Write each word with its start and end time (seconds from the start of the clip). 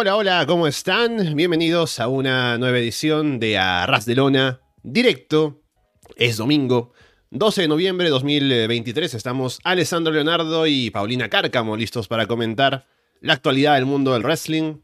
Hola, 0.00 0.14
hola, 0.14 0.46
¿cómo 0.46 0.68
están? 0.68 1.34
Bienvenidos 1.34 1.98
a 1.98 2.06
una 2.06 2.56
nueva 2.56 2.78
edición 2.78 3.40
de 3.40 3.58
Arras 3.58 4.06
de 4.06 4.14
Lona, 4.14 4.60
directo. 4.84 5.60
Es 6.14 6.36
domingo, 6.36 6.92
12 7.30 7.62
de 7.62 7.68
noviembre 7.68 8.04
de 8.04 8.12
2023. 8.12 9.14
Estamos 9.14 9.58
Alessandro 9.64 10.12
Leonardo 10.12 10.68
y 10.68 10.92
Paulina 10.92 11.28
Cárcamo 11.28 11.76
listos 11.76 12.06
para 12.06 12.28
comentar 12.28 12.86
la 13.20 13.32
actualidad 13.32 13.74
del 13.74 13.86
mundo 13.86 14.12
del 14.12 14.22
wrestling. 14.22 14.76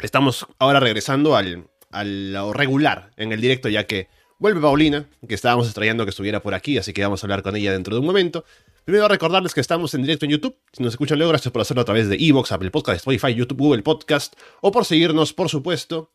Estamos 0.00 0.46
ahora 0.58 0.80
regresando 0.80 1.36
al, 1.36 1.68
a 1.90 2.04
lo 2.04 2.54
regular 2.54 3.10
en 3.18 3.32
el 3.32 3.42
directo, 3.42 3.68
ya 3.68 3.84
que 3.84 4.08
vuelve 4.38 4.62
Paulina, 4.62 5.04
que 5.28 5.34
estábamos 5.34 5.66
extrayendo 5.66 6.06
que 6.06 6.10
estuviera 6.10 6.40
por 6.40 6.54
aquí, 6.54 6.78
así 6.78 6.94
que 6.94 7.02
vamos 7.02 7.22
a 7.22 7.26
hablar 7.26 7.42
con 7.42 7.56
ella 7.56 7.72
dentro 7.72 7.94
de 7.94 8.00
un 8.00 8.06
momento. 8.06 8.46
Primero 8.86 9.08
recordarles 9.08 9.52
que 9.52 9.60
estamos 9.60 9.92
en 9.94 10.02
directo 10.02 10.26
en 10.26 10.30
YouTube. 10.30 10.56
Si 10.72 10.80
nos 10.80 10.92
escuchan 10.92 11.18
luego, 11.18 11.30
gracias 11.30 11.50
por 11.50 11.60
hacerlo 11.60 11.82
a 11.82 11.84
través 11.84 12.08
de 12.08 12.14
Evox, 12.20 12.52
Apple 12.52 12.70
Podcast, 12.70 12.98
Spotify, 12.98 13.34
YouTube, 13.34 13.58
Google 13.58 13.82
Podcast, 13.82 14.38
o 14.60 14.70
por 14.70 14.84
seguirnos, 14.84 15.32
por 15.32 15.48
supuesto, 15.48 16.12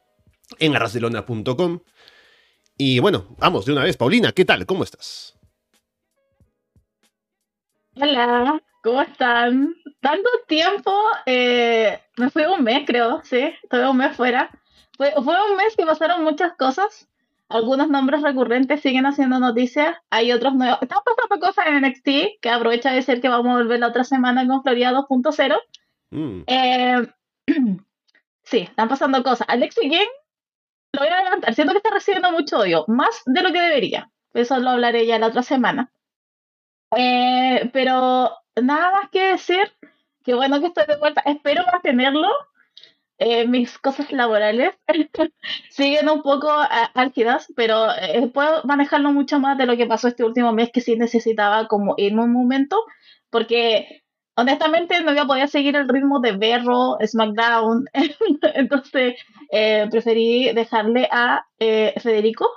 en 0.57 0.73
arrasdelona.com. 0.73 1.81
Y 2.77 2.99
bueno, 2.99 3.35
vamos 3.39 3.65
de 3.65 3.73
una 3.73 3.83
vez. 3.83 3.97
Paulina, 3.97 4.31
¿qué 4.31 4.45
tal? 4.45 4.65
¿Cómo 4.65 4.85
estás? 4.85 5.37
Hola, 7.97 8.63
¿cómo 8.81 9.01
están? 9.01 9.75
Tanto 9.99 10.29
tiempo, 10.47 10.95
eh, 11.25 11.99
me 12.15 12.29
fui 12.29 12.43
un 12.43 12.63
mes, 12.63 12.85
creo, 12.87 13.21
sí, 13.25 13.51
estuve 13.63 13.89
un 13.89 13.97
mes 13.97 14.15
fuera. 14.15 14.49
Fue, 14.95 15.11
fue 15.11 15.51
un 15.51 15.57
mes 15.57 15.75
que 15.75 15.85
pasaron 15.85 16.23
muchas 16.23 16.53
cosas 16.53 17.10
algunos 17.51 17.89
nombres 17.89 18.21
recurrentes 18.21 18.81
siguen 18.81 19.05
haciendo 19.05 19.39
noticias, 19.39 19.97
hay 20.09 20.31
otros 20.31 20.55
nuevos. 20.55 20.79
Están 20.81 20.99
pasando 21.05 21.45
cosas 21.45 21.67
en 21.67 21.81
NXT, 21.81 22.41
que 22.41 22.49
aprovecha 22.49 22.91
de 22.91 23.01
ser 23.01 23.21
que 23.21 23.29
vamos 23.29 23.53
a 23.53 23.57
volver 23.57 23.79
la 23.79 23.87
otra 23.87 24.03
semana 24.03 24.47
con 24.47 24.63
Florida 24.63 24.91
2.0. 24.91 25.61
Mm. 26.11 26.43
Eh, 26.47 27.07
sí, 28.43 28.57
están 28.59 28.87
pasando 28.89 29.21
cosas. 29.23 29.47
Alexi 29.49 29.81
King, 29.81 30.07
lo 30.93 30.99
voy 31.01 31.07
a 31.07 31.19
adelantar, 31.19 31.53
siento 31.53 31.73
que 31.73 31.77
está 31.77 31.91
recibiendo 31.91 32.31
mucho 32.31 32.59
odio, 32.59 32.85
más 32.87 33.21
de 33.25 33.41
lo 33.41 33.51
que 33.51 33.61
debería. 33.61 34.09
Eso 34.33 34.57
lo 34.59 34.71
hablaré 34.71 35.05
ya 35.05 35.19
la 35.19 35.27
otra 35.27 35.43
semana. 35.43 35.91
Eh, 36.95 37.69
pero 37.73 38.31
nada 38.61 38.91
más 38.91 39.09
que 39.09 39.27
decir, 39.27 39.71
que 40.23 40.33
bueno 40.33 40.59
que 40.59 40.67
estoy 40.67 40.85
de 40.87 40.97
vuelta. 40.97 41.21
Espero 41.25 41.63
mantenerlo 41.71 42.29
eh, 43.23 43.47
mis 43.47 43.77
cosas 43.77 44.11
laborales 44.11 44.73
siguen 45.69 46.09
un 46.09 46.23
poco 46.23 46.49
álgidas, 46.95 47.53
pero 47.55 47.91
eh, 47.91 48.27
puedo 48.33 48.63
manejarlo 48.63 49.11
mucho 49.11 49.39
más 49.39 49.59
de 49.59 49.67
lo 49.67 49.77
que 49.77 49.85
pasó 49.85 50.07
este 50.07 50.23
último 50.23 50.53
mes 50.53 50.71
que 50.71 50.81
sí 50.81 50.95
necesitaba 50.95 51.67
como 51.67 51.93
en 51.99 52.17
un 52.17 52.33
momento, 52.33 52.83
porque 53.29 54.01
honestamente 54.35 54.99
no 55.01 55.11
voy 55.11 55.19
a 55.19 55.27
poder 55.27 55.47
seguir 55.49 55.75
el 55.75 55.87
ritmo 55.87 56.19
de 56.19 56.31
Berro, 56.31 56.97
SmackDown, 57.05 57.85
entonces 58.55 59.17
eh, 59.51 59.87
preferí 59.91 60.51
dejarle 60.53 61.07
a 61.11 61.45
Federico, 61.59 62.49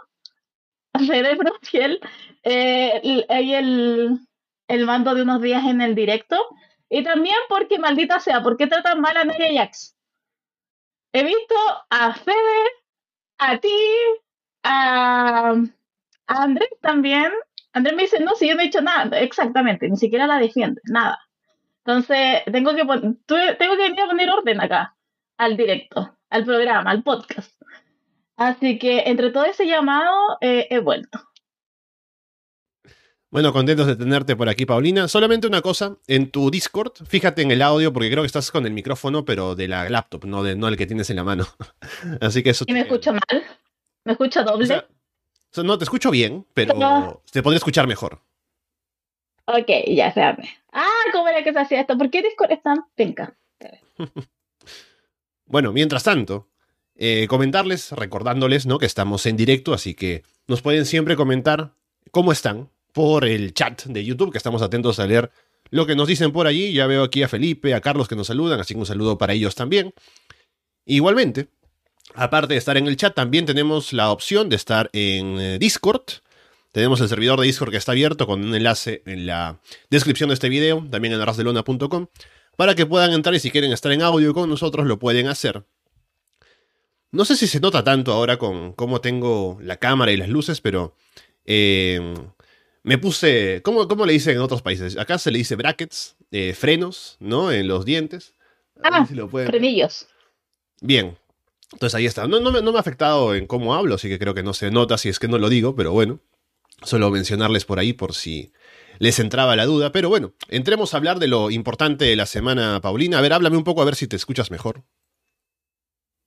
Federico 1.07 1.59
Fiel, 1.61 2.01
el, 2.43 3.27
el 4.69 4.87
mando 4.87 5.15
de 5.15 5.21
unos 5.21 5.43
días 5.43 5.67
en 5.67 5.83
el 5.83 5.95
directo. 5.95 6.39
Y 6.89 7.03
también 7.03 7.37
porque, 7.51 7.79
maldita 7.79 8.19
sea, 8.19 8.43
¿por 8.43 8.57
qué 8.57 8.67
tratan 8.67 9.03
mal 9.03 9.17
a 9.17 9.25
Nia 9.25 9.63
Jax? 9.63 9.94
He 11.15 11.23
visto 11.23 11.55
a 11.91 12.13
Fede, 12.13 12.71
a 13.39 13.59
ti, 13.59 13.69
a, 14.65 15.55
Andrés 16.27 16.69
también. 16.83 17.33
Andrés 17.73 17.97
me 17.97 18.03
dice, 18.03 18.21
no, 18.21 18.35
si 18.35 18.49
yo 18.49 18.55
no 18.55 18.61
he 18.61 18.65
dicho 18.65 18.81
nada, 18.83 19.19
exactamente, 19.21 19.89
ni 19.89 19.97
siquiera 19.97 20.27
la 20.27 20.39
defiende, 20.39 20.81
nada. 20.85 21.19
Entonces, 21.85 22.43
tengo 22.51 22.75
que, 22.75 22.85
tengo 22.85 23.77
que 23.77 23.83
venir 23.83 24.01
a 24.01 24.07
poner 24.07 24.31
orden 24.31 24.61
acá, 24.61 24.97
al 25.39 25.57
directo, 25.57 26.17
al 26.31 26.45
programa, 26.45 26.91
al 26.91 27.03
podcast. 27.05 27.53
Así 28.37 28.79
que 28.79 29.05
entre 29.07 29.31
todo 29.31 29.45
ese 29.45 29.67
llamado 29.67 30.39
eh, 30.41 30.67
he 30.71 30.81
vuelto. 30.81 31.21
Bueno, 33.35 33.53
contentos 33.53 33.89
de 33.89 33.97
tenerte 33.97 34.37
por 34.37 34.49
aquí, 34.49 34.65
Paulina. 34.65 35.09
Solamente 35.09 35.49
una 35.49 35.61
cosa, 35.61 35.97
en 36.07 36.31
tu 36.31 36.53
Discord, 36.53 36.93
fíjate 37.05 37.43
en 37.43 37.51
el 37.51 37.63
audio, 37.63 37.93
porque 37.93 38.09
creo 38.09 38.23
que 38.23 38.29
estás 38.29 38.53
con 38.53 38.65
el 38.65 38.73
micrófono, 38.73 39.25
pero 39.25 39.57
de 39.57 39.67
la 39.67 39.91
laptop, 39.91 40.25
no, 40.25 40.45
de, 40.45 40.55
no 40.55 40.69
el 40.69 40.77
que 40.77 40.87
tienes 40.87 41.11
en 41.11 41.17
la 41.17 41.25
mano. 41.25 41.45
Así 42.21 42.45
que 42.45 42.51
eso... 42.51 42.65
¿Y 42.69 42.73
me 42.73 42.83
escucho 42.83 43.13
mal? 43.13 43.45
¿Me 44.05 44.13
escucho 44.13 44.45
doble? 44.45 44.85
no, 45.65 45.79
te 45.79 45.83
escucho 45.83 46.13
bien, 46.13 46.47
pero 46.55 47.25
te 47.33 47.43
podría 47.43 47.57
escuchar 47.57 47.89
mejor. 47.89 48.21
Ok, 49.47 49.69
ya 49.89 50.15
se 50.15 50.21
Ah, 50.23 51.03
¿cómo 51.13 51.27
era 51.27 51.43
que 51.43 51.53
se 51.53 51.59
hacía 51.59 51.81
esto? 51.81 51.99
¿Por 51.99 52.11
qué 52.11 52.23
Discord 52.23 52.53
es 52.53 52.63
tan 52.63 52.87
penca? 52.95 53.37
bueno, 55.47 55.73
mientras 55.73 56.05
tanto, 56.05 56.51
eh, 56.95 57.27
comentarles, 57.27 57.91
recordándoles, 57.91 58.65
¿no? 58.67 58.79
Que 58.79 58.87
estamos 58.87 59.27
en 59.27 59.37
directo, 59.37 59.75
así 59.75 59.97
que 59.97 60.23
nos 60.47 60.63
pueden 60.63 60.87
siempre 60.87 61.17
comentar 61.17 61.75
cómo 62.13 62.31
están, 62.31 62.71
por 62.95 63.27
el 63.27 63.53
chat 63.53 63.85
de 63.85 64.05
YouTube, 64.05 64.33
que 64.33 64.39
estamos 64.39 64.63
atentos 64.63 64.99
a 65.01 65.07
leer 65.07 65.31
lo 65.71 65.85
que 65.85 65.97
nos 65.97 66.07
dicen 66.07 66.33
por 66.33 66.47
allí. 66.47 66.73
Ya 66.73 66.87
veo 66.87 67.03
aquí 67.03 67.23
a 67.23 67.29
Felipe, 67.29 67.75
a 67.75 67.81
Carlos 67.83 68.09
que 68.09 68.17
nos 68.17 68.29
saludan, 68.29 68.61
así 68.61 68.73
que 68.73 68.81
un 68.81 68.87
saludo 68.87 69.19
para 69.19 69.35
ellos 69.35 69.57
también. 69.57 69.93
Igualmente, 70.87 71.49
aparte 72.15 72.55
de 72.55 72.59
estar 72.59 72.77
en 72.77 72.87
el 72.87 72.97
chat, 72.97 73.15
también 73.15 73.45
tenemos 73.45 73.93
la 73.93 74.11
opción 74.11 74.49
de 74.49 74.57
estar 74.57 74.89
en 74.93 75.41
eh, 75.41 75.59
Discord. 75.59 76.05
Tenemos 76.71 77.01
el 77.01 77.09
servidor 77.09 77.41
de 77.41 77.47
Discord 77.47 77.73
que 77.73 77.77
está 77.77 77.93
abierto 77.93 78.27
con 78.27 78.45
un 78.45 78.55
enlace 78.55 79.03
en 79.07 79.27
la 79.27 79.61
descripción 79.91 80.29
de 80.29 80.35
este 80.35 80.49
video, 80.49 80.87
también 80.89 81.15
en 81.15 81.21
arrasdelona.com, 81.21 82.07
para 82.57 82.77
que 82.77 82.87
puedan 82.87 83.13
entrar 83.13 83.35
y 83.35 83.41
si 83.41 83.51
quieren 83.51 83.73
estar 83.73 83.91
en 83.91 84.03
audio 84.03 84.33
con 84.35 84.49
nosotros 84.49 84.87
lo 84.87 85.01
pueden 85.01 85.27
hacer. 85.27 85.65
No 87.11 87.25
sé 87.25 87.37
si 87.37 87.49
se 87.49 87.59
nota 87.59 87.83
tanto 87.83 88.13
ahora 88.13 88.37
con 88.37 88.73
cómo 88.73 89.01
tengo 89.01 89.59
la 89.61 89.79
cámara 89.79 90.13
y 90.13 90.17
las 90.17 90.29
luces, 90.29 90.61
pero 90.61 90.97
eh, 91.45 92.15
me 92.85 92.99
puse, 92.99 93.63
¿cómo, 93.63 93.89
¿cómo, 93.89 94.05
le 94.05 94.13
dicen 94.13 94.37
en 94.37 94.43
otros 94.43 94.61
países? 94.61 94.99
Acá 94.99 95.17
se 95.17 95.31
le 95.31 95.39
dice 95.39 95.57
brackets, 95.57 96.17
eh, 96.31 96.53
frenos, 96.53 97.17
¿no? 97.19 97.51
En 97.51 97.67
los 97.67 97.87
dientes. 97.87 98.35
Ah, 98.83 99.07
frenillos. 99.07 100.07
Bien. 100.83 101.17
Entonces 101.73 101.95
ahí 101.95 102.05
está. 102.05 102.29
No, 102.29 102.41
no, 102.41 102.53
me, 102.53 102.61
no 102.61 102.73
me 102.73 102.77
ha 102.79 102.81
afectado 102.81 103.35
en 103.35 103.47
cómo 103.47 103.75
hablo, 103.75 103.95
así 103.95 104.09
que 104.09 104.19
creo 104.19 104.35
que 104.35 104.43
no 104.43 104.53
se 104.53 104.71
nota 104.71 104.99
si 104.99 105.09
es 105.09 105.19
que 105.19 105.29
no 105.29 105.39
lo 105.39 105.49
digo, 105.49 105.75
pero 105.75 105.93
bueno. 105.93 106.21
Solo 106.83 107.11
mencionarles 107.11 107.65
por 107.65 107.79
ahí 107.79 107.95
por 107.95 108.15
si 108.15 108.53
les 108.99 109.19
entraba 109.19 109.57
la 109.57 109.65
duda. 109.65 109.91
Pero 109.91 110.11
bueno, 110.11 110.35
entremos 110.49 110.93
a 110.93 110.99
hablar 110.99 111.19
de 111.19 111.29
lo 111.29 111.51
importante 111.51 112.05
de 112.05 112.17
la 112.17 112.27
semana, 112.27 112.83
Paulina. 112.83 113.17
A 113.19 113.23
ver, 113.23 113.33
háblame 113.33 113.57
un 113.57 113.65
poco 113.65 113.81
a 113.81 113.87
ver 113.87 113.95
si 113.95 114.07
te 114.07 114.17
escuchas 114.17 114.51
mejor. 114.51 114.83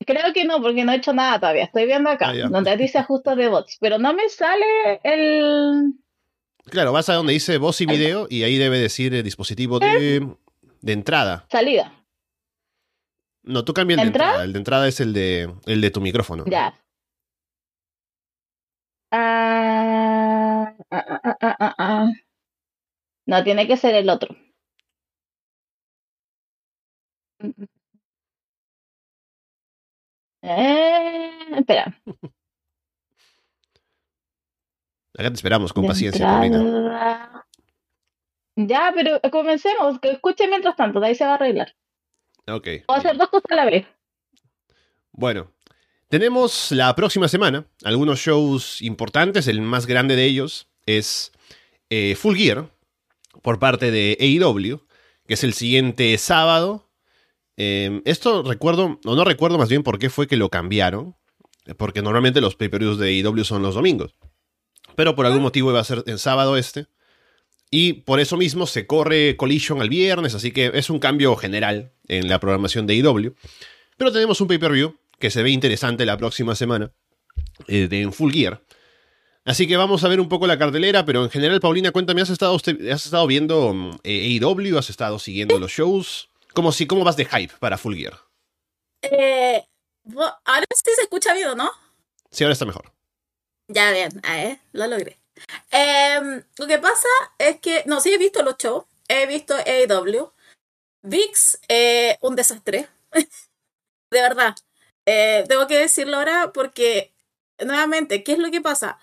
Creo 0.03 0.33
que 0.33 0.45
no, 0.45 0.59
porque 0.59 0.83
no 0.83 0.91
he 0.91 0.95
hecho 0.95 1.13
nada 1.13 1.39
todavía. 1.39 1.65
Estoy 1.65 1.85
viendo 1.85 2.09
acá, 2.09 2.29
ah, 2.29 2.49
donde 2.49 2.75
dice 2.77 2.97
ajustes 2.97 3.37
de 3.37 3.47
bots, 3.47 3.77
pero 3.79 3.99
no 3.99 4.13
me 4.13 4.27
sale 4.29 4.99
el, 5.03 5.93
Claro, 6.69 6.91
vas 6.91 7.09
a 7.09 7.13
donde 7.13 7.33
dice 7.33 7.57
voz 7.57 7.79
y 7.81 7.85
video 7.85 8.27
y 8.29 8.43
ahí 8.43 8.57
debe 8.57 8.77
decir 8.77 9.13
el 9.13 9.23
dispositivo 9.23 9.79
de, 9.79 10.35
de 10.81 10.93
entrada. 10.93 11.45
Salida. 11.49 11.93
No, 13.43 13.63
tú 13.63 13.73
cambias 13.73 13.99
el 13.99 14.05
de 14.05 14.07
entrada. 14.07 14.43
El 14.43 14.53
de 14.53 14.59
entrada 14.59 14.87
es 14.87 14.99
el 14.99 15.13
de, 15.13 15.53
el 15.65 15.79
de 15.79 15.91
tu 15.91 16.01
micrófono. 16.01 16.43
Ya. 16.45 16.73
Ah, 19.11 20.75
ah, 20.91 21.75
ah, 21.77 22.11
no, 23.25 23.43
tiene 23.43 23.67
que 23.67 23.77
ser 23.77 23.95
el 23.95 24.09
otro. 24.09 24.35
Eh, 30.41 31.31
espera. 31.57 32.01
Acá 35.17 35.29
te 35.29 35.35
esperamos 35.35 35.73
con 35.73 35.87
paciencia. 35.87 36.25
Ya, 38.55 38.93
pero 38.95 39.19
comencemos. 39.31 39.99
Que 39.99 40.11
escuche 40.11 40.47
mientras 40.47 40.75
tanto, 40.75 40.99
de 40.99 41.07
ahí 41.07 41.15
se 41.15 41.25
va 41.25 41.31
a 41.31 41.35
arreglar. 41.35 41.75
Ok. 42.47 42.67
a 42.87 42.95
hacer 42.95 43.17
dos 43.17 43.29
cosas 43.29 43.51
a 43.51 43.55
la 43.55 43.65
vez. 43.65 43.87
Bueno, 45.11 45.51
tenemos 46.07 46.71
la 46.71 46.95
próxima 46.95 47.27
semana 47.27 47.65
algunos 47.83 48.19
shows 48.19 48.81
importantes. 48.83 49.47
El 49.47 49.61
más 49.61 49.87
grande 49.87 50.15
de 50.15 50.25
ellos 50.25 50.69
es 50.85 51.31
eh, 51.89 52.15
Full 52.15 52.37
Gear 52.37 52.69
por 53.41 53.57
parte 53.57 53.89
de 53.89 54.17
AEW, 54.19 54.85
que 55.27 55.33
es 55.33 55.43
el 55.43 55.53
siguiente 55.53 56.15
sábado. 56.19 56.91
Em, 57.57 58.03
esto 58.05 58.43
recuerdo, 58.43 58.99
o 59.03 59.15
no 59.15 59.23
recuerdo 59.23 59.57
más 59.57 59.69
bien 59.69 59.81
por 59.81 59.97
qué 59.97 60.11
fue 60.11 60.27
que 60.27 60.37
lo 60.37 60.49
cambiaron, 60.49 61.15
porque 61.77 62.03
normalmente 62.03 62.39
los 62.39 62.55
pay-per-views 62.55 62.99
de 62.99 63.19
AEW 63.19 63.43
son 63.43 63.63
los 63.63 63.73
domingos 63.73 64.15
pero 64.97 65.15
por 65.15 65.27
algún 65.27 65.43
motivo 65.43 65.69
iba 65.69 65.79
a 65.79 65.83
ser 65.83 66.03
en 66.07 66.17
sábado 66.17 66.57
este. 66.57 66.87
Y 67.69 67.93
por 67.93 68.19
eso 68.19 68.35
mismo 68.35 68.65
se 68.65 68.87
corre 68.87 69.37
Collision 69.37 69.79
al 69.79 69.89
viernes, 69.89 70.33
así 70.33 70.51
que 70.51 70.71
es 70.73 70.89
un 70.89 70.97
cambio 70.97 71.35
general 71.35 71.91
en 72.07 72.27
la 72.27 72.39
programación 72.39 72.87
de 72.87 72.95
IW. 72.95 73.35
Pero 73.95 74.11
tenemos 74.11 74.41
un 74.41 74.47
pay-per-view 74.47 74.97
que 75.19 75.29
se 75.29 75.43
ve 75.43 75.51
interesante 75.51 76.03
la 76.03 76.17
próxima 76.17 76.55
semana, 76.55 76.93
eh, 77.67 77.87
de 77.87 78.01
en 78.01 78.11
Full 78.11 78.33
Gear. 78.33 78.63
Así 79.45 79.67
que 79.67 79.77
vamos 79.77 80.03
a 80.03 80.07
ver 80.07 80.19
un 80.19 80.29
poco 80.29 80.47
la 80.47 80.57
cartelera, 80.57 81.05
pero 81.05 81.23
en 81.23 81.29
general, 81.29 81.59
Paulina, 81.59 81.91
cuéntame, 81.91 82.21
¿has 82.21 82.31
estado, 82.31 82.55
has 82.55 83.05
estado 83.05 83.27
viendo 83.27 83.75
mm, 83.75 83.99
eh, 84.03 84.39
AEW? 84.41 84.79
¿Has 84.79 84.89
estado 84.89 85.19
siguiendo 85.19 85.59
los 85.59 85.71
shows? 85.71 86.29
¿Cómo, 86.55 86.71
si, 86.71 86.87
¿Cómo 86.87 87.03
vas 87.03 87.17
de 87.17 87.25
hype 87.25 87.53
para 87.59 87.77
Full 87.77 87.95
Gear? 87.95 88.17
Eh, 89.03 89.63
ahora 90.15 90.65
sí 90.73 90.91
se 90.95 91.03
escucha 91.03 91.35
bien, 91.35 91.55
¿no? 91.55 91.69
Sí, 92.31 92.43
ahora 92.43 92.53
está 92.53 92.65
mejor. 92.65 92.96
Ya 93.67 93.91
bien, 93.91 94.21
eh, 94.23 94.59
lo 94.71 94.87
logré. 94.87 95.19
Em, 95.71 96.43
lo 96.57 96.67
que 96.67 96.79
pasa 96.79 97.07
es 97.37 97.59
que, 97.59 97.83
no, 97.85 97.99
sí 97.99 98.13
he 98.13 98.17
visto 98.17 98.41
los 98.43 98.57
shows, 98.57 98.85
he 99.09 99.25
visto 99.27 99.55
AEW. 99.55 100.31
VIX, 101.03 101.59
eh, 101.69 102.17
un 102.21 102.35
desastre. 102.35 102.87
de 104.11 104.21
verdad. 104.21 104.55
Eh, 105.05 105.45
tengo 105.47 105.67
que 105.67 105.79
decirlo 105.79 106.17
ahora 106.17 106.51
porque, 106.53 107.13
nuevamente, 107.65 108.23
¿qué 108.23 108.33
es 108.33 108.39
lo 108.39 108.51
que 108.51 108.61
pasa? 108.61 108.99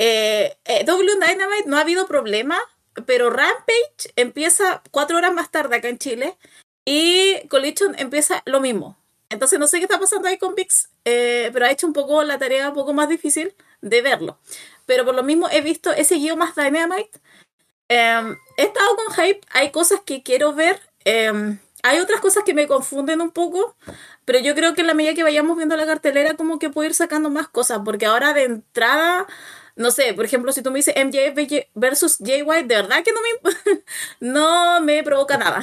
Eh, 0.00 0.56
w 0.66 1.14
Dynamite 1.14 1.68
no 1.68 1.78
ha 1.78 1.82
habido 1.82 2.06
problema, 2.06 2.60
pero 3.06 3.30
Rampage 3.30 4.12
empieza 4.16 4.82
cuatro 4.90 5.16
horas 5.18 5.32
más 5.34 5.50
tarde 5.50 5.76
acá 5.76 5.88
en 5.88 5.98
Chile 5.98 6.36
y 6.84 7.46
Collision 7.48 7.96
empieza 7.98 8.42
lo 8.46 8.60
mismo. 8.60 8.98
Entonces 9.30 9.58
no 9.58 9.68
sé 9.68 9.78
qué 9.78 9.84
está 9.84 10.00
pasando 10.00 10.28
ahí 10.28 10.38
con 10.38 10.54
VIX, 10.54 10.90
pero 11.04 11.64
ha 11.66 11.70
hecho 11.70 11.86
un 11.86 11.92
poco 11.92 12.22
la 12.24 12.38
tarea 12.38 12.68
un 12.68 12.74
poco 12.74 12.94
más 12.94 13.08
difícil 13.08 13.54
de 13.88 14.02
verlo. 14.02 14.38
Pero 14.86 15.04
por 15.04 15.14
lo 15.14 15.22
mismo 15.22 15.48
he 15.50 15.60
visto, 15.60 15.92
he 15.92 16.04
seguido 16.04 16.36
más 16.36 16.54
Dynamite. 16.54 17.20
Em, 17.88 18.36
he 18.56 18.64
estado 18.64 18.96
con 18.96 19.14
hype, 19.14 19.40
hay 19.52 19.70
cosas 19.70 20.00
que 20.04 20.22
quiero 20.22 20.52
ver. 20.52 20.80
Em, 21.04 21.58
hay 21.82 22.00
otras 22.00 22.20
cosas 22.20 22.44
que 22.44 22.54
me 22.54 22.66
confunden 22.66 23.20
un 23.20 23.30
poco, 23.30 23.76
pero 24.24 24.40
yo 24.40 24.54
creo 24.54 24.74
que 24.74 24.80
en 24.80 24.88
la 24.88 24.94
medida 24.94 25.14
que 25.14 25.22
vayamos 25.22 25.56
viendo 25.56 25.76
la 25.76 25.86
cartelera, 25.86 26.34
como 26.34 26.58
que 26.58 26.70
puedo 26.70 26.88
ir 26.88 26.94
sacando 26.94 27.30
más 27.30 27.48
cosas, 27.48 27.80
porque 27.84 28.06
ahora 28.06 28.34
de 28.34 28.44
entrada, 28.44 29.26
no 29.76 29.90
sé, 29.92 30.12
por 30.14 30.24
ejemplo, 30.24 30.52
si 30.52 30.62
tú 30.62 30.70
me 30.72 30.78
dices 30.80 30.94
MJF 30.96 31.68
versus 31.74 32.18
Jay 32.24 32.42
White, 32.42 32.66
de 32.66 32.76
verdad 32.76 33.04
que 33.04 33.12
no 33.12 33.20
me, 33.20 33.82
no 34.20 34.80
me 34.80 35.02
provoca 35.04 35.38
nada. 35.38 35.62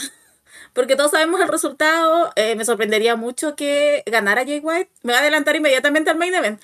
Porque 0.73 0.95
todos 0.95 1.11
sabemos 1.11 1.39
el 1.41 1.47
resultado, 1.49 2.31
eh, 2.35 2.55
me 2.55 2.65
sorprendería 2.65 3.15
mucho 3.15 3.55
que 3.55 4.03
ganara 4.07 4.43
Jay 4.45 4.59
White. 4.59 4.91
Me 5.03 5.13
va 5.13 5.19
a 5.19 5.21
adelantar 5.21 5.55
inmediatamente 5.55 6.09
al 6.09 6.17
main 6.17 6.33
event. 6.33 6.59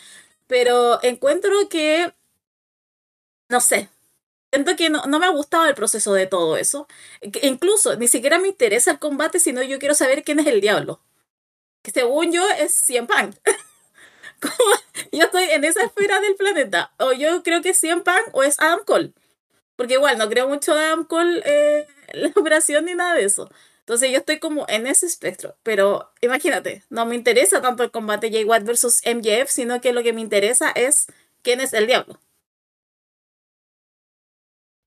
Pero 0.50 0.98
encuentro 1.04 1.52
que, 1.70 2.12
no 3.50 3.62
sé, 3.62 3.88
siento 4.52 4.76
que 4.76 4.90
no, 4.90 5.04
no, 5.06 5.20
me 5.20 5.28
ha 5.28 5.30
gustado 5.30 5.68
el 5.68 5.76
proceso 5.76 6.12
de 6.14 6.26
todo 6.26 6.58
eso. 6.58 6.88
Incluso 7.44 7.96
ni 7.98 8.08
siquiera 8.08 8.40
me 8.40 8.48
interesa 8.48 8.90
el 8.90 8.98
combate, 8.98 9.40
sino 9.40 9.62
yo 9.62 9.78
quiero 9.78 9.94
saber 9.94 10.24
quién 10.24 10.40
es 10.40 10.48
el 10.48 10.60
diablo. 10.60 11.02
Que 11.84 11.92
según 11.92 12.32
yo 12.32 12.44
es 12.50 12.74
Cien 12.74 13.06
Pan. 13.06 13.36
yo 15.12 15.26
estoy 15.26 15.44
en 15.52 15.64
esa 15.66 15.84
esfera 15.84 16.20
del 16.20 16.36
planeta. 16.36 16.94
O 16.98 17.12
yo 17.12 17.44
creo 17.44 17.62
que 17.62 17.70
es 17.70 17.78
Cien 17.78 18.04
o 18.34 18.42
es 18.42 18.60
Adam 18.60 18.80
Cole. 18.88 19.14
Porque 19.76 19.94
igual 19.94 20.18
no 20.18 20.30
creo 20.30 20.48
mucho 20.48 20.74
de 20.74 20.84
Adam 20.84 21.06
Cole 21.06 21.44
eh, 21.46 21.88
la 22.14 22.30
operación 22.36 22.86
ni 22.86 22.96
nada 22.96 23.14
de 23.14 23.26
eso. 23.26 23.52
Entonces 23.90 24.12
yo 24.12 24.20
estoy 24.20 24.38
como 24.38 24.68
en 24.70 24.86
ese 24.86 25.08
espectro. 25.08 25.56
Pero 25.64 26.12
imagínate, 26.22 26.84
no 26.92 27.08
me 27.08 27.16
interesa 27.16 27.60
tanto 27.60 27.82
el 27.82 27.90
combate 27.90 28.30
Jay 28.30 28.44
White 28.44 28.64
versus 28.64 29.02
MJF, 29.04 29.50
sino 29.50 29.82
que 29.82 29.94
lo 29.94 30.04
que 30.04 30.14
me 30.14 30.22
interesa 30.22 30.70
es 30.70 31.08
quién 31.42 31.60
es 31.60 31.74
el 31.74 31.88
diablo. 31.88 32.20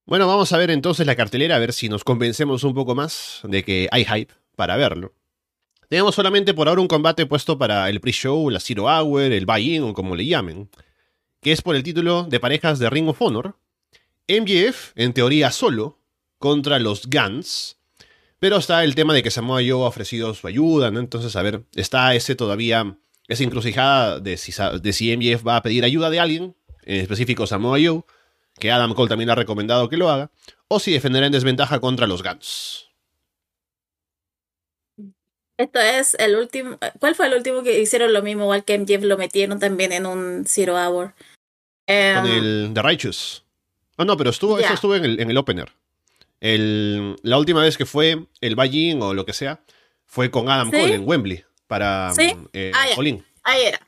Bueno, 0.05 0.29
vamos 0.29 0.53
a 0.53 0.57
ver 0.57 0.71
entonces 0.71 1.05
la 1.05 1.17
cartelera, 1.17 1.57
a 1.57 1.59
ver 1.59 1.73
si 1.73 1.89
nos 1.89 2.05
convencemos 2.05 2.63
un 2.63 2.75
poco 2.75 2.95
más 2.95 3.41
de 3.43 3.65
que 3.65 3.89
hay 3.91 4.05
hype 4.05 4.33
para 4.55 4.77
verlo. 4.77 5.13
Tenemos 5.89 6.15
solamente 6.15 6.55
por 6.55 6.69
ahora 6.69 6.81
un 6.81 6.87
combate 6.87 7.27
puesto 7.27 7.59
para 7.59 7.91
el 7.91 8.01
pre-show, 8.01 8.51
la 8.51 8.61
Zero 8.61 8.85
Hour, 8.85 9.23
el 9.23 9.47
buy-in 9.47 9.83
o 9.83 9.95
como 9.95 10.15
le 10.15 10.27
llamen, 10.27 10.71
que 11.41 11.51
es 11.51 11.61
por 11.61 11.75
el 11.75 11.83
título 11.83 12.23
de 12.23 12.39
parejas 12.39 12.79
de 12.79 12.89
Ring 12.89 13.09
of 13.09 13.21
Honor. 13.21 13.57
MJF, 14.29 14.93
en 14.95 15.13
teoría 15.13 15.51
solo, 15.51 15.99
contra 16.39 16.79
los 16.79 17.09
Guns. 17.11 17.82
Pero 18.43 18.57
está 18.57 18.83
el 18.83 18.97
tema 18.97 19.15
de 19.15 19.23
que 19.23 19.31
Samoa 19.31 19.61
Joe 19.61 19.85
ha 19.85 19.87
ofrecido 19.87 20.35
su 20.35 20.49
ayuda, 20.49 20.91
¿no? 20.91 20.99
Entonces, 20.99 21.37
a 21.37 21.43
ver, 21.43 21.63
está 21.77 22.13
ese 22.17 22.35
todavía, 22.35 22.99
esa 23.29 23.45
encrucijada 23.45 24.19
de 24.19 24.37
si, 24.37 24.53
de 24.83 24.93
si 24.93 25.17
MJF 25.17 25.47
va 25.47 25.55
a 25.55 25.63
pedir 25.63 25.85
ayuda 25.85 26.11
de 26.11 26.19
alguien, 26.19 26.57
en 26.83 27.01
específico 27.03 27.47
Samoa 27.47 27.79
Joe, 27.81 28.03
que 28.59 28.73
Adam 28.73 28.95
Cole 28.95 29.09
también 29.09 29.31
ha 29.31 29.37
recomendado 29.37 29.89
que 29.89 29.97
lo 29.97 30.11
haga, 30.11 30.33
o 30.67 30.81
si 30.81 30.91
defenderá 30.91 31.27
en 31.27 31.31
desventaja 31.31 31.79
contra 31.79 32.09
los 32.09 32.25
Guns. 32.25 32.91
Esto 35.57 35.79
es 35.79 36.15
el 36.15 36.35
último. 36.35 36.79
¿Cuál 36.99 37.15
fue 37.15 37.29
el 37.29 37.35
último 37.35 37.63
que 37.63 37.81
hicieron 37.81 38.13
lo 38.13 38.23
mismo? 38.23 38.43
Igual 38.43 38.65
que 38.65 38.77
MJF 38.77 39.05
lo 39.05 39.19
metieron 39.19 39.61
también 39.61 39.93
en 39.93 40.05
un 40.05 40.47
Zero 40.49 40.75
Hour. 40.75 41.15
Con 41.87 42.27
el 42.27 42.73
The 42.75 42.83
Righteous. 42.83 43.45
Ah, 43.99 44.05
no, 44.05 44.17
pero 44.17 44.31
estuvo, 44.31 44.59
eso 44.59 44.75
estuvo 44.75 44.97
en 44.97 45.05
el, 45.05 45.21
en 45.21 45.31
el 45.31 45.39
opener. 45.39 45.71
El, 46.43 47.15
la 47.23 47.39
última 47.39 47.63
vez 47.63 47.79
que 47.79 47.87
fue 47.87 48.27
el 48.41 48.57
buy 48.57 48.99
o 49.01 49.15
lo 49.15 49.25
que 49.25 49.33
sea, 49.33 49.63
fue 50.07 50.33
con 50.33 50.49
Adam 50.51 50.73
Cole 50.73 50.95
en 50.95 51.09
Wembley 51.09 51.45
para 51.69 52.13
¿Sí? 52.17 52.35
eh, 52.53 52.73
ah, 52.75 52.87
Ahí 53.45 53.63
era. 53.63 53.81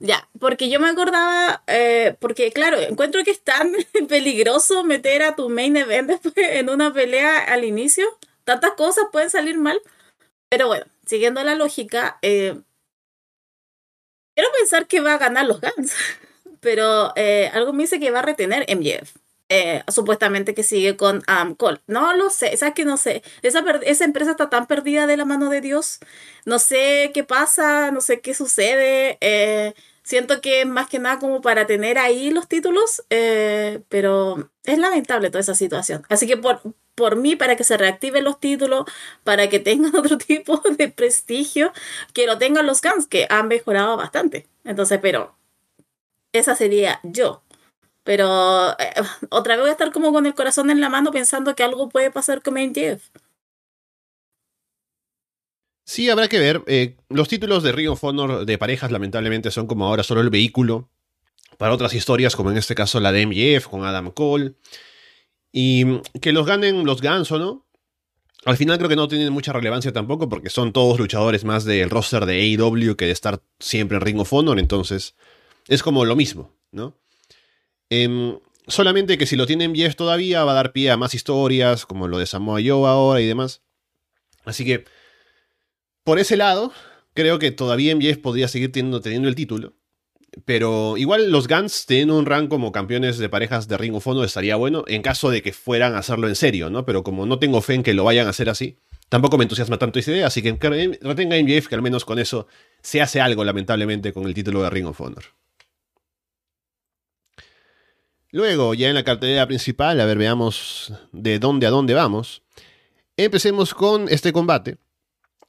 Ya, 0.00 0.28
porque 0.40 0.68
yo 0.68 0.80
me 0.80 0.88
acordaba, 0.88 1.62
eh, 1.68 2.16
porque 2.18 2.50
claro, 2.50 2.80
encuentro 2.80 3.22
que 3.22 3.30
es 3.30 3.40
tan 3.40 3.72
peligroso 4.08 4.82
meter 4.82 5.22
a 5.22 5.36
tu 5.36 5.48
main 5.48 5.76
event 5.76 6.08
después 6.08 6.34
en 6.36 6.70
una 6.70 6.92
pelea 6.92 7.38
al 7.38 7.64
inicio. 7.64 8.04
Tantas 8.42 8.72
cosas 8.72 9.04
pueden 9.12 9.30
salir 9.30 9.56
mal. 9.56 9.80
Pero 10.48 10.66
bueno, 10.66 10.86
siguiendo 11.06 11.44
la 11.44 11.54
lógica, 11.54 12.18
eh, 12.20 12.60
quiero 14.34 14.50
pensar 14.58 14.88
que 14.88 14.98
va 14.98 15.14
a 15.14 15.18
ganar 15.18 15.46
los 15.46 15.60
Guns. 15.60 15.94
Pero 16.60 17.12
eh, 17.14 17.48
algo 17.54 17.72
me 17.72 17.84
dice 17.84 18.00
que 18.00 18.10
va 18.10 18.18
a 18.18 18.22
retener 18.22 18.66
MJF. 18.76 19.14
Eh, 19.48 19.84
supuestamente 19.86 20.54
que 20.54 20.64
sigue 20.64 20.96
con 20.96 21.22
Adam 21.28 21.54
Cole. 21.54 21.80
No 21.86 22.14
lo 22.16 22.30
sé, 22.30 22.56
¿sabes 22.56 22.74
que 22.74 22.84
no 22.84 22.96
sé? 22.96 23.22
Esa, 23.42 23.64
esa 23.82 24.04
empresa 24.04 24.32
está 24.32 24.50
tan 24.50 24.66
perdida 24.66 25.06
de 25.06 25.16
la 25.16 25.24
mano 25.24 25.50
de 25.50 25.60
Dios. 25.60 26.00
No 26.44 26.58
sé 26.58 27.12
qué 27.14 27.22
pasa, 27.22 27.92
no 27.92 28.00
sé 28.00 28.20
qué 28.20 28.34
sucede. 28.34 29.18
Eh, 29.20 29.74
siento 30.02 30.40
que 30.40 30.62
es 30.62 30.66
más 30.66 30.88
que 30.88 30.98
nada 30.98 31.18
como 31.18 31.40
para 31.42 31.66
tener 31.66 31.98
ahí 31.98 32.30
los 32.30 32.48
títulos, 32.48 33.04
eh, 33.10 33.82
pero 33.88 34.50
es 34.64 34.78
lamentable 34.78 35.30
toda 35.30 35.40
esa 35.40 35.54
situación. 35.54 36.04
Así 36.08 36.26
que 36.26 36.36
por, 36.36 36.60
por 36.94 37.16
mí, 37.16 37.36
para 37.36 37.56
que 37.56 37.64
se 37.64 37.76
reactiven 37.76 38.24
los 38.24 38.40
títulos, 38.40 38.84
para 39.24 39.48
que 39.48 39.60
tengan 39.60 39.94
otro 39.96 40.18
tipo 40.18 40.60
de 40.76 40.88
prestigio, 40.88 41.72
que 42.14 42.26
lo 42.26 42.38
tengan 42.38 42.66
los 42.66 42.82
Guns, 42.82 43.06
que 43.06 43.26
han 43.30 43.48
mejorado 43.48 43.96
bastante. 43.96 44.46
Entonces, 44.64 44.98
pero 45.00 45.36
esa 46.32 46.54
sería 46.54 47.00
yo. 47.02 47.42
Pero 48.06 48.70
eh, 48.78 48.94
otra 49.30 49.56
vez 49.56 49.62
voy 49.62 49.68
a 49.68 49.72
estar 49.72 49.90
como 49.90 50.12
con 50.12 50.26
el 50.26 50.34
corazón 50.34 50.70
en 50.70 50.80
la 50.80 50.88
mano 50.88 51.10
pensando 51.10 51.56
que 51.56 51.64
algo 51.64 51.88
puede 51.88 52.12
pasar 52.12 52.40
con 52.40 52.54
MJF. 52.54 53.02
Sí, 55.84 56.08
habrá 56.08 56.28
que 56.28 56.38
ver. 56.38 56.62
Eh, 56.68 56.96
los 57.08 57.26
títulos 57.26 57.64
de 57.64 57.72
Ring 57.72 57.90
of 57.90 58.04
Honor 58.04 58.46
de 58.46 58.58
parejas, 58.58 58.92
lamentablemente, 58.92 59.50
son 59.50 59.66
como 59.66 59.86
ahora 59.86 60.04
solo 60.04 60.20
el 60.20 60.30
vehículo 60.30 60.88
para 61.58 61.74
otras 61.74 61.94
historias, 61.94 62.36
como 62.36 62.52
en 62.52 62.58
este 62.58 62.76
caso 62.76 63.00
la 63.00 63.10
de 63.10 63.26
MJF 63.26 63.66
con 63.66 63.84
Adam 63.84 64.12
Cole. 64.12 64.54
Y 65.50 66.00
que 66.20 66.30
los 66.30 66.46
ganen 66.46 66.86
los 66.86 67.02
Guns 67.02 67.32
o 67.32 67.40
no. 67.40 67.66
Al 68.44 68.56
final 68.56 68.78
creo 68.78 68.88
que 68.88 68.94
no 68.94 69.08
tienen 69.08 69.32
mucha 69.32 69.52
relevancia 69.52 69.92
tampoco, 69.92 70.28
porque 70.28 70.48
son 70.48 70.72
todos 70.72 71.00
luchadores 71.00 71.44
más 71.44 71.64
del 71.64 71.90
roster 71.90 72.24
de 72.24 72.40
AEW 72.40 72.94
que 72.94 73.06
de 73.06 73.12
estar 73.12 73.42
siempre 73.58 73.96
en 73.96 74.02
Ring 74.02 74.20
of 74.20 74.32
Honor. 74.32 74.60
Entonces, 74.60 75.16
es 75.66 75.82
como 75.82 76.04
lo 76.04 76.14
mismo, 76.14 76.54
¿no? 76.70 76.94
Em, 77.90 78.38
solamente 78.66 79.18
que 79.18 79.26
si 79.26 79.36
lo 79.36 79.46
tienen 79.46 79.72
MJF 79.72 79.96
todavía 79.96 80.44
va 80.44 80.52
a 80.52 80.56
dar 80.56 80.72
pie 80.72 80.90
a 80.90 80.96
más 80.96 81.14
historias, 81.14 81.86
como 81.86 82.08
lo 82.08 82.18
de 82.18 82.26
Samoa 82.26 82.60
Joe 82.64 82.88
ahora 82.88 83.20
y 83.20 83.26
demás. 83.26 83.62
Así 84.44 84.64
que, 84.64 84.84
por 86.04 86.18
ese 86.18 86.36
lado, 86.36 86.72
creo 87.14 87.38
que 87.38 87.50
todavía 87.50 87.94
MJF 87.94 88.18
podría 88.18 88.48
seguir 88.48 88.72
teniendo, 88.72 89.00
teniendo 89.00 89.28
el 89.28 89.34
título. 89.34 89.74
Pero 90.44 90.96
igual 90.96 91.30
los 91.30 91.48
Guns 91.48 91.86
teniendo 91.86 92.18
un 92.18 92.26
rank 92.26 92.50
como 92.50 92.70
campeones 92.70 93.16
de 93.16 93.28
parejas 93.28 93.68
de 93.68 93.78
Ring 93.78 93.94
of 93.94 94.06
Honor 94.06 94.26
estaría 94.26 94.56
bueno 94.56 94.84
en 94.86 95.00
caso 95.00 95.30
de 95.30 95.42
que 95.42 95.52
fueran 95.52 95.94
a 95.94 95.98
hacerlo 95.98 96.28
en 96.28 96.36
serio, 96.36 96.68
¿no? 96.68 96.84
Pero 96.84 97.02
como 97.02 97.24
no 97.24 97.38
tengo 97.38 97.62
fe 97.62 97.74
en 97.74 97.82
que 97.82 97.94
lo 97.94 98.04
vayan 98.04 98.26
a 98.26 98.30
hacer 98.30 98.50
así, 98.50 98.76
tampoco 99.08 99.38
me 99.38 99.44
entusiasma 99.44 99.78
tanto 99.78 99.98
esa 99.98 100.10
idea, 100.10 100.26
así 100.26 100.42
que 100.42 100.52
retenga 101.00 101.36
MJF 101.36 101.68
que 101.68 101.74
al 101.74 101.82
menos 101.82 102.04
con 102.04 102.18
eso 102.18 102.48
se 102.82 103.00
hace 103.00 103.20
algo 103.20 103.44
lamentablemente 103.44 104.12
con 104.12 104.26
el 104.26 104.34
título 104.34 104.62
de 104.62 104.70
Ring 104.70 104.86
of 104.86 105.00
Honor. 105.00 105.24
Luego, 108.36 108.74
ya 108.74 108.90
en 108.90 108.94
la 108.94 109.02
cartelera 109.02 109.46
principal, 109.46 109.98
a 109.98 110.04
ver, 110.04 110.18
veamos 110.18 110.92
de 111.10 111.38
dónde 111.38 111.66
a 111.66 111.70
dónde 111.70 111.94
vamos. 111.94 112.42
Empecemos 113.16 113.72
con 113.72 114.10
este 114.10 114.30
combate, 114.30 114.76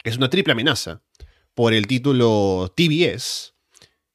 que 0.01 0.09
es 0.09 0.15
una 0.15 0.29
triple 0.29 0.53
amenaza 0.53 1.01
por 1.53 1.73
el 1.73 1.85
título 1.85 2.73
TBS. 2.77 3.55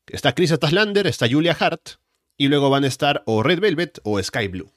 Está 0.06 0.34
Chris 0.34 0.52
Ataslander, 0.52 1.06
está 1.06 1.28
Julia 1.30 1.54
Hart, 1.60 1.98
y 2.38 2.48
luego 2.48 2.70
van 2.70 2.84
a 2.84 2.86
estar 2.86 3.22
o 3.26 3.42
Red 3.42 3.60
Velvet 3.60 4.00
o 4.04 4.22
Sky 4.22 4.48
Blue. 4.48 4.72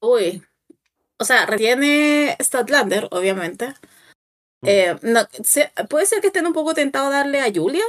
Uy. 0.00 0.42
O 1.18 1.24
sea, 1.26 1.44
retiene 1.44 2.34
Statlander, 2.40 3.08
obviamente. 3.10 3.74
Mm. 4.62 4.68
Eh, 4.68 4.96
puede 5.90 6.06
ser 6.06 6.22
que 6.22 6.28
estén 6.28 6.46
un 6.46 6.54
poco 6.54 6.72
tentados 6.72 7.08
a 7.08 7.18
darle 7.18 7.42
a 7.42 7.52
Julia 7.54 7.84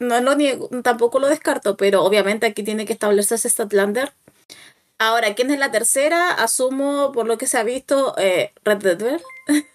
no 0.00 0.20
lo 0.20 0.34
niego, 0.34 0.68
tampoco 0.82 1.20
lo 1.20 1.28
descarto, 1.28 1.76
pero 1.76 2.02
obviamente 2.04 2.46
aquí 2.46 2.62
tiene 2.64 2.86
que 2.86 2.92
establecerse 2.94 3.48
Statlander. 3.48 4.12
Ahora, 4.98 5.34
¿quién 5.34 5.50
es 5.50 5.58
la 5.58 5.70
tercera? 5.70 6.30
Asumo, 6.32 7.12
por 7.12 7.26
lo 7.26 7.38
que 7.38 7.46
se 7.46 7.58
ha 7.58 7.62
visto, 7.64 8.14
eh, 8.18 8.52
Red 8.64 8.78
Dead 8.78 9.20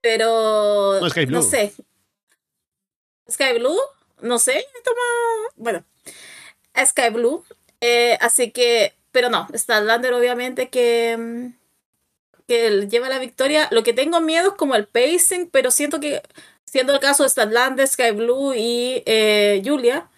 Pero. 0.00 0.98
No, 1.00 1.10
Sky 1.10 1.26
Blue. 1.26 1.36
No 1.36 1.42
sé. 1.42 1.72
Sky 3.30 3.58
Blue, 3.58 3.78
no 4.20 4.38
sé. 4.38 4.64
Toma. 4.84 5.00
Bueno. 5.56 5.84
Sky 6.84 7.10
Blue. 7.12 7.44
Eh, 7.80 8.16
así 8.20 8.50
que. 8.52 8.94
Pero 9.12 9.30
no, 9.30 9.48
Statlander 9.54 10.12
obviamente 10.14 10.68
que. 10.68 11.16
mm, 11.18 11.46
Que 12.46 12.86
lleva 12.88 13.08
la 13.08 13.18
victoria. 13.18 13.68
Lo 13.70 13.82
que 13.82 13.92
tengo 13.92 14.20
miedo 14.20 14.50
es 14.50 14.54
como 14.54 14.74
el 14.76 14.86
pacing, 14.86 15.50
pero 15.50 15.70
siento 15.70 16.00
que. 16.00 16.22
Siendo 16.70 16.92
el 16.92 17.00
caso 17.00 17.22
de 17.22 17.30
Statlander, 17.30 17.88
Sky 17.88 18.10
Blue 18.10 18.52
y 18.54 19.02
eh, 19.06 19.62
Julia, 19.64 20.10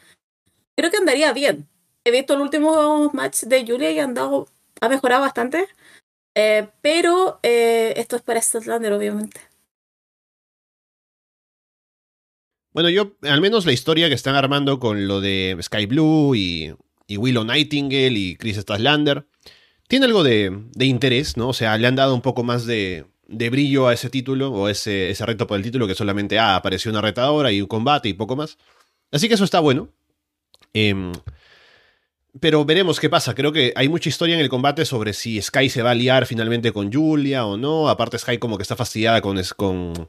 creo 0.77 0.91
que 0.91 0.97
andaría 0.97 1.33
bien. 1.33 1.69
He 2.05 2.11
visto 2.11 2.35
el 2.35 2.41
último 2.41 3.09
match 3.13 3.43
de 3.43 3.65
Julia 3.65 3.93
y 3.93 4.01
ha 4.01 4.05
andado, 4.05 4.49
ha 4.81 4.89
mejorado 4.89 5.23
bastante. 5.23 5.69
Eh, 6.35 6.69
pero 6.83 7.39
eh, 7.45 7.95
esto 7.97 8.17
es 8.17 8.23
para 8.23 8.43
Statlander, 8.43 8.93
obviamente. 8.93 9.41
Bueno, 12.73 12.89
yo, 12.89 13.13
al 13.23 13.41
menos 13.41 13.65
la 13.65 13.73
historia 13.73 14.09
que 14.09 14.15
están 14.15 14.35
armando 14.35 14.81
con 14.81 15.07
lo 15.07 15.21
de 15.21 15.57
Sky 15.63 15.87
Blue 15.87 16.35
y, 16.35 16.75
y 17.07 17.17
Willow 17.17 17.45
Nightingale 17.45 18.19
y 18.19 18.37
Chris 18.37 18.57
Statlander, 18.57 19.25
tiene 19.87 20.07
algo 20.07 20.25
de, 20.25 20.51
de 20.73 20.85
interés, 20.85 21.37
¿no? 21.37 21.49
O 21.49 21.53
sea, 21.53 21.79
le 21.79 21.87
han 21.87 21.97
dado 21.97 22.15
un 22.15 22.23
poco 22.23 22.43
más 22.43 22.67
de, 22.67 23.07
de 23.31 23.49
brillo 23.49 23.87
a 23.89 23.95
ese 23.95 24.11
título, 24.11 24.53
o 24.53 24.69
ese, 24.69 25.11
ese 25.11 25.25
reto 25.25 25.47
por 25.47 25.57
el 25.57 25.63
título, 25.63 25.87
que 25.87 25.95
solamente, 25.95 26.39
ah, 26.39 26.57
apareció 26.57 26.91
una 26.91 27.01
retadora 27.01 27.53
y 27.53 27.61
un 27.63 27.69
combate 27.69 28.09
y 28.09 28.15
poco 28.15 28.37
más. 28.37 28.59
Así 29.13 29.29
que 29.29 29.35
eso 29.35 29.45
está 29.45 29.61
bueno. 29.61 29.89
Em, 30.75 31.13
pero 32.39 32.65
veremos 32.65 33.01
qué 33.01 33.09
pasa. 33.09 33.35
Creo 33.35 33.53
que 33.53 33.73
hay 33.77 33.89
mucha 33.89 34.09
historia 34.09 34.35
en 34.35 34.41
el 34.41 34.49
combate 34.49 34.85
sobre 34.85 35.13
si 35.13 35.41
Sky 35.41 35.69
se 35.69 35.83
va 35.83 35.93
a 35.93 35.95
liar 35.95 36.27
finalmente 36.27 36.73
con 36.73 36.93
Julia 36.93 37.47
o 37.47 37.57
no. 37.57 37.89
Aparte, 37.89 38.19
Sky 38.19 38.39
como 38.39 38.57
que 38.57 38.63
está 38.63 38.77
fastidiada 38.77 39.21
con, 39.21 39.41
con, 39.57 40.09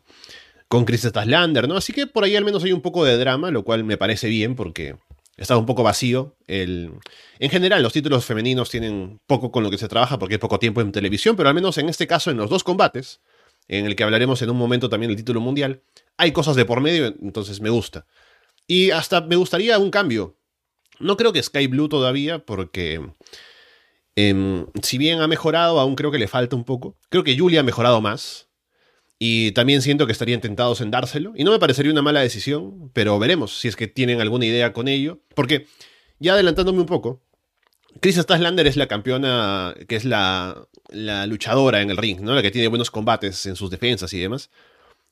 con 0.68 0.86
Chris 0.86 1.08
¿no? 1.14 1.78
Así 1.78 1.94
que 1.94 2.08
por 2.08 2.24
ahí 2.24 2.36
al 2.36 2.46
menos 2.46 2.64
hay 2.64 2.74
un 2.74 2.82
poco 2.82 3.06
de 3.06 3.18
drama, 3.18 3.52
lo 3.52 3.64
cual 3.64 3.84
me 3.84 3.98
parece 3.98 4.30
bien 4.30 4.56
porque 4.56 4.96
está 5.42 5.58
un 5.58 5.66
poco 5.66 5.84
vacío. 5.84 6.38
El... 6.48 6.92
En 7.40 7.50
general, 7.50 7.82
los 7.82 7.94
títulos 7.94 8.24
femeninos 8.26 8.70
tienen 8.70 9.20
poco 9.28 9.52
con 9.52 9.64
lo 9.64 9.72
que 9.72 9.78
se 9.78 9.88
trabaja 9.88 10.20
porque 10.20 10.36
hay 10.36 10.40
poco 10.40 10.60
tiempo 10.60 10.82
en 10.82 10.92
televisión, 10.92 11.36
pero 11.36 11.50
al 11.50 11.56
menos 11.56 11.78
en 11.78 11.90
este 11.90 12.08
caso, 12.08 12.32
en 12.32 12.38
los 12.38 12.50
dos 12.50 12.64
combates, 12.64 13.22
en 13.68 13.86
el 13.86 13.96
que 13.96 14.04
hablaremos 14.04 14.42
en 14.42 14.52
un 14.52 14.58
momento 14.58 14.90
también 14.90 15.10
del 15.10 15.18
título 15.18 15.42
mundial, 15.42 15.82
hay 16.18 16.32
cosas 16.32 16.56
de 16.56 16.66
por 16.66 16.82
medio, 16.82 17.08
entonces 17.22 17.60
me 17.60 17.70
gusta. 17.70 18.06
Y 18.68 18.92
hasta 18.92 19.22
me 19.22 19.36
gustaría 19.36 19.80
un 19.80 19.90
cambio. 19.90 20.38
No 21.00 21.18
creo 21.18 21.34
que 21.34 21.42
Sky 21.42 21.68
Blue 21.68 21.90
todavía, 21.90 22.46
porque 22.46 23.02
em, 24.16 24.68
si 24.84 24.98
bien 25.00 25.22
ha 25.22 25.28
mejorado, 25.28 25.80
aún 25.80 25.96
creo 25.96 26.12
que 26.12 26.20
le 26.20 26.28
falta 26.28 26.56
un 26.56 26.64
poco. 26.64 26.98
Creo 27.10 27.24
que 27.24 27.38
Julia 27.38 27.62
ha 27.62 27.64
mejorado 27.64 28.00
más. 28.02 28.51
Y 29.24 29.52
también 29.52 29.84
siento 29.84 30.08
que 30.08 30.14
estarían 30.14 30.42
tentados 30.42 30.82
en 30.82 30.90
dárselo. 30.90 31.34
Y 31.36 31.44
no 31.44 31.52
me 31.52 31.60
parecería 31.60 31.92
una 31.92 32.02
mala 32.02 32.22
decisión, 32.22 32.90
pero 32.92 33.20
veremos 33.20 33.60
si 33.60 33.68
es 33.68 33.76
que 33.76 33.86
tienen 33.86 34.20
alguna 34.20 34.48
idea 34.48 34.74
con 34.74 34.88
ello. 34.88 35.20
Porque, 35.36 35.68
ya 36.18 36.34
adelantándome 36.34 36.80
un 36.80 36.88
poco, 36.88 37.22
Chris 38.00 38.16
Statlander 38.16 38.66
es 38.66 38.78
la 38.78 38.88
campeona, 38.88 39.76
que 39.88 39.96
es 39.96 40.06
la, 40.06 40.68
la 40.90 41.28
luchadora 41.28 41.84
en 41.84 41.92
el 41.92 41.98
ring, 41.98 42.20
¿no? 42.22 42.34
La 42.34 42.42
que 42.42 42.50
tiene 42.50 42.68
buenos 42.68 42.90
combates 42.90 43.46
en 43.46 43.56
sus 43.56 43.70
defensas 43.70 44.12
y 44.14 44.18
demás. 44.18 44.50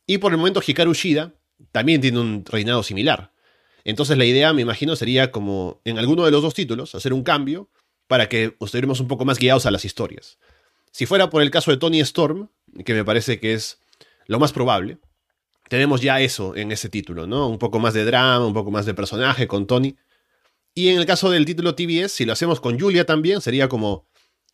Y 0.08 0.18
por 0.18 0.32
el 0.32 0.39
momento 0.39 0.60
Hikaru 0.66 0.96
Shida 0.96 1.36
también 1.72 2.01
tiene 2.01 2.18
un 2.18 2.44
reinado 2.46 2.82
similar. 2.82 3.32
Entonces 3.84 4.18
la 4.18 4.25
idea, 4.25 4.54
me 4.54 4.63
imagino, 4.63 4.96
sería 4.96 5.30
como 5.30 5.82
en 5.86 6.00
alguno 6.00 6.25
de 6.25 6.32
los 6.32 6.42
dos 6.42 6.56
títulos 6.56 6.96
hacer 6.96 7.13
un 7.13 7.22
cambio 7.22 7.70
para 8.08 8.28
que 8.28 8.56
estuviéramos 8.60 9.01
un 9.01 9.08
poco 9.08 9.24
más 9.24 9.38
guiados 9.38 9.68
a 9.68 9.72
las 9.72 9.86
historias. 9.86 10.39
Si 10.89 11.06
fuera 11.06 11.30
por 11.30 11.44
el 11.44 11.51
caso 11.51 11.70
de 11.70 11.78
Tony 11.78 12.00
Storm, 12.00 12.50
que 12.84 12.96
me 12.96 13.06
parece 13.06 13.39
que 13.39 13.54
es 13.54 13.78
lo 14.30 14.40
más 14.40 14.54
probable, 14.54 15.00
tenemos 15.70 16.02
ya 16.02 16.22
eso 16.22 16.56
en 16.56 16.72
ese 16.72 16.88
título, 16.88 17.26
¿no? 17.26 17.48
Un 17.50 17.58
poco 17.58 17.80
más 17.80 17.96
de 17.96 18.06
drama, 18.06 18.46
un 18.46 18.54
poco 18.54 18.70
más 18.70 18.86
de 18.86 18.94
personaje 18.94 19.48
con 19.48 19.66
Tony. 19.66 19.96
Y 20.76 20.90
en 20.90 21.00
el 21.00 21.08
caso 21.08 21.32
del 21.32 21.46
título 21.46 21.74
TBS, 21.74 22.12
si 22.12 22.26
lo 22.26 22.34
hacemos 22.34 22.62
con 22.62 22.80
Julia 22.80 23.08
también, 23.08 23.42
sería 23.42 23.68
como 23.68 24.06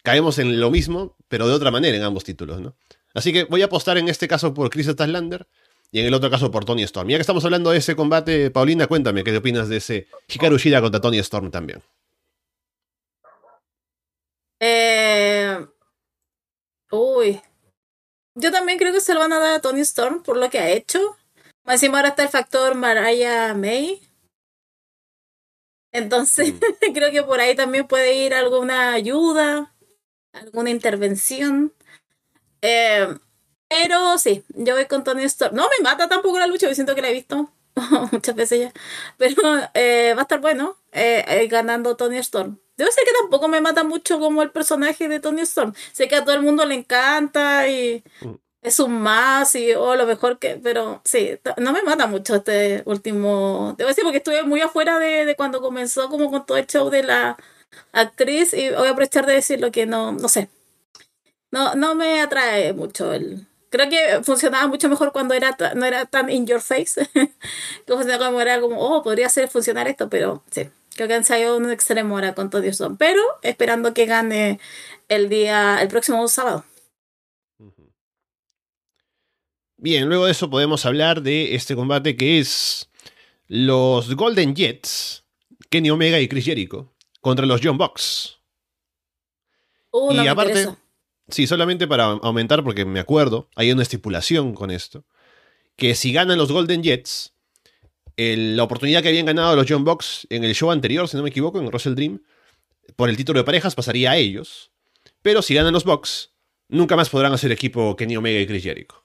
caemos 0.01 0.39
en 0.39 0.61
lo 0.61 0.71
mismo, 0.71 1.17
pero 1.27 1.45
de 1.45 1.53
otra 1.53 1.71
manera 1.71 1.97
en 1.97 2.03
ambos 2.03 2.23
títulos, 2.23 2.61
¿no? 2.61 2.77
Así 3.13 3.33
que 3.33 3.43
voy 3.43 3.63
a 3.63 3.65
apostar 3.65 3.97
en 3.97 4.07
este 4.07 4.29
caso 4.29 4.53
por 4.53 4.69
Chris 4.69 4.87
Statlander 4.87 5.45
y 5.91 5.99
en 5.99 6.05
el 6.05 6.13
otro 6.13 6.29
caso 6.31 6.49
por 6.51 6.63
Tony 6.63 6.83
Storm. 6.83 7.09
Ya 7.09 7.17
que 7.17 7.21
estamos 7.21 7.43
hablando 7.43 7.71
de 7.71 7.79
ese 7.79 7.97
combate, 7.97 8.51
Paulina, 8.51 8.87
cuéntame 8.87 9.25
qué 9.25 9.35
opinas 9.35 9.67
de 9.67 9.77
ese 9.77 10.07
Hikaru 10.29 10.57
Shida 10.57 10.79
contra 10.79 11.01
Tony 11.01 11.17
Storm 11.17 11.51
también. 11.51 11.81
Eh, 14.61 15.57
Uy. 16.91 17.41
Yo 18.35 18.51
también 18.51 18.77
creo 18.77 18.91
que 18.91 18.99
se 18.99 19.13
lo 19.13 19.21
van 19.21 19.33
a 19.33 19.39
dar 19.39 19.53
a 19.55 19.61
Tony 19.61 19.81
Storm 19.81 20.21
por 20.21 20.37
lo 20.37 20.49
que 20.49 20.59
ha 20.59 20.69
hecho. 20.69 21.17
Más 21.63 21.75
encima 21.75 21.97
ahora 21.97 22.09
está 22.09 22.23
el 22.23 22.29
factor 22.29 22.75
Mariah 22.75 23.53
May. 23.53 24.01
Entonces, 25.93 26.53
creo 26.93 27.11
que 27.11 27.23
por 27.23 27.39
ahí 27.39 27.55
también 27.55 27.87
puede 27.87 28.13
ir 28.13 28.33
alguna 28.33 28.93
ayuda, 28.93 29.73
alguna 30.33 30.69
intervención. 30.69 31.73
Eh, 32.61 33.07
pero 33.69 34.17
sí, 34.17 34.43
yo 34.49 34.75
voy 34.75 34.85
con 34.85 35.03
Tony 35.03 35.23
Storm. 35.23 35.55
No 35.55 35.63
me 35.63 35.83
mata 35.83 36.07
tampoco 36.07 36.37
la 36.37 36.47
lucha, 36.47 36.67
yo 36.67 36.75
siento 36.75 36.95
que 36.95 37.01
la 37.01 37.09
he 37.09 37.13
visto 37.13 37.49
muchas 38.11 38.35
veces 38.35 38.59
ya. 38.59 38.73
Pero 39.17 39.41
eh, 39.73 40.13
va 40.15 40.21
a 40.21 40.23
estar 40.23 40.41
bueno 40.41 40.77
eh, 40.91 41.23
eh, 41.27 41.47
ganando 41.47 41.95
Tony 41.95 42.17
Storm. 42.17 42.59
Debo 42.77 42.87
decir 42.89 43.03
que 43.05 43.11
tampoco 43.21 43.47
me 43.47 43.61
mata 43.61 43.83
mucho 43.83 44.19
como 44.19 44.41
el 44.41 44.51
personaje 44.51 45.07
de 45.07 45.19
Tony 45.19 45.41
Storm. 45.41 45.73
Sé 45.93 46.07
que 46.07 46.15
a 46.17 46.23
todo 46.25 46.35
el 46.35 46.41
mundo 46.41 46.65
le 46.65 46.75
encanta 46.75 47.67
y 47.69 48.03
Mm. 48.21 48.35
es 48.61 48.79
un 48.79 48.99
más 49.01 49.55
y 49.55 49.73
oh, 49.73 49.95
lo 49.95 50.05
mejor 50.05 50.39
que. 50.39 50.59
Pero 50.61 51.01
sí, 51.05 51.39
no 51.57 51.71
me 51.73 51.83
mata 51.83 52.07
mucho 52.07 52.35
este 52.35 52.83
último. 52.85 53.75
Debo 53.77 53.89
decir 53.89 54.03
porque 54.03 54.17
estuve 54.19 54.43
muy 54.43 54.61
afuera 54.61 54.99
de, 54.99 55.25
de 55.25 55.35
cuando 55.35 55.61
comenzó 55.61 56.09
como 56.09 56.31
con 56.31 56.45
todo 56.45 56.57
el 56.57 56.67
show 56.67 56.89
de 56.89 57.03
la 57.03 57.37
actriz 57.93 58.53
y 58.53 58.69
voy 58.71 58.87
a 58.87 58.91
aprovechar 58.91 59.25
de 59.25 59.33
decirlo 59.33 59.71
que 59.71 59.85
no, 59.85 60.11
no 60.13 60.29
sé. 60.29 60.49
No, 61.51 61.75
no 61.75 61.95
me 61.95 62.21
atrae 62.21 62.73
mucho 62.73 63.13
el. 63.13 63.47
Creo 63.69 63.89
que 63.89 64.21
funcionaba 64.23 64.67
mucho 64.67 64.89
mejor 64.89 65.11
cuando 65.11 65.33
era 65.33 65.57
no 65.75 65.85
era 65.85 66.05
tan 66.05 66.29
in 66.29 66.45
your 66.47 66.61
face. 66.61 67.07
que 67.13 67.93
funcionaba 67.93 68.27
como 68.27 68.41
era 68.41 68.59
como, 68.61 68.79
oh, 68.79 69.03
podría 69.03 69.27
hacer 69.27 69.49
funcionar 69.49 69.87
esto, 69.87 70.09
pero 70.09 70.43
sí. 70.51 70.69
Creo 70.95 71.09
que 71.09 71.13
han 71.13 71.25
salido 71.25 71.57
un 71.57 71.69
extremo 71.69 72.15
ahora 72.15 72.33
con 72.33 72.49
Tony 72.49 72.69
Storm. 72.69 72.95
Pero 72.95 73.21
esperando 73.41 73.93
que 73.93 74.05
gane 74.05 74.59
el 75.09 75.27
día, 75.27 75.81
el 75.81 75.89
próximo 75.89 76.25
sábado. 76.29 76.63
Bien, 79.77 80.07
luego 80.07 80.25
de 80.25 80.31
eso 80.31 80.49
podemos 80.49 80.85
hablar 80.85 81.21
de 81.21 81.53
este 81.53 81.75
combate 81.75 82.15
que 82.15 82.39
es 82.39 82.89
los 83.47 84.15
Golden 84.15 84.55
Jets, 84.55 85.25
Kenny 85.69 85.89
Omega 85.89 86.19
y 86.19 86.29
Chris 86.29 86.45
Jericho, 86.45 86.93
contra 87.19 87.45
los 87.45 87.59
John 87.61 87.77
Bucks. 87.77 88.39
Uh, 89.91 90.13
no 90.13 90.23
Y 90.23 90.27
aparte-. 90.27 90.75
Sí, 91.27 91.45
solamente 91.45 91.87
para 91.87 92.05
aumentar, 92.05 92.63
porque 92.63 92.85
me 92.85 92.99
acuerdo, 93.01 93.49
hay 93.55 93.71
una 93.71 93.81
estipulación 93.81 94.53
con 94.53 94.71
esto, 94.71 95.05
que 95.75 95.93
si 95.93 96.13
ganan 96.13 96.37
los 96.37 96.51
Golden 96.51 96.83
Jets, 96.83 97.34
el- 98.17 98.55
la 98.57 98.63
oportunidad 98.63 99.01
que 99.01 99.09
habían 99.09 99.25
ganado 99.25 99.55
los 99.55 99.65
John 99.67 99.83
Bucks 99.83 100.27
en 100.29 100.43
el 100.43 100.53
show 100.55 100.71
anterior, 100.71 101.07
si 101.07 101.17
no 101.17 101.23
me 101.23 101.29
equivoco, 101.29 101.59
en 101.59 101.71
Russell 101.71 101.95
Dream, 101.95 102.21
por 102.95 103.09
el 103.09 103.17
título 103.17 103.39
de 103.39 103.43
parejas 103.45 103.75
pasaría 103.75 104.11
a 104.11 104.17
ellos. 104.17 104.71
Pero 105.21 105.41
si 105.41 105.53
ganan 105.55 105.73
los 105.73 105.83
Bucks, 105.85 106.31
nunca 106.69 106.95
más 106.95 107.09
podrán 107.09 107.33
hacer 107.33 107.51
equipo 107.51 107.95
Kenny 107.95 108.17
Omega 108.17 108.39
y 108.39 108.47
Chris 108.47 108.63
Jericho. 108.63 109.03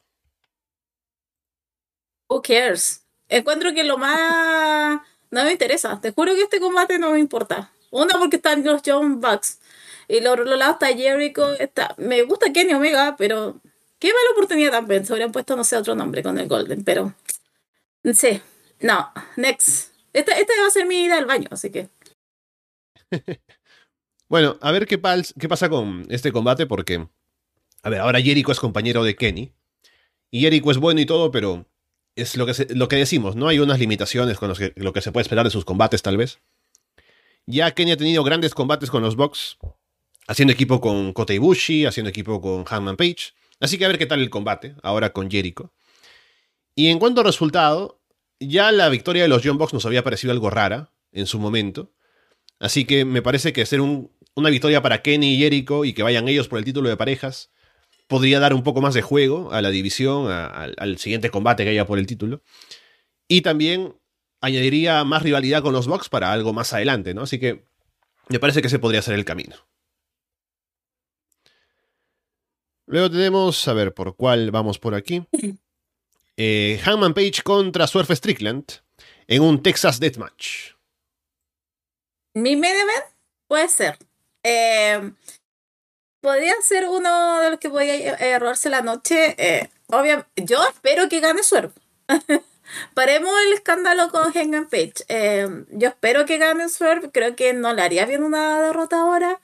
Who 2.29 2.43
cares? 2.43 3.05
Encuentro 3.29 3.73
que 3.75 3.85
lo 3.85 3.99
más. 3.99 5.01
No 5.31 5.45
me 5.45 5.53
interesa. 5.53 6.01
Te 6.01 6.13
juro 6.13 6.35
que 6.35 6.43
este 6.43 6.61
combate 6.61 6.99
no 6.99 7.13
me 7.13 7.19
importa. 7.19 7.73
Una, 7.91 8.19
porque 8.19 8.37
están 8.37 8.65
los 8.65 8.83
John 8.85 9.21
Bucks. 9.21 9.59
Y 10.09 10.21
lo 10.21 10.33
otro 10.33 10.45
lado 10.45 10.73
está 10.73 10.89
Jericho. 10.89 11.55
Me 11.97 12.23
gusta 12.23 12.53
Kenny 12.53 12.75
Omega, 12.75 13.17
pero. 13.17 13.61
Qué 13.99 14.09
mala 14.09 14.31
oportunidad 14.33 14.71
también. 14.73 15.05
Se 15.05 15.13
habrían 15.13 15.33
puesto, 15.33 15.57
no 15.57 15.65
sé, 15.65 15.77
otro 15.77 15.95
nombre 15.95 16.23
con 16.23 16.39
el 16.39 16.49
Golden, 16.49 16.85
pero. 16.85 17.15
Sí. 18.15 18.41
No. 18.81 19.13
Next. 19.37 19.93
Esta, 20.13 20.33
va 20.35 20.67
a 20.67 20.71
ser 20.71 20.87
mi 20.87 21.05
ida 21.05 21.19
al 21.19 21.27
baño, 21.27 21.49
así 21.51 21.71
que. 21.71 21.89
Bueno, 24.29 24.59
a 24.61 24.71
ver 24.71 24.87
qué, 24.87 24.97
pasa 24.97 25.69
con 25.69 26.07
este 26.09 26.31
combate, 26.31 26.65
porque. 26.65 27.09
A 27.83 27.91
ver, 27.91 27.99
ahora 27.99 28.21
Jericho 28.21 28.53
es 28.53 28.61
compañero 28.61 29.03
de 29.03 29.17
Kenny. 29.17 29.53
Y 30.31 30.43
Jericho 30.43 30.71
es 30.71 30.77
bueno 30.79 31.01
y 31.01 31.07
todo, 31.07 31.33
pero 31.33 31.67
es 32.15 32.37
lo 32.37 32.47
que, 32.47 32.53
lo 32.71 32.87
que 32.87 32.95
decimos, 32.95 33.35
¿no? 33.35 33.49
Hay 33.49 33.59
unas 33.59 33.81
limitaciones 33.81 34.39
con 34.39 34.55
que- 34.55 34.73
lo 34.77 34.93
que 34.93 35.01
se 35.01 35.11
puede 35.11 35.23
esperar 35.23 35.45
de 35.47 35.51
sus 35.51 35.65
combates, 35.65 36.03
tal 36.03 36.17
vez. 36.17 36.39
Ya 37.47 37.73
Kenny 37.73 37.91
ha 37.91 37.97
tenido 37.97 38.23
grandes 38.23 38.55
combates 38.55 38.89
con 38.89 39.03
los 39.03 39.17
Bucks, 39.17 39.59
haciendo 40.29 40.53
equipo 40.53 40.81
con 40.81 41.13
Kota 41.13 41.35
Ibushi, 41.35 41.87
haciendo 41.87 42.11
equipo 42.11 42.41
con 42.41 42.65
Hanman 42.69 42.97
Page. 42.97 43.33
Así 43.59 43.79
que 43.79 43.85
a 43.85 43.89
ver 43.89 43.99
qué 43.99 44.07
tal 44.07 44.21
el 44.21 44.31
combate, 44.31 44.77
ahora 44.85 45.13
con 45.13 45.29
Jericho. 45.29 45.73
Y 46.77 46.89
en 46.89 47.01
cuanto 47.01 47.21
al 47.21 47.27
resultado, 47.27 48.00
ya 48.41 48.73
la 48.73 48.89
victoria 48.89 49.23
de 49.23 49.29
los 49.29 49.43
John 49.45 49.59
Bucks 49.59 49.75
nos 49.75 49.87
había 49.87 50.03
parecido 50.03 50.33
algo 50.33 50.51
rara 50.51 50.93
en 51.13 51.27
su 51.27 51.39
momento. 51.39 51.93
Así 52.59 52.85
que 52.85 53.05
me 53.05 53.23
parece 53.23 53.53
que 53.53 53.65
ser 53.67 53.81
un- 53.81 54.11
una 54.35 54.51
victoria 54.51 54.83
para 54.83 55.03
Kenny 55.03 55.35
y 55.35 55.39
Jericho 55.39 55.85
y 55.85 55.93
que 55.93 56.03
vayan 56.03 56.29
ellos 56.29 56.49
por 56.49 56.59
el 56.59 56.65
título 56.65 56.89
de 56.89 56.97
parejas 56.97 57.51
podría 58.07 58.41
dar 58.41 58.55
un 58.55 58.63
poco 58.65 58.81
más 58.81 58.95
de 58.95 59.03
juego 59.03 59.53
a 59.53 59.63
la 59.63 59.71
división, 59.71 60.31
al 60.31 60.99
siguiente 60.99 61.31
combate 61.31 61.63
que 61.65 61.71
haya 61.71 61.87
por 61.87 61.99
el 61.99 62.07
título. 62.07 62.43
Y 63.29 63.43
también 63.43 63.95
añadiría 64.41 65.05
más 65.05 65.23
rivalidad 65.23 65.63
con 65.63 65.73
los 65.73 65.87
Bucks 65.87 66.09
para 66.09 66.33
algo 66.33 66.53
más 66.53 66.73
adelante, 66.73 67.15
¿no? 67.15 67.23
Así 67.23 67.39
que 67.39 67.65
me 68.29 68.41
parece 68.41 68.61
que 68.63 68.67
ese 68.67 68.79
podría 68.81 69.03
ser 69.03 69.15
el 69.15 69.25
camino. 69.25 69.55
Luego 72.87 73.11
tenemos, 73.11 73.69
a 73.69 73.73
ver, 73.75 73.95
¿por 73.95 74.17
cuál 74.17 74.51
vamos 74.51 74.79
por 74.79 74.95
aquí? 74.95 75.25
Eh, 76.43 76.81
Hangman 76.83 77.13
Page 77.13 77.43
contra 77.45 77.87
Swerve 77.87 78.17
Strickland 78.17 78.65
en 79.29 79.43
un 79.43 79.63
Texas 79.63 80.01
Deathmatch. 80.01 80.73
Mi 82.35 82.57
main 82.57 82.75
puede 83.47 83.69
ser. 83.69 83.99
Eh, 84.43 85.13
podría 86.23 86.55
ser 86.63 86.89
uno 86.89 87.41
de 87.41 87.51
los 87.51 87.61
que 87.61 87.69
voy 87.69 87.91
a 87.91 88.39
robarse 88.39 88.71
la 88.71 88.81
noche. 88.81 89.35
Eh, 89.37 89.69
obviamente, 89.89 90.31
yo 90.37 90.67
espero 90.67 91.11
que 91.11 91.21
gane 91.21 91.43
Swerve. 91.43 91.75
Paremos 92.95 93.35
el 93.47 93.53
escándalo 93.53 94.09
con 94.09 94.33
Hangman 94.33 94.67
Page. 94.71 94.95
Eh, 95.09 95.47
yo 95.73 95.89
espero 95.89 96.25
que 96.25 96.39
gane 96.39 96.71
Swerve. 96.71 97.11
Creo 97.11 97.37
que 97.37 97.53
no 97.53 97.75
le 97.75 97.83
haría 97.83 98.07
bien 98.07 98.25
una 98.25 98.63
derrota 98.63 99.01
ahora. 99.01 99.41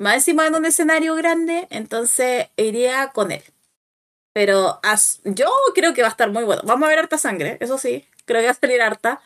Más 0.00 0.14
encima 0.14 0.48
en 0.48 0.56
un 0.56 0.64
escenario 0.64 1.14
grande. 1.14 1.68
Entonces 1.70 2.48
iría 2.56 3.12
con 3.14 3.30
él. 3.30 3.44
Pero 4.34 4.80
yo 5.24 5.50
creo 5.74 5.92
que 5.94 6.02
va 6.02 6.08
a 6.08 6.10
estar 6.10 6.30
muy 6.30 6.44
bueno. 6.44 6.62
Vamos 6.64 6.86
a 6.86 6.90
ver 6.90 7.00
harta 7.00 7.18
sangre, 7.18 7.58
eso 7.60 7.78
sí. 7.78 8.06
Creo 8.24 8.40
que 8.40 8.46
va 8.46 8.52
a 8.52 8.54
salir 8.54 8.80
harta. 8.80 9.20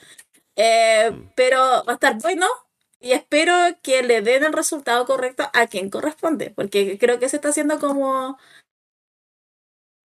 Eh, 0.57 1.11
mm. 1.13 1.31
pero 1.35 1.59
va 1.59 1.93
a 1.93 1.95
estar 1.95 2.21
bueno. 2.21 2.47
Y 3.01 3.13
espero 3.13 3.53
que 3.83 4.03
le 4.03 4.23
den 4.23 4.45
el 4.45 4.53
resultado 4.53 5.07
correcto 5.07 5.49
a 5.53 5.67
quien 5.67 5.91
corresponde. 5.91 6.51
Porque 6.51 6.99
creo 6.99 7.19
que 7.19 7.29
se 7.29 7.37
está 7.37 7.51
haciendo 7.51 7.79
como 7.79 8.39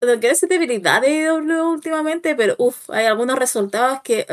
no 0.01 0.19
quiero 0.19 0.29
decir 0.29 0.49
debilidad 0.49 1.01
de 1.01 1.25
IW 1.25 1.69
últimamente, 1.69 2.35
pero 2.35 2.55
uff, 2.57 2.89
hay 2.89 3.05
algunos 3.05 3.37
resultados 3.37 4.01
que. 4.03 4.25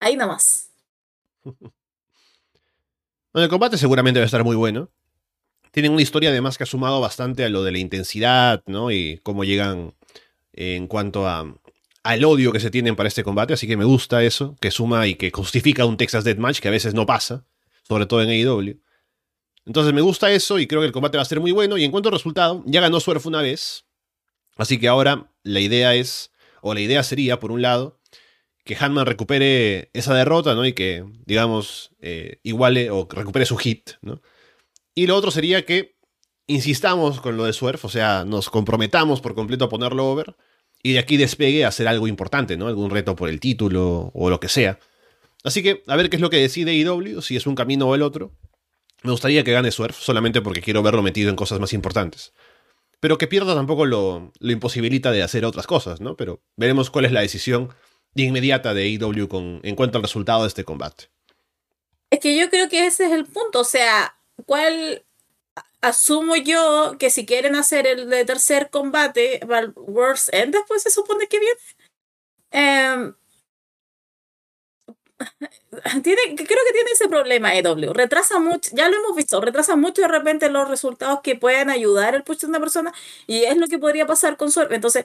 ahí 0.00 0.16
nomás. 0.16 0.70
Bueno, 3.32 3.44
el 3.44 3.50
combate 3.50 3.76
seguramente 3.76 4.18
va 4.18 4.22
a 4.22 4.24
estar 4.24 4.44
muy 4.44 4.56
bueno. 4.56 4.88
Tienen 5.76 5.92
una 5.92 6.00
historia 6.00 6.30
además 6.30 6.56
que 6.56 6.64
ha 6.64 6.66
sumado 6.66 7.02
bastante 7.02 7.44
a 7.44 7.50
lo 7.50 7.62
de 7.62 7.70
la 7.70 7.76
intensidad, 7.76 8.62
¿no? 8.64 8.90
Y 8.90 9.20
cómo 9.22 9.44
llegan 9.44 9.92
en 10.54 10.86
cuanto 10.86 11.28
a, 11.28 11.54
al 12.02 12.24
odio 12.24 12.50
que 12.50 12.60
se 12.60 12.70
tienen 12.70 12.96
para 12.96 13.08
este 13.08 13.22
combate. 13.22 13.52
Así 13.52 13.66
que 13.66 13.76
me 13.76 13.84
gusta 13.84 14.24
eso, 14.24 14.56
que 14.58 14.70
suma 14.70 15.06
y 15.06 15.16
que 15.16 15.30
justifica 15.30 15.84
un 15.84 15.98
Texas 15.98 16.24
Deathmatch 16.24 16.60
que 16.60 16.68
a 16.68 16.70
veces 16.70 16.94
no 16.94 17.04
pasa, 17.04 17.44
sobre 17.82 18.06
todo 18.06 18.22
en 18.22 18.30
AEW. 18.30 18.80
Entonces 19.66 19.92
me 19.92 20.00
gusta 20.00 20.30
eso 20.30 20.58
y 20.58 20.66
creo 20.66 20.80
que 20.80 20.86
el 20.86 20.92
combate 20.94 21.18
va 21.18 21.22
a 21.22 21.26
ser 21.26 21.40
muy 21.40 21.52
bueno. 21.52 21.76
Y 21.76 21.84
en 21.84 21.90
cuanto 21.90 22.08
al 22.08 22.14
resultado, 22.14 22.62
ya 22.64 22.80
ganó 22.80 22.98
Swerve 22.98 23.28
una 23.28 23.42
vez. 23.42 23.84
Así 24.56 24.78
que 24.78 24.88
ahora 24.88 25.30
la 25.42 25.60
idea 25.60 25.94
es, 25.94 26.32
o 26.62 26.72
la 26.72 26.80
idea 26.80 27.02
sería, 27.02 27.38
por 27.38 27.52
un 27.52 27.60
lado, 27.60 28.00
que 28.64 28.78
Hanman 28.80 29.04
recupere 29.04 29.90
esa 29.92 30.14
derrota, 30.14 30.54
¿no? 30.54 30.64
Y 30.64 30.72
que, 30.72 31.04
digamos, 31.26 31.90
eh, 32.00 32.40
iguale 32.44 32.90
o 32.90 33.06
recupere 33.10 33.44
su 33.44 33.58
hit, 33.58 33.90
¿no? 34.00 34.22
Y 34.96 35.06
lo 35.06 35.14
otro 35.14 35.30
sería 35.30 35.66
que 35.66 35.94
insistamos 36.46 37.20
con 37.20 37.36
lo 37.36 37.44
de 37.44 37.52
Swerve, 37.52 37.80
o 37.82 37.88
sea, 37.90 38.24
nos 38.24 38.48
comprometamos 38.48 39.20
por 39.20 39.34
completo 39.34 39.66
a 39.66 39.68
ponerlo 39.68 40.06
over. 40.06 40.36
Y 40.82 40.94
de 40.94 41.00
aquí 41.00 41.18
despegue 41.18 41.64
a 41.64 41.68
hacer 41.68 41.86
algo 41.86 42.08
importante, 42.08 42.56
¿no? 42.56 42.66
Algún 42.66 42.90
reto 42.90 43.14
por 43.14 43.28
el 43.28 43.38
título 43.38 44.10
o 44.14 44.30
lo 44.30 44.40
que 44.40 44.48
sea. 44.48 44.78
Así 45.44 45.62
que, 45.62 45.82
a 45.86 45.96
ver 45.96 46.08
qué 46.08 46.16
es 46.16 46.22
lo 46.22 46.30
que 46.30 46.38
decide 46.38 46.74
IW, 46.74 47.20
si 47.20 47.36
es 47.36 47.46
un 47.46 47.54
camino 47.54 47.86
o 47.86 47.94
el 47.94 48.02
otro. 48.02 48.32
Me 49.02 49.10
gustaría 49.10 49.44
que 49.44 49.52
gane 49.52 49.70
Swerve, 49.70 49.96
solamente 49.98 50.40
porque 50.40 50.62
quiero 50.62 50.82
verlo 50.82 51.02
metido 51.02 51.28
en 51.28 51.36
cosas 51.36 51.60
más 51.60 51.74
importantes. 51.74 52.32
Pero 52.98 53.18
que 53.18 53.26
pierda 53.26 53.54
tampoco 53.54 53.84
lo, 53.84 54.32
imposibilita 54.40 55.12
de 55.12 55.22
hacer 55.22 55.44
otras 55.44 55.66
cosas, 55.66 56.00
¿no? 56.00 56.16
Pero 56.16 56.40
veremos 56.56 56.88
cuál 56.88 57.04
es 57.04 57.12
la 57.12 57.20
decisión 57.20 57.68
inmediata 58.14 58.72
de 58.72 58.84
AEW 58.84 59.28
con, 59.28 59.60
en 59.62 59.76
cuanto 59.76 59.98
al 59.98 60.04
resultado 60.04 60.42
de 60.42 60.48
este 60.48 60.64
combate. 60.64 61.10
Es 62.08 62.20
que 62.20 62.34
yo 62.34 62.48
creo 62.48 62.70
que 62.70 62.86
ese 62.86 63.06
es 63.06 63.12
el 63.12 63.26
punto. 63.26 63.60
O 63.60 63.64
sea, 63.64 64.15
¿cuál 64.44 65.04
asumo 65.80 66.36
yo 66.36 66.96
que 66.98 67.10
si 67.10 67.26
quieren 67.26 67.54
hacer 67.54 67.86
el 67.86 68.10
de 68.10 68.24
tercer 68.24 68.70
combate, 68.70 69.40
World's 69.76 70.30
End 70.32 70.54
después 70.54 70.82
se 70.82 70.90
supone 70.90 71.26
que 71.28 71.38
viene. 71.40 71.58
Eh, 72.50 73.12
tiene, 76.02 76.20
creo 76.34 76.46
que 76.46 76.72
tiene 76.72 76.90
ese 76.92 77.08
problema 77.08 77.54
EW. 77.54 77.92
Retrasa 77.92 78.38
mucho, 78.38 78.70
ya 78.74 78.88
lo 78.88 78.96
hemos 78.96 79.16
visto, 79.16 79.40
retrasa 79.40 79.76
mucho 79.76 80.02
de 80.02 80.08
repente 80.08 80.50
los 80.50 80.68
resultados 80.68 81.20
que 81.22 81.36
pueden 81.36 81.70
ayudar 81.70 82.14
el 82.14 82.22
puesto 82.24 82.46
de 82.46 82.50
una 82.50 82.60
persona 82.60 82.92
y 83.26 83.44
es 83.44 83.56
lo 83.56 83.66
que 83.68 83.78
podría 83.78 84.06
pasar 84.06 84.36
con 84.36 84.50
Swerve. 84.50 84.74
Entonces, 84.74 85.04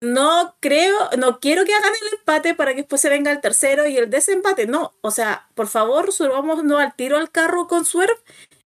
no 0.00 0.56
creo, 0.60 0.96
no 1.18 1.40
quiero 1.40 1.64
que 1.64 1.74
hagan 1.74 1.92
el 2.02 2.18
empate 2.18 2.54
para 2.54 2.72
que 2.72 2.78
después 2.82 3.00
se 3.00 3.08
venga 3.08 3.30
el 3.32 3.40
tercero 3.40 3.86
y 3.86 3.96
el 3.96 4.10
desempate. 4.10 4.66
No, 4.66 4.94
o 5.00 5.10
sea, 5.10 5.48
por 5.54 5.68
favor, 5.68 6.12
subamos 6.12 6.64
no 6.64 6.78
al 6.78 6.94
tiro 6.94 7.16
al 7.16 7.30
carro 7.30 7.68
con 7.68 7.84
Swerve 7.84 8.16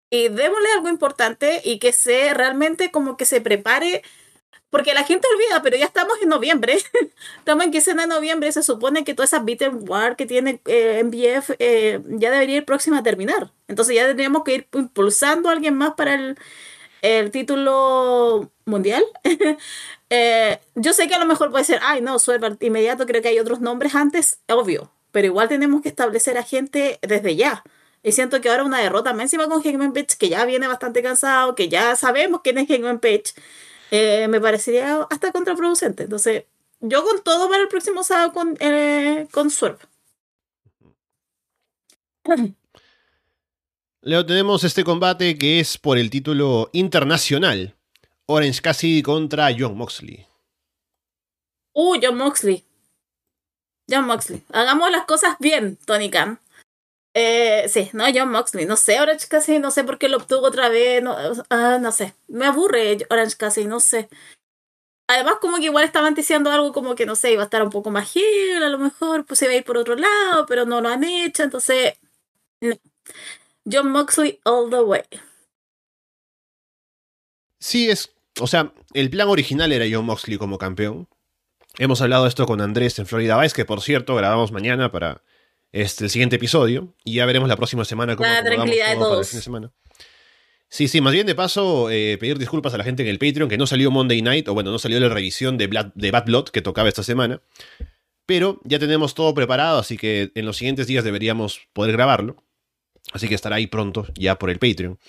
y 0.09 0.29
démosle 0.29 0.69
algo 0.75 0.89
importante 0.89 1.61
y 1.63 1.79
que 1.79 1.91
se 1.91 2.33
realmente 2.33 2.91
como 2.91 3.17
que 3.17 3.25
se 3.25 3.41
prepare 3.41 4.03
porque 4.69 4.93
la 4.93 5.03
gente 5.03 5.27
olvida, 5.33 5.61
pero 5.61 5.77
ya 5.77 5.85
estamos 5.85 6.17
en 6.21 6.29
noviembre. 6.29 6.77
estamos 7.39 7.65
en 7.65 7.71
quincena 7.71 8.03
de 8.03 8.09
noviembre. 8.09 8.51
Se 8.51 8.63
supone 8.63 9.03
que 9.03 9.13
toda 9.13 9.25
esa 9.25 9.39
beaten 9.39 9.89
war 9.89 10.15
que 10.15 10.25
tiene 10.25 10.61
eh, 10.65 11.01
MBF 11.03 11.51
eh, 11.59 12.01
ya 12.05 12.31
debería 12.31 12.57
ir 12.57 12.65
próxima 12.65 12.99
a 12.99 13.03
terminar. 13.03 13.51
Entonces 13.67 13.95
ya 13.95 14.05
tendríamos 14.05 14.43
que 14.43 14.55
ir 14.55 14.67
impulsando 14.73 15.49
a 15.49 15.53
alguien 15.53 15.75
más 15.75 15.93
para 15.95 16.15
el, 16.15 16.37
el 17.01 17.31
título 17.31 18.51
mundial. 18.65 19.03
eh, 20.09 20.59
yo 20.75 20.93
sé 20.93 21.07
que 21.07 21.15
a 21.15 21.19
lo 21.19 21.25
mejor 21.25 21.49
puede 21.49 21.63
ser, 21.63 21.79
ay, 21.83 22.01
no, 22.01 22.19
soy 22.19 22.37
inmediato. 22.59 23.05
Creo 23.05 23.21
que 23.21 23.29
hay 23.29 23.39
otros 23.39 23.61
nombres 23.61 23.95
antes, 23.95 24.39
obvio. 24.49 24.91
Pero 25.11 25.27
igual 25.27 25.47
tenemos 25.47 25.81
que 25.81 25.89
establecer 25.89 26.37
a 26.37 26.43
gente 26.43 26.99
desde 27.01 27.37
ya. 27.37 27.63
Y 28.07 28.13
siento 28.13 28.39
que 28.39 28.47
ahora 28.47 28.63
una 28.63 28.79
derrota 28.79 29.11
más 29.11 29.23
encima 29.23 29.49
con 29.49 29.61
Hangman 29.61 29.91
Page, 29.91 30.15
que 30.17 30.29
ya 30.29 30.45
viene 30.45 30.65
bastante 30.65 31.03
cansado, 31.03 31.55
que 31.55 31.67
ya 31.67 31.93
sabemos 31.97 32.39
quién 32.41 32.57
es 32.57 32.69
Hangman 32.69 33.01
Page 33.01 33.33
eh, 33.91 34.29
me 34.29 34.39
parecería 34.39 35.05
hasta 35.09 35.33
contraproducente. 35.33 36.03
Entonces, 36.03 36.45
yo 36.79 37.03
con 37.03 37.21
todo 37.21 37.49
para 37.49 37.63
el 37.63 37.67
próximo 37.67 38.05
sábado 38.05 38.31
con, 38.31 38.55
eh, 38.61 39.27
con 39.31 39.51
Swerve. 39.51 39.79
Leo, 44.01 44.25
tenemos 44.25 44.63
este 44.63 44.85
combate 44.85 45.37
que 45.37 45.59
es 45.59 45.77
por 45.77 45.97
el 45.97 46.09
título 46.09 46.69
internacional. 46.71 47.75
Orange 48.25 48.61
Cassidy 48.61 49.03
contra 49.03 49.49
John 49.57 49.75
Moxley. 49.75 50.25
Uh, 51.73 51.97
John 52.01 52.15
Moxley. 52.15 52.63
John 53.89 54.05
Moxley. 54.05 54.43
Hagamos 54.53 54.91
las 54.91 55.03
cosas 55.03 55.35
bien, 55.39 55.77
Tony 55.85 56.09
Khan. 56.09 56.39
Eh, 57.19 57.67
sí, 57.67 57.89
no, 57.93 58.05
John 58.13 58.29
Moxley. 58.29 58.67
No 58.67 58.77
sé, 58.77 58.99
Orange 59.01 59.27
Cassidy, 59.27 59.57
no 59.57 59.71
sé 59.71 59.83
por 59.83 59.97
qué 59.97 60.07
lo 60.07 60.17
obtuvo 60.17 60.45
otra 60.45 60.69
vez. 60.69 61.01
No, 61.01 61.17
ah, 61.49 61.79
no 61.81 61.91
sé. 61.91 62.13
Me 62.27 62.45
aburre 62.45 62.99
Orange 63.09 63.35
Cassidy, 63.35 63.65
no 63.65 63.79
sé. 63.79 64.07
Además, 65.07 65.37
como 65.41 65.57
que 65.57 65.63
igual 65.63 65.83
estaban 65.83 66.13
diciendo 66.13 66.51
algo 66.51 66.71
como 66.73 66.93
que, 66.93 67.07
no 67.07 67.15
sé, 67.15 67.31
iba 67.31 67.41
a 67.41 67.45
estar 67.45 67.63
un 67.63 67.71
poco 67.71 67.89
más 67.89 68.11
gil, 68.11 68.61
a 68.61 68.69
lo 68.69 68.77
mejor, 68.77 69.25
pues 69.25 69.41
iba 69.41 69.51
a 69.51 69.55
ir 69.55 69.63
por 69.63 69.77
otro 69.77 69.95
lado, 69.95 70.45
pero 70.47 70.65
no 70.65 70.79
lo 70.79 70.89
han 70.89 71.03
hecho, 71.03 71.41
entonces. 71.41 71.95
John 73.65 73.91
Moxley 73.91 74.39
all 74.43 74.69
the 74.69 74.81
way. 74.81 75.01
Sí, 77.59 77.89
es. 77.89 78.13
O 78.39 78.45
sea, 78.45 78.73
el 78.93 79.09
plan 79.09 79.27
original 79.27 79.71
era 79.71 79.85
John 79.91 80.05
Moxley 80.05 80.37
como 80.37 80.59
campeón. 80.59 81.07
Hemos 81.79 81.99
hablado 82.01 82.27
esto 82.27 82.45
con 82.45 82.61
Andrés 82.61 82.99
en 82.99 83.07
Florida 83.07 83.41
Vice, 83.41 83.55
que 83.55 83.65
por 83.65 83.81
cierto 83.81 84.13
grabamos 84.13 84.51
mañana 84.51 84.91
para 84.91 85.23
este, 85.81 86.05
el 86.05 86.09
siguiente 86.09 86.37
episodio. 86.37 86.95
Y 87.03 87.15
ya 87.15 87.25
veremos 87.25 87.47
la 87.47 87.55
próxima 87.55 87.85
semana 87.85 88.15
cómo 88.15 88.29
la 88.29 88.43
tranquilidad 88.43 88.89
de 88.89 88.95
todos. 88.95 89.29
fin 89.29 89.39
de 89.39 89.43
semana. 89.43 89.71
Sí, 90.69 90.87
sí, 90.87 90.99
más 90.99 91.13
bien 91.13 91.25
de 91.25 91.35
paso, 91.35 91.89
eh, 91.89 92.17
pedir 92.19 92.37
disculpas 92.37 92.73
a 92.73 92.77
la 92.77 92.83
gente 92.83 93.01
en 93.03 93.09
el 93.09 93.19
Patreon 93.19 93.47
que 93.47 93.57
no 93.57 93.67
salió 93.67 93.89
Monday 93.89 94.21
Night, 94.21 94.47
o 94.49 94.53
bueno, 94.53 94.71
no 94.71 94.79
salió 94.79 94.99
la 94.99 95.07
revisión 95.07 95.57
de, 95.57 95.69
de 95.95 96.11
Bad 96.11 96.25
Blood 96.25 96.49
que 96.49 96.61
tocaba 96.61 96.89
esta 96.89 97.03
semana. 97.03 97.41
Pero 98.25 98.59
ya 98.65 98.77
tenemos 98.77 99.15
todo 99.15 99.33
preparado, 99.33 99.79
así 99.79 99.95
que 99.97 100.31
en 100.35 100.45
los 100.45 100.57
siguientes 100.57 100.87
días 100.87 101.05
deberíamos 101.05 101.61
poder 101.71 101.93
grabarlo. 101.93 102.43
Así 103.13 103.29
que 103.29 103.35
estará 103.35 103.55
ahí 103.55 103.67
pronto, 103.67 104.07
ya 104.15 104.37
por 104.37 104.49
el 104.49 104.59
Patreon. 104.59 104.99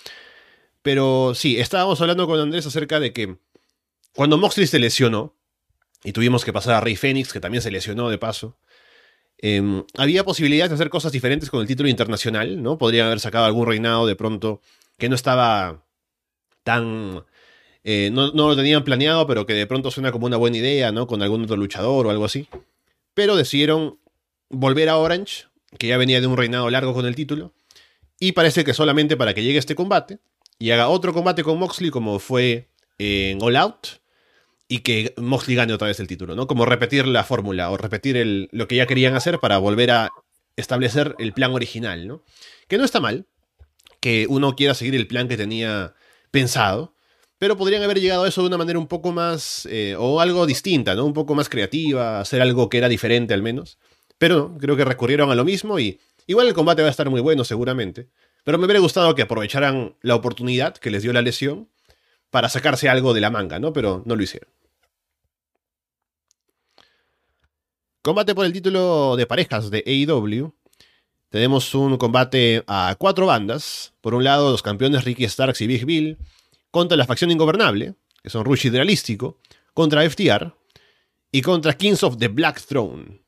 Pero 0.81 1.33
sí, 1.35 1.59
estábamos 1.59 1.99
hablando 1.99 2.25
con 2.27 2.39
Andrés 2.39 2.65
acerca 2.65 3.01
de 3.01 3.11
que 3.11 3.37
cuando 4.13 4.37
Moxley 4.37 4.67
se 4.67 4.79
lesionó, 4.79 5.35
y 6.03 6.13
tuvimos 6.13 6.45
que 6.45 6.53
pasar 6.53 6.75
a 6.75 6.81
Rey 6.81 6.95
Fénix, 6.95 7.33
que 7.33 7.41
también 7.41 7.61
se 7.61 7.71
lesionó 7.71 8.09
de 8.09 8.17
paso, 8.17 8.57
Em, 9.41 9.85
había 9.97 10.25
posibilidades 10.25 10.69
de 10.69 10.75
hacer 10.75 10.89
cosas 10.89 11.13
diferentes 11.13 11.49
con 11.49 11.61
el 11.61 11.67
título 11.67 11.87
internacional, 11.87 12.61
¿no? 12.61 12.77
Podrían 12.77 13.07
haber 13.07 13.21
sacado 13.21 13.45
algún 13.45 13.65
reinado 13.65 14.05
de 14.05 14.15
pronto 14.15 14.61
que 14.97 15.07
no 15.07 15.15
estaba 15.15 15.85
tan... 16.63 17.23
Eh, 17.85 18.09
no, 18.11 18.31
lo 18.31 18.55
tenían 18.57 18.83
planeado, 18.83 19.25
pero 19.25 19.45
que 19.45 19.53
de 19.53 19.65
pronto 19.65 19.91
suena 19.91 20.11
como 20.11 20.25
una 20.25 20.35
buena 20.35 20.57
idea, 20.57 20.91
¿no? 20.91 21.07
Con 21.07 21.21
algún 21.21 21.43
otro 21.43 21.55
luchador 21.55 22.05
o 22.05 22.09
algo 22.09 22.25
así. 22.25 22.49
Pero 23.13 23.37
decidieron 23.37 23.97
volver 24.49 24.89
a 24.89 24.97
Orange, 24.97 25.45
que 25.77 25.87
ya 25.87 25.97
venía 25.97 26.19
de 26.19 26.27
un 26.27 26.35
reinado 26.35 26.69
largo 26.69 26.93
con 26.93 27.05
el 27.05 27.15
título. 27.15 27.53
Y 28.19 28.33
parece 28.33 28.65
que 28.65 28.73
solamente 28.73 29.15
para 29.15 29.33
que 29.33 29.43
llegue 29.43 29.57
este 29.57 29.75
combate 29.75 30.19
y 30.59 30.71
haga 30.71 30.89
otro 30.89 31.13
combate 31.13 31.43
con 31.43 31.57
Moxley, 31.57 31.89
como 31.91 32.19
fue 32.19 32.67
en 32.97 33.41
All 33.41 33.55
Out 33.55 33.87
y 34.71 34.79
que 34.79 35.15
Moxley 35.17 35.55
gane 35.55 35.73
otra 35.73 35.87
vez 35.87 35.99
el 35.99 36.07
título, 36.07 36.35
¿no? 36.35 36.47
Como 36.47 36.63
repetir 36.63 37.07
la 37.07 37.23
fórmula 37.23 37.71
o 37.71 37.77
repetir 37.77 38.47
lo 38.51 38.67
que 38.67 38.75
ya 38.75 38.85
querían 38.85 39.15
hacer 39.15 39.39
para 39.39 39.57
volver 39.57 39.89
a 39.89 40.09
establecer 40.55 41.15
el 41.17 41.33
plan 41.33 41.51
original, 41.53 42.07
¿no? 42.07 42.23
Que 42.67 42.77
no 42.77 42.85
está 42.85 42.99
mal 42.99 43.25
que 43.99 44.27
uno 44.29 44.55
quiera 44.55 44.75
seguir 44.75 44.95
el 44.95 45.07
plan 45.07 45.27
que 45.27 45.37
tenía 45.37 45.95
pensado, 46.31 46.93
pero 47.39 47.57
podrían 47.57 47.83
haber 47.83 47.99
llegado 47.99 48.23
a 48.23 48.27
eso 48.27 48.41
de 48.41 48.47
una 48.47 48.57
manera 48.57 48.77
un 48.79 48.87
poco 48.87 49.11
más, 49.11 49.67
eh, 49.71 49.95
o 49.97 50.21
algo 50.21 50.45
distinta, 50.45 50.93
¿no? 50.93 51.03
Un 51.05 51.13
poco 51.13 51.33
más 51.35 51.49
creativa, 51.49 52.19
hacer 52.19 52.41
algo 52.41 52.69
que 52.69 52.77
era 52.77 52.87
diferente 52.87 53.33
al 53.33 53.41
menos. 53.41 53.79
Pero 54.19 54.49
no, 54.49 54.57
creo 54.59 54.77
que 54.77 54.85
recurrieron 54.85 55.31
a 55.31 55.35
lo 55.35 55.45
mismo 55.45 55.79
y 55.79 55.99
igual 56.27 56.47
el 56.47 56.53
combate 56.53 56.83
va 56.83 56.89
a 56.89 56.91
estar 56.91 57.09
muy 57.09 57.21
bueno 57.21 57.43
seguramente. 57.43 58.09
Pero 58.43 58.57
me 58.59 58.65
hubiera 58.65 58.79
gustado 58.79 59.15
que 59.15 59.23
aprovecharan 59.23 59.95
la 60.01 60.15
oportunidad 60.15 60.77
que 60.77 60.91
les 60.91 61.01
dio 61.01 61.11
la 61.11 61.21
lesión 61.21 61.69
para 62.29 62.49
sacarse 62.49 62.89
algo 62.89 63.13
de 63.13 63.21
la 63.21 63.31
manga, 63.31 63.59
¿no? 63.59 63.73
Pero 63.73 64.03
no 64.05 64.15
lo 64.15 64.23
hicieron. 64.23 64.58
Combate 68.01 68.33
por 68.33 68.45
el 68.45 68.53
título 68.53 69.15
de 69.17 69.27
parejas 69.27 69.69
de 69.69 69.83
AEW. 69.85 70.53
Tenemos 71.29 71.75
un 71.75 71.97
combate 71.97 72.63
a 72.65 72.95
cuatro 72.97 73.25
bandas. 73.25 73.93
Por 74.01 74.13
un 74.13 74.23
lado, 74.23 74.51
los 74.51 74.61
campeones 74.61 75.03
Ricky 75.03 75.27
Starks 75.27 75.61
y 75.61 75.67
Big 75.67 75.85
Bill 75.85 76.17
contra 76.71 76.97
la 76.97 77.05
facción 77.05 77.29
ingobernable, 77.29 77.95
que 78.23 78.29
son 78.29 78.45
Rush 78.45 78.67
y 78.67 78.69
Realístico, 78.69 79.37
contra 79.73 80.09
FTR 80.09 80.53
y 81.31 81.41
contra 81.41 81.73
Kings 81.73 82.03
of 82.03 82.17
the 82.17 82.29
Black 82.29 82.61
Throne. 82.61 83.21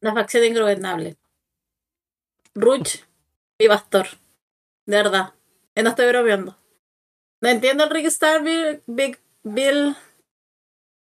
La 0.00 0.12
facción 0.12 0.44
ingobernable. 0.44 1.16
Ruch 2.54 2.98
y 3.58 3.66
Bastor. 3.66 4.06
De 4.84 4.96
verdad. 4.96 5.32
Y 5.74 5.82
no 5.82 5.90
estoy 5.90 6.06
bromeando. 6.08 6.56
No 7.40 7.48
entiendo 7.48 7.84
el 7.84 7.90
Ricky 7.90 8.06
Star 8.08 8.42
Big, 8.42 8.82
Big 8.86 9.18
Bill. 9.42 9.96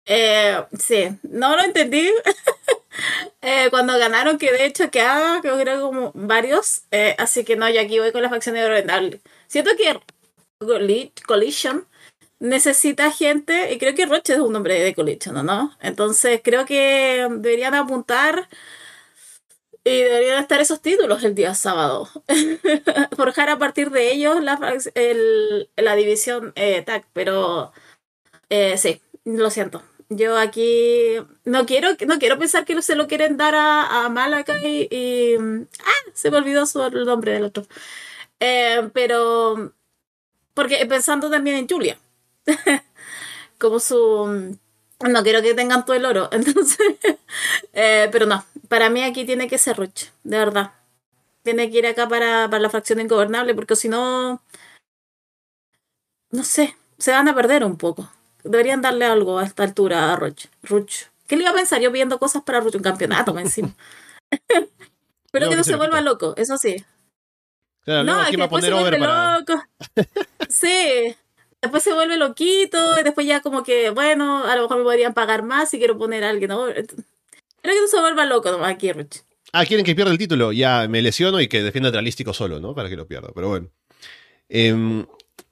Eh, 0.06 0.64
sí, 0.78 1.08
no 1.22 1.56
lo 1.56 1.62
entendí. 1.64 2.10
eh, 3.42 3.68
cuando 3.70 3.98
ganaron, 3.98 4.38
que 4.38 4.52
de 4.52 4.66
hecho 4.66 4.90
quedaba, 4.90 5.40
creo 5.40 5.58
que 5.58 5.80
como 5.80 6.12
varios. 6.14 6.82
Eh, 6.90 7.14
así 7.18 7.44
que 7.44 7.56
no, 7.56 7.68
yo 7.70 7.80
aquí 7.80 7.98
voy 7.98 8.12
con 8.12 8.22
la 8.22 8.30
facción 8.30 8.56
ingobernable. 8.56 9.20
Siento 9.46 9.70
que 9.76 10.00
Collision 11.26 11.86
necesita 12.40 13.12
gente, 13.12 13.72
y 13.72 13.78
creo 13.78 13.94
que 13.94 14.06
Roche 14.06 14.34
es 14.34 14.40
un 14.40 14.52
nombre 14.52 14.80
de 14.80 14.94
Collision, 14.94 15.44
¿no? 15.46 15.76
Entonces 15.80 16.40
creo 16.42 16.64
que 16.64 17.28
deberían 17.30 17.74
apuntar 17.74 18.48
y 19.84 20.02
deberían 20.02 20.42
estar 20.42 20.60
esos 20.60 20.82
títulos 20.82 21.24
el 21.24 21.34
día 21.34 21.54
sábado. 21.54 22.08
Forjar 23.16 23.50
a 23.50 23.58
partir 23.58 23.90
de 23.90 24.12
ellos 24.12 24.42
la, 24.42 24.58
el, 24.94 25.70
la 25.76 25.94
división 25.96 26.52
eh, 26.56 26.84
pero 27.12 27.72
eh, 28.50 28.76
sí, 28.78 29.00
lo 29.24 29.50
siento. 29.50 29.82
Yo 30.12 30.36
aquí 30.36 31.14
no 31.44 31.66
quiero, 31.66 31.90
no 32.04 32.18
quiero 32.18 32.36
pensar 32.36 32.64
que 32.64 32.82
se 32.82 32.96
lo 32.96 33.06
quieren 33.06 33.36
dar 33.36 33.54
a, 33.54 34.06
a 34.06 34.44
y, 34.64 35.36
Ah, 35.84 36.10
se 36.14 36.30
me 36.32 36.38
olvidó 36.38 36.66
su, 36.66 36.82
el 36.82 37.04
nombre 37.04 37.32
del 37.32 37.44
otro. 37.44 37.64
Eh, 38.40 38.90
pero. 38.94 39.72
Porque 40.54 40.84
pensando 40.86 41.30
también 41.30 41.56
en 41.56 41.68
Julia. 41.68 41.98
Como 43.58 43.80
su. 43.80 44.58
No 45.00 45.22
quiero 45.22 45.42
que 45.42 45.54
tengan 45.54 45.84
todo 45.84 45.96
el 45.96 46.04
oro. 46.06 46.28
Entonces. 46.32 46.78
eh, 47.72 48.08
pero 48.12 48.26
no. 48.26 48.44
Para 48.68 48.90
mí 48.90 49.02
aquí 49.04 49.24
tiene 49.26 49.48
que 49.48 49.58
ser 49.58 49.76
Roche. 49.76 50.12
De 50.24 50.38
verdad. 50.38 50.72
Tiene 51.42 51.70
que 51.70 51.78
ir 51.78 51.86
acá 51.86 52.08
para, 52.08 52.50
para 52.50 52.60
la 52.62 52.70
fracción 52.70 53.00
ingobernable. 53.00 53.54
Porque 53.54 53.76
si 53.76 53.88
no. 53.88 54.42
No 56.32 56.42
sé. 56.44 56.76
Se 56.98 57.12
van 57.12 57.28
a 57.28 57.34
perder 57.34 57.64
un 57.64 57.76
poco. 57.78 58.10
Deberían 58.44 58.80
darle 58.82 59.04
algo 59.04 59.38
a 59.38 59.44
esta 59.44 59.62
altura 59.62 60.12
a 60.12 60.16
Roche. 60.16 60.48
Roche. 60.62 61.06
¿Qué 61.26 61.36
le 61.36 61.42
iba 61.42 61.50
a 61.50 61.54
pensar 61.54 61.80
yo 61.80 61.90
viendo 61.90 62.18
cosas 62.18 62.42
para 62.42 62.60
Roche? 62.60 62.76
Un 62.78 62.82
campeonato 62.82 63.38
encima. 63.38 63.74
pero 65.32 65.46
No, 65.46 65.50
que 65.50 65.56
no 65.56 65.64
se 65.64 65.76
vuelva 65.76 66.00
loco. 66.00 66.34
Eso 66.36 66.56
sí. 66.56 66.84
Claro, 67.84 68.04
No, 68.04 68.20
es 68.22 68.28
¿quién 68.28 68.32
que 68.32 68.36
va 68.38 68.44
a 68.44 68.48
después 68.48 68.64
se 68.64 68.72
vuelve 68.72 68.98
para.? 68.98 69.38
loco. 69.38 69.62
Sí. 70.48 71.14
Después 71.62 71.82
se 71.82 71.92
vuelve 71.92 72.16
loquito 72.16 72.98
y 72.98 73.02
después 73.04 73.26
ya 73.26 73.40
como 73.40 73.62
que, 73.62 73.90
bueno, 73.90 74.44
a 74.44 74.56
lo 74.56 74.62
mejor 74.62 74.78
me 74.78 74.84
podrían 74.84 75.12
pagar 75.12 75.42
más 75.42 75.68
si 75.70 75.78
quiero 75.78 75.98
poner 75.98 76.24
a 76.24 76.30
alguien. 76.30 76.48
¿no? 76.48 76.64
Creo 76.64 76.84
que 76.86 77.80
no 77.80 77.86
se 77.86 78.00
vuelva 78.00 78.24
loco 78.24 78.50
nomás 78.50 78.70
aquí, 78.72 78.90
Rich. 78.92 79.22
Ah, 79.52 79.66
quieren 79.66 79.84
que 79.84 79.94
pierda 79.94 80.10
el 80.12 80.16
título. 80.18 80.52
Ya 80.52 80.86
me 80.88 81.02
lesiono 81.02 81.40
y 81.40 81.48
que 81.48 81.62
defienda 81.62 81.90
realístico 81.90 82.32
solo, 82.32 82.60
¿no? 82.60 82.74
Para 82.74 82.88
que 82.88 82.96
lo 82.96 83.06
pierda. 83.06 83.30
Pero 83.34 83.48
bueno. 83.48 83.68
Em, 84.48 85.04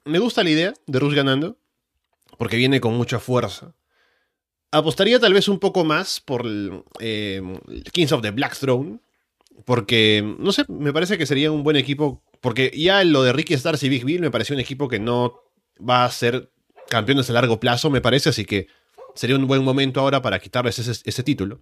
me 0.05 0.19
gusta 0.19 0.43
la 0.43 0.49
idea 0.49 0.73
de 0.87 0.99
Rush 0.99 1.13
ganando. 1.13 1.57
Porque 2.39 2.55
viene 2.55 2.79
con 2.79 2.95
mucha 2.95 3.19
fuerza. 3.19 3.75
Apostaría 4.71 5.19
tal 5.19 5.33
vez 5.33 5.49
un 5.49 5.59
poco 5.59 5.83
más 5.83 6.21
por 6.21 6.47
em, 7.01 7.59
Kings 7.91 8.13
of 8.13 8.21
the 8.21 8.31
Black 8.31 8.57
Throne. 8.57 8.99
Porque, 9.65 10.23
no 10.39 10.53
sé, 10.53 10.63
me 10.69 10.93
parece 10.93 11.17
que 11.17 11.25
sería 11.25 11.51
un 11.51 11.63
buen 11.63 11.75
equipo. 11.75 12.23
Porque 12.39 12.71
ya 12.73 13.03
lo 13.03 13.23
de 13.23 13.33
Ricky 13.33 13.55
Stars 13.55 13.83
y 13.83 13.89
Big 13.89 14.05
Bill 14.05 14.21
me 14.21 14.31
pareció 14.31 14.55
un 14.55 14.61
equipo 14.61 14.87
que 14.87 14.99
no 14.99 15.41
va 15.77 16.05
a 16.05 16.11
ser 16.11 16.49
campeones 16.87 17.29
a 17.29 17.33
largo 17.33 17.59
plazo, 17.59 17.89
me 17.89 17.99
parece. 17.99 18.29
Así 18.29 18.45
que 18.45 18.67
sería 19.15 19.35
un 19.35 19.45
buen 19.45 19.61
momento 19.61 19.99
ahora 19.99 20.21
para 20.21 20.39
quitarles 20.39 20.79
ese, 20.79 21.01
ese 21.03 21.23
título. 21.23 21.61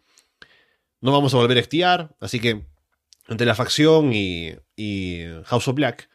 No 1.01 1.11
vamos 1.11 1.33
a 1.33 1.37
volver 1.37 1.57
a 1.57 1.61
estiar, 1.61 2.15
así 2.19 2.39
que 2.39 2.67
entre 3.27 3.47
la 3.47 3.55
facción 3.55 4.13
y, 4.13 4.53
y 4.75 5.23
House 5.45 5.67
of 5.67 5.75
Black. 5.75 6.07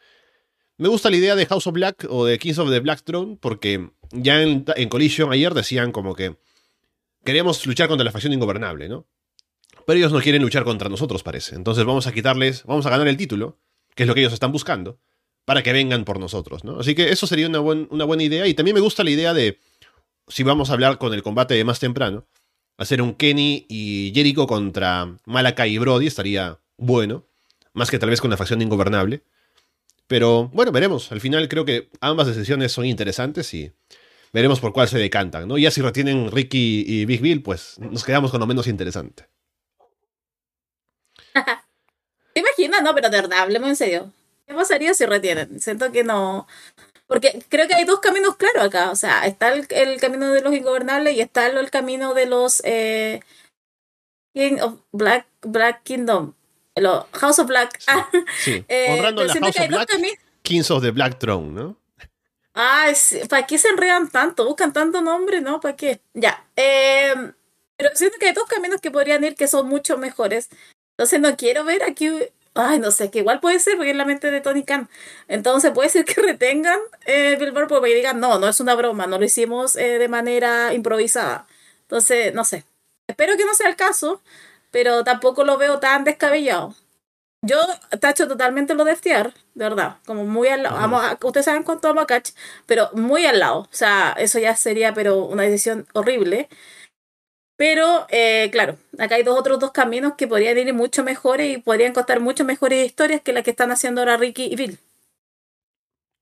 Me 0.82 0.88
gusta 0.88 1.10
la 1.10 1.16
idea 1.16 1.36
de 1.36 1.46
House 1.46 1.68
of 1.68 1.74
Black 1.74 2.08
o 2.10 2.24
de 2.24 2.40
Kings 2.40 2.58
of 2.58 2.68
the 2.68 2.80
Black 2.80 3.04
Throne 3.04 3.38
porque 3.40 3.90
ya 4.10 4.42
en, 4.42 4.64
en 4.74 4.88
Collision 4.88 5.32
ayer 5.32 5.54
decían 5.54 5.92
como 5.92 6.16
que 6.16 6.34
queríamos 7.24 7.64
luchar 7.66 7.86
contra 7.86 8.04
la 8.04 8.10
facción 8.10 8.32
ingobernable, 8.32 8.88
¿no? 8.88 9.06
Pero 9.86 9.96
ellos 9.96 10.10
no 10.10 10.20
quieren 10.20 10.42
luchar 10.42 10.64
contra 10.64 10.88
nosotros, 10.88 11.22
parece. 11.22 11.54
Entonces 11.54 11.84
vamos 11.84 12.08
a 12.08 12.12
quitarles, 12.12 12.64
vamos 12.64 12.84
a 12.84 12.90
ganar 12.90 13.06
el 13.06 13.16
título, 13.16 13.60
que 13.94 14.02
es 14.02 14.08
lo 14.08 14.14
que 14.14 14.22
ellos 14.22 14.32
están 14.32 14.50
buscando, 14.50 14.98
para 15.44 15.62
que 15.62 15.72
vengan 15.72 16.04
por 16.04 16.18
nosotros, 16.18 16.64
¿no? 16.64 16.80
Así 16.80 16.96
que 16.96 17.10
eso 17.10 17.28
sería 17.28 17.46
una 17.46 17.60
buena 17.60 18.22
idea. 18.24 18.48
Y 18.48 18.54
también 18.54 18.74
me 18.74 18.80
gusta 18.80 19.04
la 19.04 19.10
idea 19.10 19.32
de, 19.32 19.60
si 20.26 20.42
vamos 20.42 20.70
a 20.70 20.72
hablar 20.72 20.98
con 20.98 21.14
el 21.14 21.22
combate 21.22 21.54
de 21.54 21.62
más 21.62 21.78
temprano, 21.78 22.26
hacer 22.76 23.02
un 23.02 23.14
Kenny 23.14 23.66
y 23.68 24.10
Jericho 24.16 24.48
contra 24.48 25.16
Malakai 25.26 25.74
y 25.74 25.78
Brody 25.78 26.08
estaría 26.08 26.58
bueno, 26.76 27.24
más 27.72 27.88
que 27.88 28.00
tal 28.00 28.10
vez 28.10 28.20
con 28.20 28.30
la 28.30 28.36
facción 28.36 28.60
ingobernable. 28.60 29.22
Pero 30.12 30.50
bueno, 30.52 30.72
veremos. 30.72 31.10
Al 31.10 31.22
final 31.22 31.48
creo 31.48 31.64
que 31.64 31.88
ambas 32.02 32.26
decisiones 32.26 32.70
son 32.70 32.84
interesantes 32.84 33.54
y 33.54 33.72
veremos 34.30 34.60
por 34.60 34.74
cuál 34.74 34.86
se 34.86 34.98
decantan, 34.98 35.48
¿no? 35.48 35.56
Ya 35.56 35.70
si 35.70 35.80
retienen 35.80 36.30
Ricky 36.30 36.84
y 36.86 37.06
Big 37.06 37.22
Bill, 37.22 37.42
pues 37.42 37.78
nos 37.78 38.04
quedamos 38.04 38.30
con 38.30 38.38
lo 38.38 38.46
menos 38.46 38.66
interesante. 38.66 39.26
¿Te 42.34 42.40
imaginas? 42.40 42.82
No, 42.82 42.94
pero 42.94 43.08
de 43.08 43.22
verdad, 43.22 43.38
hablemos 43.38 43.70
en 43.70 43.76
serio. 43.76 44.12
¿Qué 44.46 44.52
pasaría 44.52 44.92
si 44.92 45.06
retienen? 45.06 45.58
Siento 45.58 45.90
que 45.90 46.04
no. 46.04 46.46
Porque 47.06 47.42
creo 47.48 47.66
que 47.66 47.74
hay 47.74 47.86
dos 47.86 48.00
caminos 48.00 48.36
claros 48.36 48.64
acá. 48.64 48.90
O 48.90 48.96
sea, 48.96 49.26
está 49.26 49.54
el, 49.54 49.98
camino 49.98 50.30
de 50.30 50.42
los 50.42 50.52
ingobernables 50.52 51.16
y 51.16 51.22
está 51.22 51.46
el, 51.46 51.70
camino 51.70 52.12
de 52.12 52.26
los 52.26 52.60
eh, 52.66 53.20
King 54.34 54.58
of 54.60 54.74
Black 54.92 55.82
Kingdom. 55.84 56.34
Los 56.76 57.04
House 57.12 57.38
of 57.38 57.46
Black. 57.48 57.78
Ah, 57.86 58.08
Sí, 58.42 58.64
eh, 58.68 58.86
honrando 58.90 59.24
la 59.24 59.32
House 59.34 59.56
of 59.58 59.68
Black. 59.68 59.90
Kings 60.42 60.70
of 60.70 60.82
the 60.82 60.90
Black 60.90 61.18
Throne, 61.18 61.52
¿no? 61.52 61.76
Ay, 62.54 62.94
¿para 63.28 63.46
qué 63.46 63.56
se 63.58 63.68
enredan 63.68 64.10
tanto? 64.10 64.44
Buscan 64.44 64.72
tanto 64.72 65.00
nombre, 65.00 65.40
¿no? 65.40 65.60
¿Para 65.60 65.76
qué? 65.76 66.00
Ya. 66.14 66.44
eh, 66.56 67.14
pero 67.76 67.90
siento 67.94 68.18
que 68.18 68.26
hay 68.26 68.32
dos 68.32 68.44
caminos 68.48 68.80
que 68.80 68.90
podrían 68.90 69.24
ir 69.24 69.34
que 69.34 69.48
son 69.48 69.68
mucho 69.68 69.96
mejores. 69.98 70.48
Entonces 70.96 71.18
no 71.20 71.36
quiero 71.36 71.64
ver 71.64 71.82
aquí. 71.82 72.10
Ay, 72.54 72.78
no 72.78 72.90
sé, 72.90 73.10
que 73.10 73.20
igual 73.20 73.40
puede 73.40 73.58
ser 73.58 73.76
porque 73.76 73.90
es 73.92 73.96
la 73.96 74.04
mente 74.04 74.30
de 74.30 74.40
Tony 74.42 74.62
Khan. 74.62 74.88
Entonces 75.26 75.70
puede 75.72 75.88
ser 75.88 76.04
que 76.04 76.14
retengan 76.20 76.78
eh, 77.06 77.36
Billboard 77.40 77.68
porque 77.68 77.94
digan, 77.94 78.20
no, 78.20 78.38
no 78.38 78.48
es 78.48 78.60
una 78.60 78.74
broma, 78.74 79.06
no 79.06 79.18
lo 79.18 79.24
hicimos 79.24 79.74
eh, 79.76 79.98
de 79.98 80.08
manera 80.08 80.74
improvisada. 80.74 81.46
Entonces, 81.82 82.34
no 82.34 82.44
sé. 82.44 82.64
Espero 83.08 83.36
que 83.36 83.44
no 83.46 83.54
sea 83.54 83.68
el 83.68 83.76
caso, 83.76 84.22
pero 84.72 85.04
tampoco 85.04 85.44
lo 85.44 85.56
veo 85.58 85.78
tan 85.78 86.02
descabellado. 86.02 86.74
Yo 87.44 87.58
tacho 88.00 88.28
totalmente 88.28 88.74
lo 88.74 88.84
de 88.84 88.92
FTR, 88.92 89.32
de 89.54 89.64
verdad, 89.64 89.98
como 90.06 90.24
muy 90.24 90.48
al 90.48 90.62
lado. 90.64 90.76
A- 90.78 91.18
ustedes 91.22 91.44
saben 91.46 91.64
cuánto 91.64 91.88
amo 91.88 92.00
a 92.00 92.06
Catch, 92.06 92.30
pero 92.66 92.90
muy 92.94 93.26
al 93.26 93.40
lado. 93.40 93.60
O 93.60 93.68
sea, 93.70 94.14
eso 94.18 94.38
ya 94.40 94.54
sería, 94.56 94.94
pero 94.94 95.24
una 95.24 95.42
decisión 95.44 95.86
horrible. 95.92 96.48
Pero, 97.56 98.06
eh, 98.10 98.48
claro, 98.50 98.76
acá 98.98 99.16
hay 99.16 99.22
dos 99.24 99.38
otros 99.38 99.58
dos 99.60 99.72
caminos 99.72 100.14
que 100.16 100.26
podrían 100.26 100.58
ir 100.58 100.72
mucho 100.74 101.04
mejores 101.04 101.56
y 101.56 101.60
podrían 101.60 101.92
contar 101.92 102.20
mucho 102.20 102.44
mejores 102.44 102.86
historias 102.86 103.20
que 103.22 103.32
las 103.32 103.44
que 103.44 103.50
están 103.50 103.70
haciendo 103.70 104.00
ahora 104.00 104.16
Ricky 104.16 104.44
y 104.44 104.56
Bill. 104.56 104.78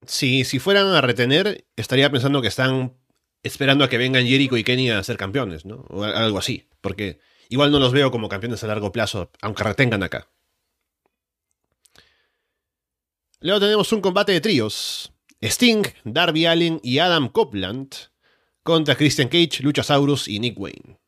Si, 0.07 0.45
si 0.45 0.59
fueran 0.59 0.89
a 0.89 1.01
retener, 1.01 1.65
estaría 1.77 2.11
pensando 2.11 2.43
que 2.43 2.49
están 2.49 2.95
esperando 3.43 3.85
a 3.85 3.89
que 3.89 3.99
vengan 3.99 4.27
Jericho 4.27 4.57
y 4.57 4.65
Kenny 4.65 4.91
a 4.91 5.03
ser 5.03 5.17
campeones, 5.17 5.65
¿no? 5.65 5.85
O 5.89 6.03
algo 6.05 6.39
así. 6.39 6.69
Porque 6.81 7.21
igual 7.51 7.71
no 7.71 7.79
los 7.79 7.93
veo 7.93 8.11
como 8.11 8.29
campeones 8.29 8.65
a 8.65 8.69
largo 8.69 8.93
plazo, 8.93 9.31
aunque 9.43 9.65
retengan 9.65 10.03
acá. 10.03 10.27
Luego 13.41 13.61
tenemos 13.61 13.93
un 13.93 14.01
combate 14.01 14.33
de 14.33 14.41
tríos. 14.41 15.13
Sting, 15.43 15.83
Darby 16.05 16.47
Allen 16.47 16.81
y 16.83 16.99
Adam 16.99 17.29
Copeland 17.29 17.95
contra 18.63 18.95
Christian 18.95 19.29
Cage, 19.29 19.63
Luchasaurus 19.63 20.29
y 20.29 20.39
Nick 20.39 20.59
Wayne. 20.59 20.99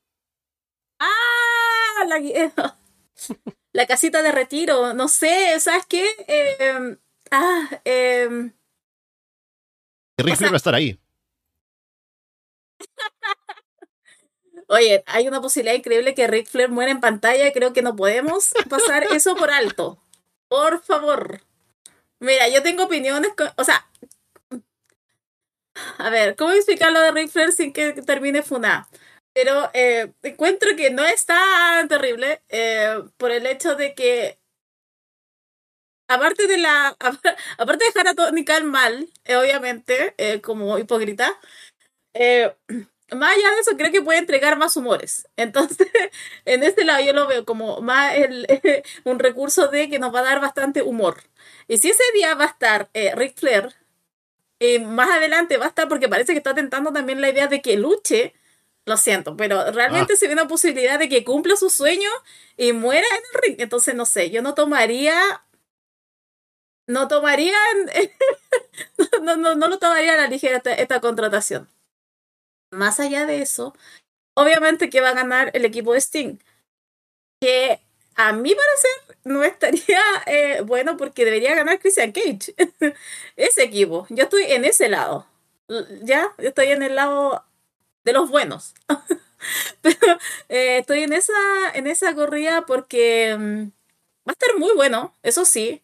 ¡Ah! 0.99 2.05
La, 2.07 2.19
la 3.73 3.87
casita 3.87 4.23
de 4.23 4.33
retiro. 4.33 4.95
No 4.95 5.09
sé, 5.09 5.61
¿sabes 5.61 5.87
qué? 5.87 6.07
Eh, 6.27 6.97
ah, 7.31 7.81
eh, 7.85 8.53
Rick 10.19 10.43
va 10.43 10.49
a 10.49 10.57
estar 10.57 10.75
ahí. 10.75 10.99
Oye, 14.73 15.05
hay 15.07 15.29
una 15.29 15.43
posibilidad 15.43 15.77
increíble 15.77 16.15
que 16.15 16.27
Rick 16.27 16.49
Flair 16.49 16.71
muera 16.71 16.91
en 16.91 17.01
pantalla. 17.01 17.53
Creo 17.53 17.75
que 17.75 17.83
no 17.83 17.95
podemos 17.95 18.55
pasar 18.71 19.05
eso 19.13 19.37
por 19.37 19.51
alto. 19.51 20.03
Por 20.49 20.83
favor. 20.83 21.43
Mira, 22.21 22.49
yo 22.49 22.63
tengo 22.63 22.85
opiniones. 22.85 23.33
o 23.57 23.65
sea, 23.65 23.87
a 25.99 26.09
ver, 26.09 26.37
¿cómo 26.37 26.53
explicar 26.53 26.91
lo 26.91 27.01
de 27.01 27.13
Ric 27.13 27.29
Flair 27.29 27.53
sin 27.53 27.75
que 27.75 27.93
termine 27.93 28.43
Funa? 28.43 28.89
Pero 29.35 29.71
eh, 29.75 30.11
encuentro 30.23 30.75
que 30.75 30.89
no 30.89 31.05
es 31.05 31.27
tan 31.27 31.87
terrible 31.89 32.41
eh, 32.49 32.99
por 33.19 33.31
el 33.31 33.45
hecho 33.45 33.75
de 33.75 33.95
que 33.95 34.39
aparte 36.09 36.47
de 36.47 36.57
la 36.57 36.89
aparte 37.59 37.85
de 37.85 37.91
dejar 37.93 38.09
a 38.09 38.15
Tony 38.15 38.43
Khan 38.47 38.65
mal, 38.65 39.07
eh, 39.27 39.37
obviamente, 39.37 40.15
como 40.43 40.79
hipócrita, 40.79 41.39
más 43.15 43.37
allá 43.37 43.51
de 43.51 43.61
eso 43.61 43.77
creo 43.77 43.93
que 43.93 44.03
puede 44.03 44.19
entregar 44.19 44.59
más 44.59 44.77
humores. 44.77 45.29
Entonces, 45.37 45.89
en 46.45 46.63
este 46.63 46.85
lado 46.85 47.05
yo 47.05 47.13
lo 47.13 47.27
veo 47.27 47.45
como 47.45 47.81
más 47.81 48.15
el, 48.15 48.47
un 49.05 49.19
recurso 49.19 49.69
de 49.69 49.89
que 49.89 49.99
nos 49.99 50.15
va 50.15 50.21
a 50.21 50.25
dar 50.25 50.41
bastante 50.41 50.83
humor. 50.83 51.23
Y 51.69 51.79
si 51.79 51.91
ese 51.91 52.03
día 52.15 52.35
va 52.35 52.45
a 52.45 52.49
estar 52.49 52.91
Ric 53.17 53.39
Flair 53.39 53.75
eh, 54.65 54.79
más 54.79 55.11
adelante 55.11 55.57
va 55.57 55.65
a 55.65 55.69
estar 55.71 55.89
porque 55.89 56.09
parece 56.09 56.35
que 56.35 56.39
está 56.39 56.55
tentando 56.55 56.93
también 56.93 57.21
la 57.21 57.29
idea 57.29 57.49
de 57.49 57.61
que 57.61 57.77
luche. 57.77 58.33
Lo 58.85 58.97
siento, 58.97 59.37
pero 59.37 59.73
realmente 59.73 60.13
ah. 60.15 60.17
se 60.17 60.29
ve 60.29 60.35
una 60.35 60.47
posibilidad 60.47 61.01
de 61.01 61.09
que 61.09 61.25
cumpla 61.25 61.57
su 61.57 61.69
sueño 61.69 62.09
y 62.57 62.73
muera 62.73 63.07
en 63.09 63.17
el 63.17 63.43
ring. 63.43 63.57
Entonces, 63.61 63.97
no 63.97 64.07
sé, 64.07 64.31
yo 64.31 64.41
no 64.41 64.55
tomaría. 64.55 65.43
No 66.87 67.09
tomaría. 67.09 67.57
no, 69.23 69.37
no, 69.37 69.57
no, 69.57 69.69
lo 69.69 69.79
tomaría 69.81 70.15
a 70.15 70.17
la 70.17 70.29
ligera 70.29 70.59
esta, 70.59 70.75
esta 70.75 71.01
contratación. 71.01 71.69
Más 72.73 73.01
allá 73.01 73.27
de 73.27 73.43
eso, 73.43 73.75
obviamente 74.35 74.91
que 74.91 75.03
va 75.03 75.11
a 75.11 75.15
ganar 75.15 75.51
el 75.55 75.65
equipo 75.65 75.93
de 75.93 76.01
Sting. 76.01 76.39
Que 77.41 77.81
a 78.15 78.33
mi 78.33 78.55
parecer 78.55 79.19
no 79.25 79.45
estaría 79.45 80.01
eh, 80.27 80.63
bueno 80.63 80.97
porque 80.97 81.25
debería 81.25 81.55
ganar 81.55 81.79
Christian 81.81 82.13
Cage. 82.13 82.55
ese 83.37 83.63
equipo. 83.63 84.07
Yo 84.11 84.25
estoy 84.25 84.45
en 84.45 84.65
ese 84.65 84.89
lado. 84.89 85.27
Ya, 86.03 86.35
yo 86.39 86.49
estoy 86.49 86.69
en 86.69 86.83
el 86.83 86.97
lado 86.97 87.45
de 88.05 88.13
los 88.13 88.31
buenos. 88.31 88.75
Pero 89.83 90.19
eh, 90.49 90.79
estoy 90.79 91.03
en 91.03 91.13
esa, 91.13 91.33
en 91.75 91.87
esa 91.87 92.15
corrida 92.15 92.65
porque 92.67 93.37
mm, 93.39 93.63
va 94.29 94.31
a 94.31 94.33
estar 94.33 94.59
muy 94.59 94.73
bueno, 94.75 95.15
eso 95.23 95.45
sí. 95.45 95.83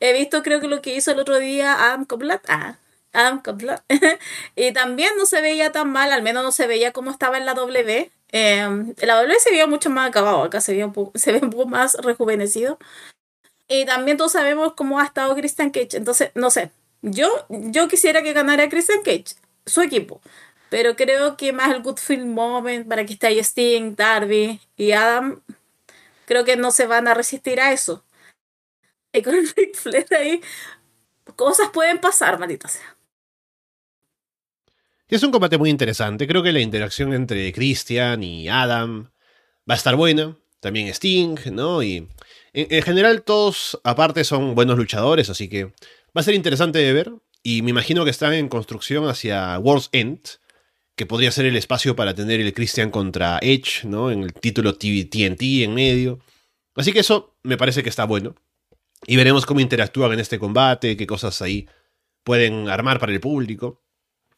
He 0.00 0.12
visto, 0.12 0.42
creo 0.42 0.60
que 0.60 0.68
lo 0.68 0.82
que 0.82 0.94
hizo 0.94 1.12
el 1.12 1.20
otro 1.20 1.38
día 1.38 1.72
Adam 1.72 2.04
Copland. 2.04 2.40
Ah, 2.48 2.78
Adam 3.16 3.42
Copland. 3.42 3.80
y 4.56 4.72
también 4.72 5.10
no 5.16 5.26
se 5.26 5.40
veía 5.40 5.72
tan 5.72 5.90
mal, 5.90 6.12
al 6.12 6.22
menos 6.22 6.44
no 6.44 6.52
se 6.52 6.66
veía 6.66 6.92
como 6.92 7.10
estaba 7.10 7.38
en 7.38 7.46
la 7.46 7.54
W. 7.54 8.10
Eh, 8.32 8.94
la 8.98 9.14
W 9.14 9.40
se 9.40 9.50
veía 9.50 9.66
mucho 9.66 9.90
más 9.90 10.08
acabado, 10.08 10.42
acá 10.42 10.60
se, 10.62 10.74
ve 10.74 10.84
un 10.84 10.92
poco 10.92 11.66
más 11.66 11.94
rejuvenecido. 11.94 12.78
Y 13.68 13.84
también 13.86 14.16
todos 14.16 14.32
sabemos 14.32 14.74
cómo 14.74 15.00
ha 15.00 15.04
estado 15.04 15.34
Christian 15.34 15.70
Cage. 15.70 15.96
Entonces, 15.96 16.30
no 16.34 16.50
sé, 16.50 16.70
yo, 17.02 17.46
yo 17.48 17.88
quisiera 17.88 18.22
que 18.22 18.32
ganara 18.32 18.68
Christian 18.68 19.02
Cage, 19.02 19.36
su 19.66 19.82
equipo. 19.82 20.20
Pero 20.68 20.96
creo 20.96 21.36
que 21.36 21.52
más 21.52 21.70
el 21.70 21.82
Good 21.82 22.00
Moment 22.26 22.88
para 22.88 23.06
que 23.06 23.14
esté 23.14 23.28
ahí 23.28 23.38
Sting, 23.38 23.94
Darby 23.96 24.60
y 24.76 24.92
Adam, 24.92 25.42
creo 26.26 26.44
que 26.44 26.56
no 26.56 26.70
se 26.70 26.86
van 26.86 27.08
a 27.08 27.14
resistir 27.14 27.60
a 27.60 27.72
eso. 27.72 28.04
Y 29.12 29.22
con 29.22 29.34
Ric 29.56 29.74
Flair 29.74 30.06
ahí, 30.14 30.40
cosas 31.36 31.70
pueden 31.70 32.00
pasar, 32.00 32.38
maldita 32.38 32.68
sea. 32.68 32.95
Es 35.08 35.22
un 35.22 35.30
combate 35.30 35.56
muy 35.56 35.70
interesante. 35.70 36.26
Creo 36.26 36.42
que 36.42 36.52
la 36.52 36.60
interacción 36.60 37.12
entre 37.12 37.52
Christian 37.52 38.24
y 38.24 38.48
Adam 38.48 39.04
va 39.68 39.74
a 39.74 39.76
estar 39.76 39.94
buena. 39.94 40.36
También 40.58 40.88
Sting, 40.88 41.36
¿no? 41.52 41.80
Y 41.80 42.08
en, 42.52 42.82
general 42.82 43.22
todos 43.22 43.78
aparte 43.84 44.24
son 44.24 44.56
buenos 44.56 44.76
luchadores, 44.76 45.30
así 45.30 45.48
que 45.48 45.66
va 45.66 45.72
a 46.14 46.22
ser 46.24 46.34
interesante 46.34 46.80
de 46.80 46.92
ver. 46.92 47.12
Y 47.44 47.62
me 47.62 47.70
imagino 47.70 48.04
que 48.04 48.10
están 48.10 48.34
en 48.34 48.48
construcción 48.48 49.06
hacia 49.06 49.56
World's 49.60 49.90
End, 49.92 50.18
que 50.96 51.06
podría 51.06 51.30
ser 51.30 51.46
el 51.46 51.56
espacio 51.56 51.94
para 51.94 52.12
tener 52.12 52.40
el 52.40 52.52
Christian 52.52 52.90
contra 52.90 53.38
Edge, 53.42 53.84
¿no? 53.84 54.10
En 54.10 54.24
el 54.24 54.32
título 54.32 54.74
TNT 54.74 55.62
en 55.62 55.72
medio. 55.72 56.18
Así 56.74 56.92
que 56.92 57.00
eso 57.00 57.36
me 57.44 57.56
parece 57.56 57.84
que 57.84 57.90
está 57.90 58.06
bueno. 58.06 58.34
Y 59.06 59.14
veremos 59.14 59.46
cómo 59.46 59.60
interactúan 59.60 60.14
en 60.14 60.20
este 60.20 60.40
combate, 60.40 60.96
qué 60.96 61.06
cosas 61.06 61.40
ahí 61.42 61.68
pueden 62.24 62.68
armar 62.68 62.98
para 62.98 63.12
el 63.12 63.20
público. 63.20 63.85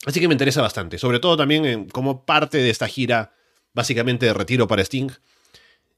Así 0.07 0.21
que 0.21 0.29
me 0.29 0.35
interesa 0.35 0.63
bastante, 0.63 0.99
sobre 0.99 1.19
todo 1.19 1.37
también 1.37 1.89
como 1.89 2.25
parte 2.25 2.59
de 2.59 2.71
esta 2.71 2.87
gira 2.89 3.33
básicamente 3.75 4.27
de 4.27 4.35
retiro 4.35 4.67
para 4.67 4.83
Sting. 4.83 5.11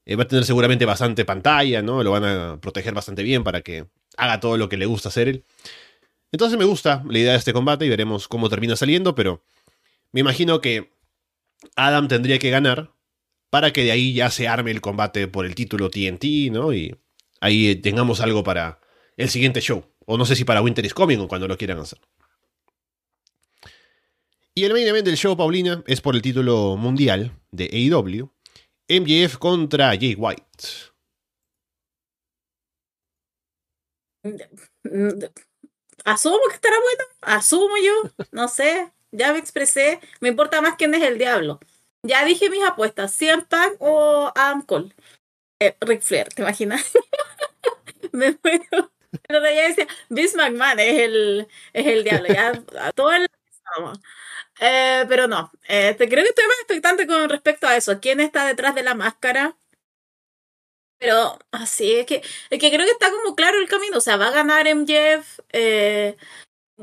Eh, 0.05 0.15
va 0.15 0.23
a 0.23 0.27
tener 0.27 0.45
seguramente 0.45 0.85
bastante 0.85 1.25
pantalla, 1.25 1.81
¿no? 1.81 2.03
Lo 2.03 2.11
van 2.11 2.23
a 2.25 2.59
proteger 2.59 2.93
bastante 2.93 3.23
bien 3.23 3.43
para 3.43 3.61
que 3.61 3.85
haga 4.17 4.39
todo 4.39 4.57
lo 4.57 4.69
que 4.69 4.77
le 4.77 4.85
gusta 4.85 5.09
hacer 5.09 5.27
él. 5.27 5.45
Entonces 6.31 6.57
me 6.57 6.65
gusta 6.65 7.03
la 7.07 7.19
idea 7.19 7.33
de 7.33 7.37
este 7.37 7.53
combate 7.53 7.85
y 7.85 7.89
veremos 7.89 8.27
cómo 8.27 8.49
termina 8.49 8.75
saliendo, 8.75 9.15
pero 9.15 9.43
me 10.11 10.21
imagino 10.21 10.61
que 10.61 10.91
Adam 11.75 12.07
tendría 12.07 12.39
que 12.39 12.49
ganar 12.49 12.93
para 13.49 13.73
que 13.73 13.83
de 13.83 13.91
ahí 13.91 14.13
ya 14.13 14.29
se 14.31 14.47
arme 14.47 14.71
el 14.71 14.81
combate 14.81 15.27
por 15.27 15.45
el 15.45 15.55
título 15.55 15.89
TNT, 15.89 16.51
¿no? 16.51 16.73
Y 16.73 16.95
ahí 17.41 17.75
tengamos 17.75 18.21
algo 18.21 18.43
para 18.43 18.79
el 19.17 19.29
siguiente 19.29 19.59
show. 19.61 19.85
O 20.05 20.17
no 20.17 20.25
sé 20.25 20.35
si 20.35 20.45
para 20.45 20.61
Winter 20.61 20.85
is 20.85 20.93
Coming 20.93 21.19
o 21.19 21.27
cuando 21.27 21.47
lo 21.47 21.57
quieran 21.57 21.79
hacer. 21.79 21.99
Y 24.53 24.65
el 24.65 24.73
main 24.73 24.87
event 24.87 25.05
del 25.05 25.15
show, 25.15 25.37
Paulina, 25.37 25.81
es 25.87 26.01
por 26.01 26.15
el 26.15 26.21
título 26.21 26.75
mundial 26.75 27.31
de 27.51 27.69
AEW. 27.71 28.29
MJF 28.89 29.37
contra 29.37 29.91
Jay 29.91 30.15
White. 30.17 30.91
Asumo 36.03 36.39
que 36.49 36.55
estará 36.55 36.75
bueno. 36.81 37.03
Asumo 37.21 37.75
yo. 37.77 38.25
No 38.31 38.49
sé. 38.49 38.91
Ya 39.11 39.31
me 39.31 39.39
expresé. 39.39 40.01
Me 40.19 40.29
importa 40.29 40.61
más 40.61 40.75
quién 40.75 40.93
es 40.95 41.03
el 41.03 41.17
diablo. 41.17 41.59
Ya 42.03 42.25
dije 42.25 42.49
mis 42.49 42.63
apuestas. 42.63 43.13
¿CM 43.13 43.43
Punk 43.43 43.75
o 43.79 44.33
Adam 44.35 44.63
Cole? 44.63 44.93
Eh, 45.61 45.75
Flair, 46.01 46.27
¿te 46.29 46.41
imaginas? 46.41 46.91
me 48.11 48.37
muero. 48.43 48.91
Pero 49.27 49.41
ya 49.43 49.67
decía, 49.67 49.87
Vince 50.09 50.35
McMahon 50.35 50.79
es 50.79 50.99
el, 50.99 51.47
es 51.73 51.85
el 51.85 52.03
diablo. 52.03 52.27
Ya, 52.27 52.91
todo 52.93 53.11
el... 53.13 53.27
Eh, 54.59 55.05
pero 55.09 55.27
no, 55.27 55.51
eh, 55.67 55.95
creo 55.97 56.09
que 56.23 56.29
estoy 56.29 56.45
más 56.47 56.59
expectante 56.59 57.07
con 57.07 57.29
respecto 57.29 57.67
a 57.67 57.75
eso. 57.77 57.99
¿Quién 57.99 58.19
está 58.19 58.45
detrás 58.45 58.75
de 58.75 58.83
la 58.83 58.95
máscara? 58.95 59.55
Pero 60.99 61.39
así 61.51 61.93
es 61.95 62.05
que, 62.05 62.17
es 62.49 62.59
que 62.59 62.69
creo 62.69 62.85
que 62.85 62.91
está 62.91 63.09
como 63.11 63.35
claro 63.35 63.57
el 63.59 63.67
camino. 63.67 63.97
O 63.97 64.01
sea, 64.01 64.17
va 64.17 64.27
a 64.27 64.31
ganar 64.31 64.67
MJF. 64.67 65.39
Eh, 65.51 66.15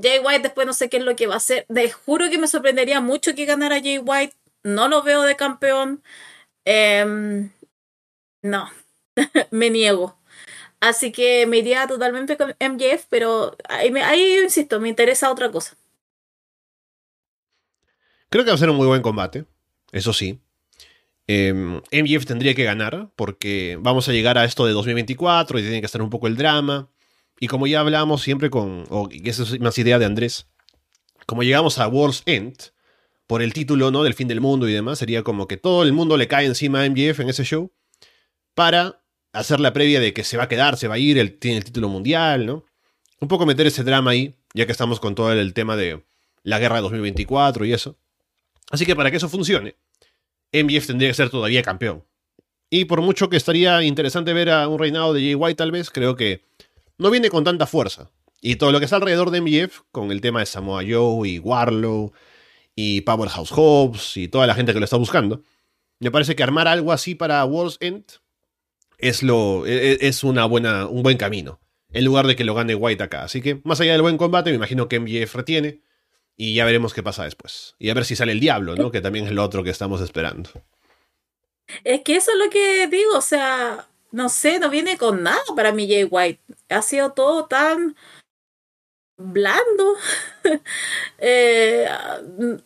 Jay 0.01 0.21
White 0.21 0.43
después 0.43 0.67
no 0.67 0.73
sé 0.75 0.89
qué 0.91 0.99
es 0.99 1.05
lo 1.05 1.17
que 1.17 1.27
va 1.29 1.35
a 1.35 1.37
hacer. 1.39 1.67
Te 1.73 1.91
juro 1.93 2.31
que 2.31 2.39
me 2.39 2.49
sorprendería 2.49 3.01
mucho 3.01 3.35
que 3.35 3.47
ganara 3.47 3.81
Jay 3.81 3.99
White. 3.99 4.37
No 4.65 4.89
lo 4.89 5.03
veo 5.03 5.23
de 5.23 5.37
campeón. 5.37 6.03
Em, 6.67 7.53
no, 8.43 8.71
me 9.53 9.71
niego. 9.71 10.19
Así 10.81 11.13
que 11.13 11.47
me 11.47 11.59
iría 11.59 11.87
totalmente 11.89 12.37
con 12.39 12.57
MJF, 12.61 13.07
pero 13.11 13.57
ahí 13.69 14.39
insisto, 14.45 14.81
me 14.81 14.89
interesa 14.91 15.31
otra 15.33 15.51
cosa. 15.53 15.77
Creo 18.31 18.45
que 18.45 18.51
va 18.51 18.55
a 18.55 18.59
ser 18.59 18.71
un 18.71 18.77
muy 18.77 18.87
buen 18.87 19.03
combate, 19.03 19.47
eso 19.93 20.13
sí. 20.13 20.41
MJF 21.29 21.89
em, 21.91 22.25
tendría 22.25 22.55
que 22.55 22.65
ganar 22.65 23.11
porque 23.17 23.79
vamos 23.81 24.09
a 24.09 24.13
llegar 24.13 24.39
a 24.39 24.45
esto 24.45 24.65
de 24.67 24.73
2024 24.73 25.59
y 25.59 25.63
tiene 25.63 25.81
que 25.81 25.87
estar 25.87 26.01
un 26.01 26.11
poco 26.11 26.27
el 26.27 26.37
drama. 26.37 26.91
Y 27.41 27.47
como 27.49 27.67
ya 27.67 27.81
hablamos 27.81 28.23
siempre 28.23 28.51
con, 28.51 28.85
o 28.91 29.09
esa 29.11 29.43
es 29.43 29.61
más 29.61 29.79
idea 29.79 29.99
de 29.99 30.07
Andrés, 30.07 30.49
como 31.27 31.43
llegamos 31.43 31.79
a 31.79 31.87
World's 31.87 32.23
End, 32.27 32.57
por 33.27 33.43
el 33.43 33.53
título 33.53 33.91
¿no? 33.91 34.03
del 34.03 34.15
fin 34.15 34.27
del 34.27 34.41
mundo 34.41 34.69
y 34.69 34.73
demás, 34.73 34.99
sería 34.99 35.23
como 35.23 35.47
que 35.47 35.59
todo 35.59 35.83
el 35.83 35.93
mundo 35.93 36.17
le 36.17 36.27
cae 36.27 36.47
encima 36.47 36.83
a 36.83 36.89
MJF 36.89 37.21
en 37.21 37.29
ese 37.29 37.45
show 37.45 37.71
para 38.55 39.03
hacer 39.33 39.61
la 39.61 39.73
previa 39.73 40.01
de 40.01 40.13
que 40.13 40.25
se 40.25 40.39
va 40.39 40.45
a 40.45 40.49
quedar, 40.49 40.79
se 40.79 40.89
va 40.89 40.95
a 40.95 40.99
ir, 40.99 41.19
él 41.19 41.39
tiene 41.39 41.59
el 41.59 41.65
título 41.65 41.89
mundial, 41.89 42.47
¿no? 42.47 42.65
Un 43.21 43.29
poco 43.29 43.47
meter 43.47 43.67
ese 43.67 43.85
drama 43.85 44.13
ahí, 44.13 44.35
ya 44.55 44.65
que 44.65 44.73
estamos 44.73 44.99
con 44.99 45.15
todo 45.15 45.33
el 45.33 45.53
tema 45.53 45.77
de 45.77 46.05
la 46.43 46.59
guerra 46.59 46.77
de 46.77 46.83
2024 46.83 47.67
y 47.67 47.73
eso. 47.75 47.99
Así 48.71 48.87
que 48.87 48.97
para 48.97 49.11
que 49.11 49.17
eso 49.17 49.29
funcione, 49.29 49.77
MJF 50.53 50.87
tendría 50.87 51.11
que 51.11 51.15
ser 51.15 51.31
todavía 51.31 51.63
campeón. 51.63 52.05
Y 52.71 52.85
por 52.85 53.01
mucho 53.01 53.31
que 53.31 53.37
estaría 53.37 53.83
interesante 53.83 54.33
ver 54.33 54.51
a 54.51 54.69
un 54.69 54.79
reinado 54.79 55.15
de 55.15 55.21
Jay 55.21 55.35
White 55.35 55.57
tal 55.57 55.73
vez, 55.73 55.91
creo 55.91 56.17
que 56.17 56.45
no 56.99 57.11
viene 57.11 57.31
con 57.31 57.45
tanta 57.45 57.67
fuerza. 57.67 58.11
Y 58.41 58.57
todo 58.57 58.73
lo 58.73 58.79
que 58.79 58.85
está 58.85 58.97
alrededor 58.97 59.31
de 59.31 59.41
MJF, 59.41 59.81
con 59.91 60.13
el 60.13 60.21
tema 60.21 60.41
de 60.41 60.47
Samoa 60.47 60.83
Joe 60.89 61.29
y 61.29 61.39
Warlow 61.39 62.13
y 62.75 63.01
Powerhouse 63.01 63.51
Hobbs 63.51 64.17
y 64.17 64.29
toda 64.29 64.47
la 64.47 64.55
gente 64.55 64.73
que 64.73 64.79
lo 64.79 64.85
está 64.85 64.97
buscando, 64.97 65.43
me 65.99 66.11
parece 66.11 66.37
que 66.37 66.43
armar 66.43 66.69
algo 66.69 66.93
así 66.93 67.15
para 67.15 67.45
World's 67.45 67.79
End 67.81 68.05
es, 68.99 69.23
lo, 69.23 69.67
e, 69.67 69.93
e, 69.93 69.99
es 70.03 70.23
una 70.23 70.45
buena, 70.45 70.87
un 70.87 71.03
buen 71.03 71.17
camino, 71.17 71.61
en 71.91 72.05
lugar 72.05 72.27
de 72.27 72.37
que 72.37 72.45
lo 72.45 72.55
gane 72.55 72.75
White 72.75 73.03
acá. 73.03 73.25
Así 73.25 73.41
que, 73.41 73.61
más 73.65 73.81
allá 73.81 73.93
del 73.93 74.03
buen 74.03 74.19
combate, 74.19 74.51
me 74.51 74.57
imagino 74.57 74.89
que 74.89 75.01
MJF 75.01 75.35
retiene 75.35 75.81
y 76.41 76.55
ya 76.55 76.65
veremos 76.65 76.95
qué 76.95 77.03
pasa 77.03 77.25
después. 77.25 77.75
Y 77.81 77.91
a 77.91 77.95
ver 77.95 78.05
si 78.05 78.15
sale 78.15 78.31
el 78.31 78.41
diablo, 78.41 78.77
¿no? 78.77 78.93
Que 78.93 79.01
también 79.01 79.27
es 79.27 79.33
lo 79.33 79.43
otro 79.43 79.65
que 79.65 79.71
estamos 79.71 80.01
esperando. 80.01 80.49
Es 81.83 82.03
que 82.03 82.17
eso 82.17 82.31
es 82.31 82.39
lo 82.39 82.49
que 82.49 82.87
digo, 82.87 83.17
o 83.17 83.21
sea, 83.21 83.89
no 84.13 84.29
sé, 84.29 84.61
no 84.61 84.71
viene 84.71 84.97
con 84.97 85.25
nada 85.25 85.43
para 85.57 85.73
mí 85.73 85.89
Jay 85.89 86.05
White. 86.05 86.41
Ha 86.69 86.81
sido 86.81 87.13
todo 87.13 87.47
tan 87.47 87.97
blando. 89.19 89.97
eh, 91.19 91.89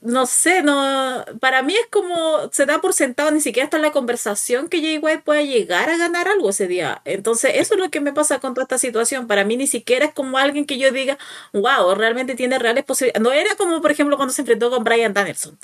no 0.03 0.27
sé, 0.27 0.63
no 0.63 1.25
para 1.41 1.63
mí 1.63 1.75
es 1.75 1.87
como 1.91 2.51
se 2.53 2.67
da 2.67 2.81
por 2.81 2.93
sentado, 2.93 3.31
ni 3.31 3.41
siquiera 3.41 3.65
está 3.65 3.79
en 3.79 3.83
la 3.83 3.91
conversación 3.93 4.69
que 4.69 4.81
Jay 4.81 4.99
White 4.99 5.23
pueda 5.25 5.43
llegar 5.43 5.91
a 5.91 5.97
ganar 5.97 6.29
algo 6.29 6.51
ese 6.51 6.69
día. 6.69 7.03
Entonces, 7.05 7.53
eso 7.57 7.75
es 7.75 7.81
lo 7.81 7.91
que 7.91 8.01
me 8.01 8.13
pasa 8.13 8.39
con 8.39 8.55
toda 8.55 8.65
esta 8.65 8.79
situación. 8.79 9.27
Para 9.27 9.45
mí 9.45 9.57
ni 9.57 9.67
siquiera 9.67 10.07
es 10.07 10.15
como 10.15 10.39
alguien 10.39 10.67
que 10.67 10.79
yo 10.79 10.93
diga, 10.93 11.19
wow, 11.53 11.95
realmente 11.95 12.35
tiene 12.35 12.59
reales 12.59 12.85
posibilidades. 12.85 13.23
No 13.23 13.33
era 13.33 13.57
como, 13.57 13.81
por 13.81 13.91
ejemplo, 13.91 14.17
cuando 14.17 14.35
se 14.35 14.43
enfrentó 14.43 14.71
con 14.71 14.85
Brian 14.85 15.15
Danielson 15.15 15.59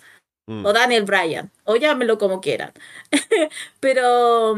mm. 0.47 0.67
o 0.67 0.73
Daniel 0.73 1.05
Bryan, 1.05 1.53
o 1.65 1.77
llámelo 1.77 2.19
como 2.19 2.41
quieran. 2.41 2.73
Pero 3.81 4.57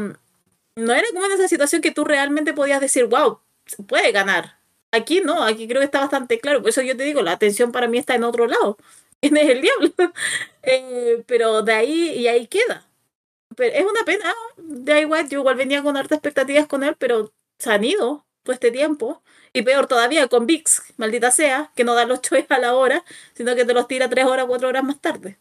no 0.75 0.93
era 0.93 1.07
como 1.13 1.25
en 1.25 1.33
esa 1.33 1.47
situación 1.47 1.81
que 1.81 1.91
tú 1.91 2.05
realmente 2.05 2.53
podías 2.53 2.81
decir, 2.81 3.05
wow, 3.05 3.39
puede 3.87 4.11
ganar 4.11 4.60
Aquí 4.91 5.21
no, 5.21 5.43
aquí 5.43 5.67
creo 5.67 5.79
que 5.79 5.85
está 5.85 6.01
bastante 6.01 6.39
claro. 6.39 6.61
Por 6.61 6.69
eso 6.69 6.81
yo 6.81 6.97
te 6.97 7.03
digo, 7.03 7.21
la 7.21 7.33
atención 7.33 7.71
para 7.71 7.87
mí 7.87 7.97
está 7.97 8.15
en 8.15 8.23
otro 8.23 8.47
lado. 8.47 8.77
¿Quién 9.21 9.37
es 9.37 9.49
el 9.49 9.61
diablo? 9.61 9.91
Eh, 10.63 11.23
pero 11.25 11.63
de 11.63 11.73
ahí 11.73 12.09
y 12.19 12.27
ahí 12.27 12.45
queda. 12.45 12.85
Pero 13.55 13.75
es 13.75 13.83
una 13.83 14.03
pena. 14.05 14.31
De 14.57 15.01
igual, 15.01 15.27
yo 15.27 15.39
igual 15.39 15.55
venía 15.55 15.81
con 15.81 15.97
hartas 15.97 16.17
expectativas 16.17 16.67
con 16.67 16.83
él, 16.83 16.95
pero 16.99 17.33
se 17.57 17.71
han 17.71 17.83
ido 17.83 18.25
todo 18.43 18.53
este 18.53 18.69
tiempo. 18.69 19.23
Y 19.53 19.63
peor 19.63 19.87
todavía 19.87 20.27
con 20.27 20.45
VIX, 20.45 20.83
maldita 20.97 21.31
sea, 21.31 21.71
que 21.75 21.83
no 21.83 21.95
da 21.95 22.05
los 22.05 22.21
choices 22.23 22.51
a 22.51 22.59
la 22.59 22.75
hora, 22.75 23.03
sino 23.33 23.55
que 23.55 23.65
te 23.65 23.73
los 23.73 23.87
tira 23.87 24.07
tres 24.09 24.25
horas, 24.25 24.45
cuatro 24.47 24.67
horas 24.69 24.83
más 24.83 25.01
tarde. 25.01 25.39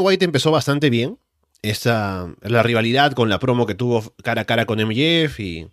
White 0.00 0.24
empezó 0.24 0.50
bastante 0.50 0.90
bien. 0.90 1.18
Esa, 1.62 2.34
la 2.42 2.62
rivalidad 2.62 3.12
con 3.12 3.28
la 3.28 3.38
promo 3.38 3.66
que 3.66 3.74
tuvo 3.74 4.14
cara 4.22 4.42
a 4.42 4.44
cara 4.44 4.66
con 4.66 4.80
MJF 4.80 5.40
y 5.40 5.68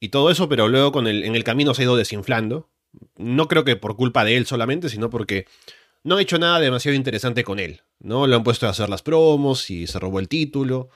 y 0.00 0.10
todo 0.10 0.30
eso, 0.30 0.48
pero 0.48 0.68
luego 0.68 0.92
con 0.92 1.06
el, 1.06 1.24
en 1.24 1.34
el 1.34 1.44
camino 1.44 1.74
se 1.74 1.82
ha 1.82 1.84
ido 1.84 1.96
desinflando. 1.96 2.70
No 3.16 3.48
creo 3.48 3.64
que 3.64 3.76
por 3.76 3.96
culpa 3.96 4.24
de 4.24 4.36
él 4.36 4.46
solamente, 4.46 4.88
sino 4.88 5.10
porque 5.10 5.46
no 6.04 6.14
han 6.14 6.20
hecho 6.20 6.38
nada 6.38 6.60
demasiado 6.60 6.96
interesante 6.96 7.44
con 7.44 7.58
él. 7.58 7.82
¿no? 8.00 8.26
Lo 8.26 8.36
han 8.36 8.44
puesto 8.44 8.66
a 8.66 8.70
hacer 8.70 8.88
las 8.88 9.02
promos 9.02 9.70
y 9.70 9.86
se 9.86 9.98
robó 9.98 10.20
el 10.20 10.28
título. 10.28 10.90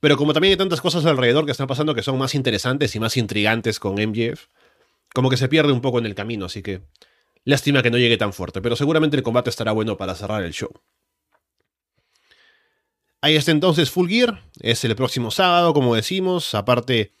Pero 0.00 0.16
como 0.16 0.32
también 0.32 0.52
hay 0.52 0.56
tantas 0.56 0.80
cosas 0.80 1.04
alrededor 1.06 1.44
que 1.44 1.52
están 1.52 1.66
pasando 1.66 1.94
que 1.94 2.02
son 2.02 2.18
más 2.18 2.34
interesantes 2.34 2.94
y 2.94 3.00
más 3.00 3.16
intrigantes 3.16 3.80
con 3.80 3.94
MJF, 3.94 4.46
como 5.12 5.28
que 5.28 5.36
se 5.36 5.48
pierde 5.48 5.72
un 5.72 5.80
poco 5.80 5.98
en 5.98 6.06
el 6.06 6.14
camino, 6.14 6.46
así 6.46 6.62
que 6.62 6.82
lástima 7.44 7.82
que 7.82 7.90
no 7.90 7.98
llegue 7.98 8.16
tan 8.16 8.32
fuerte, 8.32 8.60
pero 8.60 8.76
seguramente 8.76 9.16
el 9.16 9.24
combate 9.24 9.50
estará 9.50 9.72
bueno 9.72 9.96
para 9.96 10.14
cerrar 10.14 10.44
el 10.44 10.52
show. 10.52 10.70
Ahí 13.20 13.34
está 13.34 13.50
entonces 13.50 13.90
Full 13.90 14.08
Gear, 14.08 14.44
es 14.60 14.84
el 14.84 14.94
próximo 14.94 15.32
sábado, 15.32 15.74
como 15.74 15.96
decimos, 15.96 16.54
aparte 16.54 17.16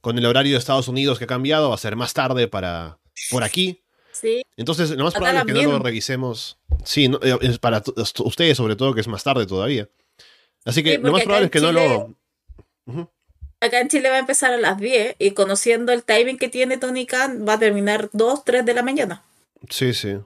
con 0.00 0.18
el 0.18 0.26
horario 0.26 0.52
de 0.52 0.58
Estados 0.58 0.88
Unidos 0.88 1.18
que 1.18 1.24
ha 1.24 1.28
cambiado, 1.28 1.68
va 1.68 1.74
a 1.74 1.78
ser 1.78 1.96
más 1.96 2.14
tarde 2.14 2.48
para 2.48 2.98
por 3.30 3.44
aquí. 3.44 3.82
Sí. 4.12 4.42
Entonces, 4.56 4.90
lo 4.90 5.04
más 5.04 5.14
probable 5.14 5.40
es 5.40 5.46
que 5.46 5.52
no 5.52 5.72
lo 5.72 5.78
revisemos. 5.78 6.58
Sí, 6.84 7.10
eh, 7.22 7.38
es 7.42 7.58
para 7.58 7.82
ustedes 8.24 8.56
sobre 8.56 8.76
todo, 8.76 8.94
que 8.94 9.00
es 9.00 9.08
más 9.08 9.22
tarde 9.22 9.46
todavía. 9.46 9.88
Así 10.64 10.82
que 10.82 10.98
lo 10.98 11.12
más 11.12 11.22
probable 11.22 11.46
es 11.46 11.50
que 11.50 11.60
no 11.60 11.72
lo... 11.72 12.14
Acá 13.62 13.80
en 13.80 13.88
Chile 13.88 14.08
va 14.08 14.16
a 14.16 14.20
empezar 14.20 14.54
a 14.54 14.56
las 14.56 14.78
10 14.78 15.16
y 15.18 15.32
conociendo 15.32 15.92
el 15.92 16.02
timing 16.02 16.38
que 16.38 16.48
tiene 16.48 16.78
Tony 16.78 17.04
Khan 17.04 17.44
va 17.46 17.54
a 17.54 17.58
terminar 17.58 18.08
2, 18.12 18.44
3 18.44 18.64
de 18.64 18.72
la 18.72 18.82
mañana. 18.82 19.22
Sí, 19.68 19.92
sí. 19.92 20.16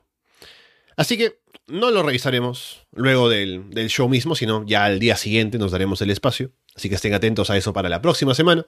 Así 0.97 1.19
que 1.19 1.41
no 1.67 1.91
lo 1.91 2.05
revisaremos 2.05 2.87
luego 2.93 3.29
del, 3.29 3.71
del 3.71 3.89
show 3.89 4.09
mismo, 4.09 4.37
sino 4.37 4.65
ya 4.67 4.85
al 4.85 5.01
día 5.01 5.17
siguiente 5.17 5.59
nos 5.59 5.73
daremos 5.73 6.01
el 6.01 6.11
espacio. 6.11 6.53
Así 6.77 6.89
que 6.89 6.95
estén 6.95 7.13
atentos 7.13 7.51
a 7.51 7.57
eso 7.57 7.73
para 7.73 7.89
la 7.89 8.01
próxima 8.01 8.35
semana. 8.35 8.67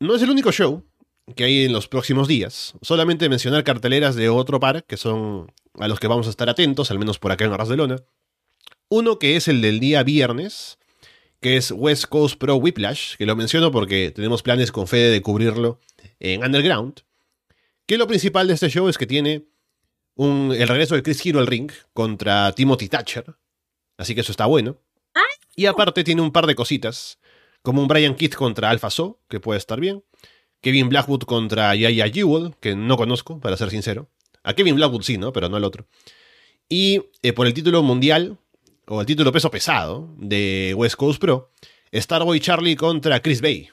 No 0.00 0.14
es 0.14 0.22
el 0.22 0.30
único 0.30 0.52
show 0.52 0.84
que 1.34 1.44
hay 1.44 1.64
en 1.64 1.72
los 1.72 1.88
próximos 1.88 2.28
días. 2.28 2.74
Solamente 2.82 3.28
mencionar 3.28 3.64
carteleras 3.64 4.14
de 4.14 4.28
otro 4.28 4.60
par 4.60 4.84
que 4.84 4.96
son 4.96 5.52
a 5.74 5.88
los 5.88 5.98
que 5.98 6.06
vamos 6.06 6.28
a 6.28 6.30
estar 6.30 6.48
atentos, 6.48 6.90
al 6.90 7.00
menos 7.00 7.18
por 7.18 7.32
acá 7.32 7.44
en 7.44 7.52
Arras 7.52 7.68
de 7.68 7.76
Lona. 7.76 7.96
Uno 8.88 9.18
que 9.18 9.36
es 9.36 9.48
el 9.48 9.60
del 9.60 9.80
día 9.80 10.04
viernes, 10.04 10.78
que 11.40 11.56
es 11.56 11.72
West 11.72 12.06
Coast 12.06 12.38
Pro 12.38 12.54
Whiplash, 12.56 13.16
que 13.16 13.26
lo 13.26 13.34
menciono 13.34 13.72
porque 13.72 14.12
tenemos 14.12 14.42
planes 14.42 14.70
con 14.70 14.86
Fede 14.86 15.10
de 15.10 15.20
cubrirlo 15.20 15.80
en 16.20 16.44
Underground. 16.44 17.00
Que 17.86 17.98
lo 17.98 18.06
principal 18.06 18.46
de 18.46 18.54
este 18.54 18.70
show 18.70 18.88
es 18.88 18.98
que 18.98 19.06
tiene 19.06 19.46
un, 20.14 20.54
el 20.56 20.68
regreso 20.68 20.94
de 20.94 21.02
Chris 21.02 21.26
Hero 21.26 21.40
al 21.40 21.48
ring 21.48 21.72
contra 21.92 22.52
Timothy 22.52 22.88
Thatcher. 22.88 23.34
Así 23.96 24.14
que 24.14 24.20
eso 24.20 24.30
está 24.30 24.46
bueno. 24.46 24.80
Y 25.56 25.66
aparte 25.66 26.04
tiene 26.04 26.22
un 26.22 26.30
par 26.30 26.46
de 26.46 26.54
cositas 26.54 27.18
como 27.62 27.82
un 27.82 27.88
Brian 27.88 28.14
Kidd 28.14 28.32
contra 28.32 28.70
Alpha 28.70 28.90
So, 28.90 29.20
que 29.28 29.40
puede 29.40 29.58
estar 29.58 29.80
bien. 29.80 30.04
Kevin 30.60 30.88
Blackwood 30.88 31.22
contra 31.22 31.74
Yaya 31.74 32.08
Jewel, 32.08 32.54
que 32.60 32.74
no 32.74 32.96
conozco, 32.96 33.40
para 33.40 33.56
ser 33.56 33.70
sincero. 33.70 34.08
A 34.42 34.54
Kevin 34.54 34.76
Blackwood 34.76 35.02
sí, 35.02 35.18
¿no? 35.18 35.32
Pero 35.32 35.48
no 35.48 35.56
al 35.56 35.64
otro. 35.64 35.86
Y 36.68 37.02
eh, 37.22 37.32
por 37.32 37.46
el 37.46 37.54
título 37.54 37.82
mundial, 37.82 38.38
o 38.86 39.00
el 39.00 39.06
título 39.06 39.32
peso 39.32 39.50
pesado, 39.50 40.14
de 40.18 40.74
West 40.76 40.96
Coast 40.96 41.20
Pro, 41.20 41.52
Starboy 41.92 42.40
Charlie 42.40 42.76
contra 42.76 43.20
Chris 43.20 43.40
Bay. 43.40 43.70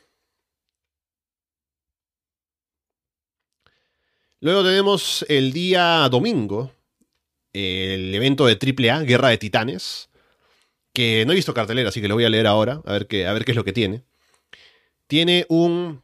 Luego 4.42 4.64
tenemos 4.64 5.26
el 5.28 5.54
día 5.54 6.08
domingo, 6.10 6.72
el 7.52 8.14
evento 8.14 8.46
de 8.46 8.54
AAA, 8.54 9.04
Guerra 9.04 9.30
de 9.30 9.38
Titanes, 9.38 10.10
que 10.96 11.26
no 11.26 11.34
he 11.34 11.36
visto 11.36 11.54
cartelera, 11.54 11.90
así 11.90 12.02
que 12.02 12.08
lo 12.08 12.16
voy 12.16 12.26
a 12.26 12.30
leer 12.30 12.48
ahora, 12.48 12.82
a 12.86 12.94
ver 12.94 13.06
qué, 13.06 13.28
a 13.28 13.34
ver 13.34 13.46
qué 13.46 13.52
es 13.52 13.56
lo 13.56 13.64
que 13.64 13.74
tiene. 13.74 14.04
Tiene 15.06 15.46
un 15.50 16.02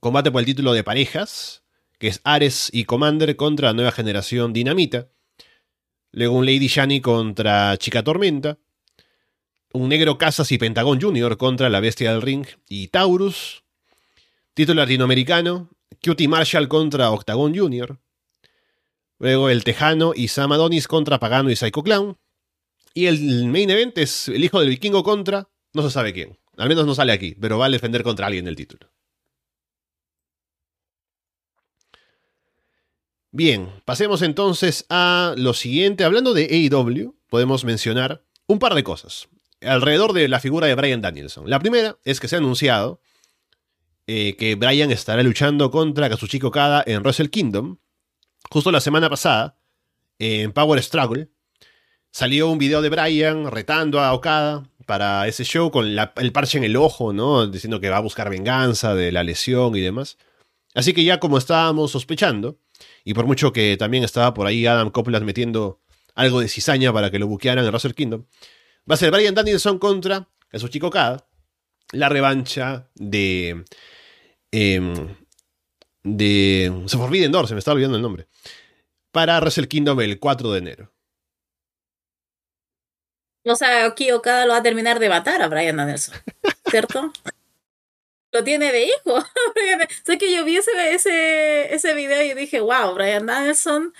combate 0.00 0.30
por 0.30 0.40
el 0.40 0.46
título 0.46 0.72
de 0.72 0.84
parejas, 0.84 1.64
que 1.98 2.08
es 2.08 2.22
Ares 2.24 2.70
y 2.72 2.84
Commander 2.84 3.36
contra 3.36 3.74
Nueva 3.74 3.92
Generación 3.92 4.54
Dinamita. 4.54 5.08
Luego 6.12 6.36
un 6.36 6.46
Lady 6.46 6.68
Shani 6.68 7.00
contra 7.00 7.76
Chica 7.76 8.02
Tormenta. 8.02 8.58
Un 9.72 9.88
Negro 9.88 10.18
Casas 10.18 10.52
y 10.52 10.58
Pentagón 10.58 11.00
Jr. 11.00 11.36
contra 11.36 11.68
la 11.68 11.80
Bestia 11.80 12.12
del 12.12 12.22
Ring 12.22 12.46
y 12.68 12.88
Taurus. 12.88 13.64
Título 14.54 14.82
latinoamericano. 14.82 15.70
Cutie 16.04 16.28
Marshall 16.28 16.68
contra 16.68 17.10
Octagon 17.10 17.56
Jr. 17.56 17.98
Luego 19.18 19.48
el 19.48 19.64
Tejano 19.64 20.12
y 20.14 20.28
Sam 20.28 20.52
Adonis 20.52 20.88
contra 20.88 21.20
Pagano 21.20 21.50
y 21.50 21.56
Psycho 21.56 21.82
Clown. 21.82 22.18
Y 22.94 23.06
el 23.06 23.46
main 23.46 23.70
event 23.70 23.96
es 23.98 24.28
el 24.28 24.44
hijo 24.44 24.60
del 24.60 24.68
vikingo 24.68 25.02
contra, 25.02 25.48
no 25.72 25.82
se 25.82 25.90
sabe 25.90 26.12
quién. 26.12 26.38
Al 26.56 26.68
menos 26.68 26.86
no 26.86 26.94
sale 26.94 27.12
aquí, 27.12 27.34
pero 27.40 27.58
va 27.58 27.66
a 27.66 27.70
defender 27.70 28.02
contra 28.02 28.26
alguien 28.26 28.46
el 28.46 28.56
título. 28.56 28.90
Bien, 33.30 33.70
pasemos 33.86 34.20
entonces 34.20 34.84
a 34.90 35.34
lo 35.38 35.54
siguiente. 35.54 36.04
Hablando 36.04 36.34
de 36.34 36.44
AEW, 36.44 37.16
podemos 37.30 37.64
mencionar 37.64 38.24
un 38.46 38.58
par 38.58 38.74
de 38.74 38.84
cosas 38.84 39.28
alrededor 39.64 40.12
de 40.12 40.28
la 40.28 40.40
figura 40.40 40.66
de 40.66 40.74
Brian 40.74 41.00
Danielson. 41.00 41.48
La 41.48 41.58
primera 41.58 41.98
es 42.04 42.20
que 42.20 42.28
se 42.28 42.36
ha 42.36 42.38
anunciado 42.38 43.00
eh, 44.06 44.36
que 44.36 44.54
Brian 44.54 44.90
estará 44.90 45.22
luchando 45.22 45.70
contra 45.70 46.08
Kazuchika 46.08 46.48
Okada 46.48 46.82
en 46.86 47.02
Wrestle 47.02 47.30
Kingdom. 47.30 47.78
Justo 48.50 48.70
la 48.70 48.80
semana 48.80 49.08
pasada, 49.08 49.58
en 50.18 50.52
Power 50.52 50.82
Struggle, 50.82 51.30
salió 52.12 52.50
un 52.50 52.58
video 52.58 52.82
de 52.82 52.90
Brian 52.90 53.50
retando 53.50 53.98
a 54.00 54.12
Okada 54.12 54.68
para 54.86 55.26
ese 55.26 55.44
show 55.44 55.70
con 55.70 55.86
el 55.86 56.32
parche 56.32 56.58
en 56.58 56.64
el 56.64 56.76
ojo, 56.76 57.12
¿no? 57.12 57.46
Diciendo 57.46 57.80
que 57.80 57.88
va 57.88 57.96
a 57.96 58.00
buscar 58.00 58.30
venganza 58.30 58.94
de 58.94 59.10
la 59.10 59.24
lesión 59.24 59.74
y 59.74 59.80
demás. 59.80 60.18
Así 60.74 60.92
que 60.92 61.04
ya 61.04 61.18
como 61.18 61.38
estábamos 61.38 61.90
sospechando, 61.90 62.58
y 63.04 63.14
por 63.14 63.26
mucho 63.26 63.52
que 63.52 63.76
también 63.76 64.04
estaba 64.04 64.34
por 64.34 64.46
ahí 64.46 64.66
Adam 64.66 64.90
Copeland 64.90 65.24
metiendo 65.24 65.80
algo 66.14 66.40
de 66.40 66.48
cizaña 66.48 66.92
para 66.92 67.10
que 67.10 67.18
lo 67.18 67.26
buquearan 67.26 67.64
en 67.64 67.72
Russell 67.72 67.92
Kingdom, 67.92 68.26
va 68.88 68.94
a 68.94 68.98
ser 68.98 69.10
Brian 69.10 69.34
Danielson 69.34 69.78
contra 69.78 70.28
chico 70.68 70.88
Okada, 70.88 71.26
la 71.92 72.08
revancha 72.08 72.90
de... 72.94 73.64
Eh, 74.50 75.06
de... 76.02 76.84
Forbidden 76.88 77.32
Door, 77.32 77.48
se 77.48 77.54
me 77.54 77.58
está 77.58 77.72
olvidando 77.72 77.96
el 77.96 78.02
nombre. 78.02 78.26
Para 79.10 79.40
Wrestle 79.40 79.68
Kingdom 79.68 80.00
el 80.00 80.18
4 80.18 80.52
de 80.52 80.58
enero. 80.58 80.92
O 83.44 83.56
sea, 83.56 83.86
aquí 83.86 84.10
Okada 84.12 84.46
lo 84.46 84.52
va 84.52 84.58
a 84.58 84.62
terminar 84.62 84.98
de 84.98 85.08
matar 85.08 85.42
a 85.42 85.48
Brian 85.48 85.76
Danielson, 85.76 86.14
¿cierto? 86.70 87.12
lo 88.32 88.42
tiene 88.44 88.72
de 88.72 88.86
hijo. 88.86 89.24
sé 90.04 90.18
que 90.18 90.34
yo 90.34 90.44
vi 90.44 90.56
ese, 90.56 90.94
ese, 90.94 91.74
ese 91.74 91.94
video 91.94 92.22
y 92.22 92.34
dije, 92.34 92.60
wow, 92.60 92.94
Brian 92.94 93.26
Danielson 93.26 93.92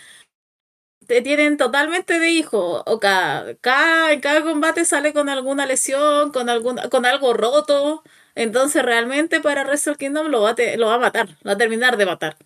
te 1.07 1.21
tienen 1.23 1.57
totalmente 1.57 2.19
de 2.19 2.31
hijo. 2.31 2.83
O 2.87 3.01
cada, 3.01 3.55
cada, 3.57 4.13
en 4.13 4.21
cada 4.21 4.43
combate 4.43 4.85
sale 4.85 5.13
con 5.13 5.29
alguna 5.29 5.67
lesión, 5.67 6.33
con, 6.33 6.49
alguna, 6.49 6.89
con 6.89 7.07
algo 7.07 7.35
roto. 7.35 8.03
Entonces 8.35 8.83
realmente 8.83 9.41
para 9.41 9.65
Wrestle 9.65 9.97
Kingdom 9.97 10.29
lo 10.29 10.41
va, 10.43 10.55
lo 10.79 10.87
va 10.87 10.95
a 10.95 10.99
matar, 10.99 11.29
lo 11.43 11.49
va 11.51 11.53
a 11.53 11.59
terminar 11.59 11.97
de 11.99 12.07
matar. 12.07 12.37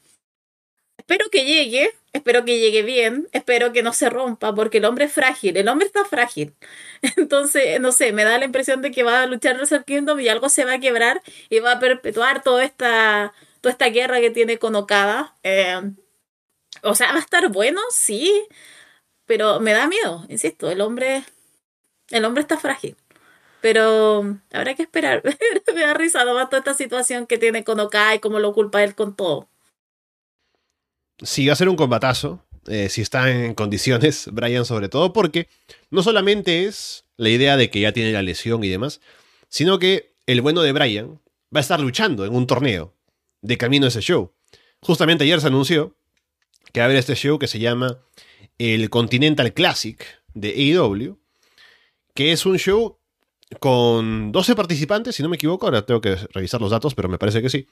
Espero 1.09 1.31
que 1.31 1.45
llegue, 1.45 1.95
espero 2.13 2.45
que 2.45 2.59
llegue 2.59 2.83
bien, 2.83 3.29
espero 3.31 3.73
que 3.73 3.85
no 3.85 3.93
se 3.93 4.11
rompa, 4.11 4.53
porque 4.53 4.79
el 4.79 4.85
hombre 4.87 5.05
es 5.05 5.13
frágil, 5.13 5.57
el 5.57 5.69
hombre 5.69 5.87
está 5.87 6.05
frágil. 6.05 6.53
Entonces, 7.17 7.81
no 7.81 7.93
sé, 7.93 8.13
me 8.13 8.25
da 8.25 8.39
la 8.39 8.45
impresión 8.45 8.83
de 8.83 8.91
que 8.91 9.05
va 9.05 9.23
a 9.23 9.27
luchar 9.27 9.55
Wrestle 9.57 9.85
Kingdom 9.85 10.19
y 10.19 10.29
algo 10.29 10.49
se 10.49 10.65
va 10.65 10.75
a 10.75 10.81
quebrar 10.81 11.23
y 11.49 11.61
va 11.61 11.73
a 11.73 11.79
perpetuar 11.79 12.43
toda 12.43 12.65
esta, 12.65 13.33
toda 13.61 13.71
esta 13.71 13.89
guerra 13.91 14.21
que 14.21 14.31
tiene 14.33 14.59
con 14.59 14.75
Okada. 14.75 15.37
Eh, 15.45 15.81
o 16.83 16.95
sea, 16.97 17.13
va 17.13 17.19
a 17.19 17.21
estar 17.21 17.51
bueno, 17.51 17.81
sí, 17.91 18.49
pero 19.27 19.61
me 19.61 19.75
da 19.75 19.87
miedo, 19.87 20.27
insisto, 20.29 20.71
el 20.73 20.81
hombre, 20.81 21.25
el 22.11 22.25
hombre 22.25 22.43
está 22.43 22.59
frágil. 22.59 22.97
Pero 23.61 24.39
habrá 24.53 24.75
que 24.75 24.83
esperar. 24.83 25.23
me 25.75 25.81
da 25.83 25.95
risa 25.95 26.25
toda 26.25 26.59
esta 26.59 26.75
situación 26.75 27.27
que 27.29 27.39
tiene 27.39 27.65
con 27.65 27.81
Okada 27.81 28.17
y 28.17 28.21
cómo 28.21 28.41
lo 28.41 28.53
culpa 28.55 28.83
él 28.85 28.97
con 28.97 29.17
todo. 29.17 29.49
Sí, 31.23 31.47
va 31.47 31.55
a 31.55 31.57
ser 31.57 31.69
un 31.69 31.77
combatazo. 31.77 32.43
Eh, 32.69 32.89
si 32.89 33.01
está 33.01 33.31
en 33.31 33.55
condiciones, 33.55 34.29
Brian 34.33 34.65
sobre 34.65 34.89
todo, 34.89 35.13
porque 35.13 35.49
no 35.91 36.03
solamente 36.03 36.65
es 36.65 37.05
la 37.17 37.29
idea 37.29 37.57
de 37.57 37.71
que 37.71 37.81
ya 37.81 37.93
tiene 37.93 38.13
la 38.13 38.23
lesión 38.23 38.63
y 38.65 38.69
demás, 38.69 39.01
sino 39.49 39.79
que 39.79 40.15
el 40.27 40.41
bueno 40.41 40.63
de 40.63 40.73
Brian 40.73 41.21
va 41.55 41.61
a 41.61 41.61
estar 41.61 41.81
luchando 41.81 42.25
en 42.25 42.35
un 42.35 42.47
torneo 42.47 42.95
de 43.41 43.57
camino 43.57 43.87
a 43.87 43.89
ese 43.89 44.01
show. 44.01 44.33
Justamente 44.81 45.25
ayer 45.25 45.41
se 45.41 45.47
anunció 45.47 45.97
que 46.73 46.81
va 46.81 46.85
a 46.85 46.87
haber 46.87 46.99
este 46.99 47.15
show 47.15 47.39
que 47.39 47.47
se 47.47 47.59
llama 47.59 47.99
el 48.59 48.91
Continental 48.91 49.53
Classic 49.53 50.05
de 50.35 50.51
AEW, 50.51 51.19
que 52.15 52.33
es 52.33 52.45
un 52.45 52.59
show 52.59 52.99
con 53.61 54.33
12 54.33 54.57
participantes, 54.57 55.15
si 55.15 55.23
no 55.23 55.29
me 55.29 55.37
equivoco, 55.37 55.67
ahora 55.67 55.87
tengo 55.87 56.01
que 56.01 56.17
revisar 56.33 56.61
los 56.61 56.71
datos, 56.71 56.95
pero 56.95 57.09
me 57.09 57.19
parece 57.19 57.41
que 57.41 57.49
sí, 57.49 57.67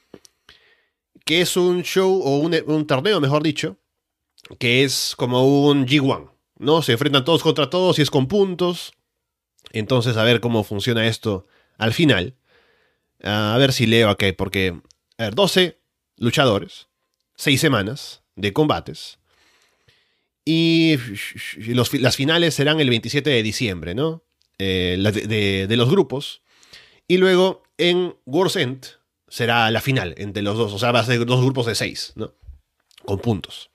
que 1.25 1.41
es 1.41 1.57
un 1.57 1.83
show 1.83 2.21
o 2.23 2.39
un, 2.39 2.87
torneo, 2.87 3.21
mejor 3.21 3.43
dicho, 3.43 3.79
que 4.59 4.85
es 4.85 5.15
como 5.17 5.67
un 5.67 5.87
G1, 5.87 6.31
¿no? 6.59 6.83
Se 6.83 6.93
enfrentan 6.93 7.25
todos 7.25 7.43
contra 7.43 7.71
todos 7.71 7.99
y 7.99 8.03
es 8.03 8.11
con 8.11 8.29
puntos. 8.29 8.93
Entonces, 9.73 10.17
a 10.17 10.25
ver 10.25 10.41
cómo 10.41 10.65
funciona 10.65 11.07
esto 11.07 11.47
al 11.79 11.93
final. 11.93 12.35
A 13.23 13.57
ver 13.59 13.73
si 13.73 13.87
leo 13.87 14.11
aquí, 14.11 14.33
porque, 14.33 14.81
a 15.17 15.25
ver, 15.25 15.35
12 15.35 15.79
luchadores, 16.19 16.89
6 17.37 17.61
semanas 17.61 18.23
de 18.37 18.53
combates. 18.53 19.19
Y 20.45 20.97
las 21.99 22.17
finales 22.17 22.55
serán 22.55 22.81
el 22.81 22.91
27 22.91 23.31
de 23.31 23.43
diciembre, 23.43 23.95
¿no? 23.95 24.23
Eh, 24.59 24.99
de, 25.01 25.67
de, 25.67 25.77
los 25.77 25.89
grupos. 25.89 26.43
Y 27.09 27.17
luego 27.17 27.63
en 27.79 28.15
World's 28.27 28.57
End 28.57 28.87
será 29.35 29.69
la 29.73 29.81
final 29.81 30.15
entre 30.17 30.45
los 30.45 30.57
dos. 30.57 30.73
O 30.73 30.79
sea, 30.79 30.93
va 30.93 31.01
a 31.01 31.05
ser 31.05 31.27
dos 31.27 31.41
grupos 31.41 31.67
de 31.67 31.75
seis, 31.75 32.13
¿no? 32.15 32.35
Con 33.05 33.19
puntos. 33.19 33.73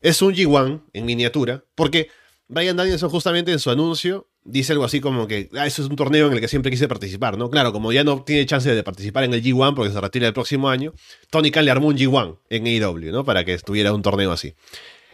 Es 0.00 0.22
un 0.22 0.34
G1 0.34 0.84
en 0.94 1.04
miniatura, 1.04 1.66
porque 1.74 2.08
Brian 2.48 2.78
Danielson 2.78 3.10
justamente 3.10 3.52
en 3.52 3.58
su 3.58 3.70
anuncio 3.70 4.30
dice 4.42 4.72
algo 4.72 4.86
así 4.86 5.02
como 5.02 5.28
que 5.28 5.50
ah, 5.52 5.66
eso 5.66 5.82
es 5.82 5.88
un 5.90 5.96
torneo 5.96 6.28
en 6.28 6.32
el 6.32 6.40
que 6.40 6.48
siempre 6.48 6.70
quise 6.70 6.88
participar, 6.88 7.36
¿no? 7.36 7.50
Claro, 7.50 7.74
como 7.74 7.92
ya 7.92 8.04
no 8.04 8.22
tiene 8.22 8.46
chance 8.46 8.74
de 8.74 8.82
participar 8.82 9.24
en 9.24 9.34
el 9.34 9.42
G1 9.42 9.74
porque 9.74 9.92
se 9.92 10.00
retira 10.00 10.26
el 10.26 10.32
próximo 10.32 10.70
año, 10.70 10.94
Tony 11.28 11.50
Khan 11.50 11.66
le 11.66 11.72
armó 11.72 11.88
un 11.88 11.98
G1 11.98 12.38
en 12.48 12.66
AEW, 12.66 13.12
¿no? 13.12 13.22
Para 13.22 13.44
que 13.44 13.52
estuviera 13.52 13.92
un 13.92 14.00
torneo 14.00 14.32
así. 14.32 14.54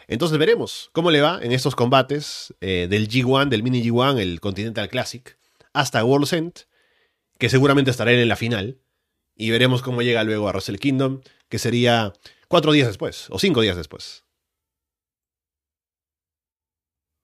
Entonces 0.06 0.38
veremos 0.38 0.90
cómo 0.92 1.10
le 1.10 1.22
va 1.22 1.40
en 1.42 1.50
estos 1.50 1.74
combates 1.74 2.54
eh, 2.60 2.86
del 2.88 3.08
G1, 3.08 3.48
del 3.48 3.64
mini 3.64 3.82
G1, 3.82 4.20
el 4.20 4.38
Continental 4.38 4.88
Classic, 4.88 5.36
hasta 5.72 6.04
World's 6.04 6.34
End, 6.34 6.52
que 7.36 7.48
seguramente 7.48 7.90
estará 7.90 8.12
en 8.12 8.28
la 8.28 8.36
final. 8.36 8.78
Y 9.36 9.50
veremos 9.50 9.82
cómo 9.82 10.02
llega 10.02 10.24
luego 10.24 10.48
a 10.48 10.52
Wrestle 10.52 10.78
Kingdom, 10.78 11.20
que 11.48 11.58
sería 11.58 12.12
cuatro 12.48 12.72
días 12.72 12.88
después, 12.88 13.26
o 13.30 13.38
cinco 13.38 13.60
días 13.60 13.76
después. 13.76 14.24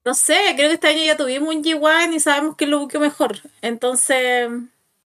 No 0.05 0.13
sé, 0.13 0.37
creo 0.55 0.69
que 0.69 0.75
este 0.75 0.87
año 0.87 1.03
ya 1.03 1.17
tuvimos 1.17 1.55
un 1.55 1.63
G1 1.63 2.13
y 2.13 2.19
sabemos 2.19 2.55
que 2.57 2.67
lo 2.67 2.79
busqué 2.79 2.99
mejor. 2.99 3.39
Entonces, 3.61 4.49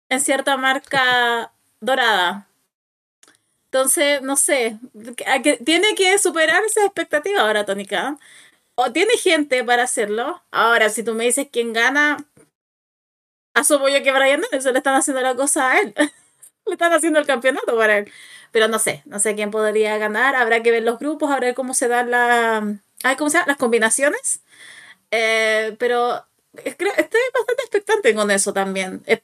en 0.09 0.21
cierta 0.21 0.57
marca 0.57 1.53
dorada. 1.81 2.49
Entonces, 3.67 4.23
no 4.23 4.37
sé, 4.37 4.79
tiene 5.65 5.97
que 5.97 6.17
superar 6.19 6.63
esa 6.65 6.85
expectativa 6.85 7.41
ahora, 7.41 7.65
Tónica. 7.65 8.19
O 8.77 8.93
tiene 8.93 9.17
gente 9.17 9.65
para 9.65 9.83
hacerlo. 9.83 10.43
Ahora, 10.53 10.89
si 10.91 11.03
tú 11.03 11.15
me 11.15 11.25
dices 11.25 11.49
quién 11.51 11.73
gana, 11.73 12.25
asumo 13.53 13.89
yo 13.89 14.03
que 14.03 14.13
Brian 14.13 14.43
eso 14.53 14.71
le 14.71 14.79
están 14.79 14.95
haciendo 14.95 15.23
la 15.23 15.35
cosa 15.35 15.73
a 15.73 15.81
él. 15.81 15.95
le 16.67 16.73
están 16.73 16.93
haciendo 16.93 17.19
el 17.19 17.27
campeonato 17.27 17.77
para 17.77 17.99
él. 17.99 18.13
Pero 18.53 18.69
no 18.69 18.79
sé, 18.79 19.03
no 19.07 19.19
sé 19.19 19.35
quién 19.35 19.51
podría 19.51 19.99
ganar. 19.99 20.37
Habrá 20.37 20.63
que 20.63 20.71
ver 20.71 20.83
los 20.83 20.99
grupos, 20.99 21.31
habrá 21.31 21.41
que 21.41 21.47
ver 21.47 21.55
cómo 21.55 21.75
se 21.75 21.89
dan 21.89 22.11
la, 22.11 22.79
¿cómo 23.19 23.31
se 23.31 23.39
las 23.47 23.57
combinaciones. 23.57 24.41
Eh, 25.11 25.77
pero 25.79 26.25
estoy 26.65 26.91
bastante 27.33 27.63
expectante 27.63 28.15
con 28.15 28.31
eso 28.31 28.53
también. 28.53 29.03
es 29.07 29.21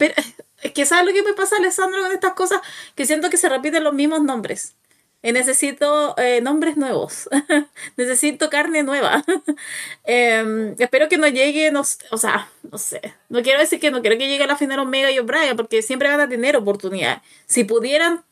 que 0.75 0.87
¿sabes 0.87 1.07
lo 1.07 1.13
que 1.13 1.23
me 1.23 1.35
pasa, 1.35 1.57
Alessandro, 1.57 2.03
con 2.03 2.13
estas 2.13 2.35
cosas? 2.35 2.61
Que 2.95 3.07
siento 3.07 3.31
que 3.31 3.37
se 3.37 3.49
repiten 3.49 3.85
los 3.85 3.95
mismos 3.95 4.23
nombres. 4.23 4.75
Eh, 5.23 5.33
necesito 5.33 6.15
eh, 6.19 6.41
nombres 6.41 6.77
nuevos. 6.77 7.29
necesito 7.97 8.49
carne 8.51 8.83
nueva. 8.83 9.25
Em, 10.05 10.75
espero 10.79 11.09
que 11.09 11.19
no 11.19 11.29
llegue, 11.29 11.71
no, 11.71 11.83
o 12.11 12.17
sea, 12.17 12.49
no 12.71 12.79
sé. 12.79 13.01
No 13.29 13.43
quiero 13.43 13.61
decir 13.61 13.81
que 13.81 13.91
no 13.91 14.01
quiero 14.01 14.19
que 14.19 14.29
llegue 14.29 14.45
a 14.45 14.47
la 14.47 14.57
final 14.57 14.81
Omega 14.81 15.11
y 15.11 15.19
O'Brien, 15.19 15.57
porque 15.57 15.83
siempre 15.83 16.09
van 16.09 16.21
a 16.21 16.29
tener 16.29 16.57
oportunidad. 16.57 17.23
Si 17.47 17.65
pudieran, 17.65 18.25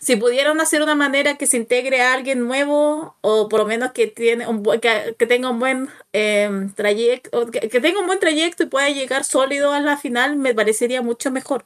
si 0.00 0.16
pudieran 0.16 0.60
hacer 0.60 0.80
una 0.82 0.94
manera 0.94 1.36
que 1.36 1.46
se 1.46 1.56
integre 1.56 2.02
a 2.02 2.14
alguien 2.14 2.46
nuevo, 2.46 3.16
o 3.20 3.48
por 3.48 3.60
lo 3.60 3.66
menos 3.66 3.92
que, 3.92 4.06
tiene 4.06 4.46
un, 4.46 4.62
que, 4.80 5.26
tenga 5.26 5.50
un 5.50 5.58
buen 5.58 5.88
em, 6.12 6.72
trayecto, 6.72 7.50
que 7.50 7.80
tenga 7.80 8.00
un 8.00 8.06
buen 8.06 8.20
trayecto 8.20 8.62
y 8.62 8.66
pueda 8.66 8.88
llegar 8.90 9.24
sólido 9.24 9.72
a 9.72 9.80
la 9.80 9.96
final, 9.96 10.36
me 10.36 10.54
parecería 10.54 11.02
mucho 11.02 11.30
mejor 11.30 11.64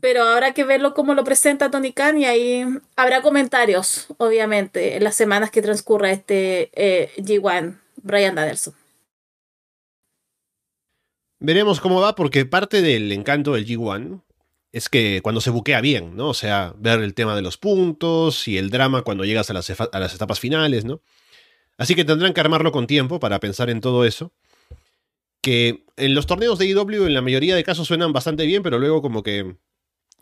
pero 0.00 0.24
habrá 0.24 0.52
que 0.54 0.64
verlo 0.64 0.94
cómo 0.94 1.14
lo 1.14 1.24
presenta 1.24 1.70
Tony 1.70 1.92
Khan 1.92 2.18
y 2.18 2.24
ahí 2.24 2.64
habrá 2.96 3.22
comentarios, 3.22 4.06
obviamente, 4.18 4.96
en 4.96 5.04
las 5.04 5.14
semanas 5.14 5.50
que 5.50 5.62
transcurra 5.62 6.10
este 6.10 6.70
eh, 6.74 7.10
G1, 7.16 7.78
Brian 8.02 8.34
Danielson. 8.34 8.74
Veremos 11.40 11.80
cómo 11.80 12.00
va, 12.00 12.14
porque 12.14 12.44
parte 12.46 12.82
del 12.82 13.12
encanto 13.12 13.52
del 13.52 13.66
G1 13.66 14.22
es 14.72 14.88
que 14.88 15.20
cuando 15.22 15.40
se 15.40 15.50
buquea 15.50 15.80
bien, 15.80 16.16
¿no? 16.16 16.28
O 16.28 16.34
sea, 16.34 16.74
ver 16.76 17.00
el 17.00 17.14
tema 17.14 17.34
de 17.36 17.42
los 17.42 17.56
puntos 17.56 18.48
y 18.48 18.58
el 18.58 18.70
drama 18.70 19.02
cuando 19.02 19.24
llegas 19.24 19.48
a 19.50 19.54
las, 19.54 19.70
a 19.70 19.98
las 19.98 20.14
etapas 20.14 20.40
finales, 20.40 20.84
¿no? 20.84 21.00
Así 21.78 21.94
que 21.94 22.04
tendrán 22.04 22.34
que 22.34 22.40
armarlo 22.40 22.72
con 22.72 22.86
tiempo 22.86 23.20
para 23.20 23.38
pensar 23.40 23.70
en 23.70 23.80
todo 23.80 24.04
eso. 24.04 24.32
Que 25.40 25.84
en 25.96 26.14
los 26.14 26.26
torneos 26.26 26.58
de 26.58 26.66
IW 26.66 27.06
en 27.06 27.14
la 27.14 27.22
mayoría 27.22 27.54
de 27.54 27.64
casos 27.64 27.86
suenan 27.86 28.12
bastante 28.12 28.44
bien, 28.44 28.62
pero 28.62 28.78
luego 28.78 29.00
como 29.00 29.22
que 29.22 29.56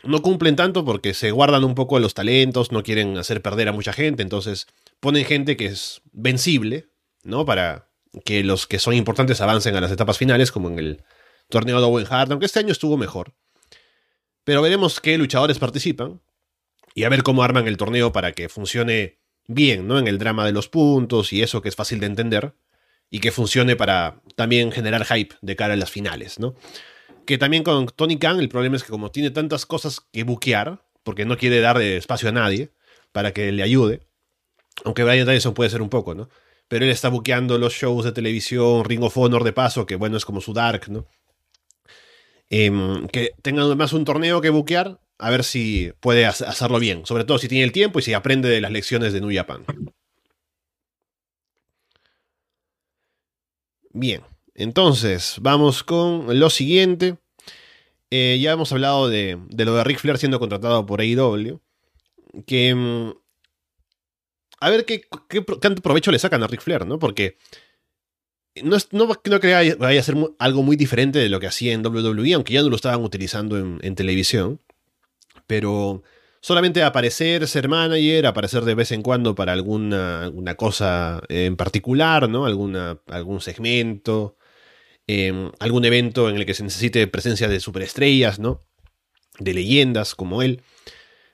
no 0.07 0.23
cumplen 0.23 0.57
tanto 0.57 0.85
porque 0.85 1.15
se 1.15 1.31
guardan 1.31 1.65
un 1.65 1.75
poco 1.75 1.99
los 1.99 2.15
talentos, 2.15 2.73
no 2.73 2.83
quieren 2.83 3.19
hacer 3.19 3.43
perder 3.43 3.69
a 3.69 3.73
mucha 3.73 3.93
gente, 3.93 4.23
entonces 4.23 4.67
ponen 5.01 5.25
gente 5.25 5.57
que 5.57 5.67
es 5.67 6.03
vencible, 6.13 6.89
¿no? 7.23 7.45
Para 7.45 7.89
que 8.25 8.43
los 8.43 8.67
que 8.67 8.79
son 8.79 8.95
importantes 8.95 9.41
avancen 9.41 9.77
a 9.77 9.81
las 9.81 9.91
etapas 9.91 10.19
finales, 10.19 10.53
como 10.53 10.69
en 10.69 10.79
el 10.79 11.05
torneo 11.49 11.79
de 11.81 11.87
Owen 11.87 12.07
Hart, 12.09 12.31
aunque 12.31 12.47
este 12.47 12.61
año 12.61 12.73
estuvo 12.73 12.97
mejor. 12.97 13.35
Pero 14.45 14.63
veremos 14.63 15.01
qué 15.01 15.19
luchadores 15.19 15.59
participan 15.59 16.21
y 16.95 17.05
a 17.05 17.09
ver 17.09 17.23
cómo 17.23 17.43
arman 17.43 17.67
el 17.67 17.77
torneo 17.77 18.13
para 18.13 18.33
que 18.33 18.49
funcione 18.49 19.19
bien, 19.47 19.87
¿no? 19.87 19.99
En 19.99 20.07
el 20.07 20.19
drama 20.19 20.47
de 20.47 20.53
los 20.53 20.69
puntos 20.69 21.33
y 21.33 21.43
eso 21.43 21.63
que 21.63 21.69
es 21.69 21.77
fácil 21.77 22.01
de 22.01 22.07
entender 22.07 22.55
y 23.11 23.21
que 23.21 23.33
funcione 23.33 23.77
para 23.77 24.21
también 24.35 24.73
generar 24.73 25.05
hype 25.05 25.37
de 25.41 25.57
cara 25.57 25.75
a 25.75 25.77
las 25.77 25.91
finales, 25.91 26.39
¿no? 26.39 26.55
Que 27.27 27.39
también 27.39 27.65
con 27.65 27.87
Tony 27.87 28.19
Khan 28.19 28.39
el 28.39 28.49
problema 28.49 28.77
es 28.77 28.85
que 28.85 28.91
como 28.91 29.11
tiene 29.11 29.31
tantas 29.31 29.67
cosas 29.67 30.01
que 30.13 30.23
buquear, 30.23 30.85
porque 31.03 31.25
no 31.25 31.37
quiere 31.37 31.61
dar 31.61 31.81
espacio 31.81 32.29
a 32.29 32.33
nadie 32.33 32.71
para 33.13 33.33
que 33.33 33.53
le 33.53 33.63
ayude, 33.63 34.07
aunque 34.85 35.05
Brian 35.05 35.27
Danielson 35.27 35.55
puede 35.55 35.71
ser 35.71 35.83
un 35.83 35.89
poco, 35.89 36.15
¿no? 36.15 36.29
Pero 36.69 36.85
él 36.85 36.91
está 36.91 37.09
buqueando 37.09 37.59
los 37.59 37.73
shows 37.75 38.05
de 38.05 38.13
televisión, 38.13 38.85
Ring 38.85 39.03
of 39.03 39.17
Honor 39.17 39.45
de 39.45 39.53
paso, 39.53 39.87
que 39.87 39.97
bueno, 39.97 40.17
es 40.17 40.25
como 40.25 40.41
su 40.41 40.53
Dark, 40.53 40.89
¿no? 40.89 41.07
Em, 42.51 43.07
que 43.09 43.33
tenga 43.43 43.63
además 43.63 43.93
un 43.93 44.05
torneo 44.05 44.41
que 44.41 44.51
buquear, 44.51 45.01
a 45.19 45.31
ver 45.31 45.45
si 45.45 45.93
puede 46.01 46.27
hacerlo 46.27 46.79
bien, 46.79 47.07
sobre 47.07 47.25
todo 47.25 47.39
si 47.39 47.49
tiene 47.49 47.65
el 47.65 47.73
tiempo 47.73 47.99
y 47.99 48.03
si 48.03 48.15
aprende 48.15 48.49
de 48.49 48.61
las 48.61 48.71
lecciones 48.71 49.13
de 49.13 49.21
New 49.21 49.35
Japan. 49.35 49.65
Bien, 53.93 54.23
entonces, 54.57 55.37
vamos 55.41 55.85
con 55.85 56.39
lo 56.41 56.51
siguiente. 56.51 57.19
eh, 58.11 58.39
ya 58.41 58.53
hemos 58.53 58.73
hablado 58.73 59.09
de, 59.09 59.39
de, 59.49 59.65
lo 59.65 59.75
de 59.77 59.85
Ric 59.85 59.99
Flair 59.99 60.19
siendo 60.19 60.39
contratado 60.41 60.87
por 60.87 61.01
AEW. 61.01 61.61
Que. 62.47 62.75
Mm, 62.75 63.13
a 64.61 64.71
ver 64.71 64.85
qué, 64.87 65.03
qué, 65.29 65.43
tanto 65.61 65.83
provecho 65.83 66.11
le 66.11 66.19
sacan 66.19 66.43
a 66.43 66.47
Ric 66.47 66.63
Flair, 66.63 66.87
¿no? 66.87 66.99
Porque. 66.99 67.39
No, 68.63 68.79
no, 68.93 69.07
no 69.07 69.15
creo 69.23 69.39
que 69.41 69.75
vaya 69.75 70.01
a 70.01 70.03
ser 70.03 70.17
algo 70.39 70.63
muy 70.63 70.77
diferente 70.77 71.19
de 71.19 71.29
lo 71.29 71.41
que 71.41 71.47
hacía 71.47 71.75
en 71.75 71.85
WWE, 71.87 72.33
aunque 72.35 72.55
ya 72.55 72.63
no 72.63 72.71
lo 72.71 72.77
estaban 72.77 73.03
utilizando 73.05 73.59
en, 73.59 73.79
en 73.83 73.95
televisión. 73.95 74.61
Pero 75.47 76.03
solamente 76.41 76.83
aparecer, 76.83 77.47
ser 77.49 77.69
manager, 77.69 78.27
aparecer 78.27 78.65
de 78.65 78.75
vez 78.75 78.93
en 78.93 79.03
cuando 79.03 79.35
para 79.35 79.53
alguna, 79.53 80.23
alguna 80.25 80.55
cosa 80.55 81.23
en 81.29 81.57
particular, 81.57 82.29
¿no? 82.31 82.47
Alguna, 82.47 83.01
algún 83.09 83.41
segmento, 83.43 84.37
eh, 85.07 85.51
algún 85.61 85.85
evento 85.85 86.29
en 86.29 86.37
el 86.37 86.47
que 86.47 86.55
se 86.55 86.65
necesite 86.65 87.07
presencia 87.07 87.49
de 87.49 87.61
superestrellas, 87.61 88.39
¿no? 88.39 88.63
De 89.39 89.55
leyendas 89.55 90.15
como 90.15 90.43
él. 90.43 90.63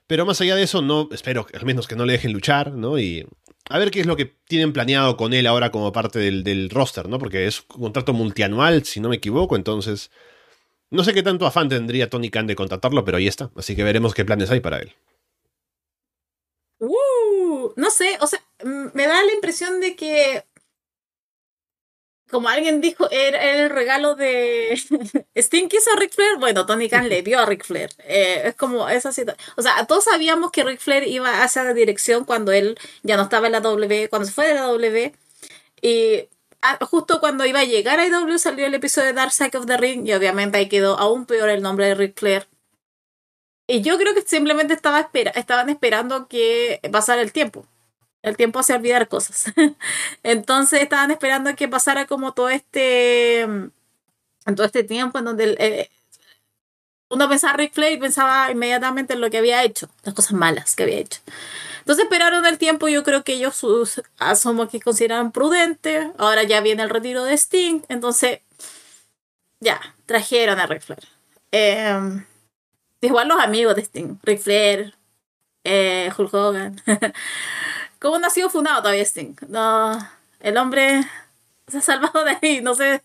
Pero 0.07 0.27
más 0.27 0.41
allá 0.41 0.57
de 0.57 0.65
eso, 0.65 0.83
no, 0.83 1.09
espero 1.13 1.47
al 1.55 1.65
menos 1.65 1.87
que 1.87 1.97
no 1.97 2.05
le 2.05 2.13
dejen 2.13 2.33
luchar, 2.33 2.73
¿no? 2.73 2.99
Y 2.99 3.27
a 3.71 3.79
ver 3.79 3.91
qué 3.91 4.01
es 4.01 4.07
lo 4.07 4.17
que 4.17 4.27
tienen 4.47 4.73
planeado 4.73 5.17
con 5.17 5.33
él 5.33 5.47
ahora 5.47 5.71
como 5.71 5.93
parte 5.93 6.19
del, 6.19 6.45
del 6.45 6.69
roster, 6.71 7.09
¿no? 7.09 7.19
Porque 7.19 7.47
es 7.47 7.61
un 7.61 7.83
contrato 7.83 8.13
multianual, 8.13 8.85
si 8.85 9.01
no 9.01 9.09
me 9.09 9.17
equivoco, 9.17 9.57
entonces 9.57 10.11
no 10.93 11.05
sé 11.05 11.15
qué 11.15 11.23
tanto 11.23 11.47
afán 11.47 11.71
tendría 11.71 12.11
Tony 12.11 12.29
Khan 12.29 12.47
de 12.47 12.55
contratarlo, 12.55 13.03
pero 13.03 13.17
ahí 13.17 13.27
está. 13.27 13.51
Así 13.57 13.75
que 13.75 13.83
veremos 13.83 14.13
qué 14.13 14.27
planes 14.27 14.51
hay 14.51 14.61
para 14.61 14.79
él. 14.79 14.95
Uh, 16.79 17.73
no 17.77 17.91
sé, 17.91 18.19
o 18.21 18.27
sea, 18.27 18.45
me 18.63 19.07
da 19.07 19.25
la 19.25 19.33
impresión 19.33 19.81
de 19.81 19.97
que, 19.97 20.45
como 22.33 22.49
alguien 22.49 22.81
dijo, 22.81 23.09
era, 23.13 23.41
el 23.41 23.71
regalo 23.71 24.17
de 24.17 24.73
Sting 25.37 25.69
quiso 25.69 25.93
a 25.93 25.97
Ric 25.97 26.13
Flair. 26.13 26.39
Bueno, 26.39 26.67
Tony 26.67 26.89
Khan 26.89 27.09
le 27.09 27.23
dio 27.23 27.39
a 27.39 27.47
Ric 27.47 27.65
Flair. 27.65 27.91
Eh, 28.01 28.43
es 28.47 28.57
como 28.57 28.89
esa 28.89 29.13
situación. 29.13 29.47
O 29.57 29.63
sea, 29.63 29.87
todos 29.87 30.05
sabíamos 30.05 30.51
que 30.51 30.65
Ric 30.65 30.81
Flair 30.81 31.07
iba 31.07 31.45
hacia 31.45 31.63
la 31.63 31.75
dirección 31.75 32.25
cuando 32.25 32.51
él 32.51 32.77
ya 33.05 33.17
no 33.17 33.23
estaba 33.23 33.47
en 33.47 33.53
la 33.53 33.61
W, 33.61 34.09
cuando 34.09 34.27
se 34.27 34.33
fue 34.33 34.49
de 34.49 34.55
la 34.55 34.63
W. 34.63 35.15
Y 35.83 36.29
Ah, 36.65 36.79
justo 36.81 37.19
cuando 37.19 37.45
iba 37.45 37.59
a 37.61 37.65
llegar 37.65 37.99
a 37.99 38.07
IW 38.07 38.39
salió 38.39 38.67
el 38.67 38.75
episodio 38.75 39.09
de 39.09 39.15
Dark 39.15 39.33
Side 39.33 39.59
of 39.59 39.67
the 39.67 39.77
Ring 39.77 40.07
y 40.07 40.13
obviamente 40.15 40.59
ahí 40.59 40.69
quedó 40.69 40.97
aún 40.97 41.27
peor 41.27 41.49
el 41.49 41.61
nombre 41.61 41.87
de 41.87 41.95
Ric 41.97 42.17
Flair. 42.17 42.47
Y 43.67 43.83
yo 43.83 43.99
creo 43.99 44.15
que 44.15 44.23
simplemente 44.23 44.73
estaba 44.73 45.01
espera 45.01 45.33
estaban 45.33 45.71
esperando 45.71 46.29
que 46.29 46.81
pasara 46.93 47.21
el 47.23 47.33
tiempo. 47.33 47.67
El 48.23 48.37
tiempo 48.37 48.61
hace 48.61 48.75
olvidar 48.75 49.09
cosas. 49.09 49.53
Entonces 50.23 50.83
estaban 50.83 51.11
esperando 51.11 51.55
que 51.57 51.69
pasara 51.69 52.07
como 52.07 52.33
todo 52.33 52.49
este 52.49 53.47
todo 54.57 54.65
este 54.65 54.83
tiempo 54.83 55.19
en 55.19 55.25
donde 55.25 55.57
eh, 55.59 55.91
uno 57.09 57.29
pensaba 57.29 57.53
en 57.53 57.59
Ric 57.59 57.75
Flair 57.75 57.93
y 57.93 58.01
pensaba 58.01 58.51
inmediatamente 58.51 59.13
en 59.13 59.21
lo 59.21 59.31
que 59.31 59.39
había 59.39 59.63
hecho, 59.63 59.89
las 60.03 60.15
cosas 60.15 60.33
malas 60.33 60.75
que 60.75 60.85
había 60.85 60.99
hecho. 60.99 61.21
Entonces 61.81 62.05
esperaron 62.05 62.47
el 62.47 62.59
tiempo, 62.59 62.89
yo 62.89 63.03
creo 63.03 63.23
que 63.23 63.35
ellos 63.35 63.55
sus, 63.55 64.03
asumo 64.19 64.69
que 64.69 64.81
consideran 64.81 65.31
prudente. 65.31 66.11
Ahora 66.17 66.43
ya 66.45 66.61
viene 66.61 66.83
el 66.83 66.91
retiro 66.91 67.25
de 67.25 67.35
Sting, 67.35 67.83
entonces 67.89 68.41
ya, 69.61 69.81
trajeron 70.07 70.59
a 70.59 70.67
Ric 70.67 70.83
Flair. 70.83 71.07
Eh, 71.51 72.25
igual 73.01 73.29
los 73.29 73.41
amigos 73.41 73.77
de 73.77 73.83
Sting, 73.83 74.17
Ric 74.23 74.41
Flair, 74.41 74.95
eh, 75.65 76.11
Hulk 76.17 76.33
Hogan. 76.33 76.83
¿Cómo 78.03 78.19
no 78.19 78.27
ha 78.27 78.31
sido 78.31 78.51
fundado 78.51 78.83
todavía 78.83 79.05
Sting? 79.05 79.37
No, 79.47 79.97
el 80.41 80.57
hombre 80.57 81.03
se 81.69 81.79
ha 81.79 81.81
salvado 81.81 82.25
de 82.25 82.37
ahí. 82.43 82.61
No 82.61 82.75
sé 82.75 83.01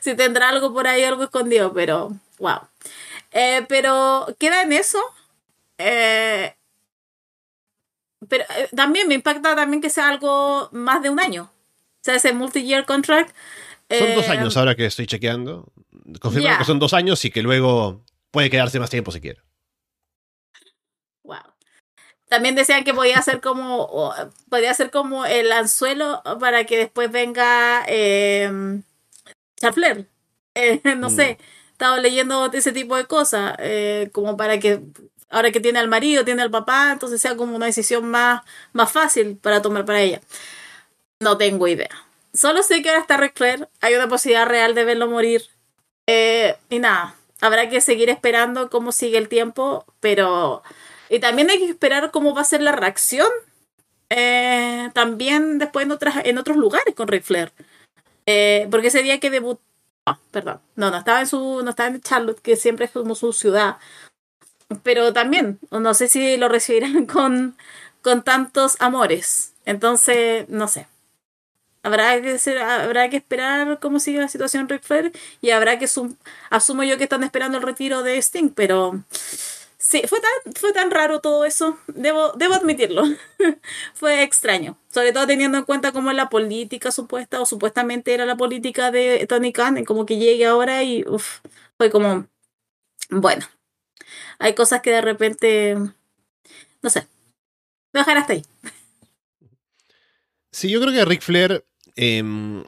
si 0.00 0.14
tendrá 0.14 0.50
algo 0.50 0.74
por 0.74 0.86
ahí, 0.86 1.02
algo 1.04 1.24
escondido, 1.24 1.72
pero 1.72 2.12
wow. 2.38 2.58
Eh, 3.32 3.64
pero 3.66 4.26
queda 4.38 4.60
en 4.60 4.72
eso. 4.72 4.98
Eh, 5.78 6.54
pero 8.28 8.44
eh, 8.58 8.68
también 8.76 9.08
me 9.08 9.14
impacta 9.14 9.56
también 9.56 9.80
que 9.80 9.88
sea 9.88 10.10
algo 10.10 10.68
más 10.72 11.02
de 11.02 11.08
un 11.08 11.18
año. 11.18 11.44
O 11.44 12.04
sea, 12.04 12.16
ese 12.16 12.34
multi-year 12.34 12.84
contract. 12.84 13.34
Son 13.88 14.14
dos 14.14 14.26
eh, 14.26 14.32
años 14.32 14.56
ahora 14.58 14.74
que 14.74 14.84
estoy 14.84 15.06
chequeando. 15.06 15.72
Confirman 16.20 16.58
que 16.58 16.64
son 16.64 16.78
dos 16.78 16.92
años 16.92 17.24
y 17.24 17.30
que 17.30 17.40
luego 17.40 18.02
puede 18.30 18.50
quedarse 18.50 18.78
más 18.78 18.90
tiempo 18.90 19.12
si 19.12 19.22
quiere. 19.22 19.40
También 22.32 22.54
decían 22.54 22.82
que 22.82 22.94
podía 22.94 23.20
ser 23.20 23.42
como 23.42 24.14
podía 24.48 24.72
ser 24.72 24.90
como 24.90 25.26
el 25.26 25.52
anzuelo 25.52 26.22
para 26.40 26.64
que 26.64 26.78
después 26.78 27.12
venga 27.12 27.84
eh, 27.86 28.80
Charfler. 29.60 30.08
Eh, 30.54 30.82
no 30.96 31.08
mm. 31.08 31.16
sé, 31.16 31.38
estaba 31.72 31.96
leyendo 31.98 32.50
ese 32.52 32.72
tipo 32.72 32.94
de 32.96 33.06
cosas, 33.06 33.54
eh, 33.58 34.10
como 34.12 34.36
para 34.36 34.60
que 34.60 34.82
ahora 35.30 35.50
que 35.50 35.60
tiene 35.60 35.78
al 35.78 35.88
marido, 35.88 36.26
tiene 36.26 36.42
al 36.42 36.50
papá, 36.50 36.92
entonces 36.92 37.22
sea 37.22 37.36
como 37.36 37.56
una 37.56 37.64
decisión 37.64 38.06
más, 38.10 38.42
más 38.74 38.92
fácil 38.92 39.38
para 39.38 39.62
tomar 39.62 39.86
para 39.86 40.02
ella. 40.02 40.20
No 41.20 41.38
tengo 41.38 41.68
idea. 41.68 41.88
Solo 42.34 42.62
sé 42.62 42.82
que 42.82 42.90
ahora 42.90 43.00
está 43.00 43.16
Ric 43.16 43.34
Flair, 43.34 43.68
hay 43.80 43.94
una 43.94 44.08
posibilidad 44.08 44.46
real 44.46 44.74
de 44.74 44.84
verlo 44.84 45.08
morir. 45.08 45.48
Eh, 46.06 46.56
y 46.68 46.78
nada, 46.80 47.14
habrá 47.40 47.70
que 47.70 47.80
seguir 47.80 48.10
esperando 48.10 48.68
cómo 48.68 48.92
sigue 48.92 49.16
el 49.18 49.28
tiempo, 49.28 49.86
pero... 50.00 50.62
Y 51.12 51.20
también 51.20 51.50
hay 51.50 51.58
que 51.58 51.70
esperar 51.70 52.10
cómo 52.10 52.34
va 52.34 52.40
a 52.40 52.44
ser 52.44 52.62
la 52.62 52.72
reacción 52.72 53.28
eh, 54.10 54.90
también 54.94 55.58
después 55.58 55.84
en, 55.84 55.92
otras, 55.92 56.16
en 56.24 56.38
otros 56.38 56.56
lugares 56.56 56.94
con 56.94 57.06
Ric 57.06 57.22
Flair. 57.22 57.52
Eh, 58.26 58.66
porque 58.70 58.88
ese 58.88 59.02
día 59.02 59.20
que 59.20 59.30
debutó... 59.30 59.60
Ah, 60.06 60.18
perdón. 60.30 60.60
No, 60.74 60.90
no 60.90 60.96
estaba 60.96 61.20
en 61.20 61.26
su... 61.26 61.62
No 61.62 61.70
estaba 61.70 61.88
en 61.88 62.00
Charlotte, 62.00 62.40
que 62.40 62.56
siempre 62.56 62.86
es 62.86 62.90
como 62.90 63.14
su 63.14 63.32
ciudad 63.32 63.76
pero 64.82 65.12
también 65.12 65.58
no 65.70 65.94
sé 65.94 66.08
si 66.08 66.36
lo 66.36 66.48
recibirán 66.48 67.06
con, 67.06 67.56
con 68.00 68.22
tantos 68.22 68.76
amores. 68.80 69.52
Entonces, 69.64 70.48
no 70.48 70.68
sé. 70.68 70.88
Habrá 71.84 72.20
que, 72.22 72.38
ser, 72.38 72.58
habrá 72.58 73.10
que 73.10 73.16
esperar 73.16 73.80
cómo 73.80 73.98
sigue 73.98 74.20
la 74.20 74.28
situación 74.28 74.68
Ric 74.68 74.82
Flair 74.82 75.12
y 75.40 75.50
habrá 75.50 75.80
que 75.80 75.88
asumo 76.50 76.84
yo 76.84 76.96
que 76.96 77.04
están 77.04 77.24
esperando 77.24 77.58
el 77.58 77.64
retiro 77.64 78.04
de 78.04 78.18
Sting, 78.18 78.50
pero 78.50 79.02
sí, 79.92 80.02
fue 80.08 80.20
tan, 80.20 80.54
fue 80.54 80.72
tan 80.72 80.90
raro 80.90 81.20
todo 81.20 81.44
eso, 81.44 81.78
debo, 81.86 82.32
debo 82.32 82.54
admitirlo. 82.54 83.02
fue 83.94 84.22
extraño, 84.22 84.78
sobre 84.88 85.12
todo 85.12 85.26
teniendo 85.26 85.58
en 85.58 85.64
cuenta 85.64 85.92
cómo 85.92 86.12
la 86.12 86.30
política 86.30 86.90
supuesta 86.90 87.40
o 87.40 87.46
supuestamente 87.46 88.14
era 88.14 88.24
la 88.24 88.36
política 88.36 88.90
de 88.90 89.26
Tony 89.28 89.52
Khan, 89.52 89.84
como 89.84 90.06
que 90.06 90.16
llegue 90.16 90.46
ahora 90.46 90.82
y 90.82 91.04
fue 91.76 91.90
como, 91.90 92.26
bueno, 93.10 93.46
hay 94.38 94.54
cosas 94.54 94.80
que 94.80 94.90
de 94.90 95.02
repente, 95.02 95.76
no 95.76 96.90
sé, 96.90 97.06
dejar 97.92 98.16
hasta 98.16 98.32
ahí. 98.32 98.42
Sí, 100.50 100.70
yo 100.70 100.80
creo 100.80 100.92
que 100.92 101.04
Ric 101.04 101.20
Flair, 101.20 101.64
em, 101.96 102.64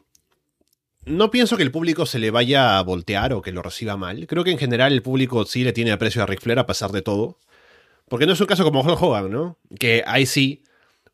no 1.07 1.30
pienso 1.30 1.57
que 1.57 1.62
el 1.62 1.70
público 1.70 2.07
se 2.07 2.18
le 2.18 2.30
vaya 2.30 2.78
a 2.78 2.82
voltear 2.82 3.32
o 3.32 3.42
que 3.42 3.52
lo 3.52 3.62
reciba 3.62 3.96
mal. 3.96 4.26
Creo 4.26 4.44
que 4.44 4.50
en 4.50 4.59
general 4.59 4.92
el 4.92 5.02
público 5.02 5.44
sí 5.44 5.64
le 5.64 5.72
tiene 5.72 5.92
aprecio 5.92 6.22
a 6.22 6.26
Ric 6.26 6.40
Flair 6.40 6.59
a 6.59 6.66
pesar 6.66 6.92
de 6.92 7.02
todo. 7.02 7.38
Porque 8.09 8.26
no 8.26 8.32
es 8.32 8.40
un 8.40 8.46
caso 8.46 8.64
como 8.64 8.80
Hulk 8.80 9.02
Hogan, 9.02 9.30
¿no? 9.30 9.59
Que 9.78 10.02
ahí 10.07 10.26
sí, 10.26 10.62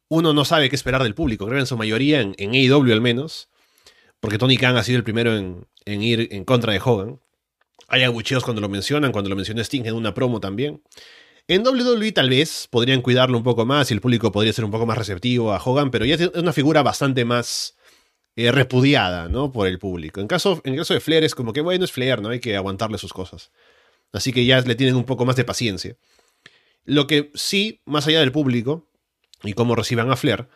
uno 0.08 0.32
no 0.32 0.44
sabe 0.44 0.68
qué 0.68 0.76
esperar 0.76 1.02
del 1.02 1.14
público. 1.14 1.46
Creo 1.46 1.56
que 1.56 1.60
en 1.60 1.66
su 1.66 1.76
mayoría, 1.76 2.20
en, 2.20 2.34
en 2.38 2.52
AEW 2.52 2.92
al 2.92 3.00
menos. 3.00 3.48
Porque 4.20 4.38
Tony 4.38 4.56
Khan 4.56 4.76
ha 4.76 4.82
sido 4.82 4.98
el 4.98 5.04
primero 5.04 5.36
en, 5.36 5.66
en 5.84 6.02
ir 6.02 6.28
en 6.32 6.44
contra 6.44 6.72
de 6.72 6.80
Hogan. 6.84 7.20
Hay 7.88 8.02
agucheos 8.02 8.44
cuando 8.44 8.60
lo 8.60 8.68
mencionan, 8.68 9.12
cuando 9.12 9.30
lo 9.30 9.36
menciona 9.36 9.62
Sting 9.62 9.86
en 9.86 9.94
una 9.94 10.14
promo 10.14 10.40
también. 10.40 10.82
En 11.48 11.66
WWE 11.66 12.12
tal 12.12 12.30
vez 12.30 12.68
podrían 12.70 13.02
cuidarlo 13.02 13.36
un 13.36 13.42
poco 13.42 13.66
más 13.66 13.90
y 13.90 13.94
el 13.94 14.00
público 14.00 14.30
podría 14.30 14.52
ser 14.52 14.64
un 14.64 14.70
poco 14.70 14.86
más 14.86 14.96
receptivo 14.96 15.52
a 15.52 15.60
Hogan, 15.60 15.90
pero 15.90 16.04
ya 16.04 16.14
es 16.14 16.30
una 16.34 16.52
figura 16.52 16.82
bastante 16.84 17.24
más 17.24 17.74
eh, 18.36 18.52
repudiada, 18.52 19.28
¿no? 19.28 19.52
Por 19.52 19.66
el 19.66 19.78
público. 19.78 20.20
En 20.20 20.26
caso, 20.26 20.60
en 20.64 20.76
caso 20.76 20.94
de 20.94 21.00
Flair 21.00 21.24
es 21.24 21.34
como 21.34 21.52
que, 21.52 21.60
bueno, 21.60 21.84
es 21.84 21.92
Flair, 21.92 22.20
¿no? 22.20 22.30
Hay 22.30 22.40
que 22.40 22.56
aguantarle 22.56 22.98
sus 22.98 23.12
cosas. 23.12 23.50
Así 24.12 24.32
que 24.32 24.44
ya 24.44 24.60
le 24.60 24.74
tienen 24.74 24.96
un 24.96 25.04
poco 25.04 25.24
más 25.24 25.36
de 25.36 25.44
paciencia. 25.44 25.96
Lo 26.84 27.06
que 27.06 27.30
sí, 27.34 27.82
más 27.84 28.06
allá 28.06 28.20
del 28.20 28.32
público 28.32 28.88
y 29.42 29.52
cómo 29.52 29.74
reciban 29.74 30.10
a 30.10 30.16
Flair, 30.16 30.48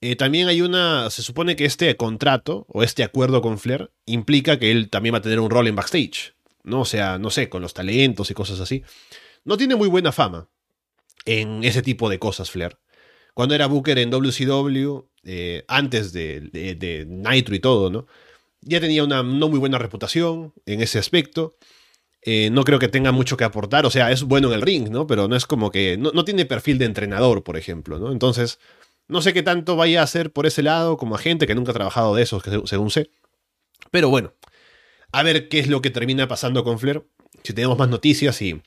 eh, 0.00 0.16
también 0.16 0.48
hay 0.48 0.60
una. 0.60 1.10
Se 1.10 1.22
supone 1.22 1.56
que 1.56 1.64
este 1.64 1.96
contrato 1.96 2.66
o 2.68 2.82
este 2.82 3.02
acuerdo 3.02 3.40
con 3.40 3.58
Flair 3.58 3.90
implica 4.04 4.58
que 4.58 4.70
él 4.70 4.90
también 4.90 5.14
va 5.14 5.18
a 5.18 5.22
tener 5.22 5.40
un 5.40 5.50
rol 5.50 5.66
en 5.66 5.76
backstage. 5.76 6.36
¿no? 6.66 6.80
O 6.80 6.84
sea, 6.84 7.18
no 7.18 7.30
sé, 7.30 7.48
con 7.48 7.62
los 7.62 7.72
talentos 7.72 8.30
y 8.30 8.34
cosas 8.34 8.60
así. 8.60 8.82
No 9.44 9.56
tiene 9.56 9.76
muy 9.76 9.88
buena 9.88 10.12
fama 10.12 10.48
en 11.24 11.64
ese 11.64 11.80
tipo 11.80 12.10
de 12.10 12.18
cosas, 12.18 12.50
Flair. 12.50 12.78
Cuando 13.36 13.54
era 13.54 13.66
Booker 13.66 13.98
en 13.98 14.08
WCW, 14.08 15.10
eh, 15.24 15.62
antes 15.68 16.14
de, 16.14 17.04
Nitro 17.06 17.54
y 17.54 17.60
todo, 17.60 17.90
¿no? 17.90 18.06
Ya 18.62 18.80
tenía 18.80 19.04
una 19.04 19.22
no 19.22 19.50
muy 19.50 19.58
buena 19.58 19.76
reputación 19.76 20.54
en 20.64 20.80
ese 20.80 20.98
aspecto. 20.98 21.58
Eh, 22.22 22.48
no 22.50 22.64
creo 22.64 22.78
que 22.78 22.88
tenga 22.88 23.12
mucho 23.12 23.36
que 23.36 23.44
aportar, 23.44 23.84
o 23.84 23.90
sea, 23.90 24.10
es 24.10 24.22
bueno 24.22 24.48
en 24.48 24.54
el 24.54 24.62
ring, 24.62 24.88
¿no? 24.88 25.06
Pero 25.06 25.28
no 25.28 25.36
es 25.36 25.44
como 25.44 25.70
que. 25.70 25.98
No, 25.98 26.12
no, 26.12 26.24
tiene 26.24 26.46
perfil 26.46 26.78
de 26.78 26.86
entrenador, 26.86 27.44
por 27.44 27.58
ejemplo, 27.58 27.98
¿no? 27.98 28.10
Entonces, 28.10 28.58
no 29.06 29.20
sé 29.20 29.34
qué 29.34 29.42
tanto 29.42 29.76
vaya 29.76 30.00
a 30.00 30.04
hacer 30.04 30.32
por 30.32 30.46
ese 30.46 30.62
lado 30.62 30.96
como 30.96 31.14
agente, 31.14 31.46
que 31.46 31.54
nunca 31.54 31.72
ha 31.72 31.74
trabajado 31.74 32.14
de 32.14 32.22
eso, 32.22 32.40
según 32.64 32.90
sé. 32.90 33.10
Pero 33.90 34.08
bueno, 34.08 34.32
a 35.12 35.22
ver 35.22 35.50
qué 35.50 35.58
es 35.58 35.68
lo 35.68 35.82
que 35.82 35.90
termina 35.90 36.26
pasando 36.26 36.64
con 36.64 36.78
Flair. 36.78 37.04
si 37.42 37.52
tenemos 37.52 37.76
más 37.76 37.90
noticias 37.90 38.40
y 38.40 38.62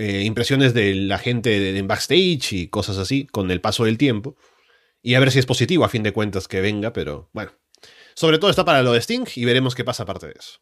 eh, 0.00 0.22
impresiones 0.24 0.72
de 0.72 0.94
la 0.94 1.18
gente 1.18 1.76
en 1.76 1.86
backstage 1.86 2.54
y 2.54 2.68
cosas 2.68 2.96
así 2.96 3.26
con 3.26 3.50
el 3.50 3.60
paso 3.60 3.84
del 3.84 3.98
tiempo. 3.98 4.34
Y 5.02 5.14
a 5.14 5.20
ver 5.20 5.30
si 5.30 5.38
es 5.38 5.44
positivo 5.44 5.84
a 5.84 5.90
fin 5.90 6.02
de 6.02 6.14
cuentas 6.14 6.48
que 6.48 6.62
venga, 6.62 6.94
pero 6.94 7.28
bueno. 7.34 7.52
Sobre 8.14 8.38
todo 8.38 8.48
está 8.48 8.64
para 8.64 8.82
lo 8.82 8.92
de 8.92 9.02
Sting 9.02 9.26
y 9.36 9.44
veremos 9.44 9.74
qué 9.74 9.84
pasa 9.84 10.04
aparte 10.04 10.28
de 10.28 10.34
eso. 10.38 10.60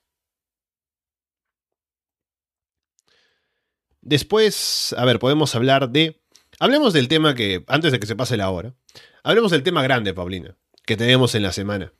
Después, 4.00 4.92
a 4.98 5.04
ver, 5.04 5.20
podemos 5.20 5.54
hablar 5.54 5.90
de... 5.90 6.20
Hablemos 6.58 6.92
del 6.92 7.06
tema 7.06 7.36
que, 7.36 7.64
antes 7.68 7.92
de 7.92 8.00
que 8.00 8.06
se 8.06 8.16
pase 8.16 8.36
la 8.36 8.50
hora, 8.50 8.74
hablemos 9.22 9.52
del 9.52 9.62
tema 9.62 9.84
grande, 9.84 10.14
Paulina, 10.14 10.56
que 10.84 10.96
tenemos 10.96 11.36
en 11.36 11.44
la 11.44 11.52
semana. 11.52 11.92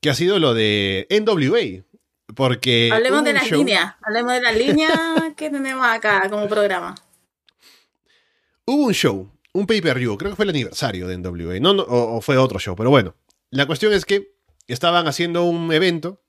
Que 0.00 0.10
ha 0.10 0.14
sido 0.14 0.40
lo 0.40 0.54
de 0.54 1.06
NWA. 1.08 1.85
Porque... 2.34 2.90
Hablemos 2.92 3.24
de 3.24 3.32
la 3.32 3.42
línea, 3.42 3.98
hablemos 4.02 4.32
de 4.32 4.40
la 4.40 4.52
línea 4.52 5.34
que 5.36 5.50
tenemos 5.50 5.86
acá 5.86 6.28
como 6.28 6.48
programa. 6.48 6.94
Hubo 8.64 8.86
un 8.86 8.94
show, 8.94 9.30
un 9.52 9.66
pay-per-view, 9.66 10.18
creo 10.18 10.32
que 10.32 10.36
fue 10.36 10.44
el 10.44 10.50
aniversario 10.50 11.06
de 11.06 11.16
NWA, 11.18 11.60
no, 11.60 11.70
o, 11.88 12.20
fue 12.20 12.36
otro 12.36 12.58
show, 12.58 12.74
pero 12.74 12.90
bueno. 12.90 13.14
La 13.50 13.66
cuestión 13.66 13.92
es 13.92 14.04
que 14.04 14.34
estaban 14.66 15.06
haciendo 15.06 15.44
un 15.44 15.72
evento 15.72 16.20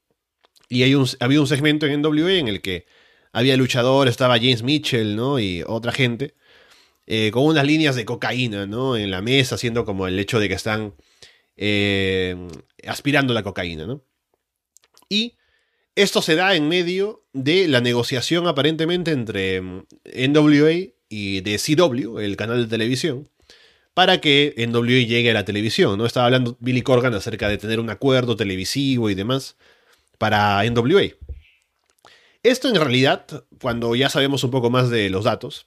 y 0.70 0.84
hay 0.84 0.94
un, 0.94 1.08
había 1.20 1.42
un 1.42 1.48
segmento 1.48 1.88
en 1.88 2.02
NWA 2.02 2.34
en 2.34 2.48
el 2.48 2.62
que 2.62 2.86
había 3.34 3.58
luchador, 3.58 4.08
estaba 4.08 4.38
James 4.38 4.62
Mitchell, 4.62 5.16
¿no? 5.16 5.40
Y 5.40 5.64
otra 5.66 5.92
gente, 5.92 6.36
eh, 7.08 7.32
con 7.32 7.46
unas 7.46 7.66
líneas 7.66 7.96
de 7.96 8.06
cocaína, 8.06 8.68
¿no? 8.68 8.96
En 8.96 9.10
la 9.10 9.22
mesa, 9.22 9.56
haciendo 9.56 9.84
como 9.84 10.08
el 10.08 10.20
hecho 10.20 10.40
de 10.40 10.48
que 10.48 10.56
están 10.56 10.94
eh, 11.56 12.36
aspirando 12.88 13.34
la 13.34 13.44
cocaína, 13.44 13.88
¿no? 13.88 14.04
Y 15.10 15.37
esto 15.98 16.22
se 16.22 16.36
da 16.36 16.56
en 16.56 16.68
medio 16.68 17.24
de 17.34 17.68
la 17.68 17.82
negociación 17.82 18.48
aparentemente 18.48 19.12
entre 19.12 19.62
mm, 19.62 19.86
NWA 20.30 20.94
y 21.10 21.42
de 21.42 21.58
CW, 21.58 22.20
el 22.20 22.38
canal 22.38 22.62
de 22.62 22.70
televisión, 22.70 23.28
para 23.96 24.22
que 24.22 24.54
NWA 24.58 25.06
llegue 25.08 25.32
a 25.32 25.34
la 25.34 25.44
televisión, 25.44 25.98
¿no? 25.98 26.06
Estaba 26.06 26.28
hablando 26.28 26.56
Billy 26.60 26.84
Corgan 26.84 27.16
acerca 27.16 27.50
de 27.50 27.58
tener 27.58 27.80
un 27.80 27.90
acuerdo 27.90 28.36
televisivo 28.36 29.10
y 29.10 29.16
demás 29.16 29.58
para 30.20 30.64
NWA. 30.70 31.16
Esto 32.44 32.70
en 32.70 32.76
realidad, 32.76 33.26
cuando 33.60 33.96
ya 33.96 34.10
sabemos 34.10 34.44
un 34.44 34.52
poco 34.52 34.70
más 34.70 34.92
de 34.92 35.10
los 35.10 35.24
datos, 35.24 35.66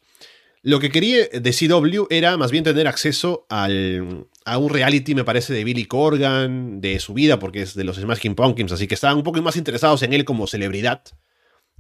lo 0.62 0.80
que 0.80 0.90
quería 0.90 1.26
de 1.28 1.52
CW 1.52 2.06
era 2.11 2.36
más 2.36 2.50
bien 2.50 2.64
tener 2.64 2.86
acceso 2.86 3.46
al, 3.48 4.26
a 4.44 4.58
un 4.58 4.70
reality, 4.70 5.14
me 5.14 5.24
parece, 5.24 5.52
de 5.52 5.64
Billy 5.64 5.86
Corgan, 5.86 6.80
de 6.80 7.00
su 7.00 7.14
vida, 7.14 7.38
porque 7.38 7.62
es 7.62 7.74
de 7.74 7.84
los 7.84 7.96
Smashing 7.96 8.34
Pumpkins, 8.34 8.72
así 8.72 8.86
que 8.86 8.94
estaban 8.94 9.16
un 9.16 9.22
poco 9.22 9.40
más 9.42 9.56
interesados 9.56 10.02
en 10.02 10.12
él 10.12 10.24
como 10.24 10.46
celebridad. 10.46 11.02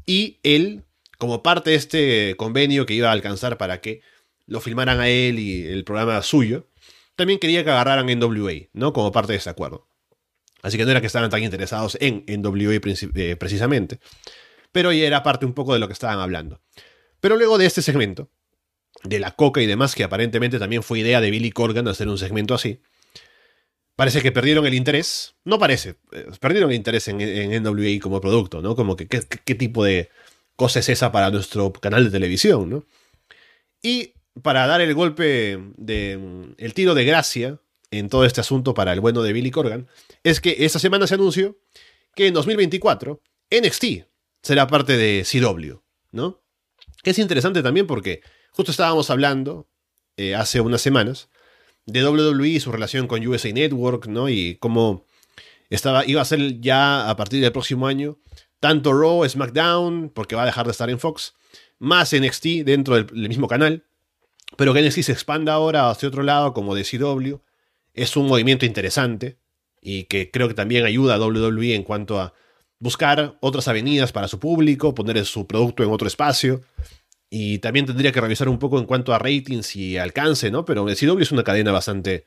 Y 0.06 0.38
él, 0.42 0.84
como 1.18 1.42
parte 1.42 1.70
de 1.70 1.76
este 1.76 2.34
convenio 2.36 2.86
que 2.86 2.94
iba 2.94 3.08
a 3.08 3.12
alcanzar 3.12 3.58
para 3.58 3.80
que 3.80 4.00
lo 4.46 4.60
filmaran 4.60 5.00
a 5.00 5.08
él 5.08 5.38
y 5.38 5.66
el 5.66 5.84
programa 5.84 6.22
suyo, 6.22 6.66
también 7.16 7.38
quería 7.38 7.64
que 7.64 7.70
agarraran 7.70 8.06
NWA, 8.06 8.68
¿no? 8.72 8.92
Como 8.92 9.12
parte 9.12 9.32
de 9.32 9.38
ese 9.38 9.50
acuerdo. 9.50 9.86
Así 10.62 10.76
que 10.76 10.84
no 10.84 10.90
era 10.90 11.00
que 11.00 11.06
estaban 11.06 11.30
tan 11.30 11.42
interesados 11.42 11.96
en 12.00 12.24
NWA 12.26 12.74
eh, 12.74 13.36
precisamente 13.36 14.00
pero 14.72 14.92
ya 14.92 15.06
era 15.06 15.22
parte 15.22 15.46
un 15.46 15.54
poco 15.54 15.74
de 15.74 15.80
lo 15.80 15.86
que 15.86 15.92
estaban 15.92 16.18
hablando. 16.20 16.60
Pero 17.20 17.36
luego 17.36 17.58
de 17.58 17.66
este 17.66 17.82
segmento, 17.82 18.30
de 19.02 19.18
la 19.18 19.32
coca 19.32 19.60
y 19.60 19.66
demás, 19.66 19.94
que 19.94 20.04
aparentemente 20.04 20.58
también 20.58 20.82
fue 20.82 21.00
idea 21.00 21.20
de 21.20 21.30
Billy 21.30 21.50
Corgan 21.50 21.88
hacer 21.88 22.08
un 22.08 22.18
segmento 22.18 22.54
así, 22.54 22.80
parece 23.96 24.22
que 24.22 24.32
perdieron 24.32 24.66
el 24.66 24.74
interés, 24.74 25.34
no 25.44 25.58
parece, 25.58 25.96
eh, 26.12 26.26
perdieron 26.40 26.70
el 26.70 26.76
interés 26.76 27.08
en, 27.08 27.18
NWA 27.62 28.00
como 28.00 28.20
producto, 28.20 28.62
¿no? 28.62 28.74
Como 28.74 28.96
que 28.96 29.06
qué, 29.08 29.54
tipo 29.54 29.84
de 29.84 30.08
cosa 30.56 30.80
es 30.80 30.88
esa 30.88 31.12
para 31.12 31.30
nuestro 31.30 31.72
canal 31.72 32.04
de 32.04 32.10
televisión, 32.10 32.70
¿no? 32.70 32.84
Y 33.82 34.14
para 34.42 34.66
dar 34.66 34.80
el 34.80 34.94
golpe 34.94 35.58
de 35.76 36.54
el 36.56 36.74
tiro 36.74 36.94
de 36.94 37.04
gracia 37.04 37.60
en 37.90 38.08
todo 38.08 38.24
este 38.24 38.40
asunto 38.40 38.72
para 38.72 38.92
el 38.92 39.00
bueno 39.00 39.22
de 39.22 39.32
Billy 39.32 39.50
Corgan, 39.50 39.88
es 40.22 40.40
que 40.40 40.56
esta 40.60 40.78
semana 40.78 41.06
se 41.06 41.14
anunció 41.14 41.58
que 42.14 42.26
en 42.26 42.34
2024 42.34 43.20
NXT 43.50 43.84
será 44.42 44.66
parte 44.66 44.96
de 44.96 45.24
CW, 45.30 45.74
¿no? 46.12 46.42
Es 47.04 47.18
interesante 47.18 47.62
también 47.62 47.86
porque 47.86 48.22
justo 48.52 48.70
estábamos 48.70 49.10
hablando 49.10 49.68
eh, 50.16 50.34
hace 50.34 50.60
unas 50.60 50.80
semanas 50.80 51.28
de 51.86 52.06
WWE 52.06 52.48
y 52.48 52.60
su 52.60 52.72
relación 52.72 53.06
con 53.06 53.26
USA 53.26 53.52
Network, 53.52 54.06
¿no? 54.06 54.28
Y 54.28 54.56
cómo 54.56 55.06
estaba, 55.70 56.06
iba 56.06 56.20
a 56.20 56.24
ser 56.24 56.60
ya 56.60 57.08
a 57.08 57.16
partir 57.16 57.40
del 57.40 57.52
próximo 57.52 57.86
año 57.86 58.18
tanto 58.60 58.92
Raw, 58.92 59.26
SmackDown, 59.26 60.10
porque 60.14 60.36
va 60.36 60.42
a 60.42 60.46
dejar 60.46 60.66
de 60.66 60.72
estar 60.72 60.90
en 60.90 60.98
Fox, 60.98 61.34
más 61.78 62.14
NXT 62.14 62.64
dentro 62.64 62.94
del, 62.94 63.06
del 63.06 63.28
mismo 63.28 63.48
canal, 63.48 63.84
pero 64.56 64.74
que 64.74 64.82
NXT 64.82 65.00
se 65.00 65.12
expanda 65.12 65.54
ahora 65.54 65.88
hacia 65.88 66.08
otro 66.08 66.22
lado 66.22 66.52
como 66.52 66.74
de 66.74 66.84
CW, 66.84 67.36
es 67.94 68.16
un 68.16 68.26
movimiento 68.26 68.66
interesante 68.66 69.38
y 69.80 70.04
que 70.04 70.30
creo 70.30 70.46
que 70.46 70.54
también 70.54 70.84
ayuda 70.84 71.14
a 71.14 71.18
WWE 71.18 71.74
en 71.74 71.82
cuanto 71.82 72.20
a 72.20 72.34
buscar 72.78 73.38
otras 73.40 73.66
avenidas 73.68 74.12
para 74.12 74.28
su 74.28 74.38
público, 74.38 74.94
poner 74.94 75.24
su 75.24 75.46
producto 75.46 75.82
en 75.82 75.90
otro 75.90 76.06
espacio. 76.06 76.62
Y 77.30 77.60
también 77.60 77.86
tendría 77.86 78.10
que 78.10 78.20
revisar 78.20 78.48
un 78.48 78.58
poco 78.58 78.78
en 78.78 78.86
cuanto 78.86 79.14
a 79.14 79.18
ratings 79.18 79.76
y 79.76 79.96
alcance, 79.96 80.50
¿no? 80.50 80.64
Pero 80.64 80.84
CW 80.84 81.20
es 81.20 81.32
una 81.32 81.44
cadena 81.44 81.70
bastante. 81.70 82.26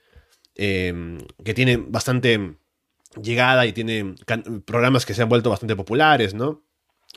Em, 0.55 1.17
que 1.43 1.53
tiene 1.53 1.77
bastante 1.77 2.57
llegada 3.21 3.65
y 3.65 3.73
tiene 3.73 4.15
programas 4.65 5.05
que 5.05 5.13
se 5.13 5.23
han 5.23 5.29
vuelto 5.29 5.49
bastante 5.49 5.75
populares, 5.75 6.33
¿no? 6.33 6.63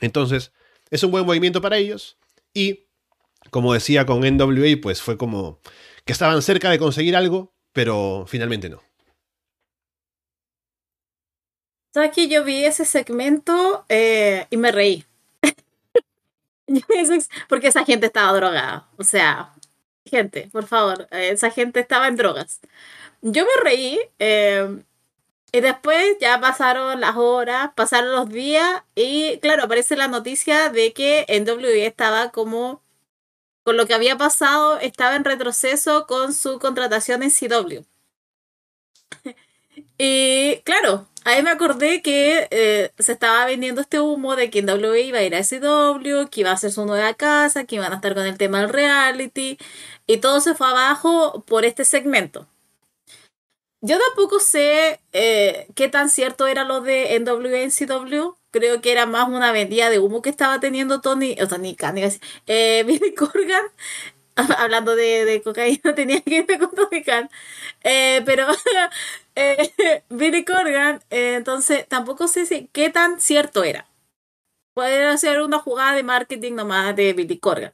Entonces, 0.01 0.51
es 0.89 1.03
un 1.03 1.11
buen 1.11 1.25
movimiento 1.25 1.61
para 1.61 1.77
ellos. 1.77 2.17
Y, 2.53 2.87
como 3.51 3.73
decía 3.73 4.05
con 4.05 4.23
NWA, 4.23 4.81
pues 4.81 5.01
fue 5.01 5.17
como 5.17 5.59
que 6.05 6.13
estaban 6.13 6.41
cerca 6.41 6.69
de 6.69 6.79
conseguir 6.79 7.15
algo, 7.15 7.53
pero 7.73 8.25
finalmente 8.27 8.69
no. 8.69 8.81
¿Sabes 11.93 12.11
que 12.13 12.27
yo 12.27 12.43
vi 12.43 12.63
ese 12.63 12.85
segmento 12.85 13.85
eh, 13.89 14.45
y 14.49 14.57
me 14.57 14.71
reí? 14.71 15.05
Porque 17.49 17.67
esa 17.67 17.85
gente 17.85 18.07
estaba 18.07 18.33
drogada. 18.37 18.87
O 18.97 19.03
sea, 19.03 19.53
gente, 20.05 20.49
por 20.51 20.65
favor, 20.67 21.07
eh, 21.11 21.29
esa 21.31 21.51
gente 21.51 21.79
estaba 21.79 22.07
en 22.07 22.15
drogas. 22.15 22.59
Yo 23.21 23.45
me 23.45 23.63
reí 23.63 23.99
eh, 24.19 24.83
y 25.51 25.61
después 25.61 26.17
ya 26.19 26.39
pasaron 26.41 26.99
las 27.01 27.15
horas, 27.15 27.71
pasaron 27.75 28.11
los 28.11 28.29
días 28.29 28.83
y 28.95 29.39
claro, 29.39 29.63
aparece 29.63 29.95
la 29.95 30.07
noticia 30.07 30.69
de 30.69 30.93
que 30.93 31.25
NWE 31.29 31.85
estaba 31.85 32.31
como, 32.31 32.83
con 33.63 33.77
lo 33.77 33.87
que 33.87 33.93
había 33.95 34.17
pasado, 34.17 34.79
estaba 34.79 35.15
en 35.15 35.25
retroceso 35.25 36.07
con 36.07 36.33
su 36.33 36.59
contratación 36.59 37.23
en 37.23 37.31
CW. 37.31 37.83
y 39.97 40.61
claro, 40.63 41.07
Ahí 41.27 41.43
me 41.43 41.49
acordé 41.49 42.01
que 42.01 42.47
eh, 42.51 42.93
se 42.99 43.11
estaba 43.11 43.45
vendiendo 43.45 43.81
este 43.81 43.99
humo 43.99 44.37
de 44.37 44.49
que 44.49 44.61
NWA 44.61 44.97
iba 44.99 45.19
a 45.19 45.23
ir 45.23 45.35
a 45.35 45.43
SW, 45.43 46.29
que 46.31 46.39
iba 46.39 46.51
a 46.51 46.57
ser 46.57 46.71
su 46.71 46.85
nueva 46.85 47.13
casa, 47.15 47.65
que 47.65 47.75
iban 47.75 47.91
a 47.91 47.95
estar 47.97 48.13
con 48.15 48.25
el 48.25 48.37
tema 48.37 48.61
del 48.61 48.69
reality, 48.69 49.57
y 50.07 50.17
todo 50.19 50.39
se 50.39 50.55
fue 50.55 50.67
abajo 50.69 51.43
por 51.45 51.65
este 51.65 51.83
segmento. 51.83 52.47
Yo 53.81 53.97
tampoco 53.99 54.39
sé 54.39 55.01
eh, 55.11 55.67
qué 55.75 55.89
tan 55.89 56.09
cierto 56.09 56.47
era 56.47 56.63
lo 56.63 56.79
de 56.79 57.19
NWA 57.19 57.59
en 57.61 57.71
CW. 57.71 58.35
Creo 58.51 58.81
que 58.81 58.93
era 58.93 59.05
más 59.05 59.27
una 59.27 59.51
vendida 59.51 59.89
de 59.89 59.99
humo 59.99 60.21
que 60.21 60.29
estaba 60.29 60.61
teniendo 60.61 61.01
Tony, 61.01 61.35
o 61.41 61.47
Tony 61.49 61.75
Khan, 61.75 61.97
eh, 61.97 62.83
Billy 62.87 63.13
Corgan 63.13 63.65
hablando 64.57 64.95
de, 64.95 65.25
de, 65.25 65.41
cocaína, 65.41 65.93
tenía 65.95 66.21
que 66.21 66.35
irme 66.37 66.59
con 66.59 66.71
Khan. 67.03 67.29
Eh, 67.83 68.21
pero 68.25 68.47
eh, 69.35 70.03
Billy 70.09 70.45
Corgan, 70.45 71.01
eh, 71.09 71.35
entonces 71.35 71.87
tampoco 71.87 72.27
sé 72.27 72.45
si, 72.45 72.67
qué 72.67 72.89
tan 72.89 73.19
cierto 73.19 73.63
era. 73.63 73.87
Puede 74.73 75.17
ser 75.17 75.41
una 75.41 75.59
jugada 75.59 75.95
de 75.95 76.03
marketing 76.03 76.53
nomás 76.53 76.95
de 76.95 77.13
Billy 77.13 77.39
Corgan. 77.39 77.73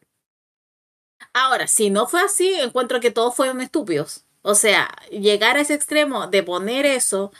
Ahora, 1.33 1.67
si 1.67 1.89
no 1.89 2.07
fue 2.07 2.21
así, 2.21 2.53
encuentro 2.53 2.99
que 2.99 3.11
todos 3.11 3.35
fueron 3.35 3.59
estúpidos. 3.59 4.25
O 4.41 4.55
sea, 4.55 4.89
llegar 5.09 5.57
a 5.57 5.61
ese 5.61 5.73
extremo 5.73 6.27
de 6.27 6.43
poner 6.43 6.85
eso. 6.85 7.31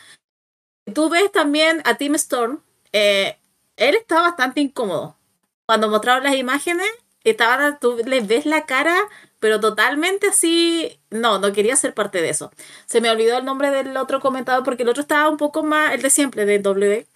Tú 0.94 1.10
ves 1.10 1.32
también 1.32 1.82
a 1.86 1.96
Tim 1.96 2.16
Storm, 2.16 2.62
él 2.92 3.36
está 3.78 4.22
bastante 4.22 4.62
incómodo. 4.62 5.18
Cuando 5.66 5.90
mostraron 5.90 6.24
las 6.26 6.36
imágenes, 6.36 6.90
estaba, 7.24 7.80
tú 7.80 8.00
le 8.06 8.22
ves 8.22 8.46
la 8.46 8.66
cara, 8.66 8.98
pero 9.40 9.60
totalmente 9.60 10.28
así, 10.28 11.00
no, 11.10 11.40
no 11.40 11.54
quería 11.54 11.76
ser 11.76 11.94
parte 11.94 12.22
de 12.22 12.30
eso. 12.30 12.52
Se 12.86 13.02
me 13.02 13.10
olvidó 13.10 13.38
el 13.38 13.46
nombre 13.46 13.72
del 13.72 13.96
otro 13.98 14.20
comentador 14.20 14.64
porque 14.64 14.84
el 14.84 14.90
otro 14.90 15.02
estaba 15.02 15.30
un 15.30 15.38
poco 15.38 15.64
más, 15.64 15.94
el 15.94 16.02
de 16.02 16.10
siempre, 16.10 16.46
de 16.46 16.60
W. 16.60 17.08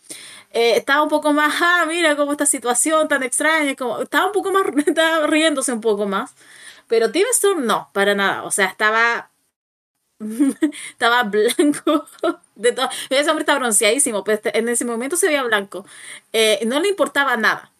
Eh, 0.51 0.77
estaba 0.77 1.03
un 1.03 1.09
poco 1.09 1.33
más, 1.33 1.55
ah, 1.61 1.85
mira 1.87 2.15
cómo 2.15 2.31
esta 2.31 2.45
situación 2.45 3.07
tan 3.07 3.23
extraña, 3.23 3.75
como, 3.75 4.01
estaba 4.01 4.27
un 4.27 4.31
poco 4.33 4.51
más, 4.51 4.63
estaba 4.87 5.27
riéndose 5.27 5.71
un 5.73 5.81
poco 5.81 6.05
más. 6.07 6.33
Pero 6.87 7.11
Tim 7.11 7.25
Storm 7.31 7.65
no, 7.65 7.89
para 7.93 8.15
nada, 8.15 8.43
o 8.43 8.51
sea, 8.51 8.67
estaba 8.67 9.31
estaba 10.91 11.23
blanco 11.23 12.05
de 12.55 12.71
todo. 12.71 12.89
Ese 13.09 13.29
hombre 13.29 13.43
está 13.43 13.57
bronceadísimo, 13.57 14.23
pero 14.23 14.41
en 14.45 14.69
ese 14.69 14.85
momento 14.85 15.17
se 15.17 15.27
veía 15.27 15.43
blanco. 15.43 15.85
Eh, 16.33 16.59
no 16.65 16.79
le 16.79 16.89
importaba 16.89 17.37
nada. 17.37 17.71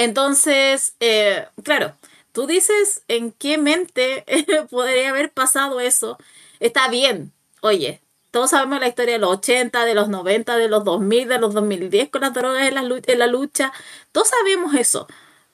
Entonces, 0.00 0.94
eh, 1.00 1.46
claro, 1.62 1.94
tú 2.32 2.46
dices 2.46 3.02
en 3.08 3.32
qué 3.32 3.58
mente 3.58 4.24
podría 4.70 5.10
haber 5.10 5.30
pasado 5.30 5.78
eso. 5.78 6.16
Está 6.58 6.88
bien, 6.88 7.34
oye, 7.60 8.00
todos 8.30 8.48
sabemos 8.48 8.80
la 8.80 8.88
historia 8.88 9.12
de 9.14 9.18
los 9.18 9.30
80, 9.36 9.84
de 9.84 9.94
los 9.94 10.08
90, 10.08 10.56
de 10.56 10.68
los 10.70 10.84
2000, 10.84 11.28
de 11.28 11.38
los 11.38 11.52
2010 11.52 12.08
con 12.08 12.22
las 12.22 12.32
drogas 12.32 12.66
en 12.66 12.74
la, 12.76 12.80
en 12.80 13.32
lucha. 13.32 13.74
Todos 14.12 14.28
sabemos 14.28 14.74
eso. 14.74 15.06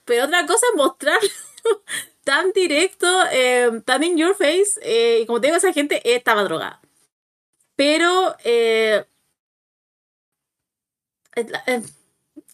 Pero 0.05 0.27
otra 0.27 0.47
cosa 0.47 0.65
es 0.71 0.77
mostrarlo 0.77 1.29
tan 2.25 2.53
directo, 2.53 3.09
eh, 3.33 3.83
tan 3.85 4.05
in 4.05 4.17
your 4.17 4.37
face. 4.37 4.79
Eh, 4.83 5.23
y 5.23 5.27
como 5.27 5.41
te 5.41 5.49
digo, 5.49 5.57
esa 5.57 5.73
gente 5.73 6.01
estaba 6.15 6.45
drogada. 6.45 6.81
Pero 7.75 8.37
eh, 8.45 9.05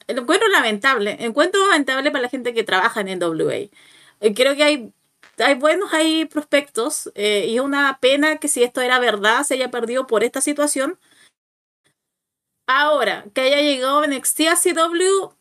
lo 0.09 0.22
encuentro 0.22 0.48
lamentable. 0.48 1.16
Encuentro 1.20 1.66
lamentable 1.66 2.11
para 2.11 2.22
la 2.22 2.28
gente 2.28 2.55
que 2.55 2.64
trabaja 2.64 3.00
en 3.00 3.18
NWA. 3.18 3.68
creo 4.34 4.57
que 4.57 4.62
hay 4.62 4.92
hay 5.38 5.55
buenos 5.55 5.92
hay 5.92 6.26
prospectos 6.26 7.11
eh, 7.14 7.46
y 7.48 7.57
es 7.57 7.61
una 7.61 7.98
pena 8.00 8.36
que 8.36 8.48
si 8.48 8.62
esto 8.62 8.80
era 8.80 8.98
verdad 8.98 9.44
se 9.44 9.55
haya 9.55 9.70
perdido 9.70 10.07
por 10.07 10.24
esta 10.24 10.40
situación. 10.40 10.98
Ahora, 12.66 13.24
que 13.34 13.40
haya 13.40 13.61
llegado 13.61 14.07
NXT 14.07 14.40
a 14.42 14.57
CW, 14.57 15.32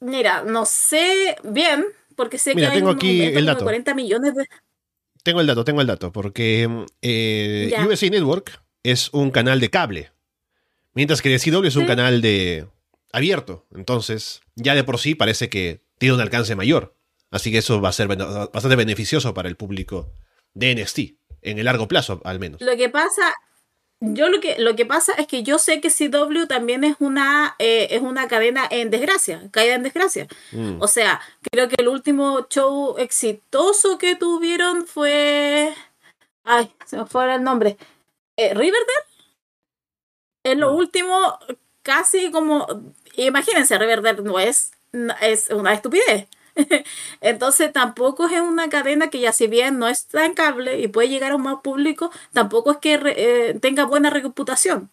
mira, 0.00 0.42
no 0.42 0.64
sé 0.64 1.36
bien, 1.44 1.84
porque 2.16 2.38
sé 2.38 2.54
que 2.54 2.66
hay 2.66 2.82
aquí 2.82 3.22
el 3.22 3.46
dato. 3.46 3.64
40 3.64 3.94
millones 3.94 4.34
de... 4.34 4.48
Tengo 5.22 5.40
el 5.40 5.46
dato, 5.46 5.64
tengo 5.64 5.80
el 5.80 5.86
dato, 5.86 6.10
porque 6.10 6.86
eh, 7.02 7.74
USA 7.86 8.08
Network 8.08 8.62
es 8.82 9.10
un 9.12 9.30
canal 9.30 9.60
de 9.60 9.70
cable, 9.70 10.12
mientras 10.94 11.22
que 11.22 11.38
CW 11.38 11.64
es 11.66 11.76
un 11.76 11.86
canal 11.86 12.20
de 12.22 12.66
abierto, 13.14 13.66
entonces 13.74 14.42
ya 14.56 14.74
de 14.74 14.84
por 14.84 14.98
sí 14.98 15.14
parece 15.14 15.48
que 15.48 15.82
tiene 15.98 16.14
un 16.14 16.20
alcance 16.20 16.56
mayor. 16.56 16.96
Así 17.30 17.50
que 17.50 17.58
eso 17.58 17.80
va 17.80 17.88
a 17.88 17.92
ser 17.92 18.06
bastante 18.06 18.76
beneficioso 18.76 19.34
para 19.34 19.48
el 19.48 19.56
público 19.56 20.12
de 20.52 20.74
NXT, 20.74 20.98
en 21.42 21.58
el 21.58 21.64
largo 21.64 21.88
plazo 21.88 22.20
al 22.24 22.38
menos. 22.38 22.60
Lo 22.60 22.76
que 22.76 22.88
pasa, 22.88 23.34
yo 24.00 24.28
lo 24.28 24.40
que, 24.40 24.56
lo 24.58 24.76
que 24.76 24.86
pasa 24.86 25.14
es 25.14 25.26
que 25.26 25.42
yo 25.42 25.58
sé 25.58 25.80
que 25.80 25.90
CW 25.90 26.46
también 26.46 26.84
es 26.84 26.96
una, 27.00 27.56
eh, 27.58 27.88
es 27.90 28.02
una 28.02 28.28
cadena 28.28 28.66
en 28.70 28.90
desgracia, 28.90 29.48
caída 29.50 29.74
en 29.74 29.82
desgracia. 29.82 30.28
Mm. 30.52 30.80
O 30.80 30.86
sea, 30.86 31.20
creo 31.50 31.68
que 31.68 31.76
el 31.78 31.88
último 31.88 32.46
show 32.48 32.96
exitoso 32.98 33.98
que 33.98 34.16
tuvieron 34.16 34.86
fue... 34.86 35.74
Ay, 36.44 36.70
se 36.84 36.98
me 36.98 37.06
fue 37.06 37.34
el 37.34 37.42
nombre. 37.42 37.76
Eh, 38.36 38.54
Riverdale. 38.54 39.04
Es 40.44 40.56
lo 40.56 40.72
mm. 40.72 40.76
último, 40.76 41.38
casi 41.82 42.30
como... 42.30 42.66
Imagínense, 43.16 43.78
Riverdale 43.78 44.22
no 44.22 44.38
es, 44.38 44.72
es 45.20 45.50
una 45.50 45.72
estupidez. 45.72 46.28
Entonces 47.20 47.72
tampoco 47.72 48.26
es 48.26 48.40
una 48.40 48.68
cadena 48.68 49.10
que 49.10 49.20
ya 49.20 49.32
si 49.32 49.46
bien 49.46 49.78
no 49.78 49.88
está 49.88 50.24
en 50.24 50.34
cable 50.34 50.80
y 50.80 50.88
puede 50.88 51.08
llegar 51.08 51.32
a 51.32 51.36
un 51.36 51.42
más 51.42 51.60
público, 51.62 52.10
tampoco 52.32 52.72
es 52.72 52.78
que 52.78 53.00
eh, 53.04 53.58
tenga 53.60 53.84
buena 53.84 54.10
reputación. 54.10 54.90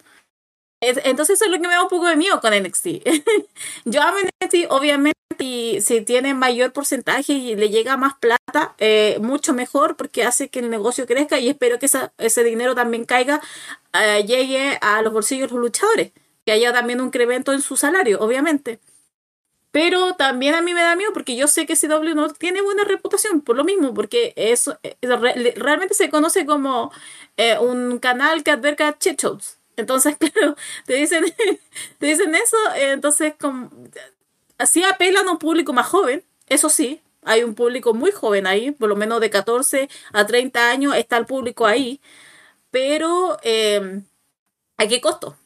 Entonces 0.82 1.36
eso 1.36 1.46
es 1.46 1.52
lo 1.52 1.62
que 1.62 1.68
me 1.68 1.76
da 1.76 1.84
un 1.84 1.90
poco 1.90 2.08
de 2.08 2.16
miedo 2.16 2.42
con 2.42 2.54
NXT. 2.54 2.88
Yo 3.86 4.02
amo 4.02 4.18
NXT, 4.42 4.72
obviamente, 4.72 5.16
y 5.38 5.80
si 5.82 6.02
tiene 6.02 6.34
mayor 6.34 6.74
porcentaje 6.74 7.34
y 7.34 7.56
le 7.56 7.70
llega 7.70 7.98
más 7.98 8.16
plata, 8.16 8.76
eh, 8.80 9.18
mucho 9.22 9.54
mejor 9.54 9.96
porque 9.96 10.24
hace 10.24 10.50
que 10.50 10.60
el 10.60 10.70
negocio 10.72 11.06
crezca 11.06 11.40
y 11.40 11.50
espero 11.50 11.78
que 11.78 11.88
ese 12.18 12.44
dinero 12.44 12.74
también 12.74 13.06
caiga, 13.06 13.42
eh, 13.94 14.24
llegue 14.26 14.78
a 14.82 15.02
los 15.04 15.14
bolsillos 15.14 15.50
de 15.50 15.56
los 15.56 15.64
luchadores, 15.64 16.12
que 16.46 16.52
haya 16.52 16.74
también 16.74 17.02
un 17.02 17.08
incremento 17.08 17.54
en 17.54 17.62
su 17.62 17.76
salario, 17.78 18.20
obviamente. 18.20 18.80
Pero 19.72 20.16
también 20.16 20.54
a 20.56 20.62
mí 20.62 20.74
me 20.74 20.82
da 20.82 20.96
miedo 20.98 21.14
porque 21.14 21.36
yo 21.36 21.48
sé 21.48 21.66
que 21.66 21.78
CW 21.78 22.14
no 22.14 22.30
tiene 22.34 22.62
buena 22.62 22.84
reputación 22.84 23.42
por 23.42 23.56
lo 23.56 23.64
mismo, 23.64 23.94
porque 23.94 24.34
eso 24.36 24.78
realmente 25.56 25.94
se 25.94 26.10
conoce 26.10 26.46
como 26.46 26.92
eh, 27.38 27.58
un 27.58 28.00
canal 28.00 28.44
que 28.44 28.52
adverca 28.52 28.98
shit 29.00 29.22
Entonces, 29.78 30.18
claro, 30.20 30.56
te 30.86 30.96
dicen, 30.96 31.24
te 32.00 32.06
dicen 32.06 32.36
eso, 32.36 32.58
entonces 32.76 33.34
así 34.58 34.84
apelan 34.84 35.28
a 35.30 35.32
un 35.32 35.40
público 35.40 35.72
más 35.72 35.88
joven, 35.88 36.24
eso 36.48 36.70
sí, 36.70 37.02
hay 37.24 37.44
un 37.44 37.56
público 37.56 37.94
muy 37.94 38.12
joven 38.12 38.48
ahí, 38.48 38.72
por 38.72 38.90
lo 38.90 38.98
menos 38.98 39.22
de 39.22 39.30
14 39.30 39.90
a 40.12 40.26
30 40.26 40.70
años 40.70 40.96
está 40.96 41.18
el 41.18 41.26
público 41.26 41.66
ahí, 41.66 42.02
pero 42.72 43.38
eh, 43.44 44.02
¿a 44.78 44.88
qué 44.88 45.02
costo? 45.02 45.38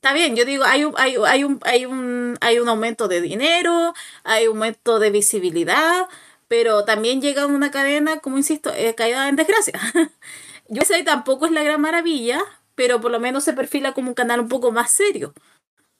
Está 0.00 0.14
bien, 0.14 0.34
yo 0.34 0.46
digo, 0.46 0.64
hay 0.64 0.84
un, 0.84 0.94
hay, 0.96 1.16
hay, 1.26 1.44
un, 1.44 1.60
hay, 1.62 1.84
un, 1.84 2.38
hay 2.40 2.58
un 2.58 2.70
aumento 2.70 3.06
de 3.06 3.20
dinero, 3.20 3.92
hay 4.24 4.46
un 4.46 4.56
aumento 4.56 4.98
de 4.98 5.10
visibilidad, 5.10 6.08
pero 6.48 6.86
también 6.86 7.20
llega 7.20 7.44
una 7.44 7.70
cadena, 7.70 8.18
como 8.20 8.38
insisto, 8.38 8.72
eh, 8.74 8.94
caída 8.94 9.28
en 9.28 9.36
desgracia. 9.36 9.78
yo 10.68 10.82
sé 10.86 11.02
tampoco 11.02 11.44
es 11.44 11.52
la 11.52 11.62
gran 11.62 11.82
maravilla, 11.82 12.40
pero 12.74 13.02
por 13.02 13.10
lo 13.10 13.20
menos 13.20 13.44
se 13.44 13.52
perfila 13.52 13.92
como 13.92 14.08
un 14.08 14.14
canal 14.14 14.40
un 14.40 14.48
poco 14.48 14.72
más 14.72 14.90
serio. 14.90 15.34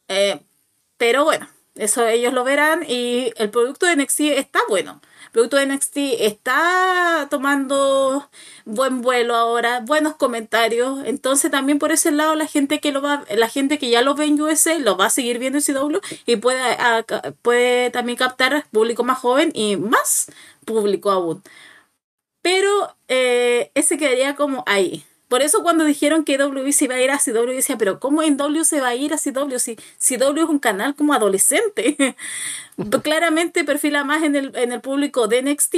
Eh, 0.09 0.40
pero 0.96 1.24
bueno, 1.24 1.46
eso 1.74 2.07
ellos 2.09 2.32
lo 2.32 2.42
verán 2.42 2.82
y 2.88 3.34
el 3.36 3.51
producto 3.51 3.84
de 3.84 3.96
NXT 3.96 4.20
está 4.20 4.61
bueno 4.70 5.03
producto 5.33 5.57
de 5.57 5.66
NXT 5.66 5.97
está 6.20 7.28
tomando 7.31 8.28
buen 8.64 9.03
vuelo 9.03 9.35
ahora, 9.35 9.81
buenos 9.81 10.16
comentarios. 10.16 11.01
Entonces 11.05 11.51
también 11.51 11.78
por 11.78 11.93
ese 11.93 12.11
lado 12.11 12.35
la 12.35 12.47
gente 12.47 12.81
que 12.81 12.93
lo 12.93 13.03
va, 13.03 13.24
la 13.37 13.49
gente 13.49 13.78
que 13.78 13.91
ya 13.91 14.03
lo 14.03 14.14
ve 14.14 14.26
en 14.26 14.41
USA 14.41 14.78
lo 14.78 14.97
va 14.97 15.07
a 15.07 15.11
seguir 15.11 15.39
viendo 15.39 15.59
en 15.59 15.64
CW 15.64 15.99
y 16.26 16.37
puede, 16.37 16.76
puede 17.43 17.91
también 17.91 18.18
captar 18.18 18.66
público 18.70 19.05
más 19.05 19.18
joven 19.18 19.51
y 19.55 19.76
más 19.76 20.31
público 20.64 21.11
aún. 21.11 21.43
Pero 22.43 22.97
eh, 23.09 23.70
ese 23.74 23.99
quedaría 23.99 24.35
como 24.37 24.64
ahí. 24.66 25.05
Por 25.31 25.43
eso 25.43 25.62
cuando 25.62 25.85
dijeron 25.85 26.24
que 26.24 26.39
W 26.39 26.72
se 26.72 26.87
iba 26.87 26.97
a 26.97 27.01
ir 27.01 27.12
a 27.12 27.18
CW, 27.18 27.53
decía, 27.53 27.78
pero 27.78 28.01
¿cómo 28.01 28.20
en 28.24 28.37
W 28.37 28.64
se 28.64 28.81
va 28.81 28.89
a 28.89 28.97
ir 28.97 29.14
a 29.14 29.16
CW 29.16 29.59
si 29.59 29.76
CW 29.76 30.43
es 30.43 30.49
un 30.49 30.59
canal 30.59 30.97
como 30.97 31.14
adolescente? 31.14 32.16
Claramente 33.05 33.62
perfila 33.62 34.03
más 34.03 34.24
en 34.24 34.35
el, 34.35 34.51
en 34.57 34.72
el 34.72 34.81
público 34.81 35.28
de 35.28 35.43
NXT 35.43 35.76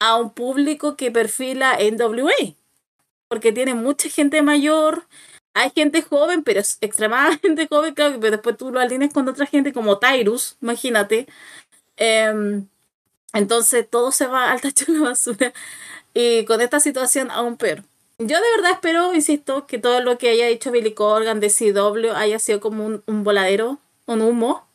a 0.00 0.16
un 0.16 0.32
público 0.32 0.96
que 0.96 1.10
perfila 1.10 1.76
en 1.78 2.00
WA. 2.00 2.32
Porque 3.28 3.52
tiene 3.52 3.74
mucha 3.74 4.08
gente 4.08 4.40
mayor, 4.40 5.06
hay 5.52 5.70
gente 5.74 6.00
joven, 6.00 6.42
pero 6.42 6.60
es 6.60 6.78
extremadamente 6.80 7.66
joven, 7.70 7.92
claro, 7.92 8.18
pero 8.18 8.36
después 8.38 8.56
tú 8.56 8.72
lo 8.72 8.80
alineas 8.80 9.12
con 9.12 9.28
otra 9.28 9.44
gente 9.44 9.74
como 9.74 9.98
Tyrus, 9.98 10.56
imagínate. 10.62 11.26
Em, 11.98 12.66
entonces 13.34 13.86
todo 13.90 14.12
se 14.12 14.26
va 14.28 14.50
al 14.50 14.62
tacho 14.62 14.90
de 14.90 15.00
basura. 15.00 15.52
Y 16.14 16.46
con 16.46 16.62
esta 16.62 16.80
situación 16.80 17.30
aún 17.30 17.58
peor. 17.58 17.84
Yo 18.20 18.36
de 18.40 18.50
verdad 18.56 18.72
espero, 18.72 19.14
insisto, 19.14 19.66
que 19.66 19.78
todo 19.78 20.00
lo 20.00 20.18
que 20.18 20.30
haya 20.30 20.46
dicho 20.46 20.72
Billy 20.72 20.92
Corgan 20.92 21.38
de 21.38 21.50
CW 21.50 22.12
haya 22.16 22.40
sido 22.40 22.58
como 22.58 22.84
un, 22.84 23.02
un 23.06 23.22
voladero, 23.22 23.78
un 24.06 24.22
humo. 24.22 24.66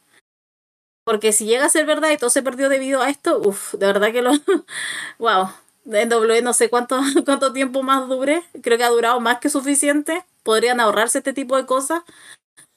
Porque 1.04 1.34
si 1.34 1.46
llega 1.46 1.66
a 1.66 1.70
ser 1.70 1.86
verdad 1.86 2.12
y 2.12 2.18
todo 2.18 2.30
se 2.30 2.41
perdió 2.41 2.70
debido 2.70 3.02
a 3.02 3.10
esto, 3.10 3.39
uff, 3.39 3.74
de 3.74 3.86
verdad 3.88 4.14
que 4.14 4.22
lo. 4.22 4.32
wow. 5.20 5.50
En 5.91 6.08
W 6.08 6.41
no 6.41 6.54
sé 6.54 6.70
cuánto, 6.70 7.02
cuánto 7.26 7.52
tiempo 7.52 7.84
más 7.84 8.08
dure. 8.08 8.44
Creo 8.62 8.78
que 8.78 8.86
ha 8.86 8.89
durado 8.89 9.20
más 9.20 9.39
que 9.39 9.50
suficiente. 9.50 10.24
Podrían 10.44 10.80
ahorrarse 10.80 11.18
este 11.18 11.34
tipo 11.34 11.58
de 11.58 11.66
cosas. 11.66 12.04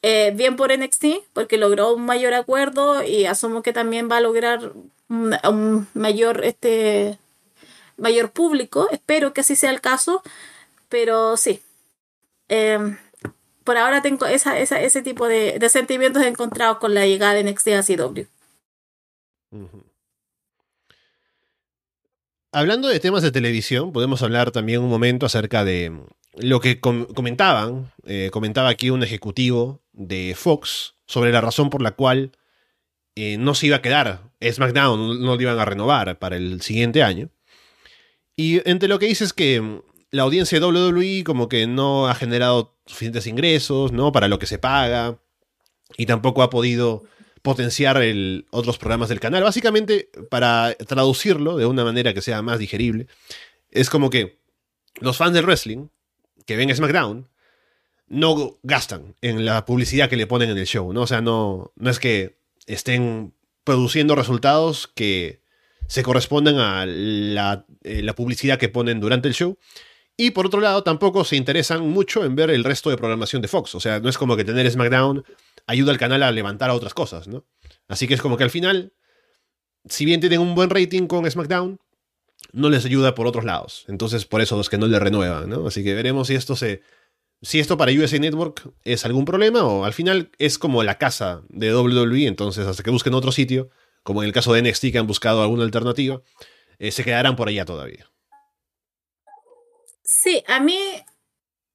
Eh, 0.03 0.33
bien 0.35 0.57
por 0.57 0.77
NXT, 0.77 1.07
porque 1.33 1.59
logró 1.59 1.95
un 1.95 2.05
mayor 2.07 2.35
acuerdo 2.35 3.03
y 3.05 3.27
asumo 3.27 3.62
que 3.62 3.73
también 3.73 4.09
va 4.11 4.19
a 4.19 4.21
lograr 4.21 4.73
un, 5.09 5.37
un 5.49 5.89
mayor, 5.95 6.45
este, 6.45 7.19
mayor 7.97 8.33
público. 8.33 8.89
Espero 8.91 9.33
que 9.33 9.43
así 9.43 9.57
sea 9.57 9.71
el 9.71 9.81
caso. 9.81 10.23
Pero 10.89 11.37
sí. 11.37 11.62
Em, 12.49 12.97
por 13.64 13.76
ahora 13.76 14.03
tengo 14.03 14.26
esa, 14.26 14.59
esa, 14.59 14.80
ese 14.80 15.03
tipo 15.03 15.26
de, 15.26 15.59
de, 15.59 15.68
sentimientos 15.68 16.22
encontrados 16.22 16.78
con 16.78 16.95
la 16.95 17.07
llegada 17.07 17.34
de 17.34 17.45
NXT 17.45 17.68
a 17.68 17.82
CW. 17.82 18.22
Hablando 22.53 22.89
de 22.89 23.01
temas 23.01 23.22
de 23.22 23.32
televisión, 23.32 23.93
podemos 23.93 24.22
hablar 24.22 24.51
también 24.51 24.82
un 24.82 24.89
momento 24.89 25.26
acerca 25.26 25.64
de 25.64 25.93
lo 26.37 26.61
que 26.61 26.80
comentaban. 26.80 27.93
Eh, 28.05 28.30
comentaba 28.32 28.68
aquí 28.68 28.91
un 28.91 29.03
ejecutivo 29.03 29.82
de 29.93 30.34
Fox 30.37 30.95
sobre 31.07 31.32
la 31.32 31.41
razón 31.41 31.70
por 31.70 31.82
la 31.82 31.93
cual 31.93 32.32
eh, 33.14 33.37
no 33.39 33.55
se 33.55 33.66
iba 33.66 33.76
a 33.76 33.82
quedar 33.82 34.30
SmackDown, 34.43 35.20
no 35.20 35.34
lo 35.37 35.41
iban 35.41 35.59
a 35.59 35.64
renovar 35.64 36.18
para 36.18 36.37
el 36.37 36.62
siguiente 36.62 37.03
año. 37.03 37.30
Y 38.37 38.66
entre 38.68 38.89
lo 38.89 38.99
que 38.99 39.07
dice 39.07 39.24
es 39.24 39.32
que 39.32 39.82
la 40.11 40.22
audiencia 40.22 40.59
de 40.59 40.66
WWE 40.66 41.24
como 41.24 41.48
que 41.48 41.66
no 41.66 42.09
ha 42.09 42.14
generado 42.14 42.76
suficientes 42.86 43.26
ingresos, 43.26 43.92
¿no? 43.92 44.12
Para 44.12 44.28
lo 44.28 44.38
que 44.38 44.46
se 44.46 44.59
paga. 44.59 45.18
Y 45.96 46.07
tampoco 46.07 46.42
ha 46.42 46.50
podido 46.50 47.04
potenciar 47.42 48.02
otros 48.50 48.76
programas 48.78 49.09
del 49.09 49.20
canal. 49.20 49.44
Básicamente, 49.44 50.11
para 50.30 50.74
traducirlo 50.74 51.57
de 51.57 51.66
una 51.66 51.84
manera 51.84 52.12
que 52.12 52.20
sea 52.20 52.42
más 52.42 52.59
digerible, 52.59 53.07
es 53.70 53.88
como 53.88 54.11
que 54.11 54.40
los 55.00 55.16
fans 55.16 55.34
del 55.34 55.44
wrestling 55.44 55.88
que 56.44 56.57
ven 56.57 56.74
SmackDown 56.74 57.28
no 58.09 58.59
gastan 58.62 59.14
en 59.20 59.44
la 59.44 59.64
publicidad 59.64 60.09
que 60.09 60.16
le 60.16 60.26
ponen 60.26 60.50
en 60.50 60.59
el 60.59 60.66
show, 60.66 60.92
¿no? 60.92 61.02
O 61.02 61.07
sea, 61.07 61.20
no, 61.20 61.72
no 61.76 61.90
es 61.90 61.98
que 61.98 62.38
estén 62.66 63.34
produciendo 63.64 64.14
resultados 64.14 64.86
que 64.88 65.40
se 65.88 66.02
corresponden 66.02 66.59
a 66.59 66.84
eh, 66.84 68.02
la 68.02 68.14
publicidad 68.14 68.59
que 68.59 68.68
ponen 68.68 69.00
durante 69.00 69.28
el 69.28 69.34
show. 69.34 69.57
Y 70.17 70.31
por 70.31 70.47
otro 70.47 70.61
lado, 70.61 70.83
tampoco 70.83 71.25
se 71.25 71.37
interesan 71.37 71.87
mucho 71.89 72.25
en 72.25 72.37
ver 72.37 72.51
el 72.51 72.64
resto 72.64 72.89
de 72.89 72.97
programación 72.97 73.43
de 73.43 73.49
Fox. 73.49 73.75
O 73.75 73.81
sea, 73.81 74.01
no 74.01 74.09
es 74.09 74.17
como 74.17 74.37
que 74.37 74.45
tener 74.45 74.71
SmackDown 74.71 75.25
ayuda 75.67 75.93
al 75.93 75.99
canal 75.99 76.23
a 76.23 76.33
levantar 76.33 76.71
a 76.71 76.75
otras 76.75 76.95
cosas, 76.95 77.29
¿no? 77.29 77.45
Así 77.89 78.09
que 78.09 78.14
es 78.14 78.23
como 78.23 78.37
que 78.37 78.45
al 78.45 78.51
final, 78.51 78.95
si 79.85 80.05
bien 80.07 80.21
tienen 80.21 80.41
un 80.41 80.55
buen 80.55 80.71
rating 80.71 81.07
con 81.07 81.31
SmackDown, 81.31 81.79
no 82.53 82.71
les 82.71 82.85
ayuda 82.87 83.14
por 83.14 83.27
otros 83.27 83.45
lados. 83.45 83.85
Entonces, 83.89 84.25
por 84.25 84.41
eso 84.41 84.57
los 84.57 84.71
que 84.71 84.79
no 84.79 84.87
le 84.87 84.99
renuevan, 84.99 85.51
¿no? 85.51 85.67
Así 85.67 85.85
que 85.85 85.95
veremos 85.95 86.29
si 86.29 86.35
esto 86.35 86.57
se. 86.57 86.83
Si 87.43 87.61
esto 87.61 87.77
para 87.77 87.93
USA 87.93 88.19
Network 88.19 88.73
es 88.83 89.05
algún 89.05 89.27
problema 89.27 89.62
o 89.62 89.85
al 89.85 89.93
final 89.93 90.31
es 90.39 90.57
como 90.57 90.83
la 90.83 90.97
casa 90.97 91.43
de 91.51 91.77
WWE, 91.77 92.27
entonces 92.27 92.67
hasta 92.67 92.83
que 92.83 92.91
busquen 92.91 93.12
otro 93.12 93.31
sitio, 93.31 93.69
como 94.03 94.23
en 94.23 94.27
el 94.27 94.33
caso 94.33 94.55
de 94.55 94.62
NXT 94.62 94.87
que 94.93 94.99
han 94.99 95.07
buscado 95.07 95.43
alguna 95.43 95.62
alternativa, 95.62 96.23
eh, 96.79 96.91
se 96.91 97.05
quedarán 97.05 97.37
por 97.37 97.49
allá 97.49 97.67
todavía. 97.67 98.11
Sí, 100.19 100.43
a 100.47 100.61
mí, 100.61 100.79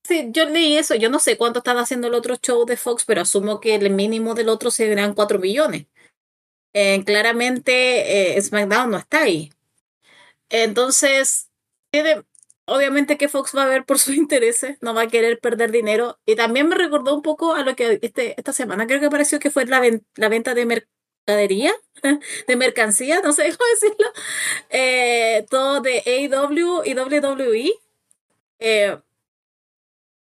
sí, 0.03 0.29
yo 0.31 0.45
leí 0.45 0.77
eso. 0.77 0.95
Yo 0.95 1.09
no 1.09 1.19
sé 1.19 1.37
cuánto 1.37 1.59
están 1.59 1.77
haciendo 1.77 2.07
el 2.07 2.15
otro 2.15 2.35
show 2.37 2.65
de 2.65 2.77
Fox, 2.77 3.05
pero 3.05 3.21
asumo 3.21 3.59
que 3.59 3.75
el 3.75 3.91
mínimo 3.91 4.33
del 4.33 4.49
otro 4.49 4.71
serán 4.71 5.13
4 5.13 5.39
millones. 5.39 5.87
Eh, 6.73 7.03
claramente 7.05 8.37
eh, 8.37 8.41
SmackDown 8.41 8.91
no 8.91 8.97
está 8.97 9.23
ahí. 9.23 9.51
Entonces, 10.49 11.49
tiene, 11.91 12.23
obviamente 12.65 13.17
que 13.17 13.29
Fox 13.29 13.55
va 13.55 13.63
a 13.63 13.67
ver 13.67 13.85
por 13.85 13.99
sus 13.99 14.15
intereses, 14.17 14.77
no 14.81 14.93
va 14.93 15.03
a 15.03 15.07
querer 15.07 15.39
perder 15.39 15.71
dinero. 15.71 16.19
Y 16.25 16.35
también 16.35 16.67
me 16.69 16.75
recordó 16.75 17.15
un 17.15 17.21
poco 17.21 17.53
a 17.55 17.63
lo 17.63 17.75
que 17.75 17.99
este, 18.01 18.35
esta 18.37 18.53
semana 18.53 18.87
creo 18.87 18.99
que 18.99 19.09
pareció 19.09 19.39
que 19.39 19.51
fue 19.51 19.65
la, 19.65 19.81
la 20.15 20.29
venta 20.29 20.53
de 20.55 20.65
mercadería, 20.65 21.73
de 22.47 22.55
mercancía, 22.55 23.21
no 23.21 23.33
sé 23.33 23.43
cómo 23.55 23.69
decirlo, 23.73 24.07
eh, 24.69 25.45
todo 25.49 25.81
de 25.81 26.03
AEW 26.05 26.83
y 26.85 26.95
WWE 26.95 27.81
eh, 28.61 28.97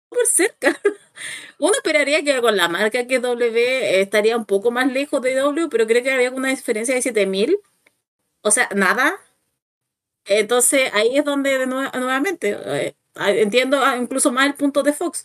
por 0.08 0.26
cerca. 0.26 0.78
Uno 1.58 1.72
esperaría 1.74 2.22
que 2.24 2.40
con 2.40 2.56
la 2.56 2.68
marca 2.68 3.06
que 3.06 3.18
W 3.20 4.00
estaría 4.00 4.36
un 4.36 4.46
poco 4.46 4.70
más 4.70 4.92
lejos 4.92 5.22
de 5.22 5.34
W, 5.34 5.68
pero 5.70 5.86
creo 5.86 6.02
que 6.02 6.12
había 6.12 6.30
una 6.30 6.50
diferencia 6.50 6.94
de 6.94 7.02
7000. 7.02 7.58
O 8.42 8.50
sea, 8.50 8.68
nada. 8.74 9.16
Entonces 10.26 10.90
ahí 10.94 11.16
es 11.16 11.24
donde 11.24 11.66
nuevamente 11.66 12.56
eh, 12.64 12.94
entiendo 13.16 13.80
incluso 13.96 14.30
más 14.32 14.46
el 14.46 14.54
punto 14.54 14.82
de 14.82 14.92
Fox. 14.92 15.22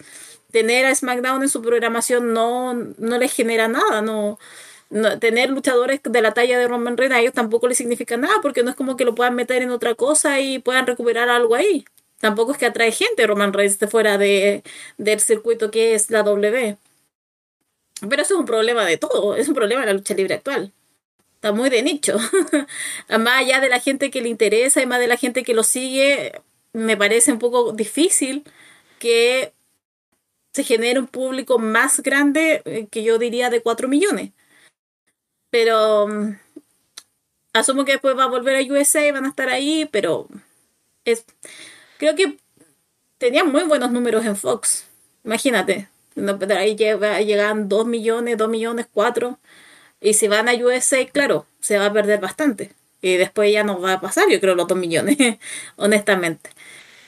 Tener 0.51 0.86
a 0.86 0.95
SmackDown 0.95 1.41
en 1.43 1.49
su 1.49 1.61
programación 1.61 2.34
no, 2.34 2.74
no 2.74 3.18
les 3.18 3.34
genera 3.34 3.68
nada. 3.68 4.01
No, 4.01 4.38
tener 5.20 5.49
luchadores 5.49 6.01
de 6.03 6.22
la 6.22 6.34
talla 6.34 6.59
de 6.59 6.68
Roman 6.68 6.97
Reigns 6.97 7.16
a 7.16 7.20
ellos 7.22 7.34
tampoco 7.34 7.68
les 7.68 7.78
significa 7.78 8.18
nada 8.18 8.36
porque 8.41 8.64
no 8.64 8.70
es 8.70 8.76
como 8.76 8.95
que 8.97 9.05
lo 9.05 9.16
puedan 9.16 9.36
meter 9.36 9.61
en 9.64 9.72
otra 9.72 9.95
cosa 9.95 10.39
y 10.39 10.59
puedan 10.59 10.88
recuperar 10.88 11.30
algo 11.30 11.55
ahí. 11.55 11.86
Tampoco 12.24 12.53
es 12.53 12.57
que 12.57 12.65
atrae 12.65 12.93
gente 12.93 13.28
Roman 13.28 13.51
Reigns 13.51 13.80
de 13.80 13.88
fuera 13.89 14.17
de, 14.17 14.63
del 14.97 15.19
circuito 15.19 15.71
que 15.71 15.93
es 15.93 16.09
la 16.09 16.24
W. 16.24 16.78
Pero 18.09 18.21
eso 18.21 18.36
es 18.36 18.39
un 18.39 18.45
problema 18.45 18.86
de 18.86 18.95
todo, 18.95 19.36
es 19.36 19.49
un 19.49 19.53
problema 19.53 19.82
de 19.82 19.88
la 19.88 19.93
lucha 19.93 20.13
libre 20.13 20.36
actual. 20.36 20.71
Está 21.36 21.51
muy 21.51 21.69
de 21.69 21.84
nicho. 21.84 22.17
más 23.09 23.41
allá 23.41 23.59
de 23.59 23.67
la 23.67 23.82
gente 23.82 24.09
que 24.09 24.21
le 24.21 24.30
interesa 24.30 24.82
y 24.82 24.86
más 24.86 25.01
de 25.01 25.07
la 25.07 25.17
gente 25.17 25.43
que 25.43 25.53
lo 25.53 25.63
sigue, 25.63 26.32
me 26.71 26.95
parece 26.95 27.34
un 27.34 27.39
poco 27.39 27.74
difícil 27.74 28.45
que 28.99 29.51
se 30.53 30.63
genere 30.63 30.99
un 30.99 31.07
público 31.07 31.59
más 31.59 31.99
grande 31.99 32.61
eh, 32.63 32.88
que 32.89 33.03
yo 33.03 33.17
diría 33.17 33.49
de 33.49 33.61
4 33.61 33.89
millones. 33.89 34.32
Pero 35.49 36.07
mm, 36.07 36.38
asumo 37.51 37.84
que 37.84 37.91
después 37.91 38.17
va 38.17 38.24
a 38.24 38.28
volver 38.28 38.55
a 38.55 38.74
USA 38.74 39.05
y 39.05 39.11
van 39.11 39.26
a 39.26 39.30
estar 39.30 39.49
ahí, 39.49 39.89
pero 39.91 40.30
es 41.03 41.26
creo 42.04 42.16
que 42.16 42.38
tenía 43.18 43.45
muy 43.45 43.64
buenos 43.64 43.91
números 43.91 44.26
en 44.26 44.36
Fox. 44.36 44.86
Imagínate. 45.24 45.88
Ahí 46.58 46.76
llegan 46.76 47.70
2 47.70 47.86
millones, 47.86 48.38
2 48.38 48.49
millones, 48.49 48.88
4. 48.93 49.39
Y 50.01 50.14
si 50.14 50.28
van 50.28 50.49
a 50.49 50.54
USA, 50.54 51.06
claro, 51.08 51.45
se 51.62 51.78
va 51.78 51.86
a 51.86 51.93
perder 51.93 52.20
bastante. 52.20 52.74
Y 53.01 53.16
después 53.16 53.51
ya 53.54 53.64
no 53.64 53.80
va 53.80 53.93
a 53.93 54.01
pasar, 54.01 54.26
yo 54.30 54.39
creo, 54.41 54.56
los 54.56 54.68
2 54.68 54.78
millones, 54.78 55.18
honestamente. 55.78 56.49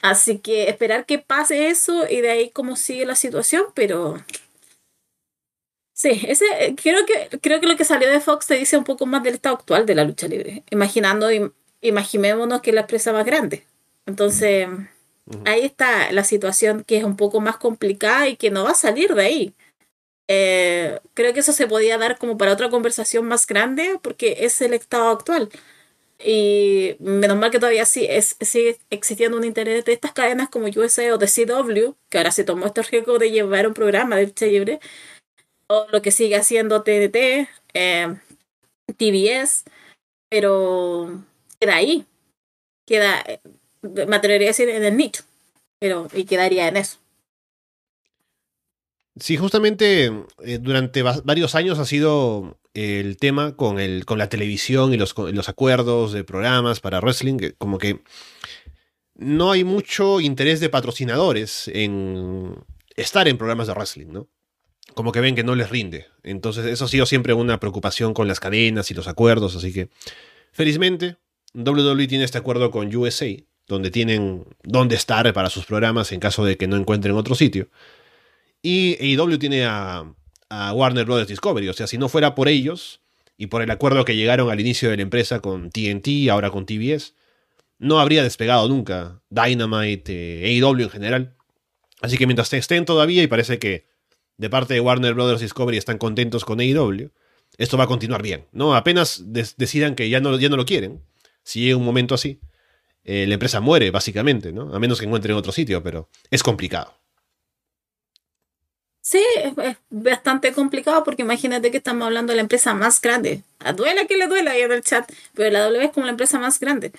Así 0.01 0.39
que 0.39 0.69
esperar 0.69 1.05
que 1.05 1.19
pase 1.19 1.67
eso 1.67 2.05
y 2.09 2.21
de 2.21 2.29
ahí 2.31 2.49
cómo 2.51 2.77
sigue 2.77 3.05
la 3.05 3.15
situación, 3.15 3.65
pero 3.73 4.17
Sí, 5.93 6.21
ese, 6.27 6.45
creo, 6.81 7.05
que, 7.05 7.39
creo 7.39 7.61
que 7.61 7.67
lo 7.67 7.77
que 7.77 7.85
salió 7.85 8.09
de 8.09 8.19
Fox 8.19 8.47
te 8.47 8.55
dice 8.55 8.77
un 8.77 8.83
poco 8.83 9.05
más 9.05 9.23
del 9.23 9.35
estado 9.35 9.55
actual 9.55 9.85
de 9.85 9.95
la 9.95 10.03
lucha 10.03 10.27
libre. 10.27 10.63
Imaginando, 10.69 11.29
imaginémonos 11.81 12.61
que 12.61 12.73
la 12.73 12.81
empresa 12.81 13.13
más 13.13 13.25
grande. 13.25 13.65
Entonces, 14.05 14.67
ahí 15.45 15.61
está 15.65 16.11
la 16.11 16.23
situación 16.23 16.83
que 16.83 16.97
es 16.97 17.03
un 17.03 17.17
poco 17.17 17.41
más 17.41 17.57
complicada 17.57 18.27
y 18.29 18.37
que 18.37 18.51
no 18.51 18.63
va 18.63 18.71
a 18.71 18.75
salir 18.75 19.15
de 19.15 19.23
ahí. 19.23 19.55
Eh, 20.27 20.99
creo 21.13 21.33
que 21.33 21.41
eso 21.41 21.53
se 21.53 21.67
podía 21.67 21.97
dar 21.97 22.17
como 22.17 22.37
para 22.37 22.53
otra 22.53 22.69
conversación 22.69 23.27
más 23.27 23.45
grande 23.47 23.99
porque 24.01 24.37
es 24.41 24.61
el 24.61 24.73
estado 24.73 25.09
actual. 25.09 25.49
Y 26.19 26.95
menos 26.99 27.37
mal 27.37 27.51
que 27.51 27.59
todavía 27.59 27.85
sí, 27.85 28.05
es, 28.09 28.37
sigue 28.41 28.79
existiendo 28.89 29.37
un 29.37 29.43
interés 29.43 29.85
de 29.85 29.93
estas 29.93 30.13
cadenas 30.13 30.49
como 30.49 30.67
USA 30.67 31.13
o 31.13 31.17
de 31.17 31.27
CW, 31.27 31.93
que 32.09 32.17
ahora 32.17 32.31
se 32.31 32.43
tomó 32.45 32.67
este 32.67 32.83
riesgo 32.83 33.19
de 33.19 33.31
llevar 33.31 33.67
un 33.67 33.73
programa 33.73 34.15
de 34.15 34.27
lucha 34.27 34.45
libre, 34.45 34.79
o 35.67 35.87
lo 35.91 36.01
que 36.01 36.11
sigue 36.11 36.35
haciendo 36.37 36.83
TNT, 36.83 37.49
eh, 37.73 38.15
TBS, 38.97 39.65
pero 40.29 41.23
queda 41.59 41.75
ahí. 41.75 42.05
Queda, 42.87 43.23
me 44.07 44.15
atrevería 44.15 44.47
a 44.47 44.51
decir 44.51 44.69
en 44.69 44.83
el 44.83 44.97
nicho, 44.97 45.23
pero 45.79 46.07
y 46.13 46.25
quedaría 46.25 46.67
en 46.67 46.77
eso. 46.77 46.97
Sí, 49.17 49.37
justamente 49.37 50.11
eh, 50.43 50.57
durante 50.59 51.01
varios 51.01 51.55
años 51.55 51.79
ha 51.79 51.85
sido 51.85 52.59
el 52.73 53.15
tema 53.15 53.55
con, 53.55 53.79
el, 53.79 54.05
con 54.05 54.17
la 54.17 54.27
televisión 54.27 54.93
y 54.93 54.97
los, 54.97 55.15
los 55.17 55.47
acuerdos 55.47 56.11
de 56.11 56.25
programas 56.25 56.81
para 56.81 56.99
wrestling, 56.99 57.37
como 57.57 57.77
que 57.77 58.01
no 59.15 59.51
hay 59.51 59.63
mucho 59.63 60.19
interés 60.19 60.59
de 60.59 60.67
patrocinadores 60.67 61.69
en 61.73 62.55
estar 62.97 63.29
en 63.29 63.37
programas 63.37 63.67
de 63.67 63.73
wrestling, 63.73 64.07
¿no? 64.07 64.27
Como 64.93 65.13
que 65.13 65.21
ven 65.21 65.35
que 65.35 65.43
no 65.43 65.55
les 65.55 65.69
rinde. 65.69 66.07
Entonces, 66.23 66.65
eso 66.65 66.85
ha 66.85 66.89
sido 66.89 67.05
siempre 67.05 67.33
una 67.33 67.59
preocupación 67.59 68.13
con 68.13 68.27
las 68.27 68.41
cadenas 68.41 68.91
y 68.91 68.93
los 68.93 69.07
acuerdos, 69.07 69.55
así 69.55 69.71
que 69.73 69.89
felizmente 70.51 71.17
WWE 71.53 72.07
tiene 72.07 72.25
este 72.25 72.37
acuerdo 72.37 72.69
con 72.69 72.93
USA 72.93 73.27
donde 73.67 73.91
tienen 73.91 74.45
dónde 74.63 74.95
estar 74.95 75.31
para 75.33 75.49
sus 75.49 75.65
programas 75.65 76.11
en 76.11 76.19
caso 76.19 76.45
de 76.45 76.57
que 76.57 76.67
no 76.67 76.75
encuentren 76.75 77.15
otro 77.15 77.35
sitio. 77.35 77.69
Y 78.61 78.97
AEW 78.99 79.37
tiene 79.37 79.65
a, 79.65 80.11
Warner 80.73 81.05
Brothers 81.05 81.27
Discovery, 81.27 81.67
o 81.67 81.73
sea, 81.73 81.85
si 81.85 81.97
no 81.97 82.07
fuera 82.07 82.33
por 82.33 82.47
ellos 82.47 83.01
y 83.37 83.47
por 83.47 83.61
el 83.61 83.69
acuerdo 83.71 84.05
que 84.05 84.15
llegaron 84.15 84.49
al 84.49 84.59
inicio 84.59 84.89
de 84.89 84.95
la 84.95 85.01
empresa 85.01 85.41
con 85.41 85.69
TNT, 85.69 86.29
ahora 86.29 86.49
con 86.49 86.65
TBS, 86.65 87.13
no 87.77 87.99
habría 87.99 88.23
despegado 88.23 88.69
nunca 88.69 89.21
Dynamite, 89.29 90.45
eh, 90.45 90.61
AEW 90.61 90.83
en 90.83 90.89
general. 90.89 91.35
Así 92.01 92.17
que 92.17 92.25
mientras 92.25 92.53
estén 92.53 92.85
todavía, 92.85 93.21
y 93.21 93.27
parece 93.27 93.59
que 93.59 93.87
de 94.37 94.49
parte 94.49 94.75
de 94.75 94.79
Warner 94.79 95.13
Brothers 95.13 95.41
Discovery 95.41 95.77
están 95.77 95.97
contentos 95.97 96.45
con 96.45 96.59
AEW, 96.59 97.11
esto 97.57 97.77
va 97.77 97.85
a 97.85 97.87
continuar 97.87 98.21
bien, 98.21 98.45
¿no? 98.51 98.75
Apenas 98.75 99.23
decidan 99.25 99.95
que 99.95 100.09
ya 100.09 100.21
no, 100.21 100.37
ya 100.37 100.49
no 100.49 100.57
lo 100.57 100.65
quieren, 100.65 101.01
si 101.43 101.61
llega 101.61 101.77
un 101.77 101.85
momento 101.85 102.15
así, 102.15 102.39
eh, 103.05 103.25
la 103.27 103.35
empresa 103.35 103.61
muere, 103.61 103.91
básicamente, 103.91 104.51
¿no? 104.51 104.75
A 104.75 104.79
menos 104.79 104.99
que 104.99 105.05
encuentren 105.05 105.35
otro 105.35 105.51
sitio, 105.51 105.81
pero 105.83 106.09
es 106.31 106.41
complicado. 106.41 106.99
Sí, 109.01 109.23
es, 109.37 109.53
bastante 109.91 110.51
complicado 110.51 111.03
porque 111.03 111.21
imagínate 111.21 111.69
que 111.69 111.77
estamos 111.77 112.07
hablando 112.07 112.31
de 112.31 112.37
la 112.37 112.41
empresa 112.41 112.73
más 112.73 112.99
grande. 112.99 113.43
Duela 113.75 114.05
que 114.07 114.17
le 114.17 114.25
duela 114.25 114.51
ahí 114.51 114.61
en 114.61 114.71
el 114.71 114.81
chat, 114.81 115.07
pero 115.35 115.51
la 115.51 115.63
W 115.65 115.85
es 115.85 115.91
como 115.91 116.07
la 116.07 116.11
empresa 116.13 116.39
más 116.39 116.59
grande. 116.59 116.91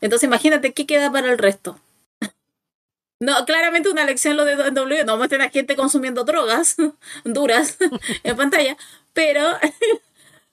Entonces 0.00 0.26
imagínate 0.26 0.72
qué 0.72 0.86
queda 0.86 1.12
para 1.12 1.30
el 1.30 1.38
resto. 1.38 1.78
No, 3.20 3.44
claramente 3.46 3.88
una 3.88 4.04
lección 4.04 4.36
lo 4.36 4.44
de 4.44 4.56
W, 4.56 5.04
no 5.04 5.16
muestren 5.16 5.42
a 5.42 5.50
gente 5.50 5.76
consumiendo 5.76 6.24
drogas 6.24 6.74
duras 7.24 7.78
en 8.24 8.36
pantalla, 8.36 8.76
pero, 9.12 9.42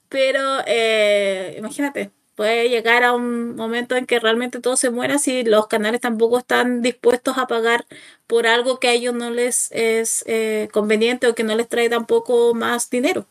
pero 0.08 0.60
eh, 0.68 1.56
imagínate, 1.58 2.12
puede 2.40 2.70
llegar 2.70 3.04
a 3.04 3.12
un 3.12 3.58
momento 3.58 3.98
en 3.98 4.06
que 4.06 4.18
realmente 4.18 4.62
todo 4.62 4.78
se 4.78 4.92
muera 4.92 5.20
si 5.20 5.44
los 5.44 5.68
canales 5.68 6.00
tampoco 6.00 6.40
están 6.40 6.82
dispuestos 6.82 7.38
a 7.38 7.48
pagar 7.48 7.86
por 8.28 8.48
algo 8.48 8.80
que 8.80 8.88
a 8.88 8.94
ellos 8.94 9.14
no 9.14 9.30
les 9.30 9.70
es 9.74 10.24
eh, 10.26 10.70
conveniente 10.72 11.28
o 11.28 11.36
que 11.36 11.44
no 11.44 11.54
les 11.58 11.68
trae 11.68 11.90
tampoco 11.90 12.54
más 12.54 12.90
dinero. 12.90 13.26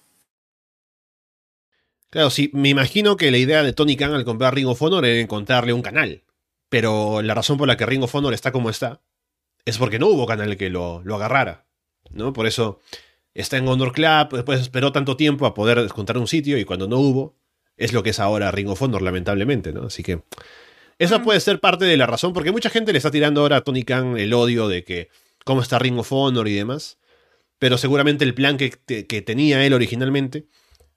Claro, 2.10 2.28
sí, 2.28 2.50
me 2.52 2.68
imagino 2.68 3.16
que 3.16 3.30
la 3.30 3.38
idea 3.38 3.62
de 3.62 3.72
Tony 3.72 3.96
Khan 3.96 4.12
al 4.12 4.26
comprar 4.26 4.54
Ring 4.54 4.68
of 4.68 4.82
Honor 4.82 5.06
era 5.06 5.18
encontrarle 5.18 5.72
un 5.72 5.80
canal. 5.80 6.22
Pero 6.68 7.22
la 7.22 7.32
razón 7.32 7.56
por 7.56 7.66
la 7.66 7.78
que 7.78 7.86
Ring 7.86 8.02
of 8.02 8.14
Honor 8.14 8.34
está 8.34 8.52
como 8.52 8.68
está 8.68 9.00
es 9.64 9.78
porque 9.78 9.98
no 9.98 10.08
hubo 10.08 10.26
canal 10.26 10.58
que 10.58 10.68
lo, 10.68 11.00
lo 11.02 11.14
agarrara. 11.14 11.64
¿no? 12.10 12.34
Por 12.34 12.46
eso 12.46 12.80
está 13.32 13.56
en 13.56 13.68
Honor 13.68 13.92
Club, 13.92 14.32
después 14.32 14.60
esperó 14.60 14.92
tanto 14.92 15.16
tiempo 15.16 15.46
a 15.46 15.54
poder 15.54 15.78
encontrar 15.78 16.18
un 16.18 16.28
sitio 16.28 16.58
y 16.58 16.66
cuando 16.66 16.86
no 16.88 16.98
hubo, 16.98 17.37
es 17.78 17.92
lo 17.92 18.02
que 18.02 18.10
es 18.10 18.20
ahora 18.20 18.50
Ring 18.50 18.68
of 18.68 18.82
Honor, 18.82 19.02
lamentablemente, 19.02 19.72
¿no? 19.72 19.86
Así 19.86 20.02
que 20.02 20.22
esa 20.98 21.22
puede 21.22 21.40
ser 21.40 21.60
parte 21.60 21.84
de 21.84 21.96
la 21.96 22.06
razón, 22.06 22.32
porque 22.32 22.52
mucha 22.52 22.70
gente 22.70 22.92
le 22.92 22.98
está 22.98 23.10
tirando 23.10 23.40
ahora 23.40 23.58
a 23.58 23.60
Tony 23.62 23.84
Khan 23.84 24.18
el 24.18 24.34
odio 24.34 24.68
de 24.68 24.84
que 24.84 25.08
cómo 25.44 25.62
está 25.62 25.78
Ring 25.78 25.98
of 25.98 26.12
Honor 26.12 26.48
y 26.48 26.54
demás, 26.54 26.98
pero 27.58 27.78
seguramente 27.78 28.24
el 28.24 28.34
plan 28.34 28.56
que, 28.56 28.70
que 28.70 29.22
tenía 29.22 29.64
él 29.64 29.72
originalmente 29.72 30.46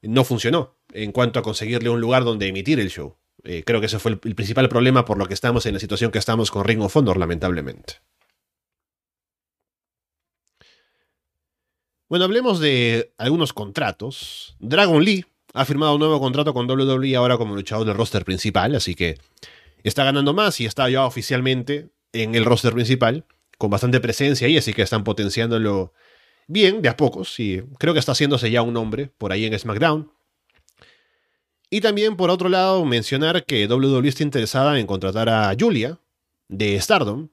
no 0.01 0.23
funcionó 0.23 0.75
en 0.91 1.11
cuanto 1.11 1.39
a 1.39 1.43
conseguirle 1.43 1.89
un 1.89 2.01
lugar 2.01 2.23
donde 2.23 2.47
emitir 2.47 2.79
el 2.79 2.89
show. 2.89 3.17
Eh, 3.43 3.63
creo 3.65 3.79
que 3.79 3.85
ese 3.85 3.99
fue 3.99 4.11
el, 4.11 4.19
el, 4.23 4.35
principal 4.35 4.69
problema 4.69 5.05
por 5.05 5.17
lo 5.17 5.25
que 5.25 5.33
estamos 5.33 5.65
en 5.65 5.73
la 5.73 5.79
situación 5.79 6.11
que 6.11 6.19
estamos 6.19 6.51
con 6.51 6.63
Ring 6.63 6.81
of 6.81 6.95
Honor, 6.95 7.17
lamentablemente. 7.17 7.95
Bueno, 12.09 12.25
hablemos 12.25 12.59
de 12.59 13.13
algunos 13.17 13.53
contratos. 13.53 14.57
Dragon 14.59 15.03
Lee 15.03 15.25
ha 15.53 15.65
firmado 15.65 15.93
un 15.93 15.99
nuevo 15.99 16.19
contrato 16.19 16.53
con 16.53 16.69
WWE 16.69 17.15
ahora 17.15 17.37
como 17.37 17.55
luchador 17.55 17.85
del 17.85 17.95
roster 17.95 18.23
principal, 18.25 18.75
así 18.75 18.95
que 18.95 19.17
está 19.83 20.03
ganando 20.03 20.33
más 20.33 20.59
y 20.59 20.65
está 20.65 20.89
ya 20.89 21.05
oficialmente 21.05 21.89
en 22.13 22.35
el 22.35 22.45
roster 22.45 22.73
principal, 22.73 23.25
con 23.57 23.69
bastante 23.69 23.99
presencia 23.99 24.47
ahí, 24.47 24.57
así 24.57 24.73
que 24.73 24.81
están 24.81 25.03
potenciándolo 25.03 25.93
bien, 26.47 26.81
de 26.81 26.89
a 26.89 26.97
pocos, 26.97 27.39
y 27.39 27.63
creo 27.77 27.93
que 27.93 27.99
está 27.99 28.11
haciéndose 28.11 28.51
ya 28.51 28.61
un 28.61 28.73
nombre 28.73 29.11
por 29.17 29.31
ahí 29.31 29.45
en 29.45 29.57
SmackDown. 29.57 30.11
Y 31.69 31.79
también, 31.79 32.17
por 32.17 32.29
otro 32.29 32.49
lado, 32.49 32.83
mencionar 32.83 33.45
que 33.45 33.65
WWE 33.65 34.09
está 34.09 34.23
interesada 34.23 34.77
en 34.77 34.85
contratar 34.85 35.29
a 35.29 35.55
Julia 35.57 35.99
de 36.49 36.79
Stardom, 36.81 37.29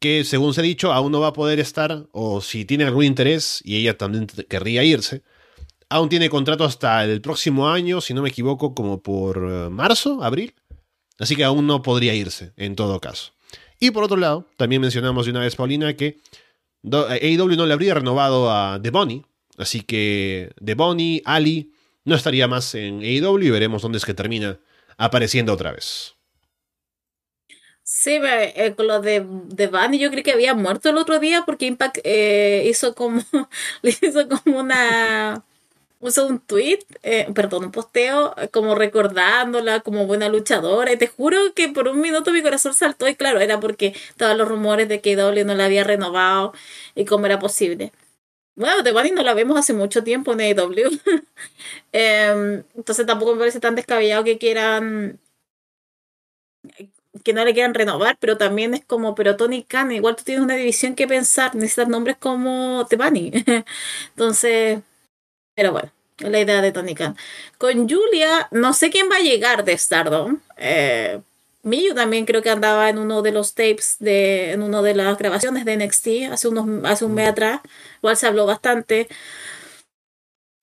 que 0.00 0.24
según 0.24 0.52
se 0.52 0.60
ha 0.60 0.64
dicho, 0.64 0.92
aún 0.92 1.12
no 1.12 1.20
va 1.20 1.28
a 1.28 1.32
poder 1.32 1.60
estar, 1.60 2.08
o 2.10 2.40
si 2.40 2.64
tiene 2.64 2.84
algún 2.84 3.04
interés, 3.04 3.62
y 3.64 3.76
ella 3.76 3.96
también 3.96 4.26
querría 4.48 4.82
irse, 4.82 5.22
aún 5.94 6.08
tiene 6.08 6.28
contrato 6.28 6.64
hasta 6.64 7.04
el 7.04 7.20
próximo 7.20 7.68
año, 7.68 8.00
si 8.00 8.14
no 8.14 8.22
me 8.22 8.28
equivoco, 8.28 8.74
como 8.74 9.00
por 9.00 9.36
eh, 9.38 9.70
marzo, 9.70 10.24
abril. 10.24 10.52
Así 11.20 11.36
que 11.36 11.44
aún 11.44 11.68
no 11.68 11.82
podría 11.82 12.14
irse, 12.14 12.52
en 12.56 12.74
todo 12.74 13.00
caso. 13.00 13.32
Y 13.78 13.92
por 13.92 14.02
otro 14.02 14.16
lado, 14.16 14.48
también 14.56 14.82
mencionamos 14.82 15.24
de 15.24 15.30
una 15.30 15.40
vez, 15.40 15.54
Paulina, 15.54 15.94
que 15.94 16.18
AEW 16.82 17.54
no 17.56 17.66
le 17.66 17.72
habría 17.72 17.94
renovado 17.94 18.50
a 18.50 18.80
The 18.82 18.90
Bunny. 18.90 19.24
Así 19.56 19.82
que 19.82 20.50
The 20.64 20.74
Bunny, 20.74 21.22
Ali, 21.24 21.72
no 22.04 22.16
estaría 22.16 22.48
más 22.48 22.74
en 22.74 23.00
AEW 23.00 23.42
y 23.42 23.50
veremos 23.50 23.82
dónde 23.82 23.98
es 23.98 24.04
que 24.04 24.14
termina 24.14 24.58
apareciendo 24.96 25.52
otra 25.52 25.70
vez. 25.70 26.16
Sí, 27.84 28.18
eh, 28.20 28.74
con 28.76 28.88
lo 28.88 29.00
de, 29.00 29.24
de 29.46 29.66
Bunny 29.68 30.00
yo 30.00 30.10
creí 30.10 30.24
que 30.24 30.32
había 30.32 30.54
muerto 30.54 30.88
el 30.88 30.98
otro 30.98 31.20
día 31.20 31.44
porque 31.46 31.66
Impact 31.66 31.98
eh, 32.02 32.66
hizo 32.68 32.96
como 32.96 33.22
hizo 33.84 34.28
como 34.28 34.58
una 34.58 35.44
puso 36.04 36.26
un 36.26 36.38
tweet, 36.38 36.80
eh, 37.02 37.26
perdón, 37.34 37.64
un 37.64 37.72
posteo, 37.72 38.34
como 38.52 38.74
recordándola 38.74 39.80
como 39.80 40.06
buena 40.06 40.28
luchadora. 40.28 40.92
Y 40.92 40.98
te 40.98 41.06
juro 41.06 41.38
que 41.54 41.70
por 41.70 41.88
un 41.88 41.98
minuto 42.00 42.30
mi 42.30 42.42
corazón 42.42 42.74
saltó 42.74 43.08
y 43.08 43.16
claro, 43.16 43.40
era 43.40 43.58
porque 43.58 43.94
estaban 44.10 44.36
los 44.36 44.46
rumores 44.46 44.86
de 44.86 45.00
que 45.00 45.16
W 45.16 45.44
no 45.46 45.54
la 45.54 45.64
había 45.64 45.82
renovado 45.82 46.52
y 46.94 47.06
cómo 47.06 47.24
era 47.24 47.38
posible. 47.38 47.90
Bueno, 48.56 48.82
Bunny 48.92 49.12
no 49.12 49.22
la 49.22 49.34
vemos 49.34 49.58
hace 49.58 49.72
mucho 49.72 50.04
tiempo 50.04 50.32
en 50.32 50.40
AEW. 50.42 50.90
Em, 51.92 52.64
entonces 52.76 53.06
tampoco 53.06 53.32
me 53.34 53.38
parece 53.38 53.60
tan 53.60 53.74
descabellado 53.76 54.24
que 54.24 54.38
quieran 54.38 55.20
que 57.24 57.32
no 57.32 57.44
le 57.44 57.54
quieran 57.54 57.74
renovar, 57.74 58.18
pero 58.20 58.36
también 58.36 58.74
es 58.74 58.84
como, 58.84 59.14
pero 59.14 59.36
Tony 59.36 59.62
Khan, 59.64 59.92
igual 59.92 60.16
tú 60.16 60.24
tienes 60.24 60.44
una 60.44 60.56
división 60.56 60.94
que 60.94 61.06
pensar, 61.06 61.54
necesitas 61.54 61.88
nombres 61.88 62.16
como 62.18 62.86
The. 62.88 62.96
Entonces, 64.10 64.80
pero 65.54 65.72
bueno, 65.72 65.90
la 66.18 66.40
idea 66.40 66.60
de 66.60 66.72
Tony 66.72 66.94
Khan. 66.94 67.16
Con 67.58 67.88
Julia, 67.88 68.48
no 68.50 68.72
sé 68.72 68.90
quién 68.90 69.10
va 69.10 69.16
a 69.16 69.20
llegar 69.20 69.64
de 69.64 69.76
Stardom. 69.76 70.40
Eh, 70.56 71.20
Miyu 71.62 71.94
también 71.94 72.26
creo 72.26 72.42
que 72.42 72.50
andaba 72.50 72.90
en 72.90 72.98
uno 72.98 73.22
de 73.22 73.32
los 73.32 73.54
tapes, 73.54 73.96
de, 73.98 74.52
en 74.52 74.62
una 74.62 74.82
de 74.82 74.94
las 74.94 75.16
grabaciones 75.16 75.64
de 75.64 75.76
NXT 75.76 76.32
hace, 76.32 76.48
unos, 76.48 76.84
hace 76.84 77.04
un 77.04 77.14
mes 77.14 77.28
atrás. 77.28 77.60
Igual 77.98 78.16
se 78.16 78.26
habló 78.26 78.46
bastante. 78.46 79.08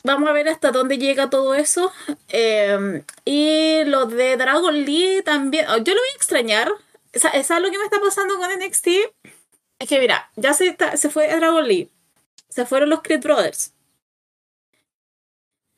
Vamos 0.04 0.30
a 0.30 0.34
ver 0.34 0.48
hasta 0.48 0.72
dónde 0.72 0.98
llega 0.98 1.30
todo 1.30 1.54
eso. 1.56 1.92
Eh, 2.30 3.04
y 3.26 3.84
lo 3.86 4.06
de 4.06 4.38
Dragon 4.38 4.74
Lee 4.86 5.22
también. 5.24 5.66
Oh, 5.70 5.78
yo 5.78 5.94
lo 5.94 6.00
voy 6.00 6.10
a 6.14 6.16
extrañar. 6.16 6.72
¿Sabes 7.14 7.50
lo 7.50 7.72
que 7.72 7.78
me 7.78 7.84
está 7.84 8.00
pasando 8.00 8.38
con 8.38 8.50
NXT? 8.52 8.88
Es 9.80 9.90
que 9.90 10.00
mira, 10.00 10.32
ya 10.36 10.54
se, 10.54 10.78
se 10.96 11.10
fue 11.10 11.28
Dragon 11.36 11.68
Lee. 11.68 11.90
Se 12.50 12.66
fueron 12.66 12.90
los 12.90 13.02
Creed 13.02 13.22
Brothers. 13.22 13.74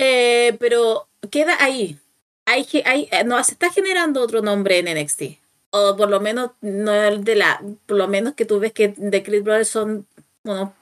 Eh, 0.06 0.58
pero 0.60 1.08
queda 1.32 1.56
ahí. 1.64 1.98
Hay, 2.46 2.68
hay, 2.84 3.08
eh, 3.12 3.24
no, 3.24 3.42
se 3.42 3.54
está 3.54 3.72
generando 3.72 4.22
otro 4.22 4.42
nombre 4.42 4.80
en 4.80 4.94
NXT. 4.94 5.40
O 5.70 5.96
por 5.96 6.10
lo 6.10 6.20
menos, 6.20 6.52
no 6.60 6.94
el 6.94 7.24
de 7.24 7.36
la. 7.36 7.62
Por 7.86 7.98
lo 7.98 8.08
menos 8.10 8.34
que 8.34 8.44
tú 8.44 8.60
ves 8.60 8.74
que 8.74 8.90
The 8.90 9.24
Creed 9.24 9.44
Brothers 9.44 9.70
son 9.70 10.06
bueno, 10.44 10.76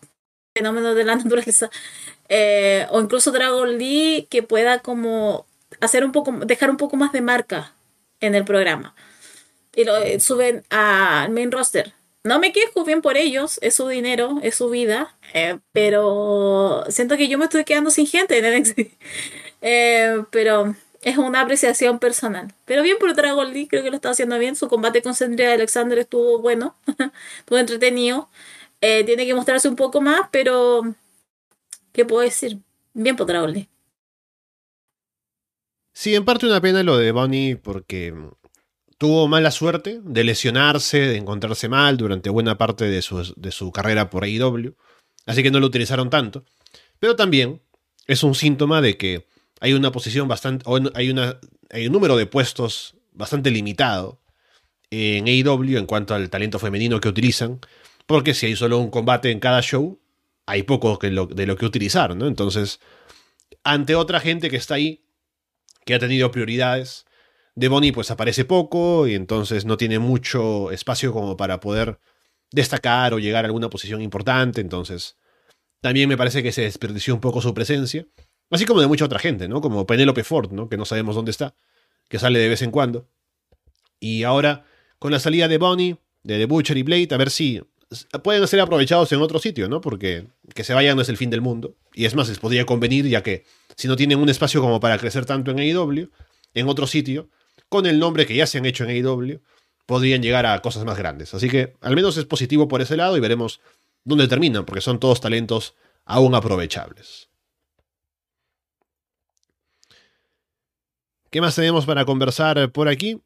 fenómenos 0.55 0.95
de 0.95 1.03
la 1.03 1.15
naturaleza. 1.21 1.69
Eh, 2.29 2.87
o 2.89 2.99
incluso 2.99 3.31
Dragon 3.31 3.77
Lee 3.77 4.27
que 4.29 4.41
pueda 4.41 4.79
como 4.79 5.45
hacer 5.81 6.03
un 6.03 6.11
poco, 6.11 6.31
dejar 6.31 6.71
un 6.71 6.77
poco 6.77 6.95
más 6.97 7.11
de 7.11 7.21
marca 7.21 7.75
en 8.21 8.33
el 8.33 8.43
programa. 8.43 8.95
Y 9.75 9.83
lo 9.83 9.93
suben 10.19 10.63
al 10.69 11.29
main 11.29 11.51
roster. 11.51 11.93
No 12.23 12.39
me 12.39 12.51
quejo 12.53 12.85
bien 12.85 13.01
por 13.01 13.17
ellos, 13.17 13.57
es 13.63 13.75
su 13.75 13.87
dinero, 13.87 14.37
es 14.43 14.55
su 14.55 14.69
vida, 14.69 15.15
eh, 15.33 15.57
pero 15.71 16.83
siento 16.89 17.17
que 17.17 17.27
yo 17.27 17.39
me 17.39 17.45
estoy 17.45 17.63
quedando 17.63 17.89
sin 17.89 18.05
gente 18.07 18.37
en 18.37 18.61
NXT. 18.61 18.79
Eh, 19.63 20.23
pero 20.31 20.75
es 21.03 21.19
una 21.19 21.41
apreciación 21.41 21.99
personal. 21.99 22.51
Pero 22.65 22.81
bien 22.81 22.97
por 22.99 23.13
Dragon 23.13 23.51
creo 23.67 23.83
que 23.83 23.91
lo 23.91 23.95
está 23.95 24.09
haciendo 24.09 24.39
bien. 24.39 24.55
Su 24.55 24.67
combate 24.67 25.03
con 25.03 25.13
Sandria 25.13 25.53
Alexander 25.53 25.99
estuvo 25.99 26.39
bueno, 26.39 26.75
estuvo 27.37 27.59
entretenido. 27.59 28.27
Eh, 28.81 29.03
tiene 29.03 29.27
que 29.27 29.35
mostrarse 29.35 29.69
un 29.69 29.75
poco 29.75 30.01
más, 30.01 30.21
pero 30.31 30.95
¿qué 31.91 32.05
puedo 32.05 32.23
decir? 32.23 32.57
Bien 32.93 33.15
por 33.15 33.27
Dragon. 33.27 33.67
Sí, 35.93 36.15
en 36.15 36.25
parte 36.25 36.47
una 36.47 36.59
pena 36.59 36.81
lo 36.81 36.97
de 36.97 37.11
Bonnie 37.11 37.55
porque 37.55 38.15
tuvo 39.01 39.27
mala 39.27 39.49
suerte 39.49 39.99
de 40.03 40.23
lesionarse, 40.23 40.99
de 40.99 41.17
encontrarse 41.17 41.67
mal 41.67 41.97
durante 41.97 42.29
buena 42.29 42.59
parte 42.59 42.85
de 42.85 43.01
su, 43.01 43.33
de 43.35 43.51
su 43.51 43.71
carrera 43.71 44.11
por 44.11 44.23
AEW, 44.23 44.75
así 45.25 45.41
que 45.41 45.49
no 45.49 45.59
lo 45.59 45.65
utilizaron 45.65 46.11
tanto. 46.11 46.45
Pero 46.99 47.15
también 47.15 47.63
es 48.05 48.21
un 48.21 48.35
síntoma 48.35 48.79
de 48.79 48.97
que 48.97 49.25
hay 49.59 49.73
una 49.73 49.91
posición 49.91 50.27
bastante, 50.27 50.65
hay, 50.93 51.09
una, 51.09 51.39
hay 51.71 51.87
un 51.87 51.93
número 51.93 52.15
de 52.15 52.27
puestos 52.27 52.93
bastante 53.11 53.49
limitado 53.49 54.21
en 54.91 55.27
AEW 55.27 55.79
en 55.79 55.87
cuanto 55.87 56.13
al 56.13 56.29
talento 56.29 56.59
femenino 56.59 57.01
que 57.01 57.09
utilizan, 57.09 57.59
porque 58.05 58.35
si 58.35 58.45
hay 58.45 58.55
solo 58.55 58.77
un 58.77 58.91
combate 58.91 59.31
en 59.31 59.39
cada 59.39 59.63
show, 59.63 59.99
hay 60.45 60.61
poco 60.61 60.99
de 61.01 61.09
lo, 61.09 61.27
que 61.57 61.65
utilizar. 61.65 62.11
Entonces, 62.11 62.79
ante 63.63 63.95
otra 63.95 64.19
gente 64.19 64.51
que 64.51 64.57
está 64.57 64.75
ahí, 64.75 65.05
que 65.85 65.95
ha 65.95 65.99
tenido 65.99 66.29
prioridades, 66.29 67.07
de 67.07 67.10
Bonnie 67.55 67.91
pues 67.91 68.11
aparece 68.11 68.45
poco 68.45 69.07
y 69.07 69.15
entonces 69.15 69.65
no 69.65 69.77
tiene 69.77 69.99
mucho 69.99 70.71
espacio 70.71 71.13
como 71.13 71.37
para 71.37 71.59
poder 71.59 71.99
destacar 72.51 73.13
o 73.13 73.19
llegar 73.19 73.45
a 73.45 73.47
alguna 73.47 73.69
posición 73.69 74.01
importante, 74.01 74.61
entonces 74.61 75.17
también 75.81 76.07
me 76.09 76.17
parece 76.17 76.43
que 76.43 76.51
se 76.51 76.61
desperdició 76.61 77.13
un 77.13 77.21
poco 77.21 77.41
su 77.41 77.53
presencia, 77.53 78.05
así 78.49 78.65
como 78.65 78.81
de 78.81 78.87
mucha 78.87 79.05
otra 79.05 79.19
gente, 79.19 79.47
¿no? 79.47 79.61
Como 79.61 79.85
Penélope 79.85 80.23
Ford, 80.23 80.51
¿no? 80.51 80.69
Que 80.69 80.77
no 80.77 80.85
sabemos 80.85 81.15
dónde 81.15 81.31
está, 81.31 81.55
que 82.07 82.19
sale 82.19 82.39
de 82.39 82.49
vez 82.49 82.61
en 82.61 82.71
cuando. 82.71 83.07
Y 83.99 84.23
ahora, 84.23 84.65
con 84.99 85.11
la 85.11 85.19
salida 85.19 85.47
de 85.47 85.57
Bonnie, 85.57 85.97
de 86.23 86.37
The 86.37 86.45
Butcher 86.45 86.77
y 86.77 86.83
Blade, 86.83 87.09
a 87.11 87.17
ver 87.17 87.29
si 87.29 87.61
pueden 88.23 88.47
ser 88.47 88.59
aprovechados 88.61 89.11
en 89.11 89.21
otro 89.21 89.39
sitio, 89.39 89.67
¿no? 89.67 89.81
Porque 89.81 90.27
que 90.53 90.63
se 90.63 90.73
vayan 90.73 90.95
no 90.95 91.01
es 91.01 91.09
el 91.09 91.17
fin 91.17 91.29
del 91.29 91.41
mundo. 91.41 91.75
Y 91.93 92.05
es 92.05 92.15
más, 92.15 92.29
les 92.29 92.39
podría 92.39 92.65
convenir, 92.65 93.07
ya 93.07 93.23
que 93.23 93.45
si 93.75 93.87
no 93.87 93.95
tienen 93.95 94.19
un 94.19 94.29
espacio 94.29 94.61
como 94.61 94.79
para 94.79 94.97
crecer 94.97 95.25
tanto 95.25 95.51
en 95.51 95.59
AEW, 95.59 96.09
en 96.53 96.67
otro 96.67 96.87
sitio, 96.87 97.29
con 97.71 97.85
el 97.85 97.99
nombre 97.99 98.25
que 98.25 98.35
ya 98.35 98.45
se 98.45 98.57
han 98.57 98.65
hecho 98.65 98.83
en 98.83 98.89
AEW, 98.89 99.39
podrían 99.85 100.21
llegar 100.21 100.45
a 100.45 100.61
cosas 100.61 100.83
más 100.83 100.97
grandes. 100.97 101.33
Así 101.33 101.49
que 101.49 101.73
al 101.79 101.95
menos 101.95 102.17
es 102.17 102.25
positivo 102.25 102.67
por 102.67 102.81
ese 102.81 102.97
lado 102.97 103.15
y 103.15 103.21
veremos 103.21 103.61
dónde 104.03 104.27
terminan, 104.27 104.65
porque 104.65 104.81
son 104.81 104.99
todos 104.99 105.21
talentos 105.21 105.73
aún 106.03 106.35
aprovechables. 106.35 107.29
¿Qué 111.29 111.39
más 111.39 111.55
tenemos 111.55 111.85
para 111.85 112.03
conversar 112.03 112.73
por 112.73 112.89
aquí? 112.89 113.21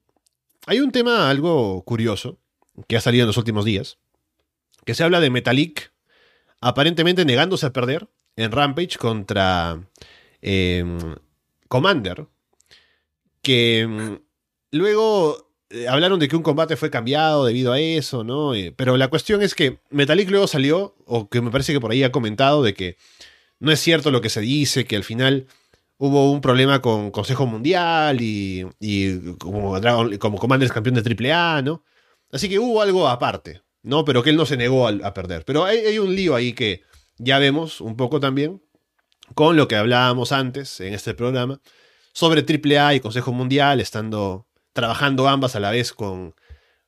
Hay 0.68 0.80
un 0.80 0.92
tema 0.92 1.32
algo 1.32 1.84
curioso 1.84 2.38
que 2.88 2.98
ha 2.98 3.02
salido 3.02 3.24
en 3.24 3.28
los 3.28 3.38
últimos 3.38 3.66
días, 3.66 3.98
que 4.86 4.94
se 4.94 5.04
habla 5.04 5.22
de 5.22 5.32
Metalik 5.32 5.92
aparentemente 6.62 7.26
negándose 7.26 7.66
a 7.66 7.74
perder 7.74 8.08
en 8.36 8.52
Rampage 8.52 9.00
contra 9.00 9.82
eh, 10.44 10.86
Commander, 11.68 12.28
que 13.42 14.22
Luego 14.72 15.52
eh, 15.70 15.88
hablaron 15.88 16.20
de 16.20 16.28
que 16.28 16.36
un 16.36 16.44
combate 16.44 16.76
fue 16.76 16.90
cambiado 16.90 17.46
debido 17.46 17.72
a 17.74 17.80
eso, 17.80 18.24
¿no? 18.24 18.54
Eh, 18.56 18.74
pero 18.76 18.98
la 18.98 19.08
cuestión 19.08 19.42
es 19.42 19.56
que 19.56 19.80
Metalik 19.90 20.30
luego 20.30 20.48
salió, 20.48 20.96
o 21.06 21.30
que 21.30 21.42
me 21.42 21.52
parece 21.52 21.74
que 21.74 21.80
por 21.80 21.92
ahí 21.92 22.04
ha 22.04 22.12
comentado, 22.12 22.64
de 22.64 22.74
que 22.74 22.98
no 23.60 23.72
es 23.72 23.80
cierto 23.80 24.12
lo 24.12 24.22
que 24.22 24.30
se 24.30 24.42
dice, 24.42 24.86
que 24.86 24.96
al 24.96 25.04
final 25.04 25.48
hubo 25.98 26.32
un 26.32 26.42
problema 26.42 26.82
con 26.82 27.10
Consejo 27.12 27.46
Mundial 27.46 28.18
y, 28.22 28.66
como, 29.40 29.80
Dragon- 29.80 30.18
Commander 30.18 30.66
es 30.66 30.74
campeón 30.74 30.96
de 30.96 31.32
AAA, 31.34 31.62
¿no? 31.62 31.84
Así 32.32 32.50
que 32.50 32.60
hubo 32.60 32.82
algo 32.82 33.08
aparte, 33.08 33.62
¿no? 33.82 34.04
Pero 34.04 34.22
que 34.24 34.30
él 34.32 34.36
no 34.36 34.46
se 34.46 34.58
negó 34.58 34.88
a, 34.88 34.92
a 35.04 35.14
perder. 35.14 35.46
Pero 35.46 35.64
hay, 35.64 35.78
hay 35.80 36.00
un 36.00 36.14
lío 36.14 36.36
ahí 36.36 36.52
que 36.54 36.82
ya 37.18 37.40
vemos 37.40 37.80
un 37.80 37.96
poco 37.96 38.20
también 38.20 38.62
con 39.36 39.56
lo 39.56 39.68
que 39.70 39.78
hablábamos 39.78 40.32
antes 40.34 40.82
en 40.82 40.94
este 40.94 41.14
programa 41.14 41.62
sobre 42.14 42.42
AAA 42.42 42.96
y 42.96 43.00
Consejo 43.00 43.32
Mundial, 43.32 43.80
estando 43.80 44.48
trabajando 44.76 45.30
ambas 45.30 45.56
a 45.56 45.62
la 45.62 45.72
vez 45.72 45.94
con, 45.94 46.36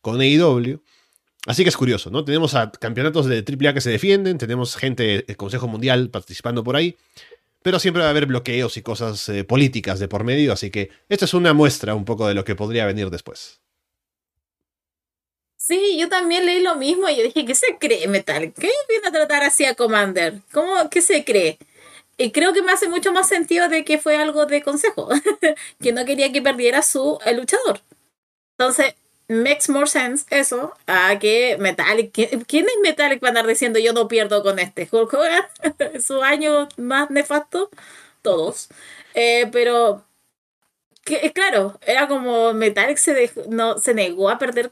con 0.01 0.19
AEW. 0.19 0.83
Así 1.47 1.63
que 1.63 1.69
es 1.69 1.77
curioso, 1.77 2.11
¿no? 2.11 2.25
Tenemos 2.25 2.53
a 2.53 2.69
campeonatos 2.69 3.27
de 3.27 3.38
AAA 3.38 3.73
que 3.73 3.81
se 3.81 3.89
defienden, 3.89 4.38
tenemos 4.38 4.75
gente 4.75 5.23
del 5.25 5.38
Consejo 5.38 5.69
Mundial 5.69 6.09
participando 6.09 6.65
por 6.65 6.75
ahí, 6.75 6.97
pero 7.63 7.79
siempre 7.79 8.01
va 8.01 8.07
a 8.07 8.11
haber 8.11 8.25
bloqueos 8.25 8.75
y 8.75 8.81
cosas 8.81 9.29
eh, 9.29 9.45
políticas 9.45 9.99
de 9.99 10.09
por 10.09 10.25
medio, 10.25 10.51
así 10.51 10.69
que 10.69 10.89
esta 11.07 11.23
es 11.23 11.33
una 11.33 11.53
muestra 11.53 11.95
un 11.95 12.03
poco 12.03 12.27
de 12.27 12.33
lo 12.33 12.43
que 12.43 12.55
podría 12.55 12.85
venir 12.85 13.09
después. 13.09 13.61
Sí, 15.55 15.97
yo 15.97 16.09
también 16.09 16.45
leí 16.45 16.61
lo 16.61 16.75
mismo 16.75 17.07
y 17.07 17.15
yo 17.15 17.23
dije, 17.23 17.45
¿qué 17.45 17.55
se 17.55 17.77
cree 17.79 18.07
Metal? 18.09 18.53
¿Qué 18.53 18.69
viene 18.89 19.07
a 19.07 19.11
tratar 19.11 19.43
así 19.43 19.63
a 19.63 19.75
Commander? 19.75 20.41
¿Cómo, 20.51 20.89
qué 20.89 21.01
se 21.01 21.23
cree? 21.23 21.57
Y 22.18 22.32
creo 22.32 22.53
que 22.53 22.61
me 22.63 22.72
hace 22.72 22.89
mucho 22.89 23.13
más 23.13 23.28
sentido 23.30 23.70
de 23.70 23.86
que 23.86 23.99
fue 23.99 24.18
algo 24.18 24.45
de 24.47 24.63
consejo, 24.63 25.09
que 25.82 25.91
no 25.93 26.05
quería 26.05 26.32
que 26.32 26.41
perdiera 26.41 26.82
su 26.82 27.20
el 27.26 27.38
luchador. 27.38 27.82
Entonces, 28.57 28.95
makes 29.30 29.70
more 29.72 29.88
sense 29.88 30.26
eso 30.32 30.74
a 30.88 31.20
que 31.20 31.57
Metallic. 31.59 32.11
¿Quién, 32.47 32.65
es 32.68 32.74
Metallic 32.84 33.20
para 33.20 33.30
andar 33.32 33.47
diciendo 33.47 33.80
yo 33.80 33.93
no 33.93 34.07
pierdo 34.07 34.43
con 34.43 34.59
este? 34.59 34.88
Hulk 34.91 35.13
Hogan, 35.13 35.43
su 36.01 36.24
año 36.24 36.70
más 36.78 37.09
nefasto, 37.11 37.70
todos. 38.24 38.70
Eh, 39.15 39.47
pero, 39.51 40.05
que, 41.05 41.15
eh, 41.26 41.34
claro, 41.34 41.80
era 41.86 42.07
como 42.07 42.53
Metallic 42.53 42.97
se, 42.97 43.13
dejó- 43.13 43.45
no, 43.49 43.78
se 43.78 43.93
negó 43.93 44.30
a 44.30 44.38
perder. 44.39 44.72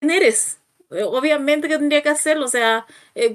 ¿Quién 0.00 0.12
eres? 0.12 0.58
Eh, 0.90 1.02
Obviamente 1.04 1.68
que 1.68 1.78
tendría 1.78 2.02
que 2.02 2.10
hacerlo, 2.10 2.46
o 2.46 2.48
sea. 2.48 2.86
eh, 3.14 3.34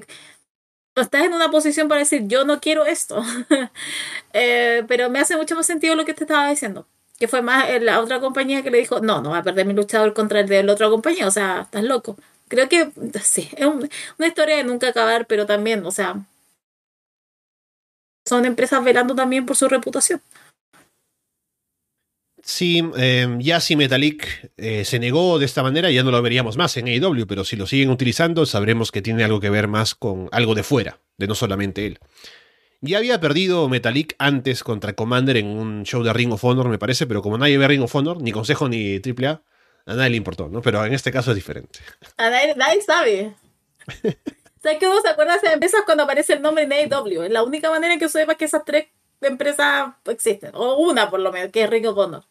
estás 0.96 1.24
en 1.24 1.32
una 1.34 1.50
posición 1.50 1.88
para 1.88 2.00
decir 2.00 2.22
yo 2.26 2.44
no 2.44 2.60
quiero 2.60 2.84
esto. 2.86 3.22
Eh, 4.34 4.84
pero 4.88 5.10
me 5.10 5.18
hace 5.20 5.36
mucho 5.36 5.56
más 5.56 5.66
sentido 5.66 5.94
lo 5.96 6.04
que 6.04 6.14
te 6.14 6.24
estaba 6.24 6.48
diciendo. 6.50 6.86
Que 7.18 7.28
fue 7.28 7.42
más 7.42 7.66
la 7.82 8.00
otra 8.00 8.20
compañía 8.20 8.62
que 8.62 8.70
le 8.70 8.78
dijo, 8.78 9.00
no, 9.00 9.20
no 9.22 9.30
va 9.30 9.38
a 9.38 9.42
perder 9.42 9.66
mi 9.66 9.74
luchador 9.74 10.14
contra 10.14 10.40
el 10.40 10.48
de 10.48 10.62
la 10.62 10.72
otra 10.72 10.88
compañía, 10.90 11.26
o 11.28 11.30
sea, 11.30 11.62
estás 11.62 11.84
loco. 11.84 12.16
Creo 12.48 12.68
que 12.68 12.90
sí, 13.22 13.48
es 13.56 13.66
un- 13.66 13.88
una 14.18 14.28
historia 14.28 14.56
de 14.56 14.64
nunca 14.64 14.88
acabar, 14.88 15.26
pero 15.26 15.46
también, 15.46 15.84
o 15.86 15.90
sea, 15.90 16.16
son 18.24 18.44
empresas 18.44 18.82
velando 18.84 19.14
también 19.14 19.46
por 19.46 19.56
su 19.56 19.68
reputación. 19.68 20.20
Sí, 22.44 22.82
eh, 22.96 23.36
ya 23.38 23.60
si 23.60 23.76
Metalik 23.76 24.50
eh, 24.56 24.84
se 24.84 24.98
negó 24.98 25.38
de 25.38 25.46
esta 25.46 25.62
manera, 25.62 25.90
ya 25.90 26.02
no 26.02 26.10
lo 26.10 26.20
veríamos 26.20 26.56
más 26.56 26.76
en 26.76 26.88
AEW, 26.88 27.26
pero 27.26 27.44
si 27.44 27.54
lo 27.56 27.66
siguen 27.66 27.90
utilizando, 27.90 28.46
sabremos 28.46 28.90
que 28.90 29.00
tiene 29.00 29.22
algo 29.22 29.38
que 29.38 29.48
ver 29.48 29.68
más 29.68 29.94
con 29.94 30.28
algo 30.32 30.56
de 30.56 30.64
fuera, 30.64 30.98
de 31.18 31.28
no 31.28 31.36
solamente 31.36 31.86
él. 31.86 32.00
Ya 32.80 32.98
había 32.98 33.20
perdido 33.20 33.68
Metalik 33.68 34.16
antes 34.18 34.64
contra 34.64 34.94
Commander 34.94 35.36
en 35.36 35.46
un 35.46 35.84
show 35.84 36.02
de 36.02 36.12
Ring 36.12 36.32
of 36.32 36.44
Honor, 36.44 36.68
me 36.68 36.78
parece, 36.78 37.06
pero 37.06 37.22
como 37.22 37.38
nadie 37.38 37.56
ve 37.56 37.68
Ring 37.68 37.82
of 37.82 37.94
Honor, 37.94 38.20
ni 38.20 38.32
Consejo 38.32 38.68
ni 38.68 38.96
AAA, 38.96 39.40
a 39.86 39.94
nadie 39.94 40.10
le 40.10 40.16
importó, 40.16 40.48
¿no? 40.48 40.62
Pero 40.62 40.84
en 40.84 40.92
este 40.92 41.12
caso 41.12 41.30
es 41.30 41.36
diferente. 41.36 41.78
A 42.16 42.28
nadie, 42.28 42.56
nadie 42.56 42.82
sabe. 42.82 43.34
¿Sabes 44.62 44.78
que 44.78 44.86
uno 44.88 45.00
se 45.00 45.08
acuerda 45.08 45.32
de 45.34 45.38
esas 45.38 45.54
empresas 45.54 45.82
cuando 45.84 46.02
aparece 46.02 46.32
el 46.32 46.42
nombre 46.42 46.64
en 46.64 46.72
AEW? 46.72 47.22
Es 47.22 47.30
la 47.30 47.44
única 47.44 47.70
manera 47.70 47.94
en 47.94 48.00
que 48.00 48.08
sepa 48.08 48.34
que 48.34 48.46
esas 48.46 48.64
tres 48.64 48.86
empresas 49.20 49.94
existen. 50.06 50.50
O 50.54 50.76
una, 50.76 51.08
por 51.08 51.20
lo 51.20 51.30
menos, 51.30 51.52
que 51.52 51.62
es 51.62 51.70
Ring 51.70 51.86
of 51.86 51.96
Honor. 51.96 52.24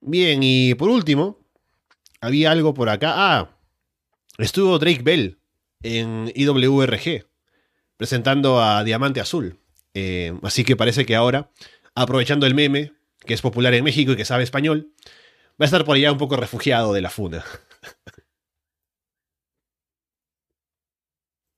Bien, 0.00 0.40
y 0.42 0.74
por 0.74 0.88
último, 0.88 1.38
había 2.20 2.50
algo 2.50 2.74
por 2.74 2.88
acá. 2.88 3.12
Ah, 3.16 3.58
estuvo 4.38 4.78
Drake 4.78 5.02
Bell 5.02 5.40
en 5.82 6.32
IWRG, 6.34 7.26
presentando 7.96 8.62
a 8.62 8.82
Diamante 8.84 9.20
Azul. 9.20 9.58
Eh, 9.94 10.32
así 10.42 10.64
que 10.64 10.76
parece 10.76 11.04
que 11.04 11.16
ahora, 11.16 11.50
aprovechando 11.94 12.46
el 12.46 12.54
meme, 12.54 12.92
que 13.20 13.34
es 13.34 13.42
popular 13.42 13.74
en 13.74 13.84
México 13.84 14.12
y 14.12 14.16
que 14.16 14.24
sabe 14.24 14.44
español, 14.44 14.92
va 15.60 15.64
a 15.64 15.64
estar 15.64 15.84
por 15.84 15.96
allá 15.96 16.12
un 16.12 16.18
poco 16.18 16.36
refugiado 16.36 16.92
de 16.92 17.02
la 17.02 17.10
funa. 17.10 17.44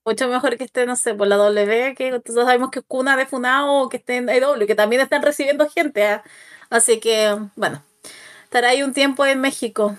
Mucho 0.04 0.26
mejor 0.28 0.56
que 0.56 0.64
esté, 0.64 0.84
no 0.84 0.96
sé, 0.96 1.14
por 1.14 1.28
la 1.28 1.36
W, 1.36 1.94
que 1.94 2.18
todos 2.18 2.44
sabemos 2.44 2.70
que 2.70 2.80
es 2.80 2.84
cuna 2.88 3.16
de 3.16 3.24
Funao 3.24 3.84
o 3.84 3.88
que 3.88 3.98
esté 3.98 4.16
en 4.16 4.28
AEW, 4.28 4.66
que 4.66 4.74
también 4.74 5.00
están 5.00 5.22
recibiendo 5.22 5.68
gente. 5.70 6.04
¿ah? 6.04 6.24
Así 6.70 6.98
que, 6.98 7.38
bueno, 7.54 7.84
estará 8.52 8.68
ahí 8.68 8.82
un 8.82 8.92
tiempo 8.92 9.24
en 9.24 9.40
México. 9.40 9.96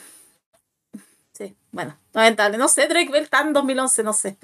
Sí, 1.32 1.56
bueno, 1.72 1.98
lamentable. 2.14 2.60
No 2.60 2.68
sé, 2.68 2.88
Drake 2.88 3.12
Bell 3.12 3.28
en 3.42 3.52
2011, 3.52 4.04
no 4.04 4.14
sé. 4.14 4.38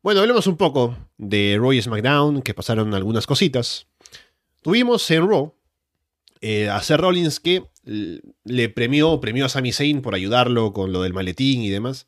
Bueno, 0.00 0.20
hablemos 0.20 0.46
un 0.46 0.56
poco 0.56 0.96
de 1.18 1.56
Raw 1.58 1.72
y 1.72 1.82
SmackDown, 1.82 2.40
que 2.40 2.54
pasaron 2.54 2.94
algunas 2.94 3.26
cositas. 3.26 3.88
Tuvimos 4.62 5.10
en 5.10 5.28
Raw 5.28 5.52
eh, 6.40 6.68
a 6.68 6.80
Seth 6.80 7.00
Rollins 7.00 7.40
que 7.40 7.64
le 7.82 8.68
premió, 8.68 9.20
premió 9.20 9.46
a 9.46 9.48
Sami 9.48 9.72
Zayn 9.72 10.02
por 10.02 10.14
ayudarlo 10.14 10.72
con 10.72 10.92
lo 10.92 11.02
del 11.02 11.14
maletín 11.14 11.62
y 11.62 11.70
demás, 11.70 12.06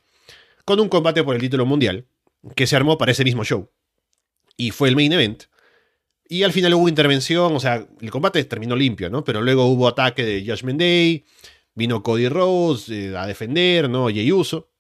con 0.65 0.79
un 0.79 0.89
combate 0.89 1.25
por 1.25 1.35
el 1.35 1.41
título 1.41 1.67
mundial 1.67 2.07
que 2.55 2.69
se 2.69 2.77
armó 2.77 2.97
para 2.97 3.11
ese 3.11 3.25
mismo 3.25 3.43
show. 3.43 3.73
Y 4.57 4.71
fue 4.71 4.89
el 4.89 4.95
main 4.95 5.13
event. 5.13 5.47
Y 6.29 6.43
al 6.43 6.53
final 6.53 6.75
hubo 6.75 6.89
intervención, 6.89 7.55
o 7.55 7.61
sea, 7.61 7.87
el 8.01 8.11
combate 8.11 8.43
terminó 8.45 8.75
limpio, 8.75 9.09
¿no? 9.11 9.23
Pero 9.25 9.43
luego 9.43 9.67
hubo 9.67 9.87
ataque 9.87 10.25
de 10.25 10.45
Judgment 10.45 10.81
Day, 10.81 11.25
vino 11.75 12.03
Cody 12.03 12.29
Rhodes 12.29 12.89
eh, 12.89 13.17
a 13.17 13.27
defender, 13.27 13.89
¿no? 13.89 14.09
Jey 14.09 14.33
Uso. 14.33 14.71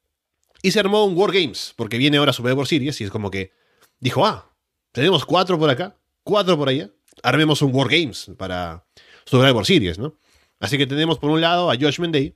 Y 0.63 0.73
se 0.73 0.81
armó 0.81 1.05
un 1.05 1.17
War 1.17 1.33
Games, 1.33 1.75
porque 1.77 1.99
viene 1.99 2.17
ahora 2.17 2.33
Survivor 2.33 2.67
Series 2.67 3.01
y 3.01 3.05
es 3.05 3.11
como 3.11 3.31
que 3.31 3.53
dijo, 4.01 4.27
ah, 4.27 4.53
tenemos 4.91 5.25
cuatro 5.25 5.59
por 5.59 5.71
acá, 5.71 5.97
cuatro 6.25 6.57
por 6.57 6.69
allá, 6.69 6.91
armemos 7.23 7.63
un 7.63 7.73
War 7.73 7.89
Games 7.89 8.31
para 8.37 8.85
Survivor 9.25 9.65
Series, 9.65 9.99
¿no? 9.99 10.19
Así 10.59 10.79
que 10.79 10.87
tenemos 10.87 11.19
por 11.19 11.31
un 11.31 11.41
lado 11.41 11.71
a 11.71 11.77
Judgment 11.77 12.15
Day, 12.15 12.35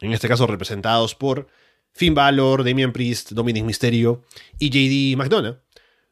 en 0.00 0.12
este 0.12 0.28
caso 0.28 0.46
representados 0.46 1.14
por 1.14 1.46
Finn 1.92 2.14
Balor, 2.14 2.64
Damian 2.64 2.92
Priest, 2.92 3.32
Dominic 3.32 3.64
Mysterio 3.64 4.22
y 4.58 4.70
JD 4.70 5.16
McDonough, 5.16 5.60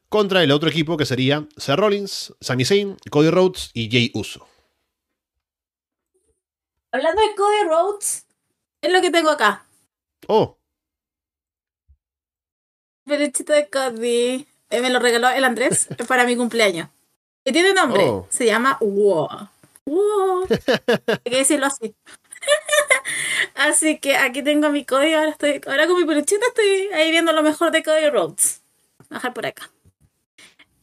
contra 0.09 0.43
el 0.43 0.51
otro 0.51 0.69
equipo 0.69 0.97
que 0.97 1.05
sería 1.05 1.47
Seth 1.57 1.77
Rollins, 1.77 2.33
Sami 2.41 2.65
Zayn, 2.65 2.97
Cody 3.09 3.29
Rhodes 3.29 3.71
y 3.73 3.89
Jey 3.89 4.11
Uso. 4.13 4.47
Hablando 6.91 7.21
de 7.21 7.35
Cody 7.35 7.69
Rhodes, 7.69 8.25
es 8.81 8.91
lo 8.91 9.01
que 9.01 9.11
tengo 9.11 9.29
acá. 9.29 9.65
Oh, 10.27 10.57
Peluchito 13.07 13.53
de 13.53 13.69
Cody. 13.69 14.45
Eh, 14.69 14.81
me 14.81 14.89
lo 14.89 14.99
regaló 14.99 15.29
el 15.29 15.43
Andrés 15.45 15.87
para 16.07 16.25
mi 16.25 16.35
cumpleaños. 16.35 16.89
Y 17.45 17.53
tiene 17.53 17.73
nombre. 17.73 18.03
Oh. 18.03 18.27
Se 18.29 18.45
llama 18.45 18.77
Wow. 18.81 19.49
Wow. 19.85 20.47
Hay 21.07 21.31
que 21.31 21.37
decirlo 21.37 21.67
así. 21.67 21.95
así 23.55 23.99
que 23.99 24.17
aquí 24.17 24.43
tengo 24.43 24.69
mi 24.69 24.83
Cody. 24.83 25.13
Ahora, 25.13 25.31
estoy, 25.31 25.61
ahora 25.65 25.87
con 25.87 25.95
mi 25.95 26.05
peluchita 26.05 26.45
estoy 26.47 26.89
ahí 26.93 27.09
viendo 27.09 27.31
lo 27.31 27.41
mejor 27.41 27.71
de 27.71 27.81
Cody 27.81 28.09
Rhodes. 28.09 28.61
Bajar 29.09 29.33
por 29.33 29.45
acá. 29.45 29.71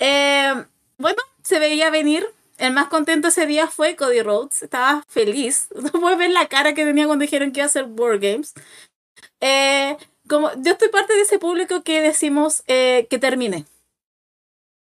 Eh, 0.07 0.53
bueno, 0.99 1.23
se 1.43 1.59
veía 1.59 1.89
venir. 1.89 2.27
El 2.59 2.75
más 2.75 2.89
contento 2.89 3.29
ese 3.29 3.47
día 3.47 3.69
fue 3.69 3.97
Cody 3.97 4.21
Rhodes. 4.21 4.63
Estaba 4.63 5.03
feliz. 5.09 5.69
No 5.75 5.93
puedes 5.93 6.19
ver 6.19 6.31
la 6.31 6.47
cara 6.47 6.75
que 6.75 6.85
tenía 6.85 7.07
cuando 7.07 7.23
dijeron 7.23 7.53
que 7.53 7.61
iba 7.61 7.65
a 7.65 7.69
hacer 7.69 7.87
War 7.89 8.19
Games. 8.19 8.53
Eh, 9.41 9.97
como 10.29 10.51
yo 10.63 10.73
estoy 10.73 10.89
parte 10.91 11.15
de 11.15 11.23
ese 11.23 11.39
público 11.39 11.83
que 11.83 12.03
decimos 12.03 12.63
eh, 12.67 13.07
que 13.09 13.19
termine. 13.19 13.65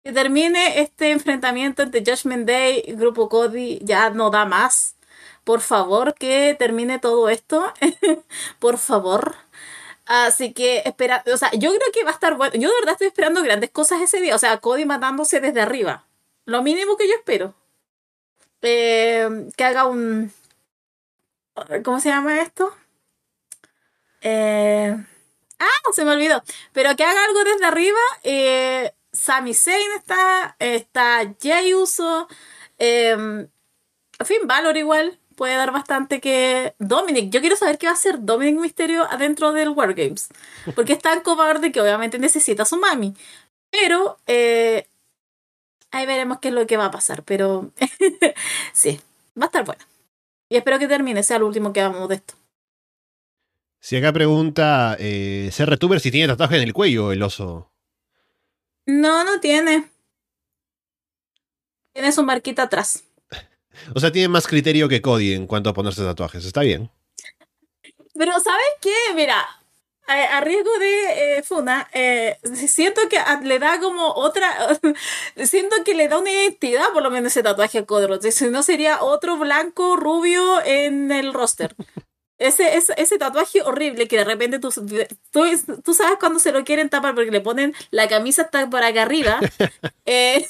Que 0.02 0.12
termine 0.12 0.80
este 0.80 1.10
enfrentamiento 1.10 1.82
entre 1.82 2.00
Judgment 2.00 2.46
Day 2.48 2.82
y 2.86 2.92
Grupo 2.94 3.28
Cody. 3.28 3.80
Ya 3.82 4.08
no 4.10 4.30
da 4.30 4.46
más. 4.46 4.96
Por 5.44 5.60
favor, 5.60 6.14
que 6.14 6.56
termine 6.58 6.98
todo 6.98 7.28
esto. 7.28 7.72
Por 8.58 8.78
favor. 8.78 9.34
Así 10.06 10.52
que 10.52 10.82
espera, 10.84 11.22
o 11.32 11.36
sea, 11.36 11.50
yo 11.52 11.70
creo 11.70 11.92
que 11.92 12.04
va 12.04 12.10
a 12.10 12.14
estar 12.14 12.36
bueno. 12.36 12.54
Yo 12.54 12.68
de 12.68 12.74
verdad 12.80 12.92
estoy 12.92 13.06
esperando 13.08 13.42
grandes 13.42 13.70
cosas 13.70 14.00
ese 14.02 14.20
día. 14.20 14.34
O 14.34 14.38
sea, 14.38 14.58
Cody 14.58 14.84
matándose 14.84 15.40
desde 15.40 15.60
arriba. 15.60 16.06
Lo 16.44 16.62
mínimo 16.62 16.96
que 16.96 17.08
yo 17.08 17.14
espero. 17.14 17.54
Eh, 18.62 19.28
que 19.56 19.64
haga 19.64 19.86
un. 19.86 20.32
¿Cómo 21.84 22.00
se 22.00 22.08
llama 22.08 22.40
esto? 22.40 22.74
Eh, 24.22 24.96
Ah, 25.62 25.92
se 25.92 26.04
me 26.04 26.12
olvidó. 26.12 26.42
Pero 26.72 26.96
que 26.96 27.04
haga 27.04 27.24
algo 27.24 27.44
desde 27.44 27.64
arriba. 27.66 28.00
Eh, 28.24 28.92
Sami 29.12 29.54
Zayn 29.54 29.92
está. 29.96 30.56
Está 30.58 31.34
Jey 31.40 31.74
Uso. 31.74 32.28
Eh, 32.78 33.46
Finn 34.24 34.46
Balor 34.46 34.76
igual. 34.76 35.20
Puede 35.42 35.56
dar 35.56 35.72
bastante 35.72 36.20
que. 36.20 36.76
Dominic. 36.78 37.30
Yo 37.30 37.40
quiero 37.40 37.56
saber 37.56 37.76
qué 37.76 37.86
va 37.86 37.90
a 37.90 37.94
hacer 37.94 38.24
Dominic 38.24 38.60
Mysterio 38.60 39.10
adentro 39.10 39.52
del 39.52 39.70
Wargames. 39.70 40.28
Porque 40.76 40.92
es 40.92 41.00
tan 41.00 41.20
cobarde 41.22 41.72
que 41.72 41.80
obviamente 41.80 42.20
necesita 42.20 42.62
a 42.62 42.64
su 42.64 42.76
mami. 42.76 43.16
Pero 43.68 44.18
eh, 44.28 44.86
ahí 45.90 46.06
veremos 46.06 46.38
qué 46.38 46.46
es 46.46 46.54
lo 46.54 46.64
que 46.68 46.76
va 46.76 46.84
a 46.84 46.90
pasar. 46.92 47.24
Pero 47.24 47.72
sí, 48.72 49.00
va 49.36 49.46
a 49.46 49.46
estar 49.46 49.64
bueno. 49.64 49.84
Y 50.48 50.58
espero 50.58 50.78
que 50.78 50.86
termine, 50.86 51.24
sea 51.24 51.38
el 51.38 51.42
último 51.42 51.72
que 51.72 51.80
hagamos 51.80 52.08
de 52.08 52.14
esto. 52.14 52.34
Si 53.80 53.96
acá 53.96 54.12
pregunta 54.12 54.96
eh, 55.00 55.50
CRTuber 55.52 55.98
si 55.98 56.12
tiene 56.12 56.28
tatuaje 56.28 56.58
en 56.58 56.62
el 56.62 56.72
cuello 56.72 57.10
el 57.10 57.20
oso. 57.20 57.68
No, 58.86 59.24
no 59.24 59.40
tiene. 59.40 59.90
Tiene 61.92 62.12
su 62.12 62.22
marquita 62.22 62.62
atrás. 62.62 63.02
O 63.94 64.00
sea, 64.00 64.12
tiene 64.12 64.28
más 64.28 64.46
criterio 64.46 64.88
que 64.88 65.02
Cody 65.02 65.34
en 65.34 65.46
cuanto 65.46 65.70
a 65.70 65.74
ponerse 65.74 66.02
tatuajes. 66.02 66.44
Está 66.44 66.60
bien. 66.62 66.90
Pero 68.14 68.32
¿sabes 68.32 68.66
qué? 68.80 68.94
Mira, 69.14 69.46
a, 70.06 70.38
a 70.38 70.40
riesgo 70.40 70.70
de 70.78 71.38
eh, 71.38 71.42
Funa, 71.42 71.88
eh, 71.92 72.38
siento 72.66 73.00
que 73.08 73.18
le 73.44 73.58
da 73.58 73.80
como 73.80 74.08
otra, 74.12 74.78
siento 75.44 75.76
que 75.84 75.94
le 75.94 76.08
da 76.08 76.18
una 76.18 76.30
identidad 76.30 76.90
por 76.92 77.02
lo 77.02 77.10
menos 77.10 77.32
ese 77.32 77.42
tatuaje 77.42 77.78
a 77.78 77.86
Codro. 77.86 78.20
Si 78.20 78.46
no 78.46 78.62
sería 78.62 79.02
otro 79.02 79.36
blanco 79.36 79.96
rubio 79.96 80.62
en 80.64 81.10
el 81.12 81.32
roster. 81.32 81.74
Ese, 82.38 82.76
ese, 82.76 82.92
ese 82.96 83.18
tatuaje 83.18 83.62
horrible 83.62 84.08
que 84.08 84.16
de 84.16 84.24
repente 84.24 84.58
tú, 84.58 84.70
tú, 85.30 85.44
tú 85.84 85.94
sabes 85.94 86.18
cuando 86.18 86.40
se 86.40 86.50
lo 86.50 86.64
quieren 86.64 86.88
tapar 86.88 87.14
porque 87.14 87.30
le 87.30 87.40
ponen 87.40 87.72
la 87.90 88.08
camisa 88.08 88.42
hasta 88.42 88.68
por 88.68 88.82
acá 88.82 89.02
arriba. 89.02 89.38
eh, 90.06 90.44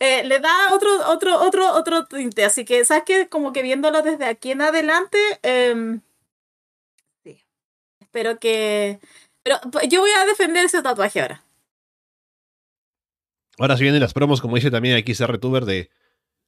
eh, 0.00 0.24
le 0.24 0.40
da 0.40 0.72
otro, 0.72 0.88
otro, 1.10 1.40
otro, 1.42 1.74
otro 1.74 2.06
tinte. 2.06 2.44
Así 2.44 2.64
que, 2.64 2.84
¿sabes 2.86 3.04
qué? 3.06 3.28
Como 3.28 3.52
que 3.52 3.62
viéndolo 3.62 4.00
desde 4.00 4.24
aquí 4.24 4.50
en 4.50 4.62
adelante, 4.62 5.18
em, 5.42 6.00
sí. 7.22 7.44
Espero 8.00 8.38
que. 8.40 8.98
Pero 9.42 9.58
pues, 9.70 9.88
yo 9.88 10.00
voy 10.00 10.10
a 10.10 10.24
defender 10.24 10.64
ese 10.64 10.82
tatuaje 10.82 11.20
ahora. 11.20 11.44
Ahora 13.58 13.76
se 13.76 13.82
vienen 13.82 14.00
las 14.00 14.14
promos, 14.14 14.40
como 14.40 14.56
dice 14.56 14.70
también 14.70 14.96
aquí 14.96 15.14
CRTuber, 15.14 15.66
de 15.66 15.90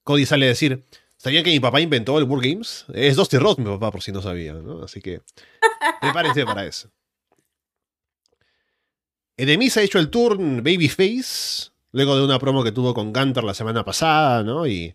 Cody 0.02 0.24
sale 0.24 0.46
a 0.46 0.48
decir, 0.48 0.82
¿sabían 1.18 1.44
que 1.44 1.50
mi 1.50 1.60
papá 1.60 1.80
inventó 1.82 2.18
el 2.18 2.24
War 2.24 2.40
Games? 2.40 2.86
Es 2.94 3.16
Dusty 3.16 3.36
Roth, 3.36 3.58
mi 3.58 3.66
papá, 3.66 3.90
por 3.90 4.02
si 4.02 4.12
no 4.12 4.22
sabía, 4.22 4.54
¿no? 4.54 4.82
Así 4.82 5.02
que 5.02 5.20
prepárense 6.00 6.46
para 6.46 6.64
eso. 6.64 6.90
Edemis 9.36 9.76
ha 9.76 9.82
hecho 9.82 9.98
el 9.98 10.08
turn 10.08 10.62
Babyface, 10.62 11.72
luego 11.93 12.16
de 12.16 12.24
una 12.24 12.39
promo 12.39 12.64
que 12.64 12.73
tuvo 12.73 12.94
con 12.94 13.12
Gunter 13.12 13.44
la 13.44 13.55
semana 13.55 13.85
pasada, 13.85 14.43
¿no? 14.43 14.66
Y 14.66 14.94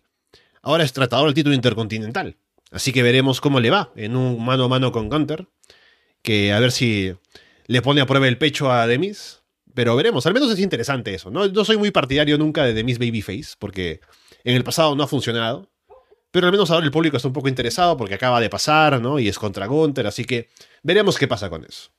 ahora 0.62 0.84
es 0.84 0.92
tratador 0.92 1.26
del 1.26 1.34
título 1.34 1.54
intercontinental. 1.54 2.36
Así 2.70 2.92
que 2.92 3.02
veremos 3.02 3.40
cómo 3.40 3.60
le 3.60 3.70
va 3.70 3.92
en 3.96 4.16
un 4.16 4.44
mano 4.44 4.64
a 4.64 4.68
mano 4.68 4.92
con 4.92 5.08
Gunter. 5.08 5.48
Que 6.22 6.52
a 6.52 6.60
ver 6.60 6.72
si 6.72 7.14
le 7.66 7.82
pone 7.82 8.00
a 8.00 8.06
prueba 8.06 8.28
el 8.28 8.36
pecho 8.38 8.70
a 8.70 8.86
Demis. 8.86 9.42
Pero 9.74 9.94
veremos, 9.94 10.26
al 10.26 10.34
menos 10.34 10.50
es 10.50 10.58
interesante 10.58 11.14
eso. 11.14 11.30
No, 11.30 11.46
no 11.46 11.64
soy 11.64 11.76
muy 11.76 11.92
partidario 11.92 12.36
nunca 12.36 12.64
de 12.64 12.74
Demis 12.74 12.98
Babyface, 12.98 13.54
porque 13.58 14.00
en 14.42 14.56
el 14.56 14.64
pasado 14.64 14.96
no 14.96 15.04
ha 15.04 15.06
funcionado. 15.06 15.70
Pero 16.30 16.46
al 16.46 16.52
menos 16.52 16.70
ahora 16.70 16.84
el 16.84 16.90
público 16.90 17.16
está 17.16 17.28
un 17.28 17.32
poco 17.32 17.48
interesado 17.48 17.96
porque 17.96 18.14
acaba 18.14 18.40
de 18.40 18.50
pasar, 18.50 19.00
¿no? 19.00 19.18
Y 19.18 19.28
es 19.28 19.38
contra 19.38 19.66
Gunter, 19.66 20.06
así 20.06 20.24
que 20.24 20.48
veremos 20.82 21.16
qué 21.16 21.28
pasa 21.28 21.48
con 21.48 21.64
eso. 21.64 21.90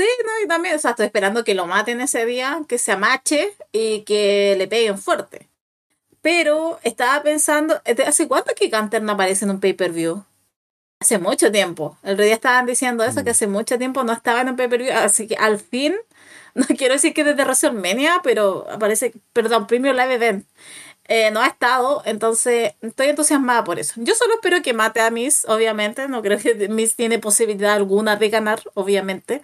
Sí, 0.00 0.06
no, 0.24 0.44
y 0.44 0.48
también, 0.48 0.76
o 0.76 0.78
sea, 0.78 0.92
estoy 0.92 1.04
esperando 1.06 1.44
que 1.44 1.54
lo 1.54 1.66
maten 1.66 2.00
ese 2.00 2.24
día, 2.24 2.62
que 2.66 2.78
se 2.78 2.92
amache 2.92 3.52
y 3.70 4.00
que 4.04 4.54
le 4.56 4.66
peguen 4.66 4.96
fuerte. 4.98 5.50
Pero 6.22 6.78
estaba 6.82 7.22
pensando, 7.22 7.80
¿desde 7.84 8.04
¿hace 8.04 8.28
cuánto 8.28 8.54
que 8.54 8.68
Gunter 8.68 9.02
no 9.02 9.12
aparece 9.12 9.44
en 9.44 9.52
un 9.52 9.60
pay-per-view? 9.60 10.24
Hace 11.00 11.18
mucho 11.18 11.52
tiempo. 11.52 11.98
El 12.02 12.14
otro 12.14 12.24
día 12.24 12.34
estaban 12.34 12.66
diciendo 12.66 13.04
eso, 13.04 13.20
Mm. 13.20 13.24
que 13.24 13.30
hace 13.30 13.46
mucho 13.46 13.78
tiempo 13.78 14.04
no 14.04 14.12
estaba 14.14 14.40
en 14.42 14.50
un 14.50 14.56
pay-per-view, 14.56 14.92
así 14.94 15.26
que 15.28 15.36
al 15.36 15.58
fin, 15.60 15.94
no 16.54 16.66
quiero 16.78 16.94
decir 16.94 17.14
que 17.14 17.24
desde 17.24 17.42
WrestleMania, 17.44 18.20
pero 18.24 18.66
aparece, 18.70 19.12
perdón, 19.34 19.66
Premium 19.66 19.96
Live 19.96 20.14
Event. 20.14 20.46
eh, 21.08 21.30
no 21.32 21.40
ha 21.40 21.48
estado, 21.48 22.02
entonces 22.06 22.74
estoy 22.82 23.08
entusiasmada 23.08 23.64
por 23.64 23.78
eso. 23.80 23.94
Yo 23.98 24.14
solo 24.14 24.34
espero 24.34 24.62
que 24.62 24.72
mate 24.74 25.00
a 25.00 25.10
Miss, 25.10 25.44
obviamente, 25.48 26.06
no 26.08 26.22
creo 26.22 26.38
que 26.38 26.54
Miss 26.70 26.96
tiene 26.96 27.18
posibilidad 27.18 27.74
alguna 27.74 28.16
de 28.16 28.28
ganar, 28.30 28.62
obviamente, 28.74 29.42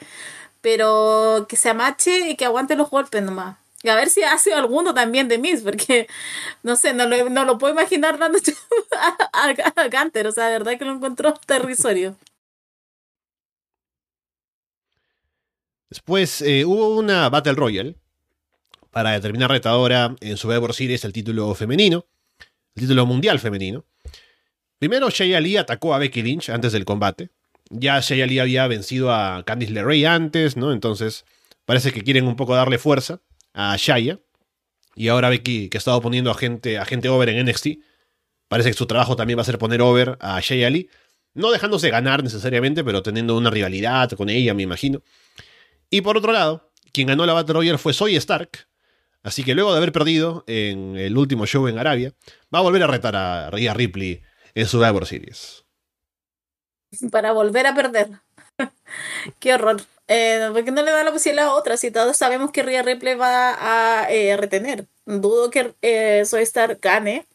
pero 0.66 1.46
que 1.48 1.54
se 1.54 1.68
amache 1.68 2.30
y 2.30 2.34
que 2.34 2.44
aguante 2.44 2.74
los 2.74 2.90
golpes 2.90 3.22
nomás. 3.22 3.56
Y 3.84 3.88
a 3.88 3.94
ver 3.94 4.10
si 4.10 4.24
hace 4.24 4.52
alguno 4.52 4.92
también 4.94 5.28
de 5.28 5.38
Miss, 5.38 5.62
porque 5.62 6.08
no 6.64 6.74
sé, 6.74 6.92
no 6.92 7.06
lo, 7.06 7.30
no 7.30 7.44
lo 7.44 7.56
puedo 7.56 7.72
imaginar 7.72 8.18
dando 8.18 8.40
a, 8.90 9.16
a, 9.32 9.82
a 9.82 9.88
Gunter, 9.88 10.26
o 10.26 10.32
sea, 10.32 10.46
de 10.46 10.58
verdad 10.58 10.76
que 10.76 10.84
lo 10.84 10.94
encontró 10.94 11.34
terrisorio. 11.34 12.16
Después 15.88 16.42
eh, 16.42 16.64
hubo 16.64 16.96
una 16.96 17.28
Battle 17.28 17.52
Royale 17.52 17.94
para 18.90 19.12
determinar 19.12 19.52
retadora 19.52 20.16
en 20.18 20.36
Survivor 20.36 20.74
Series 20.74 21.04
el 21.04 21.12
título 21.12 21.54
femenino, 21.54 22.06
el 22.74 22.82
título 22.82 23.06
mundial 23.06 23.38
femenino. 23.38 23.84
Primero, 24.80 25.10
Shea 25.10 25.38
Lee 25.38 25.58
atacó 25.58 25.94
a 25.94 25.98
Becky 25.98 26.22
Lynch 26.22 26.50
antes 26.50 26.72
del 26.72 26.84
combate. 26.84 27.30
Ya 27.70 28.00
Shea 28.00 28.26
Lee 28.26 28.38
había 28.38 28.66
vencido 28.66 29.12
a 29.12 29.42
Candice 29.44 29.72
LeRae 29.72 30.06
antes, 30.06 30.56
¿no? 30.56 30.72
Entonces, 30.72 31.24
parece 31.64 31.92
que 31.92 32.02
quieren 32.02 32.26
un 32.26 32.36
poco 32.36 32.54
darle 32.54 32.78
fuerza 32.78 33.22
a 33.52 33.76
Shaya. 33.76 34.20
Y 34.94 35.08
ahora 35.08 35.28
Becky, 35.28 35.68
que 35.68 35.76
ha 35.76 35.80
estado 35.80 36.00
poniendo 36.00 36.30
a 36.30 36.34
gente, 36.34 36.78
a 36.78 36.84
gente 36.84 37.08
over 37.08 37.28
en 37.28 37.44
NXT, 37.44 37.66
parece 38.48 38.70
que 38.70 38.76
su 38.76 38.86
trabajo 38.86 39.16
también 39.16 39.38
va 39.38 39.42
a 39.42 39.44
ser 39.44 39.58
poner 39.58 39.82
over 39.82 40.16
a 40.20 40.40
Shea 40.40 40.70
Lee. 40.70 40.88
No 41.34 41.50
dejándose 41.50 41.90
ganar 41.90 42.22
necesariamente, 42.22 42.82
pero 42.82 43.02
teniendo 43.02 43.36
una 43.36 43.50
rivalidad 43.50 44.10
con 44.12 44.30
ella, 44.30 44.54
me 44.54 44.62
imagino. 44.62 45.02
Y 45.90 46.00
por 46.00 46.16
otro 46.16 46.32
lado, 46.32 46.72
quien 46.92 47.08
ganó 47.08 47.26
la 47.26 47.34
Battle 47.34 47.54
Royale 47.54 47.78
fue 47.78 47.92
Soy 47.92 48.16
Stark. 48.16 48.68
Así 49.22 49.44
que 49.44 49.54
luego 49.54 49.72
de 49.72 49.78
haber 49.78 49.92
perdido 49.92 50.44
en 50.46 50.96
el 50.96 51.18
último 51.18 51.46
show 51.46 51.66
en 51.68 51.78
Arabia, 51.78 52.14
va 52.54 52.60
a 52.60 52.62
volver 52.62 52.84
a 52.84 52.86
retar 52.86 53.16
a 53.16 53.50
Rhea 53.50 53.74
Ripley 53.74 54.22
en 54.54 54.66
Survivor 54.66 55.04
Series. 55.04 55.65
Para 57.10 57.32
volver 57.32 57.66
a 57.66 57.74
perder. 57.74 58.08
Qué 59.40 59.54
horror. 59.54 59.82
Eh, 60.08 60.50
¿Por 60.52 60.64
qué 60.64 60.70
no 60.70 60.82
le 60.82 60.92
da 60.92 61.02
la 61.02 61.12
posibilidad 61.12 61.48
a 61.48 61.54
otra? 61.54 61.76
Si 61.76 61.90
todos 61.90 62.16
sabemos 62.16 62.52
que 62.52 62.62
Rhea 62.62 62.82
Ripley 62.82 63.14
va 63.16 63.56
a 64.02 64.10
eh, 64.10 64.36
retener. 64.36 64.86
Dudo 65.04 65.50
que 65.50 65.74
eh, 65.82 66.24
Soy 66.24 66.42
Star 66.42 66.78
gane. 66.80 67.26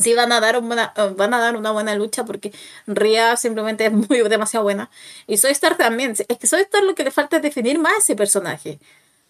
Sí 0.00 0.14
van 0.14 0.32
a 0.32 0.40
dar 0.40 0.58
una, 0.58 0.94
van 1.16 1.34
a 1.34 1.38
dar 1.38 1.54
una 1.56 1.70
buena 1.70 1.94
lucha 1.94 2.24
porque 2.24 2.50
Rhea 2.86 3.36
simplemente 3.36 3.86
es 3.86 3.92
muy 3.92 4.20
demasiado 4.28 4.64
buena. 4.64 4.90
Y 5.26 5.36
Soy 5.38 5.52
Star 5.52 5.76
también. 5.76 6.12
Es 6.12 6.38
que 6.38 6.46
Soy 6.46 6.62
Star 6.62 6.82
lo 6.82 6.94
que 6.94 7.04
le 7.04 7.10
falta 7.10 7.36
es 7.36 7.42
definir 7.42 7.78
más 7.78 7.98
ese 7.98 8.16
personaje. 8.16 8.78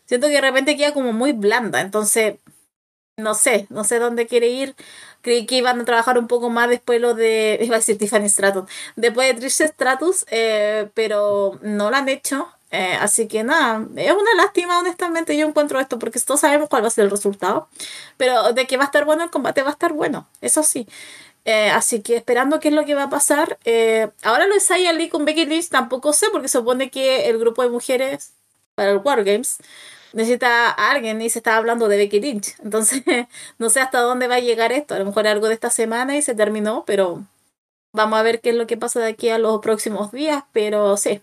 Siento 0.07 0.29
que 0.29 0.35
de 0.35 0.41
repente 0.41 0.77
queda 0.77 0.93
como 0.95 1.13
muy 1.13 1.33
blanda. 1.33 1.81
Entonces, 1.81 2.37
no 3.17 3.35
sé, 3.35 3.67
no 3.71 3.85
sé 3.85 3.99
dónde 3.99 4.27
quiere 4.27 4.49
ir. 4.49 4.75
Creí 5.21 5.47
que 5.47 5.57
iban 5.57 5.81
a 5.81 5.85
trabajar 5.85 6.19
un 6.19 6.27
poco 6.29 6.51
más 6.51 6.69
después 6.69 7.01
lo 7.01 7.15
de, 7.15 7.59
iba 7.63 7.77
a 7.77 7.79
decir 7.79 7.99
Tiffany 7.99 8.29
Stratus, 8.29 8.65
después 8.97 9.29
de 9.29 9.41
Trish 9.41 9.69
Stratus, 9.69 10.25
eh, 10.31 10.89
pero 10.95 11.59
no 11.63 11.91
lo 11.91 11.97
han 11.97 12.09
hecho. 12.09 12.49
Eh, 12.71 12.97
así 12.99 13.29
que 13.29 13.45
nada, 13.45 13.87
es 13.97 14.13
una 14.13 14.35
lástima, 14.35 14.79
honestamente, 14.79 15.37
yo 15.37 15.47
encuentro 15.47 15.79
esto, 15.79 15.99
porque 15.99 16.19
todos 16.21 16.41
sabemos 16.41 16.71
cuál 16.71 16.83
va 16.83 16.89
a 16.89 16.91
ser 16.91 17.05
el 17.05 17.11
resultado. 17.11 17.69
Pero 18.17 18.53
de 18.55 18.67
que 18.67 18.77
va 18.79 18.85
a 18.85 18.87
estar 18.87 19.05
bueno 19.05 19.25
el 19.25 19.31
combate, 19.31 19.63
va 19.63 19.69
a 19.71 19.73
estar 19.73 19.93
bueno, 19.93 20.27
eso 20.41 20.63
sí. 20.63 20.89
Eh, 21.45 21.71
así 21.71 22.03
que 22.03 22.17
esperando 22.17 22.61
qué 22.61 22.69
es 22.69 22.75
lo 22.75 22.85
que 22.85 22.95
va 22.95 23.05
a 23.05 23.11
pasar. 23.11 23.59
Eh, 23.65 24.09
ahora 24.23 24.47
lo 24.47 24.55
de 24.55 24.61
Saya 24.61 24.93
Lee 24.93 25.09
con 25.09 25.25
Becky 25.25 25.45
Lynch 25.47 25.69
tampoco 25.69 26.13
sé, 26.13 26.29
porque 26.33 26.49
supone 26.49 26.91
que 26.91 27.29
el 27.29 27.39
grupo 27.39 27.63
de 27.63 27.69
mujeres 27.69 28.33
para 28.75 28.93
el 28.93 28.99
War 28.99 29.25
Games 29.25 29.59
necesita 30.13 30.71
a 30.71 30.91
alguien 30.91 31.21
y 31.23 31.31
se 31.31 31.39
está 31.39 31.57
hablando 31.57 31.89
de 31.89 31.97
Becky 31.97 32.21
Lynch. 32.21 32.55
Entonces, 32.63 33.03
no 33.59 33.71
sé 33.71 33.81
hasta 33.81 34.01
dónde 34.01 34.29
va 34.29 34.37
a 34.37 34.41
llegar 34.41 34.73
esto. 34.73 34.95
A 34.95 34.99
lo 34.99 35.07
mejor 35.07 35.27
algo 35.27 35.49
de 35.49 35.55
esta 35.55 35.71
semana 35.71 36.17
y 36.17 36.23
se 36.23 36.35
terminó, 36.35 36.85
pero 36.87 37.27
vamos 37.93 38.19
a 38.19 38.23
ver 38.23 38.41
qué 38.41 38.51
es 38.51 38.57
lo 38.57 38.67
que 38.67 38.77
pasa 38.77 39.01
de 39.01 39.09
aquí 39.09 39.29
a 39.29 39.39
los 39.39 39.61
próximos 39.61 40.13
días. 40.13 40.45
Pero 40.53 40.97
sí. 40.97 41.21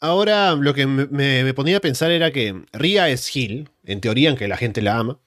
Ahora, 0.00 0.56
lo 0.56 0.74
que 0.74 0.84
me, 0.86 1.54
ponía 1.54 1.76
a 1.76 1.80
pensar 1.80 2.10
era 2.10 2.32
que 2.32 2.64
Rhea 2.72 3.08
es 3.08 3.34
Hill, 3.34 3.70
en 3.84 4.00
teoría, 4.00 4.30
en 4.30 4.36
que 4.36 4.48
la 4.48 4.56
gente 4.56 4.82
la 4.82 4.98
ama. 4.98 5.20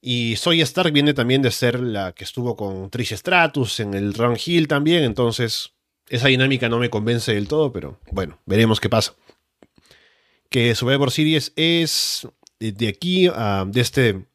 Y 0.00 0.36
Soy 0.36 0.60
Stark 0.60 0.92
viene 0.92 1.14
también 1.14 1.40
de 1.40 1.52
ser 1.52 1.78
la 1.78 2.12
que 2.12 2.24
estuvo 2.24 2.56
con 2.56 2.90
Trish 2.90 3.14
Stratus 3.14 3.78
en 3.78 3.94
el 3.94 4.14
Run 4.14 4.36
Hill 4.44 4.66
también, 4.66 5.04
entonces 5.04 5.72
esa 6.10 6.28
dinámica 6.28 6.68
no 6.68 6.78
me 6.78 6.90
convence 6.90 7.34
del 7.34 7.48
todo, 7.48 7.72
pero 7.72 7.98
bueno, 8.10 8.38
veremos 8.46 8.80
qué 8.80 8.88
pasa. 8.88 9.14
Que 10.50 10.74
Survivor 10.74 11.10
Series 11.10 11.52
es 11.56 12.26
de 12.58 12.72
de 12.72 12.88
aquí 12.88 13.26
a 13.28 13.64
de 13.66 13.80
este 13.80 14.26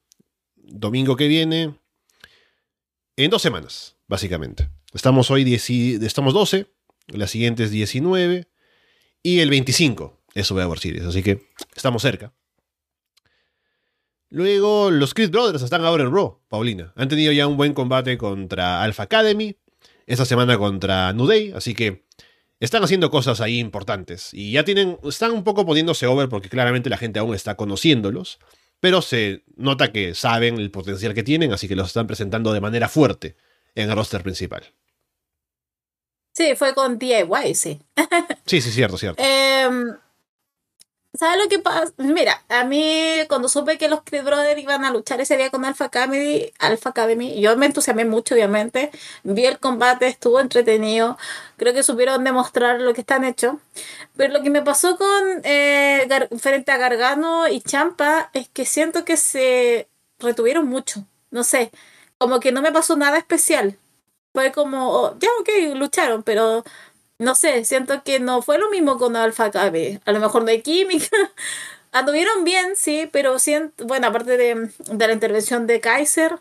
domingo 0.56 1.16
que 1.16 1.28
viene 1.28 1.76
en 3.18 3.30
dos 3.32 3.42
semanas, 3.42 3.96
básicamente. 4.08 4.70
Estamos 4.94 5.30
hoy 5.32 5.44
10 5.44 5.70
y- 5.70 5.96
estamos 6.06 6.34
12, 6.34 6.68
la 7.08 7.28
siguiente 7.28 7.64
es 7.64 7.72
19 7.72 8.48
y 9.24 9.40
el 9.40 9.50
25 9.50 10.20
es 10.36 10.48
Survivor 10.48 10.80
Series, 10.80 11.06
así 11.06 11.24
que 11.24 11.48
estamos 11.76 12.02
cerca. 12.02 12.34
Luego, 14.30 14.90
los 14.90 15.14
Creed 15.14 15.30
Brothers 15.30 15.62
están 15.64 15.86
ahora 15.86 16.04
en 16.04 16.12
Raw, 16.12 16.40
Paulina. 16.48 16.92
Han 16.96 17.08
tenido 17.08 17.32
ya 17.32 17.46
un 17.48 17.56
buen 17.58 17.74
combate 17.74 18.18
contra 18.18 18.82
Alpha 18.82 19.04
Academy, 19.04 19.56
esta 20.08 20.26
semana 20.26 20.58
contra 20.58 21.14
New 21.14 21.28
Day, 21.28 21.54
así 21.56 21.74
que 21.74 22.06
están 22.60 22.84
haciendo 22.84 23.12
cosas 23.12 23.42
ahí 23.42 23.60
importantes. 23.60 24.30
Y 24.34 24.54
ya 24.54 24.64
tienen, 24.64 24.98
están 25.04 25.32
un 25.32 25.44
poco 25.44 25.66
poniéndose 25.66 26.08
over 26.08 26.30
porque 26.30 26.50
claramente 26.50 26.90
la 26.90 26.98
gente 26.98 27.20
aún 27.20 27.36
está 27.36 27.56
conociéndolos. 27.56 28.40
Pero 28.80 29.02
se 29.02 29.44
nota 29.56 29.92
que 29.94 30.14
saben 30.14 30.58
el 30.58 30.70
potencial 30.70 31.14
que 31.14 31.24
tienen, 31.24 31.54
así 31.54 31.70
que 31.70 31.76
los 31.76 31.88
están 31.88 32.06
presentando 32.06 32.52
de 32.52 32.60
manera 32.60 32.90
fuerte 32.90 33.38
en 33.76 33.90
el 33.90 33.96
roster 33.96 34.24
principal. 34.24 34.74
Sí, 36.34 36.56
fue 36.56 36.74
con 36.74 36.98
DIY, 36.98 37.54
sí. 37.54 37.80
sí, 38.46 38.60
sí, 38.62 38.72
cierto, 38.72 38.98
cierto. 38.98 39.24
Eh, 39.24 39.70
¿Sabes 41.16 41.44
lo 41.44 41.48
que 41.48 41.60
pasa? 41.60 41.94
Mira, 41.98 42.44
a 42.50 42.64
mí 42.64 43.20
cuando 43.30 43.48
supe 43.48 43.78
que 43.78 43.88
los 43.88 44.02
Creed 44.04 44.24
Brothers 44.24 44.60
iban 44.60 44.84
a 44.84 44.90
luchar 44.90 45.22
ese 45.22 45.38
día 45.38 45.52
con 45.52 45.64
Alpha 45.64 45.86
Academy, 45.86 46.52
Alpha 46.58 46.90
Academy, 46.90 47.40
yo 47.40 47.56
me 47.56 47.68
entusiasmé 47.68 48.04
mucho, 48.06 48.34
obviamente. 48.34 48.90
Vi 49.24 49.46
el 49.46 49.60
combate, 49.60 50.08
estuvo 50.08 50.40
entretenido. 50.40 51.18
Creo 51.58 51.74
que 51.74 51.84
supieron 51.84 52.24
demostrar 52.24 52.82
lo 52.82 52.94
que 52.96 53.02
están 53.02 53.26
hechos. 53.26 53.58
Pero 54.18 54.34
lo 54.34 54.42
que 54.42 54.50
me 54.50 54.64
pasó 54.64 54.98
con 54.98 55.42
eh, 55.44 56.08
frente 56.40 56.72
a 56.72 56.78
Gargano 56.78 57.48
y 57.48 57.62
Champa 57.62 58.32
es 58.34 58.50
que 58.50 58.66
siento 58.66 59.06
que 59.06 59.16
se 59.18 59.88
retuvieron 60.20 60.68
mucho. 60.68 61.06
No 61.30 61.44
sé, 61.44 61.72
como 62.18 62.40
que 62.40 62.52
no 62.52 62.62
me 62.64 62.72
pasó 62.72 62.96
nada 62.98 63.18
especial. 63.20 63.78
Fue 64.34 64.52
como, 64.52 64.92
oh, 64.92 65.18
ya, 65.20 65.30
ok, 65.42 65.76
lucharon, 65.76 66.24
pero 66.24 66.64
no 67.24 67.36
sé, 67.36 67.66
siento 67.66 68.04
que 68.04 68.20
no 68.20 68.42
fue 68.42 68.58
lo 68.60 68.70
mismo 68.70 68.98
con 68.98 69.16
Alpha 69.16 69.52
KB. 69.52 70.02
A 70.06 70.12
lo 70.12 70.20
mejor 70.20 70.44
no 70.44 70.50
hay 70.50 70.62
química. 70.62 71.08
Anduvieron 71.92 72.44
bien, 72.44 72.76
sí, 72.76 73.10
pero 73.12 73.40
siento, 73.40 73.86
bueno, 73.86 74.08
aparte 74.08 74.38
de, 74.38 74.70
de, 74.78 75.08
la 75.08 75.14
intervención 75.14 75.68
de 75.68 75.80
Kaiser, 75.80 76.40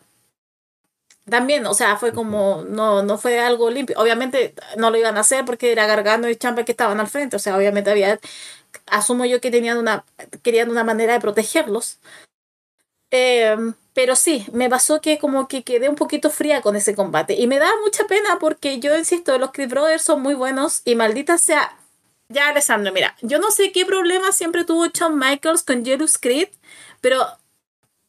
también, 1.29 1.67
o 1.67 1.75
sea, 1.75 1.97
fue 1.97 2.13
como, 2.13 2.65
no, 2.69 3.03
no 3.03 3.19
fue 3.19 3.39
algo 3.41 3.71
limpio. 3.71 3.97
Obviamente 3.99 4.55
no 4.77 4.91
lo 4.91 4.99
iban 4.99 5.17
a 5.17 5.21
hacer 5.21 5.45
porque 5.45 5.73
era 5.73 5.87
Gargano 5.87 6.29
y 6.29 6.37
Champa 6.37 6.65
que 6.65 6.73
estaban 6.73 7.01
al 7.01 7.09
frente, 7.09 7.37
o 7.37 7.39
sea, 7.39 7.57
obviamente 7.57 7.91
había, 7.91 8.19
asumo 8.87 9.25
yo 9.25 9.41
que 9.41 9.51
tenían 9.51 9.79
una, 9.79 10.05
querían 10.43 10.71
una 10.71 10.85
manera 10.85 11.15
de 11.15 11.21
protegerlos. 11.21 12.01
Eh, 13.11 13.57
pero 13.95 14.17
sí, 14.17 14.47
me 14.53 14.71
pasó 14.71 15.01
que 15.01 15.19
como 15.19 15.49
que 15.49 15.63
quedé 15.63 15.89
un 15.89 15.97
poquito 15.97 16.31
fría 16.31 16.63
con 16.63 16.77
ese 16.77 16.95
combate. 16.95 17.35
Y 17.35 17.47
me 17.47 17.59
da 17.59 17.71
mucha 17.85 18.05
pena 18.07 18.39
porque 18.41 18.81
yo 18.81 18.97
insisto, 18.97 19.39
los 19.39 19.53
Creed 19.53 19.69
Brothers 19.71 20.03
son 20.03 20.23
muy 20.23 20.35
buenos 20.35 20.83
y 20.85 20.95
maldita 20.95 21.37
sea. 21.39 21.77
Ya, 22.29 22.49
Alessandro, 22.49 22.93
mira, 22.93 23.15
yo 23.21 23.39
no 23.39 23.51
sé 23.51 23.73
qué 23.73 23.85
problema 23.85 24.33
siempre 24.33 24.65
tuvo 24.65 24.87
Shawn 24.87 25.19
Michaels 25.19 25.63
con 25.63 25.85
Julius 25.85 26.17
Creed, 26.17 26.49
pero 27.03 27.27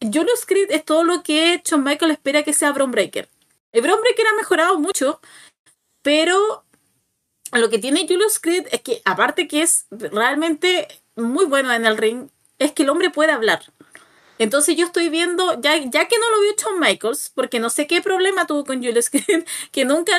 Julius 0.01 0.45
Creed 0.45 0.71
es 0.71 0.85
todo 0.85 1.03
lo 1.03 1.23
que 1.23 1.61
Shawn 1.63 1.83
Michaels 1.83 2.13
espera 2.13 2.43
que 2.43 2.53
sea 2.53 2.71
Bron 2.71 2.91
Breaker. 2.91 3.27
El 3.73 3.81
Bron 3.81 3.99
Breaker 3.99 4.27
ha 4.27 4.35
mejorado 4.35 4.79
mucho, 4.79 5.19
pero 6.01 6.63
lo 7.51 7.69
que 7.69 7.79
tiene 7.79 8.07
Julius 8.07 8.39
Creed 8.39 8.67
es 8.71 8.81
que, 8.81 9.01
aparte 9.03 9.47
que 9.47 9.61
es 9.61 9.87
realmente 9.91 10.87
muy 11.15 11.45
bueno 11.45 11.73
en 11.73 11.85
el 11.85 11.97
ring, 11.97 12.29
es 12.59 12.71
que 12.71 12.83
el 12.83 12.89
hombre 12.89 13.09
puede 13.09 13.33
hablar. 13.33 13.63
Entonces 14.39 14.75
yo 14.75 14.85
estoy 14.85 15.09
viendo, 15.09 15.59
ya, 15.61 15.77
ya 15.77 16.07
que 16.07 16.17
no 16.17 16.31
lo 16.31 16.41
vio 16.41 16.53
Shawn 16.57 16.79
Michaels, 16.79 17.31
porque 17.35 17.59
no 17.59 17.69
sé 17.69 17.87
qué 17.87 18.01
problema 18.01 18.47
tuvo 18.47 18.65
con 18.65 18.83
Julius 18.83 19.09
Creed, 19.09 19.45
que 19.71 19.85
nunca, 19.85 20.13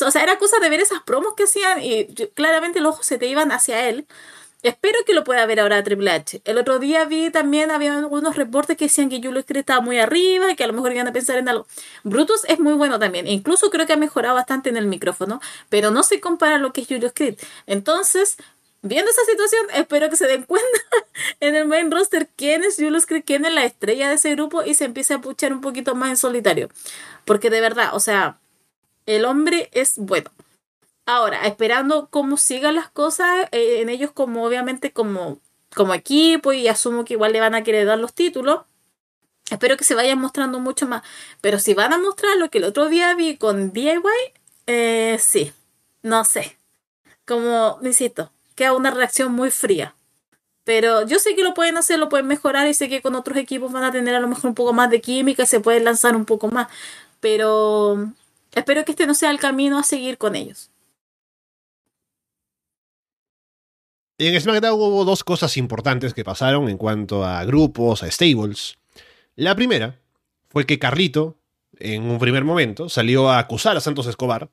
o 0.00 0.10
sea, 0.10 0.22
era 0.22 0.38
cosa 0.38 0.58
de 0.58 0.68
ver 0.68 0.80
esas 0.80 1.02
promos 1.02 1.34
que 1.34 1.44
hacían 1.44 1.82
y 1.82 2.06
claramente 2.34 2.80
los 2.80 2.94
ojos 2.94 3.06
se 3.06 3.18
te 3.18 3.26
iban 3.26 3.52
hacia 3.52 3.88
él. 3.88 4.06
Espero 4.62 4.98
que 5.06 5.14
lo 5.14 5.22
pueda 5.22 5.46
ver 5.46 5.60
ahora 5.60 5.82
Triple 5.84 6.10
H. 6.10 6.42
El 6.44 6.58
otro 6.58 6.80
día 6.80 7.04
vi 7.04 7.30
también, 7.30 7.70
había 7.70 7.96
algunos 7.96 8.34
reportes 8.34 8.76
que 8.76 8.86
decían 8.86 9.08
que 9.08 9.20
Julius 9.22 9.44
Creed 9.46 9.60
estaba 9.60 9.80
muy 9.80 9.98
arriba, 9.98 10.50
y 10.50 10.56
que 10.56 10.64
a 10.64 10.66
lo 10.66 10.72
mejor 10.72 10.92
iban 10.92 11.06
a 11.06 11.12
pensar 11.12 11.36
en 11.36 11.48
algo. 11.48 11.66
Brutus 12.02 12.42
es 12.48 12.58
muy 12.58 12.72
bueno 12.72 12.98
también, 12.98 13.28
incluso 13.28 13.70
creo 13.70 13.86
que 13.86 13.92
ha 13.92 13.96
mejorado 13.96 14.34
bastante 14.34 14.68
en 14.68 14.76
el 14.76 14.86
micrófono, 14.86 15.40
pero 15.68 15.90
no 15.92 16.02
se 16.02 16.20
compara 16.20 16.56
a 16.56 16.58
lo 16.58 16.72
que 16.72 16.80
es 16.80 16.88
Julius 16.88 17.12
Creed. 17.14 17.36
Entonces, 17.66 18.38
viendo 18.88 19.10
esa 19.10 19.24
situación, 19.24 19.66
espero 19.74 20.08
que 20.10 20.16
se 20.16 20.26
den 20.26 20.42
cuenta 20.46 20.80
en 21.40 21.54
el 21.54 21.66
main 21.66 21.90
roster 21.90 22.28
quién 22.36 22.64
es 22.64 22.76
Julius 22.76 23.06
Creed, 23.06 23.24
quién 23.24 23.44
es 23.44 23.52
la 23.52 23.64
estrella 23.64 24.08
de 24.08 24.16
ese 24.16 24.30
grupo 24.34 24.62
y 24.62 24.74
se 24.74 24.84
empiece 24.84 25.14
a 25.14 25.20
puchar 25.20 25.52
un 25.52 25.60
poquito 25.60 25.94
más 25.94 26.10
en 26.10 26.16
solitario. 26.16 26.68
Porque 27.24 27.50
de 27.50 27.60
verdad, 27.60 27.90
o 27.94 28.00
sea, 28.00 28.38
el 29.06 29.24
hombre 29.24 29.70
es 29.72 29.94
bueno. 29.96 30.30
Ahora, 31.06 31.46
esperando 31.46 32.08
cómo 32.10 32.36
sigan 32.36 32.74
las 32.74 32.90
cosas 32.90 33.48
eh, 33.52 33.80
en 33.80 33.88
ellos 33.88 34.10
como 34.10 34.44
obviamente 34.44 34.92
como, 34.92 35.38
como 35.74 35.94
equipo 35.94 36.52
y 36.52 36.66
asumo 36.66 37.04
que 37.04 37.14
igual 37.14 37.32
le 37.32 37.40
van 37.40 37.54
a 37.54 37.62
querer 37.62 37.86
dar 37.86 37.98
los 37.98 38.12
títulos. 38.12 38.62
Espero 39.50 39.76
que 39.76 39.84
se 39.84 39.94
vayan 39.94 40.18
mostrando 40.18 40.58
mucho 40.58 40.88
más. 40.88 41.02
Pero 41.40 41.60
si 41.60 41.74
van 41.74 41.92
a 41.92 41.98
mostrar 41.98 42.36
lo 42.36 42.50
que 42.50 42.58
el 42.58 42.64
otro 42.64 42.88
día 42.88 43.14
vi 43.14 43.36
con 43.36 43.72
DIY, 43.72 44.02
eh, 44.66 45.16
sí, 45.20 45.52
no 46.02 46.24
sé. 46.24 46.58
Como, 47.24 47.78
insisto, 47.82 48.32
queda 48.56 48.72
una 48.72 48.90
reacción 48.90 49.32
muy 49.32 49.52
fría. 49.52 49.94
Pero 50.64 51.06
yo 51.06 51.20
sé 51.20 51.36
que 51.36 51.44
lo 51.44 51.54
pueden 51.54 51.76
hacer, 51.76 52.00
lo 52.00 52.08
pueden 52.08 52.26
mejorar 52.26 52.66
y 52.66 52.74
sé 52.74 52.88
que 52.88 53.00
con 53.00 53.14
otros 53.14 53.36
equipos 53.38 53.70
van 53.70 53.84
a 53.84 53.92
tener 53.92 54.16
a 54.16 54.20
lo 54.20 54.26
mejor 54.26 54.46
un 54.46 54.54
poco 54.56 54.72
más 54.72 54.90
de 54.90 55.00
química 55.00 55.44
y 55.44 55.46
se 55.46 55.60
pueden 55.60 55.84
lanzar 55.84 56.16
un 56.16 56.24
poco 56.24 56.48
más. 56.48 56.66
Pero 57.20 58.12
espero 58.52 58.84
que 58.84 58.90
este 58.90 59.06
no 59.06 59.14
sea 59.14 59.30
el 59.30 59.38
camino 59.38 59.78
a 59.78 59.84
seguir 59.84 60.18
con 60.18 60.34
ellos. 60.34 60.70
En 64.18 64.40
SmackDown 64.40 64.80
hubo 64.80 65.04
dos 65.04 65.22
cosas 65.22 65.56
importantes 65.56 66.14
que 66.14 66.24
pasaron 66.24 66.68
en 66.68 66.78
cuanto 66.78 67.24
a 67.24 67.44
grupos, 67.44 68.02
a 68.02 68.10
stables. 68.10 68.78
La 69.36 69.54
primera 69.54 70.00
fue 70.48 70.64
que 70.64 70.78
Carlito, 70.78 71.36
en 71.78 72.04
un 72.04 72.18
primer 72.18 72.42
momento, 72.42 72.88
salió 72.88 73.28
a 73.28 73.38
acusar 73.38 73.76
a 73.76 73.80
Santos 73.80 74.06
Escobar 74.06 74.50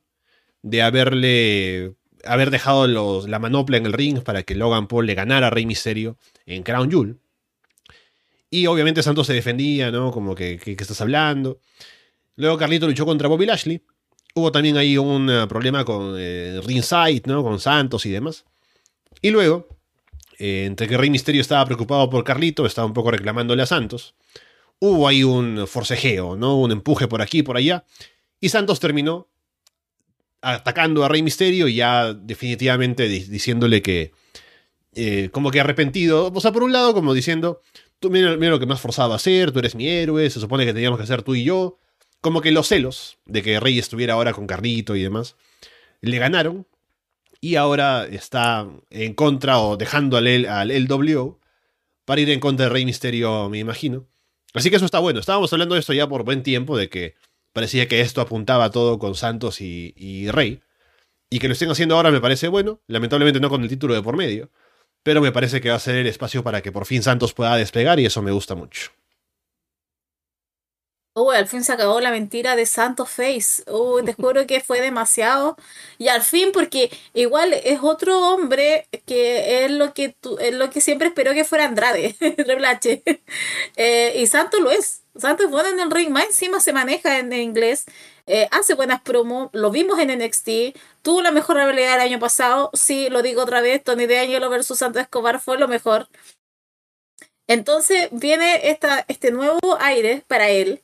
de 0.61 0.81
haberle 0.81 1.95
haber 2.25 2.51
dejado 2.51 2.87
los, 2.87 3.27
la 3.27 3.39
manopla 3.39 3.77
en 3.77 3.85
el 3.85 3.93
ring 3.93 4.21
para 4.21 4.43
que 4.43 4.55
Logan 4.55 4.87
Paul 4.87 5.05
le 5.05 5.15
ganara 5.15 5.47
a 5.47 5.49
Rey 5.49 5.65
Misterio 5.65 6.17
en 6.45 6.63
Crown 6.63 6.89
Jewel. 6.89 7.17
Y 8.49 8.67
obviamente 8.67 9.01
Santos 9.01 9.27
se 9.27 9.33
defendía, 9.33 9.91
¿no? 9.91 10.11
Como 10.11 10.35
que, 10.35 10.59
¿qué 10.59 10.75
estás 10.79 11.01
hablando? 11.01 11.59
Luego 12.35 12.57
Carlito 12.57 12.87
luchó 12.87 13.05
contra 13.05 13.27
Bobby 13.27 13.45
Lashley. 13.45 13.81
Hubo 14.35 14.51
también 14.51 14.77
ahí 14.77 14.97
un 14.97 15.29
eh, 15.29 15.47
problema 15.47 15.85
con 15.85 16.15
eh, 16.17 16.59
Ringside, 16.63 17.23
¿no? 17.25 17.43
Con 17.43 17.59
Santos 17.59 18.05
y 18.05 18.11
demás. 18.11 18.45
Y 19.21 19.31
luego, 19.31 19.67
eh, 20.39 20.65
entre 20.65 20.87
que 20.87 20.97
Rey 20.97 21.09
Misterio 21.09 21.41
estaba 21.41 21.65
preocupado 21.65 22.09
por 22.09 22.23
Carlito, 22.23 22.65
estaba 22.65 22.87
un 22.87 22.93
poco 22.93 23.11
reclamándole 23.11 23.63
a 23.63 23.67
Santos. 23.67 24.15
Hubo 24.79 25.07
ahí 25.07 25.23
un 25.23 25.65
forcejeo, 25.67 26.35
¿no? 26.35 26.57
Un 26.57 26.71
empuje 26.71 27.07
por 27.07 27.21
aquí 27.21 27.39
y 27.39 27.43
por 27.43 27.57
allá. 27.57 27.85
Y 28.39 28.49
Santos 28.49 28.79
terminó 28.79 29.29
atacando 30.43 31.03
a 31.03 31.07
Rey 31.07 31.23
Misterio 31.23 31.67
y 31.67 31.75
ya 31.75 32.13
definitivamente 32.13 33.07
diciéndole 33.07 33.81
que 33.81 34.11
eh, 34.93 35.29
como 35.31 35.49
que 35.49 35.61
arrepentido, 35.61 36.31
o 36.31 36.41
sea, 36.41 36.51
por 36.51 36.63
un 36.63 36.73
lado 36.73 36.93
como 36.93 37.13
diciendo, 37.13 37.61
tú 37.99 38.11
mira, 38.11 38.35
lo 38.35 38.59
que 38.59 38.65
me 38.65 38.73
has 38.73 38.81
forzado 38.81 39.13
a 39.13 39.15
hacer, 39.15 39.51
tú 39.51 39.59
eres 39.59 39.73
mi 39.73 39.87
héroe, 39.87 40.29
se 40.29 40.39
supone 40.39 40.65
que 40.65 40.73
teníamos 40.73 40.99
que 40.99 41.07
ser 41.07 41.23
tú 41.23 41.33
y 41.33 41.45
yo, 41.45 41.79
como 42.21 42.41
que 42.41 42.51
los 42.51 42.67
celos 42.67 43.17
de 43.25 43.41
que 43.41 43.59
Rey 43.59 43.79
estuviera 43.79 44.13
ahora 44.13 44.33
con 44.33 44.45
Carlito 44.45 44.95
y 44.95 45.01
demás, 45.01 45.35
le 46.01 46.19
ganaron. 46.19 46.67
Y 47.41 47.55
ahora 47.55 48.05
está 48.05 48.67
en 48.89 49.13
contra 49.15 49.59
o 49.59 49.75
dejando 49.75 50.15
al, 50.15 50.45
al 50.45 50.69
LWO 50.69 51.39
para 52.05 52.21
ir 52.21 52.29
en 52.29 52.39
contra 52.39 52.67
de 52.67 52.71
Rey 52.71 52.85
Misterio, 52.85 53.49
me 53.49 53.59
imagino. 53.59 54.07
Así 54.53 54.69
que 54.69 54.77
eso 54.77 54.85
está 54.85 54.99
bueno, 54.99 55.19
estábamos 55.19 55.51
hablando 55.51 55.75
de 55.75 55.81
esto 55.81 55.93
ya 55.93 56.07
por 56.07 56.23
buen 56.23 56.43
tiempo, 56.43 56.77
de 56.77 56.89
que 56.89 57.15
parecía 57.53 57.87
que 57.87 58.01
esto 58.01 58.21
apuntaba 58.21 58.71
todo 58.71 58.99
con 58.99 59.15
Santos 59.15 59.61
y, 59.61 60.29
Rey. 60.31 60.61
Y 61.29 61.39
que 61.39 61.47
lo 61.47 61.53
estén 61.53 61.71
haciendo 61.71 61.95
ahora 61.95 62.11
me 62.11 62.21
parece 62.21 62.47
bueno, 62.47 62.81
lamentablemente 62.87 63.39
no 63.39 63.49
con 63.49 63.63
el 63.63 63.69
título 63.69 63.93
de 63.95 64.03
por 64.03 64.17
medio, 64.17 64.51
pero 65.03 65.21
me 65.21 65.31
parece 65.31 65.61
que 65.61 65.69
va 65.69 65.75
a 65.75 65.79
ser 65.79 65.95
el 65.95 66.07
espacio 66.07 66.43
para 66.43 66.61
que 66.61 66.71
por 66.71 66.85
fin 66.85 67.03
Santos 67.03 67.33
pueda 67.33 67.55
despegar 67.55 67.99
y 67.99 68.05
eso 68.05 68.21
me 68.21 68.31
gusta 68.31 68.55
mucho. 68.55 68.91
Uy, 71.15 71.35
al 71.35 71.47
fin 71.47 71.63
se 71.63 71.71
acabó 71.71 71.99
la 71.99 72.09
mentira 72.09 72.55
de 72.55 72.65
Santos 72.65 73.07
Face. 73.11 73.63
Uy, 73.71 74.03
te 74.03 74.13
juro 74.13 74.47
que 74.47 74.61
fue 74.61 74.81
demasiado. 74.81 75.55
Y 75.99 76.07
al 76.07 76.23
fin, 76.23 76.51
porque 76.51 76.89
igual 77.13 77.53
es 77.53 77.79
otro 77.83 78.19
hombre 78.33 78.87
que 79.05 79.63
es 79.63 79.71
lo 79.71 79.93
que 79.93 80.15
es 80.39 80.53
lo 80.55 80.71
que 80.71 80.81
siempre 80.81 81.09
esperó 81.09 81.33
que 81.33 81.43
fuera 81.43 81.65
Andrade, 81.65 82.15
Reblache. 82.47 83.03
Eh, 83.75 84.13
y 84.17 84.25
Santos 84.27 84.59
lo 84.59 84.71
es. 84.71 85.02
Santos 85.15 85.45
es 85.45 85.51
bueno 85.51 85.69
en 85.69 85.79
el 85.79 85.91
ring, 85.91 86.09
más 86.09 86.25
encima 86.25 86.59
se 86.59 86.73
maneja 86.73 87.19
en 87.19 87.31
inglés, 87.33 87.85
eh, 88.25 88.47
hace 88.51 88.73
buenas 88.73 89.01
promos, 89.01 89.49
lo 89.53 89.69
vimos 89.69 89.99
en 89.99 90.09
NXT, 90.09 90.75
tuvo 91.03 91.21
la 91.21 91.31
mejor 91.31 91.59
habilidad 91.59 91.95
el 91.95 92.01
año 92.01 92.19
pasado, 92.19 92.71
sí, 92.73 93.09
lo 93.09 93.21
digo 93.21 93.43
otra 93.43 93.61
vez, 93.61 93.83
Tony 93.83 94.07
D'Angelo 94.07 94.49
versus 94.49 94.79
Santos 94.79 95.03
Escobar 95.03 95.39
fue 95.39 95.59
lo 95.59 95.67
mejor. 95.67 96.07
Entonces 97.47 98.07
viene 98.11 98.69
esta, 98.69 99.05
este 99.07 99.31
nuevo 99.31 99.59
aire 99.79 100.23
para 100.27 100.49
él. 100.49 100.81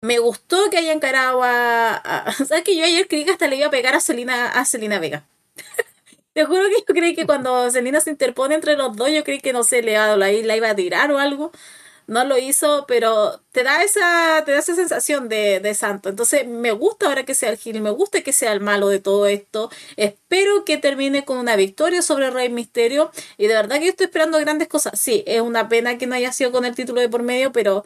Me 0.00 0.18
gustó 0.18 0.70
que 0.70 0.78
haya 0.78 0.92
encarado 0.92 1.42
a, 1.42 2.32
¿Sabes 2.46 2.64
que 2.64 2.76
yo 2.76 2.84
ayer 2.84 3.08
creí 3.08 3.24
que 3.24 3.32
hasta 3.32 3.48
le 3.48 3.56
iba 3.56 3.66
a 3.66 3.70
pegar 3.70 3.94
a 3.94 4.00
Selena, 4.00 4.52
a 4.52 4.98
Vega? 5.00 5.26
Te 6.32 6.44
juro 6.44 6.64
que 6.68 6.76
yo 6.80 6.94
creí 6.94 7.14
que 7.14 7.26
cuando 7.26 7.70
Selena 7.70 8.00
se 8.00 8.10
interpone 8.10 8.54
entre 8.54 8.76
los 8.76 8.96
dos, 8.96 9.10
yo 9.10 9.24
creí 9.24 9.40
que 9.40 9.52
no 9.52 9.64
sé, 9.64 9.82
le 9.82 9.94
la, 9.94 10.16
la 10.16 10.56
iba 10.56 10.70
a 10.70 10.76
tirar 10.76 11.10
o 11.12 11.18
algo 11.18 11.50
no 12.06 12.24
lo 12.24 12.38
hizo, 12.38 12.84
pero 12.86 13.40
te 13.52 13.62
da 13.64 13.82
esa, 13.82 14.42
te 14.44 14.52
da 14.52 14.58
esa 14.58 14.74
sensación 14.74 15.28
de, 15.28 15.60
de 15.60 15.74
santo. 15.74 16.08
Entonces 16.08 16.46
me 16.46 16.72
gusta 16.72 17.06
ahora 17.06 17.24
que 17.24 17.34
sea 17.34 17.50
el 17.50 17.56
Gil, 17.56 17.80
me 17.80 17.90
gusta 17.90 18.22
que 18.22 18.32
sea 18.32 18.52
el 18.52 18.60
malo 18.60 18.88
de 18.88 19.00
todo 19.00 19.26
esto. 19.26 19.70
Espero 19.96 20.64
que 20.64 20.76
termine 20.78 21.24
con 21.24 21.38
una 21.38 21.56
victoria 21.56 22.02
sobre 22.02 22.30
Rey 22.30 22.48
Misterio. 22.48 23.10
Y 23.38 23.46
de 23.48 23.54
verdad 23.54 23.78
que 23.78 23.86
yo 23.86 23.90
estoy 23.90 24.06
esperando 24.06 24.38
grandes 24.38 24.68
cosas. 24.68 24.98
Sí, 25.00 25.24
es 25.26 25.40
una 25.40 25.68
pena 25.68 25.98
que 25.98 26.06
no 26.06 26.14
haya 26.14 26.32
sido 26.32 26.52
con 26.52 26.64
el 26.64 26.74
título 26.74 27.00
de 27.00 27.08
por 27.08 27.22
medio, 27.22 27.52
pero 27.52 27.84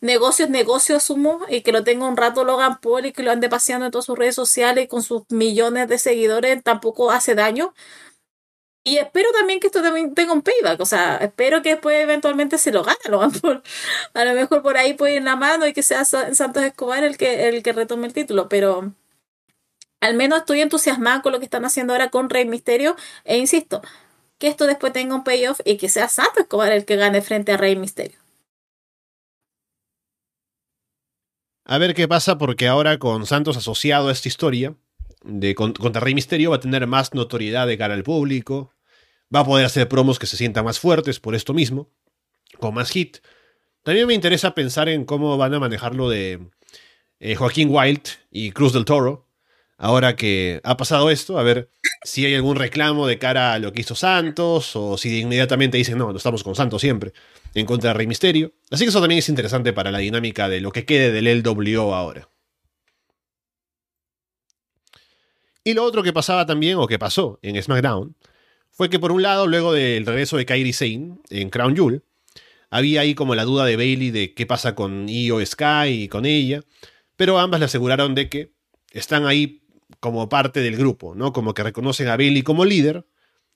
negocios, 0.00 0.50
negocios 0.50 1.04
asumo, 1.04 1.40
y 1.48 1.62
que 1.62 1.72
lo 1.72 1.84
tenga 1.84 2.06
un 2.06 2.16
rato 2.16 2.44
Logan 2.44 2.80
Paul 2.80 3.06
y 3.06 3.12
que 3.12 3.22
lo 3.22 3.30
ande 3.30 3.48
paseando 3.48 3.86
en 3.86 3.92
todas 3.92 4.06
sus 4.06 4.18
redes 4.18 4.34
sociales 4.34 4.88
con 4.88 5.02
sus 5.02 5.22
millones 5.30 5.88
de 5.88 5.98
seguidores, 5.98 6.62
tampoco 6.62 7.10
hace 7.10 7.34
daño. 7.34 7.74
Y 8.82 8.96
espero 8.96 9.28
también 9.32 9.60
que 9.60 9.66
esto 9.66 9.82
también 9.82 10.14
tenga 10.14 10.32
un 10.32 10.42
payback. 10.42 10.80
O 10.80 10.86
sea, 10.86 11.16
espero 11.16 11.62
que 11.62 11.70
después 11.70 12.02
eventualmente 12.02 12.58
se 12.58 12.72
lo 12.72 12.82
gane 12.82 12.98
Paul. 13.42 13.62
A 14.14 14.24
lo 14.24 14.34
mejor 14.34 14.62
por 14.62 14.76
ahí 14.76 14.94
puede 14.94 15.16
ir 15.16 15.22
la 15.22 15.36
mano 15.36 15.66
y 15.66 15.72
que 15.72 15.82
sea 15.82 16.04
Santos 16.04 16.62
Escobar 16.62 17.04
el 17.04 17.16
que, 17.16 17.48
el 17.48 17.62
que 17.62 17.72
retome 17.72 18.06
el 18.06 18.14
título. 18.14 18.48
Pero 18.48 18.94
al 20.00 20.14
menos 20.14 20.40
estoy 20.40 20.62
entusiasmada 20.62 21.22
con 21.22 21.32
lo 21.32 21.38
que 21.38 21.44
están 21.44 21.64
haciendo 21.64 21.92
ahora 21.92 22.10
con 22.10 22.30
Rey 22.30 22.46
Misterio. 22.46 22.96
E 23.24 23.36
insisto, 23.36 23.82
que 24.38 24.48
esto 24.48 24.66
después 24.66 24.92
tenga 24.92 25.14
un 25.14 25.24
payoff 25.24 25.60
y 25.64 25.76
que 25.76 25.88
sea 25.90 26.08
Santos 26.08 26.38
Escobar 26.44 26.72
el 26.72 26.86
que 26.86 26.96
gane 26.96 27.20
frente 27.20 27.52
a 27.52 27.58
Rey 27.58 27.76
Misterio. 27.76 28.18
A 31.66 31.78
ver 31.78 31.94
qué 31.94 32.08
pasa, 32.08 32.38
porque 32.38 32.66
ahora 32.66 32.98
con 32.98 33.26
Santos 33.26 33.56
asociado 33.56 34.08
a 34.08 34.12
esta 34.12 34.26
historia, 34.26 34.74
de 35.22 35.54
contra 35.54 36.00
Rey 36.00 36.14
Misterio 36.14 36.50
va 36.50 36.56
a 36.56 36.60
tener 36.60 36.86
más 36.86 37.14
notoriedad 37.14 37.66
de 37.66 37.78
cara 37.78 37.94
al 37.94 38.02
público, 38.02 38.74
va 39.34 39.40
a 39.40 39.44
poder 39.44 39.66
hacer 39.66 39.88
promos 39.88 40.18
que 40.18 40.26
se 40.26 40.36
sientan 40.36 40.64
más 40.64 40.78
fuertes 40.78 41.20
por 41.20 41.34
esto 41.34 41.54
mismo, 41.54 41.90
con 42.58 42.74
más 42.74 42.90
hit. 42.90 43.18
También 43.82 44.06
me 44.06 44.14
interesa 44.14 44.54
pensar 44.54 44.88
en 44.88 45.04
cómo 45.04 45.36
van 45.36 45.54
a 45.54 45.60
manejarlo 45.60 46.08
de 46.08 46.50
eh, 47.20 47.34
Joaquín 47.34 47.68
Wild 47.70 48.02
y 48.30 48.50
Cruz 48.52 48.72
del 48.72 48.84
Toro, 48.84 49.28
ahora 49.78 50.16
que 50.16 50.60
ha 50.64 50.76
pasado 50.76 51.10
esto, 51.10 51.38
a 51.38 51.42
ver 51.42 51.70
si 52.04 52.24
hay 52.26 52.34
algún 52.34 52.56
reclamo 52.56 53.06
de 53.06 53.18
cara 53.18 53.54
a 53.54 53.58
lo 53.58 53.72
que 53.72 53.80
hizo 53.80 53.94
Santos, 53.94 54.74
o 54.76 54.98
si 54.98 55.20
inmediatamente 55.20 55.78
dicen, 55.78 55.98
no, 55.98 56.12
no 56.12 56.18
estamos 56.18 56.42
con 56.42 56.54
Santos 56.54 56.80
siempre, 56.80 57.12
en 57.54 57.66
contra 57.66 57.90
de 57.90 57.94
Rey 57.94 58.06
Misterio. 58.06 58.52
Así 58.70 58.84
que 58.84 58.90
eso 58.90 59.00
también 59.00 59.18
es 59.20 59.28
interesante 59.28 59.72
para 59.72 59.90
la 59.90 59.98
dinámica 59.98 60.48
de 60.48 60.60
lo 60.60 60.72
que 60.72 60.84
quede 60.84 61.12
del 61.12 61.42
LWO 61.42 61.94
ahora. 61.94 62.28
Y 65.70 65.74
lo 65.74 65.84
otro 65.84 66.02
que 66.02 66.12
pasaba 66.12 66.46
también, 66.46 66.78
o 66.78 66.88
que 66.88 66.98
pasó 66.98 67.38
en 67.42 67.62
SmackDown, 67.62 68.16
fue 68.72 68.90
que 68.90 68.98
por 68.98 69.12
un 69.12 69.22
lado, 69.22 69.46
luego 69.46 69.72
del 69.72 70.04
regreso 70.04 70.36
de 70.36 70.44
Kairi 70.44 70.72
Sane 70.72 71.18
en 71.30 71.48
Crown 71.48 71.76
Jewel, 71.76 72.02
había 72.70 73.02
ahí 73.02 73.14
como 73.14 73.36
la 73.36 73.44
duda 73.44 73.64
de 73.66 73.76
Bailey 73.76 74.10
de 74.10 74.34
qué 74.34 74.46
pasa 74.46 74.74
con 74.74 75.08
Io 75.08 75.46
Sky 75.46 75.90
y 75.90 76.08
con 76.08 76.26
ella, 76.26 76.64
pero 77.14 77.38
ambas 77.38 77.60
le 77.60 77.66
aseguraron 77.66 78.16
de 78.16 78.28
que 78.28 78.52
están 78.90 79.26
ahí 79.26 79.62
como 80.00 80.28
parte 80.28 80.60
del 80.60 80.76
grupo, 80.76 81.14
¿no? 81.14 81.32
Como 81.32 81.54
que 81.54 81.62
reconocen 81.62 82.08
a 82.08 82.16
Bailey 82.16 82.42
como 82.42 82.64
líder 82.64 83.06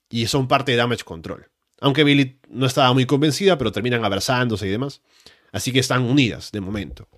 y 0.08 0.28
son 0.28 0.46
parte 0.46 0.70
de 0.70 0.78
Damage 0.78 1.02
Control. 1.02 1.50
Aunque 1.80 2.04
Bailey 2.04 2.38
no 2.48 2.66
estaba 2.66 2.92
muy 2.92 3.06
convencida, 3.06 3.58
pero 3.58 3.72
terminan 3.72 4.04
abrazándose 4.04 4.68
y 4.68 4.70
demás. 4.70 5.02
Así 5.50 5.72
que 5.72 5.80
están 5.80 6.04
unidas 6.04 6.52
de 6.52 6.60
momento. 6.60 7.08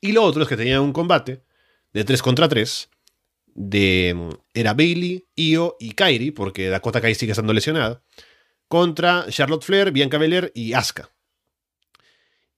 Y 0.00 0.12
lo 0.12 0.22
otro 0.22 0.44
es 0.44 0.48
que 0.48 0.56
tenían 0.56 0.82
un 0.82 0.92
combate 0.92 1.42
de 1.92 2.04
3 2.04 2.22
contra 2.22 2.48
3 2.48 2.88
de 3.54 4.36
era 4.54 4.74
Bailey, 4.74 5.26
Io 5.36 5.76
y 5.78 5.92
Kairi, 5.92 6.30
porque 6.30 6.68
Dakota 6.68 7.00
Kai 7.00 7.14
sigue 7.14 7.32
estando 7.32 7.52
lesionada, 7.52 8.02
contra 8.68 9.26
Charlotte 9.28 9.64
Flair, 9.64 9.92
Bianca 9.92 10.18
Belair 10.18 10.52
y 10.54 10.72
Asuka. 10.72 11.10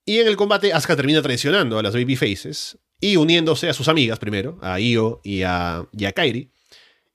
Y 0.05 0.19
en 0.19 0.27
el 0.27 0.37
combate 0.37 0.71
Asuka 0.71 0.95
termina 0.95 1.21
traicionando 1.21 1.77
a 1.79 1.83
las 1.83 1.93
Babyfaces 1.93 2.77
y 3.01 3.17
uniéndose 3.17 3.69
a 3.69 3.73
sus 3.73 3.87
amigas 3.87 4.19
primero, 4.19 4.57
a 4.61 4.79
Io 4.79 5.21
y 5.23 5.43
a, 5.43 5.85
y 5.91 6.05
Kairi, 6.11 6.51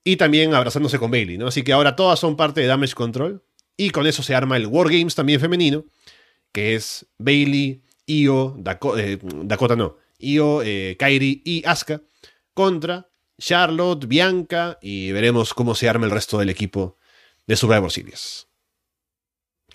y 0.04 0.16
también 0.16 0.54
abrazándose 0.54 0.98
con 0.98 1.10
Bailey, 1.10 1.38
¿no? 1.38 1.46
Así 1.46 1.62
que 1.62 1.72
ahora 1.72 1.96
todas 1.96 2.18
son 2.18 2.36
parte 2.36 2.60
de 2.60 2.66
Damage 2.66 2.94
Control 2.94 3.42
y 3.76 3.90
con 3.90 4.06
eso 4.06 4.22
se 4.22 4.34
arma 4.34 4.56
el 4.56 4.66
War 4.66 4.90
Games 4.90 5.14
también 5.14 5.40
femenino, 5.40 5.84
que 6.52 6.74
es 6.74 7.06
Bailey, 7.18 7.82
Io, 8.06 8.56
eh, 8.96 9.18
Dakota 9.22 9.76
no, 9.76 9.96
Io, 10.18 10.62
eh, 10.62 10.96
Kairi 10.98 11.42
y 11.44 11.62
Asuka 11.64 12.02
contra 12.54 13.09
Charlotte, 13.40 14.06
Bianca 14.06 14.78
y 14.80 15.10
veremos 15.12 15.54
cómo 15.54 15.74
se 15.74 15.88
arma 15.88 16.06
el 16.06 16.12
resto 16.12 16.38
del 16.38 16.50
equipo 16.50 16.98
de 17.46 17.56
Survivor 17.56 17.90
Series. 17.90 18.46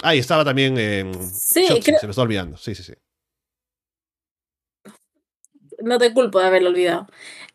Ahí 0.02 0.20
estaba 0.20 0.46
también. 0.46 0.76
Eh, 0.78 1.12
sí, 1.34 1.66
se 1.66 2.06
me 2.06 2.12
está 2.12 2.22
olvidando. 2.22 2.58
Sí, 2.58 2.76
sí, 2.76 2.84
sí. 2.84 2.94
No 5.80 5.98
te 5.98 6.14
culpo 6.14 6.40
de 6.40 6.46
haberlo 6.46 6.70
olvidado. 6.70 7.08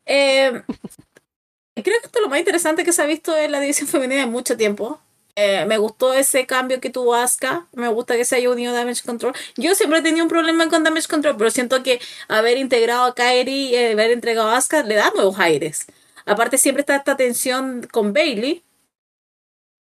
Eh, 0.04 0.50
creo 1.74 2.00
que 2.00 2.06
esto 2.06 2.18
es 2.18 2.22
lo 2.22 2.28
más 2.28 2.40
interesante 2.40 2.84
que 2.84 2.92
se 2.92 3.02
ha 3.02 3.06
visto 3.06 3.36
en 3.36 3.52
la 3.52 3.60
división 3.60 3.88
femenina 3.88 4.22
en 4.22 4.30
mucho 4.30 4.56
tiempo. 4.56 5.00
Eh, 5.36 5.64
me 5.66 5.78
gustó 5.78 6.12
ese 6.12 6.44
cambio 6.44 6.80
que 6.80 6.90
tuvo 6.90 7.14
Asuka. 7.14 7.68
Me 7.72 7.88
gusta 7.88 8.16
que 8.16 8.24
se 8.24 8.36
haya 8.36 8.50
unido 8.50 8.74
Damage 8.74 9.02
Control. 9.06 9.32
Yo 9.56 9.74
siempre 9.76 10.00
he 10.00 10.02
tenido 10.02 10.24
un 10.24 10.28
problema 10.28 10.68
con 10.68 10.82
Damage 10.82 11.06
Control, 11.08 11.36
pero 11.36 11.50
siento 11.50 11.82
que 11.84 12.00
haber 12.26 12.58
integrado 12.58 13.04
a 13.04 13.14
Kairi 13.14 13.68
y 13.68 13.76
haber 13.76 14.10
entregado 14.10 14.48
a 14.48 14.56
Asuka 14.56 14.82
le 14.82 14.96
da 14.96 15.12
nuevos 15.14 15.38
aires. 15.38 15.86
Aparte 16.26 16.58
siempre 16.58 16.80
está 16.80 16.96
esta 16.96 17.16
tensión 17.16 17.86
con 17.90 18.12
Bailey, 18.12 18.62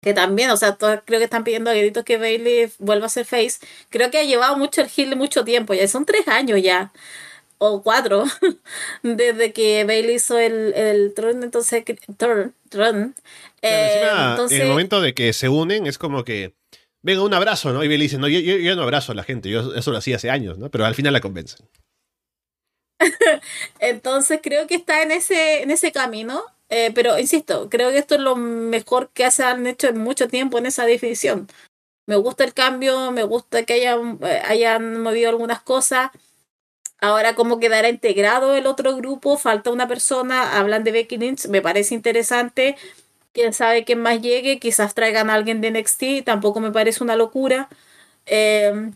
que 0.02 0.14
también, 0.14 0.50
o 0.50 0.56
sea, 0.56 0.76
creo 0.76 1.18
que 1.18 1.24
están 1.24 1.42
pidiendo 1.42 1.70
a 1.70 1.74
gritos 1.74 2.04
que 2.04 2.16
Bailey 2.16 2.70
vuelva 2.78 3.06
a 3.06 3.08
ser 3.08 3.24
face. 3.24 3.58
Creo 3.90 4.10
que 4.10 4.18
ha 4.18 4.24
llevado 4.24 4.56
mucho 4.56 4.80
el 4.80 4.88
heel 4.96 5.16
mucho 5.16 5.44
tiempo, 5.44 5.74
ya 5.74 5.88
son 5.88 6.04
tres 6.04 6.28
años 6.28 6.62
ya, 6.62 6.92
o 7.58 7.82
cuatro, 7.82 8.24
desde 9.02 9.52
que 9.52 9.84
Bailey 9.84 10.16
hizo 10.16 10.38
el, 10.38 10.74
el 10.74 11.14
Tron, 11.14 11.42
entonces, 11.42 11.84
Tron, 12.16 12.54
eh, 13.62 14.36
En 14.50 14.60
el 14.60 14.68
momento 14.68 15.00
de 15.00 15.14
que 15.14 15.32
se 15.32 15.48
unen, 15.48 15.86
es 15.86 15.98
como 15.98 16.24
que, 16.24 16.54
venga, 17.02 17.22
un 17.22 17.34
abrazo, 17.34 17.72
¿no? 17.72 17.82
Y 17.82 17.88
Bailey 17.88 18.06
dice, 18.06 18.18
no, 18.18 18.28
yo, 18.28 18.38
yo 18.38 18.76
no 18.76 18.82
abrazo 18.82 19.12
a 19.12 19.14
la 19.14 19.24
gente, 19.24 19.50
yo 19.50 19.74
eso 19.74 19.90
lo 19.90 19.98
hacía 19.98 20.16
hace 20.16 20.30
años, 20.30 20.58
¿no? 20.58 20.70
Pero 20.70 20.84
al 20.84 20.94
final 20.94 21.14
la 21.14 21.20
convencen. 21.20 21.66
Entonces 23.80 24.40
creo 24.42 24.66
que 24.66 24.76
está 24.76 25.02
en 25.02 25.12
ese, 25.12 25.62
en 25.62 25.70
ese 25.70 25.92
camino. 25.92 26.42
Eh, 26.68 26.90
pero 26.94 27.18
insisto, 27.18 27.68
creo 27.70 27.90
que 27.90 27.98
esto 27.98 28.16
es 28.16 28.20
lo 28.20 28.34
mejor 28.36 29.10
que 29.10 29.30
se 29.30 29.44
han 29.44 29.66
hecho 29.66 29.88
en 29.88 29.98
mucho 29.98 30.28
tiempo 30.28 30.58
en 30.58 30.66
esa 30.66 30.84
definición. 30.84 31.48
Me 32.06 32.16
gusta 32.16 32.44
el 32.44 32.54
cambio, 32.54 33.12
me 33.12 33.24
gusta 33.24 33.64
que 33.64 33.74
hayan, 33.74 34.18
eh, 34.22 34.42
hayan 34.46 35.00
movido 35.02 35.30
algunas 35.30 35.62
cosas. 35.62 36.10
Ahora, 37.00 37.34
cómo 37.34 37.60
quedará 37.60 37.88
integrado 37.88 38.54
el 38.56 38.66
otro 38.66 38.96
grupo, 38.96 39.36
falta 39.38 39.70
una 39.70 39.86
persona, 39.88 40.58
hablan 40.58 40.82
de 40.84 40.92
Becky 40.92 41.18
Lynch, 41.18 41.46
me 41.48 41.62
parece 41.62 41.94
interesante. 41.94 42.76
Quién 43.32 43.52
sabe 43.52 43.84
quién 43.84 44.00
más 44.00 44.22
llegue, 44.22 44.58
quizás 44.58 44.94
traigan 44.94 45.30
a 45.30 45.34
alguien 45.34 45.60
de 45.60 45.70
NXT, 45.70 46.24
tampoco 46.24 46.60
me 46.60 46.72
parece 46.72 47.04
una 47.04 47.16
locura. 47.16 47.68
Eh, 48.26 48.92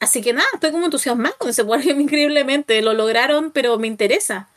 Así 0.00 0.22
que 0.22 0.32
nada, 0.32 0.48
estoy 0.54 0.70
como 0.70 0.84
entusiasmado 0.84 1.34
con 1.38 1.50
ese 1.50 1.62
Wargame 1.62 2.02
increíblemente. 2.02 2.80
Lo 2.82 2.94
lograron, 2.94 3.50
pero 3.50 3.78
me 3.78 3.86
interesa. 3.86 4.48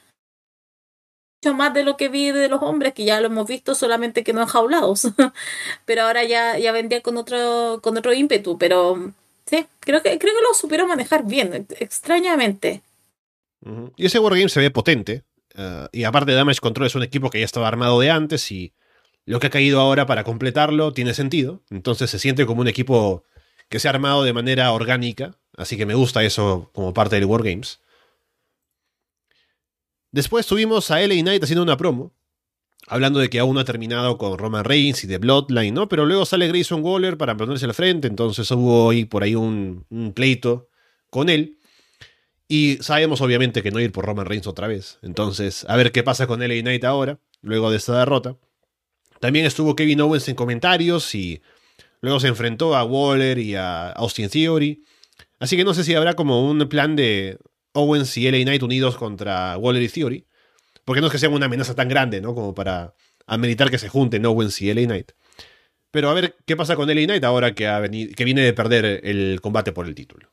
Mucho 1.43 1.55
más 1.55 1.73
de 1.73 1.84
lo 1.84 1.97
que 1.97 2.09
vi 2.09 2.31
de 2.31 2.49
los 2.49 2.61
hombres, 2.61 2.93
que 2.93 3.03
ya 3.03 3.19
lo 3.19 3.27
hemos 3.27 3.47
visto, 3.47 3.73
solamente 3.73 4.23
que 4.23 4.34
no 4.34 4.41
enjaulados. 4.41 5.07
pero 5.85 6.03
ahora 6.03 6.23
ya, 6.23 6.57
ya 6.59 6.72
vendría 6.72 7.01
con 7.01 7.18
otro, 7.18 7.80
con 7.81 7.97
otro 7.97 8.13
ímpetu. 8.13 8.57
Pero 8.59 9.11
sí, 9.45 9.65
creo 9.80 10.03
que, 10.03 10.19
creo 10.19 10.35
que 10.35 10.41
lo 10.41 10.53
supieron 10.53 10.88
manejar 10.88 11.26
bien, 11.26 11.68
extrañamente. 11.80 12.84
Y 13.95 14.05
ese 14.05 14.19
Wargame 14.19 14.49
se 14.49 14.59
ve 14.59 14.69
potente. 14.69 15.23
Eh, 15.55 15.88
y 15.91 16.03
aparte, 16.03 16.34
Damage 16.34 16.59
Control 16.59 16.88
es 16.88 16.95
un 16.95 17.03
equipo 17.03 17.30
que 17.30 17.39
ya 17.39 17.45
estaba 17.45 17.68
armado 17.68 17.99
de 17.99 18.11
antes 18.11 18.51
y 18.51 18.73
lo 19.26 19.39
que 19.39 19.47
ha 19.47 19.51
caído 19.51 19.80
ahora 19.80 20.05
para 20.05 20.23
completarlo 20.23 20.93
tiene 20.93 21.13
sentido. 21.13 21.63
Entonces 21.69 22.09
se 22.09 22.19
siente 22.19 22.45
como 22.45 22.61
un 22.61 22.68
equipo 22.68 23.23
que 23.72 23.80
se 23.80 23.88
ha 23.88 23.91
armado 23.91 24.23
de 24.23 24.34
manera 24.34 24.69
orgánica, 24.73 25.38
así 25.56 25.77
que 25.77 25.85
me 25.85 25.93
gusta 25.93 26.22
eso 26.26 26.69
como 26.73 26.93
parte 26.93 27.15
del 27.15 27.23
Wargames. 27.23 27.80
Después 30.11 30.45
tuvimos 30.45 30.91
a 30.91 30.99
LA 30.99 31.22
Knight 31.22 31.41
haciendo 31.41 31.64
una 31.64 31.77
promo, 31.77 32.11
hablando 32.85 33.22
de 33.22 33.30
que 33.30 33.39
aún 33.39 33.56
no 33.56 33.61
ha 33.61 33.65
terminado 33.65 34.18
con 34.18 34.38
Roman 34.38 34.65
Reigns 34.65 35.06
y 35.06 35.07
de 35.07 35.19
Bloodline, 35.19 35.73
¿no? 35.73 35.88
Pero 35.88 36.06
luego 36.06 36.26
sale 36.26 36.49
Grayson 36.49 36.84
Waller 36.84 37.18
para 37.18 37.38
ponerse 37.38 37.64
al 37.64 37.73
frente, 37.73 38.10
entonces 38.10 38.52
hubo 38.52 38.89
ahí 38.89 39.06
por 39.06 39.23
ahí 39.23 39.35
un, 39.35 39.85
un 39.89 40.11
pleito 40.11 40.68
con 41.10 41.30
él. 41.30 41.57
Y 42.49 42.77
sabemos 42.81 43.22
obviamente 43.22 43.64
que 43.64 43.72
no 43.72 43.80
ir 43.80 43.93
por 43.93 44.06
Roman 44.06 44.26
Reigns 44.26 44.48
otra 44.48 44.68
vez. 44.68 44.99
Entonces, 45.02 45.65
a 45.69 45.77
ver 45.77 45.93
qué 45.93 46.03
pasa 46.03 46.27
con 46.27 46.41
LA 46.41 46.60
Knight 46.60 46.84
ahora, 46.84 47.19
luego 47.41 47.72
de 47.72 47.77
esta 47.77 47.98
derrota. 47.98 48.35
También 49.22 49.45
estuvo 49.45 49.77
Kevin 49.77 50.02
Owens 50.02 50.27
en 50.27 50.35
comentarios 50.35 51.15
y 51.15 51.41
Luego 52.02 52.19
se 52.19 52.28
enfrentó 52.28 52.76
a 52.76 52.84
Waller 52.84 53.38
y 53.38 53.56
a 53.56 53.91
Austin 53.91 54.30
Theory. 54.30 54.84
Así 55.40 55.56
que 55.56 55.64
no 55.64 55.73
sé 55.73 55.84
si 55.84 55.94
habrá 55.94 56.15
como 56.15 56.49
un 56.49 56.68
plan 56.68 56.95
de 56.95 57.38
Owens 57.73 58.18
y 58.18 58.30
LA 58.30 58.44
Knight 58.44 58.64
unidos 58.64 58.98
contra 58.98 59.57
Waller 59.57 59.84
y 59.84 59.90
Theory. 59.90 60.28
Porque 60.84 60.99
no 60.99 61.07
es 61.07 61.14
que 61.14 61.19
sea 61.19 61.30
una 61.30 61.45
amenaza 61.45 61.76
tan 61.76 61.88
grande, 61.88 62.19
¿no? 62.19 62.34
Como 62.34 62.56
para 62.56 62.95
ameritar 63.28 63.69
que 63.69 63.78
se 63.78 63.88
junten 63.88 64.26
Owens 64.26 64.60
y 64.61 64.73
LA 64.73 64.86
Knight. 64.88 65.11
Pero 65.91 66.10
a 66.10 66.14
ver 66.14 66.36
qué 66.45 66.56
pasa 66.57 66.76
con 66.76 66.88
LA 66.88 67.06
Knight 67.06 67.23
ahora 67.23 67.53
que, 67.53 67.68
ha 67.68 67.80
venido, 67.80 68.14
que 68.15 68.26
viene 68.26 68.41
de 68.41 68.53
perder 68.53 69.02
el 69.03 69.40
combate 69.41 69.72
por 69.72 69.86
el 69.86 69.94
título. 69.94 70.32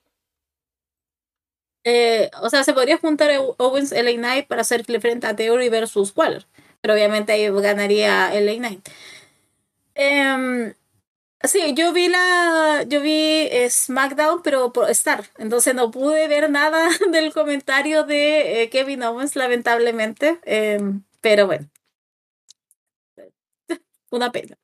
Eh, 1.85 2.31
o 2.43 2.49
sea, 2.49 2.65
se 2.65 2.73
podría 2.73 2.97
juntar 2.97 3.31
Owens 3.59 3.93
LA 3.93 4.13
Knight 4.13 4.47
para 4.47 4.63
hacerle 4.63 5.01
frente 5.01 5.27
a 5.27 5.37
Theory 5.37 5.69
versus 5.69 6.13
Waller. 6.17 6.47
Pero 6.81 6.95
obviamente 6.95 7.33
ahí 7.33 7.51
ganaría 7.51 8.33
LA 8.41 8.57
Knight. 8.57 8.89
Eh, 9.95 10.75
sí, 11.45 11.75
yo 11.75 11.93
vi 11.93 12.09
la. 12.09 12.85
Yo 12.89 13.01
vi 13.01 13.49
SmackDown, 13.71 14.43
pero 14.43 14.73
por 14.73 14.91
Star. 14.91 15.25
Entonces 15.39 15.75
no 15.75 15.91
pude 15.91 16.29
ver 16.29 16.51
nada 16.51 16.89
del 17.13 17.33
comentario 17.33 18.05
de 18.05 18.63
eh, 18.63 18.71
Kevin 18.71 19.03
Owens, 19.03 19.37
lamentablemente. 19.37 20.41
Em, 20.45 21.05
pero 21.21 21.47
bueno. 21.47 21.69
Una 24.11 24.31
pena. 24.33 24.57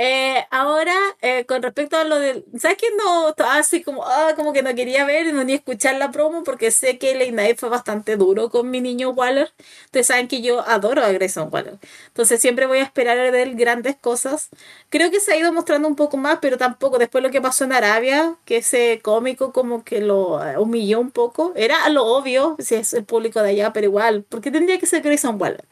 Eh, 0.00 0.46
ahora, 0.52 0.94
eh, 1.22 1.44
con 1.46 1.60
respecto 1.60 1.96
a 1.96 2.04
lo 2.04 2.20
del. 2.20 2.44
¿Sabes 2.56 2.76
que 2.76 2.86
no 2.96 3.34
así 3.50 3.82
como, 3.82 4.04
ah, 4.06 4.32
como 4.36 4.52
que 4.52 4.62
no 4.62 4.72
quería 4.76 5.04
ver 5.04 5.34
ni 5.34 5.54
escuchar 5.54 5.96
la 5.96 6.12
promo? 6.12 6.44
Porque 6.44 6.70
sé 6.70 6.98
que 6.98 7.14
Late 7.14 7.32
Night 7.32 7.58
fue 7.58 7.68
bastante 7.68 8.16
duro 8.16 8.48
con 8.48 8.70
mi 8.70 8.80
niño 8.80 9.10
Waller. 9.10 9.52
Ustedes 9.86 10.06
saben 10.06 10.28
que 10.28 10.40
yo 10.40 10.60
adoro 10.60 11.02
a 11.02 11.10
Grayson 11.10 11.48
Waller. 11.52 11.78
Entonces 12.06 12.40
siempre 12.40 12.66
voy 12.66 12.78
a 12.78 12.84
esperar 12.84 13.32
de 13.32 13.42
él 13.42 13.56
grandes 13.56 13.96
cosas. 13.96 14.50
Creo 14.88 15.10
que 15.10 15.18
se 15.18 15.32
ha 15.32 15.36
ido 15.36 15.52
mostrando 15.52 15.88
un 15.88 15.96
poco 15.96 16.16
más, 16.16 16.38
pero 16.40 16.58
tampoco. 16.58 16.98
Después 16.98 17.24
lo 17.24 17.30
que 17.32 17.40
pasó 17.40 17.64
en 17.64 17.72
Arabia, 17.72 18.36
que 18.44 18.58
ese 18.58 19.00
cómico 19.02 19.52
como 19.52 19.82
que 19.84 20.00
lo 20.00 20.40
eh, 20.44 20.58
humilló 20.58 21.00
un 21.00 21.10
poco. 21.10 21.52
Era 21.56 21.88
lo 21.88 22.06
obvio, 22.06 22.54
si 22.60 22.76
es 22.76 22.94
el 22.94 23.04
público 23.04 23.42
de 23.42 23.50
allá, 23.50 23.72
pero 23.72 23.86
igual. 23.86 24.24
porque 24.28 24.52
tendría 24.52 24.78
que 24.78 24.86
ser 24.86 25.02
Grayson 25.02 25.40
Waller? 25.40 25.64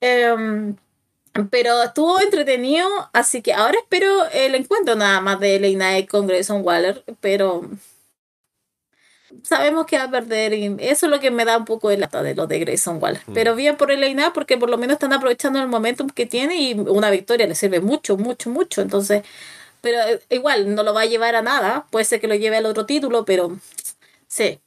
Eh, 0.00 0.74
pero 1.50 1.82
estuvo 1.82 2.20
entretenido, 2.20 2.88
así 3.12 3.42
que 3.42 3.52
ahora 3.52 3.78
espero 3.78 4.26
el 4.32 4.54
encuentro 4.54 4.94
nada 4.94 5.20
más 5.20 5.40
de 5.40 5.56
Elena 5.56 5.94
con 6.06 6.26
Grayson 6.26 6.62
Waller, 6.64 7.04
pero 7.20 7.62
sabemos 9.42 9.86
que 9.86 9.98
va 9.98 10.04
a 10.04 10.10
perder 10.10 10.52
y 10.54 10.76
eso 10.80 11.06
es 11.06 11.12
lo 11.12 11.20
que 11.20 11.30
me 11.30 11.44
da 11.44 11.56
un 11.56 11.64
poco 11.64 11.88
de 11.88 11.98
lata 11.98 12.22
de 12.22 12.34
lo 12.34 12.46
de 12.46 12.58
Grayson 12.60 12.98
Waller. 13.02 13.22
Mm. 13.26 13.32
Pero 13.34 13.54
bien 13.54 13.76
por 13.76 13.90
Elena 13.90 14.32
porque 14.32 14.56
por 14.56 14.70
lo 14.70 14.78
menos 14.78 14.94
están 14.94 15.12
aprovechando 15.12 15.60
el 15.60 15.68
momentum 15.68 16.08
que 16.08 16.26
tiene 16.26 16.56
y 16.60 16.74
una 16.74 17.10
victoria 17.10 17.46
le 17.46 17.54
sirve 17.54 17.80
mucho, 17.80 18.16
mucho, 18.16 18.50
mucho. 18.50 18.82
Entonces, 18.82 19.22
pero 19.80 20.00
eh, 20.00 20.20
igual 20.30 20.74
no 20.74 20.82
lo 20.82 20.94
va 20.94 21.02
a 21.02 21.06
llevar 21.06 21.34
a 21.34 21.42
nada, 21.42 21.86
puede 21.90 22.04
ser 22.04 22.20
que 22.20 22.28
lo 22.28 22.34
lleve 22.34 22.56
al 22.56 22.66
otro 22.66 22.86
título, 22.86 23.24
pero 23.24 23.56
sí. 24.26 24.60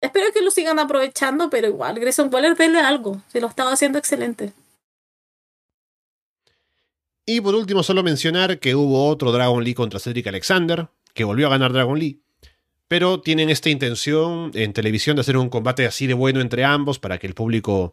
Espero 0.00 0.32
que 0.32 0.42
lo 0.42 0.52
sigan 0.52 0.78
aprovechando, 0.78 1.50
pero 1.50 1.66
igual 1.66 1.98
Grayson 1.98 2.32
Waller 2.32 2.56
denle 2.56 2.80
algo, 2.80 3.20
si 3.32 3.40
lo 3.40 3.48
estaba 3.48 3.72
haciendo 3.72 3.98
excelente. 3.98 4.52
Y 7.30 7.42
por 7.42 7.54
último, 7.54 7.82
solo 7.82 8.02
mencionar 8.02 8.58
que 8.58 8.74
hubo 8.74 9.06
otro 9.06 9.32
Dragon 9.32 9.62
Lee 9.62 9.74
contra 9.74 10.00
Cedric 10.00 10.28
Alexander, 10.28 10.88
que 11.12 11.24
volvió 11.24 11.46
a 11.46 11.50
ganar 11.50 11.74
Dragon 11.74 11.98
Lee. 11.98 12.22
Pero 12.88 13.20
tienen 13.20 13.50
esta 13.50 13.68
intención 13.68 14.50
en 14.54 14.72
televisión 14.72 15.14
de 15.14 15.20
hacer 15.20 15.36
un 15.36 15.50
combate 15.50 15.84
así 15.84 16.06
de 16.06 16.14
bueno 16.14 16.40
entre 16.40 16.64
ambos 16.64 16.98
para 16.98 17.18
que 17.18 17.26
el 17.26 17.34
público 17.34 17.92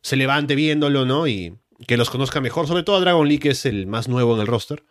se 0.00 0.14
levante 0.14 0.54
viéndolo, 0.54 1.04
¿no? 1.04 1.26
Y 1.26 1.56
que 1.88 1.96
los 1.96 2.08
conozca 2.08 2.40
mejor, 2.40 2.68
sobre 2.68 2.84
todo 2.84 2.94
a 2.94 3.00
Dragon 3.00 3.26
Lee, 3.26 3.40
que 3.40 3.50
es 3.50 3.66
el 3.66 3.88
más 3.88 4.06
nuevo 4.06 4.36
en 4.36 4.42
el 4.42 4.46
roster. 4.46 4.84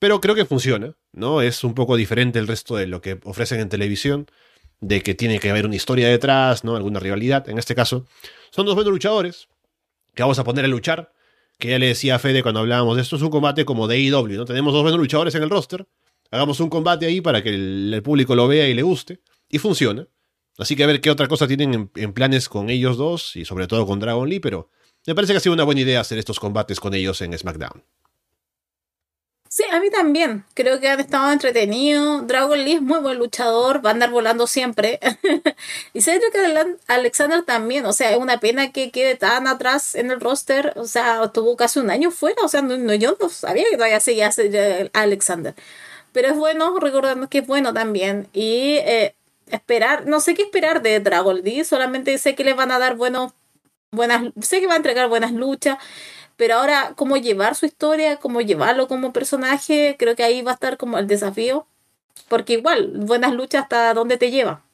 Pero 0.00 0.20
creo 0.20 0.34
que 0.34 0.44
funciona, 0.44 0.96
¿no? 1.12 1.40
Es 1.40 1.62
un 1.62 1.74
poco 1.74 1.94
diferente 1.94 2.40
el 2.40 2.48
resto 2.48 2.74
de 2.74 2.88
lo 2.88 3.00
que 3.00 3.20
ofrecen 3.22 3.60
en 3.60 3.68
televisión, 3.68 4.26
de 4.80 5.04
que 5.04 5.14
tiene 5.14 5.38
que 5.38 5.50
haber 5.50 5.66
una 5.66 5.76
historia 5.76 6.08
detrás, 6.08 6.64
¿no? 6.64 6.74
Alguna 6.74 6.98
rivalidad. 6.98 7.48
En 7.48 7.58
este 7.58 7.76
caso, 7.76 8.06
son 8.50 8.66
dos 8.66 8.74
buenos 8.74 8.92
luchadores 8.92 9.46
que 10.16 10.24
vamos 10.24 10.40
a 10.40 10.42
poner 10.42 10.64
a 10.64 10.68
luchar 10.68 11.12
que 11.58 11.68
ya 11.68 11.78
le 11.78 11.86
decía 11.86 12.16
a 12.16 12.18
Fede 12.18 12.42
cuando 12.42 12.60
hablábamos 12.60 12.98
esto, 12.98 13.16
es 13.16 13.22
un 13.22 13.30
combate 13.30 13.64
como 13.64 13.88
de 13.88 13.98
IW, 14.00 14.36
¿no? 14.36 14.44
Tenemos 14.44 14.72
dos 14.72 14.82
buenos 14.82 15.00
luchadores 15.00 15.34
en 15.34 15.42
el 15.42 15.50
roster, 15.50 15.86
hagamos 16.30 16.60
un 16.60 16.68
combate 16.68 17.06
ahí 17.06 17.20
para 17.20 17.42
que 17.42 17.50
el, 17.50 18.00
público 18.02 18.34
lo 18.34 18.48
vea 18.48 18.68
y 18.68 18.74
le 18.74 18.82
guste, 18.82 19.20
y 19.48 19.58
funciona. 19.58 20.06
Así 20.58 20.76
que 20.76 20.84
a 20.84 20.86
ver 20.86 21.00
qué 21.00 21.10
otra 21.10 21.26
cosa 21.26 21.48
tienen 21.48 21.90
en, 21.94 22.12
planes 22.12 22.48
con 22.48 22.70
ellos 22.70 22.96
dos, 22.96 23.36
y 23.36 23.44
sobre 23.44 23.66
todo 23.66 23.86
con 23.86 24.00
Dragon 24.00 24.28
Lee, 24.28 24.40
pero 24.40 24.70
me 25.06 25.14
parece 25.14 25.32
que 25.32 25.38
ha 25.38 25.40
sido 25.40 25.54
una 25.54 25.64
buena 25.64 25.80
idea 25.80 26.00
hacer 26.00 26.18
estos 26.18 26.40
combates 26.40 26.80
con 26.80 26.94
ellos 26.94 27.20
en 27.20 27.36
SmackDown. 27.36 27.84
Sí, 29.56 29.62
a 29.70 29.78
mí 29.78 29.88
también. 29.88 30.44
Creo 30.54 30.80
que 30.80 30.88
han 30.88 30.98
estado 30.98 31.30
entretenidos. 31.30 32.26
Dragon 32.26 32.58
Lee 32.58 32.72
es 32.72 32.82
muy 32.82 32.98
buen 32.98 33.18
luchador, 33.18 33.84
va 33.86 33.90
a 33.90 33.92
andar 33.92 34.10
volando 34.10 34.48
siempre. 34.48 34.98
y 35.92 36.00
Cedric 36.00 36.34
Alexander 36.88 37.44
también. 37.44 37.86
O 37.86 37.92
sea, 37.92 38.10
es 38.10 38.18
una 38.18 38.40
pena 38.40 38.72
que 38.72 38.90
quede 38.90 39.14
tan 39.14 39.46
atrás 39.46 39.94
en 39.94 40.10
el 40.10 40.20
roster. 40.20 40.72
O 40.74 40.86
sea, 40.88 41.28
tuvo 41.28 41.56
casi 41.56 41.78
un 41.78 41.90
año 41.90 42.10
fuera. 42.10 42.42
O 42.42 42.48
sea, 42.48 42.62
no, 42.62 42.94
yo 42.94 43.16
no 43.20 43.28
sabía 43.28 43.62
que 43.70 43.76
todavía 43.76 44.00
seguía 44.00 44.28
Alexander. 44.92 45.54
Pero 46.12 46.28
es 46.30 46.36
bueno, 46.36 46.76
recordando 46.80 47.28
que 47.28 47.38
es 47.38 47.46
bueno 47.46 47.72
también. 47.72 48.28
Y 48.32 48.78
eh, 48.78 49.14
esperar, 49.46 50.06
no 50.06 50.18
sé 50.18 50.34
qué 50.34 50.42
esperar 50.42 50.82
de 50.82 50.98
Dragon 50.98 51.40
Lee. 51.42 51.64
Solamente 51.64 52.18
sé 52.18 52.34
que 52.34 52.42
le 52.42 52.54
van 52.54 52.72
a 52.72 52.80
dar 52.80 52.96
buenos, 52.96 53.34
buenas, 53.92 54.32
sé 54.42 54.60
que 54.60 54.66
va 54.66 54.74
a 54.74 54.78
entregar 54.78 55.08
buenas 55.08 55.30
luchas 55.32 55.78
pero 56.36 56.56
ahora, 56.56 56.94
cómo 56.96 57.16
llevar 57.16 57.54
su 57.54 57.66
historia, 57.66 58.16
cómo 58.18 58.40
llevarlo 58.40 58.88
como 58.88 59.12
personaje, 59.12 59.96
creo 59.98 60.16
que 60.16 60.24
ahí 60.24 60.42
va 60.42 60.52
a 60.52 60.54
estar 60.54 60.76
como 60.76 60.98
el 60.98 61.06
desafío. 61.06 61.66
Porque 62.28 62.54
igual, 62.54 62.92
buenas 62.96 63.32
luchas 63.34 63.64
hasta 63.64 63.94
dónde 63.94 64.16
te 64.18 64.30
lleva. 64.30 64.64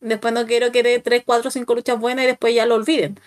Después 0.00 0.34
no 0.34 0.46
quiero 0.46 0.72
que 0.72 0.82
dé 0.82 1.00
3, 1.00 1.22
4, 1.24 1.50
5 1.50 1.74
luchas 1.74 1.98
buenas 1.98 2.24
y 2.24 2.28
después 2.28 2.54
ya 2.54 2.66
lo 2.66 2.74
olviden. 2.74 3.18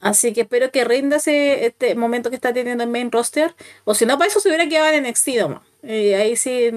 Así 0.00 0.32
que 0.32 0.42
espero 0.42 0.70
que 0.70 0.84
rinda 0.84 1.16
ese 1.16 1.66
este 1.66 1.94
momento 1.96 2.30
que 2.30 2.36
está 2.36 2.52
teniendo 2.52 2.84
el 2.84 2.90
main 2.90 3.10
roster. 3.10 3.54
O 3.84 3.94
si 3.94 4.06
no, 4.06 4.16
para 4.16 4.28
eso 4.28 4.40
se 4.40 4.48
hubiera 4.48 4.68
quedado 4.68 4.94
en 4.94 5.04
NXT, 5.04 5.28
Y 5.82 6.12
ahí 6.12 6.36
sí, 6.36 6.70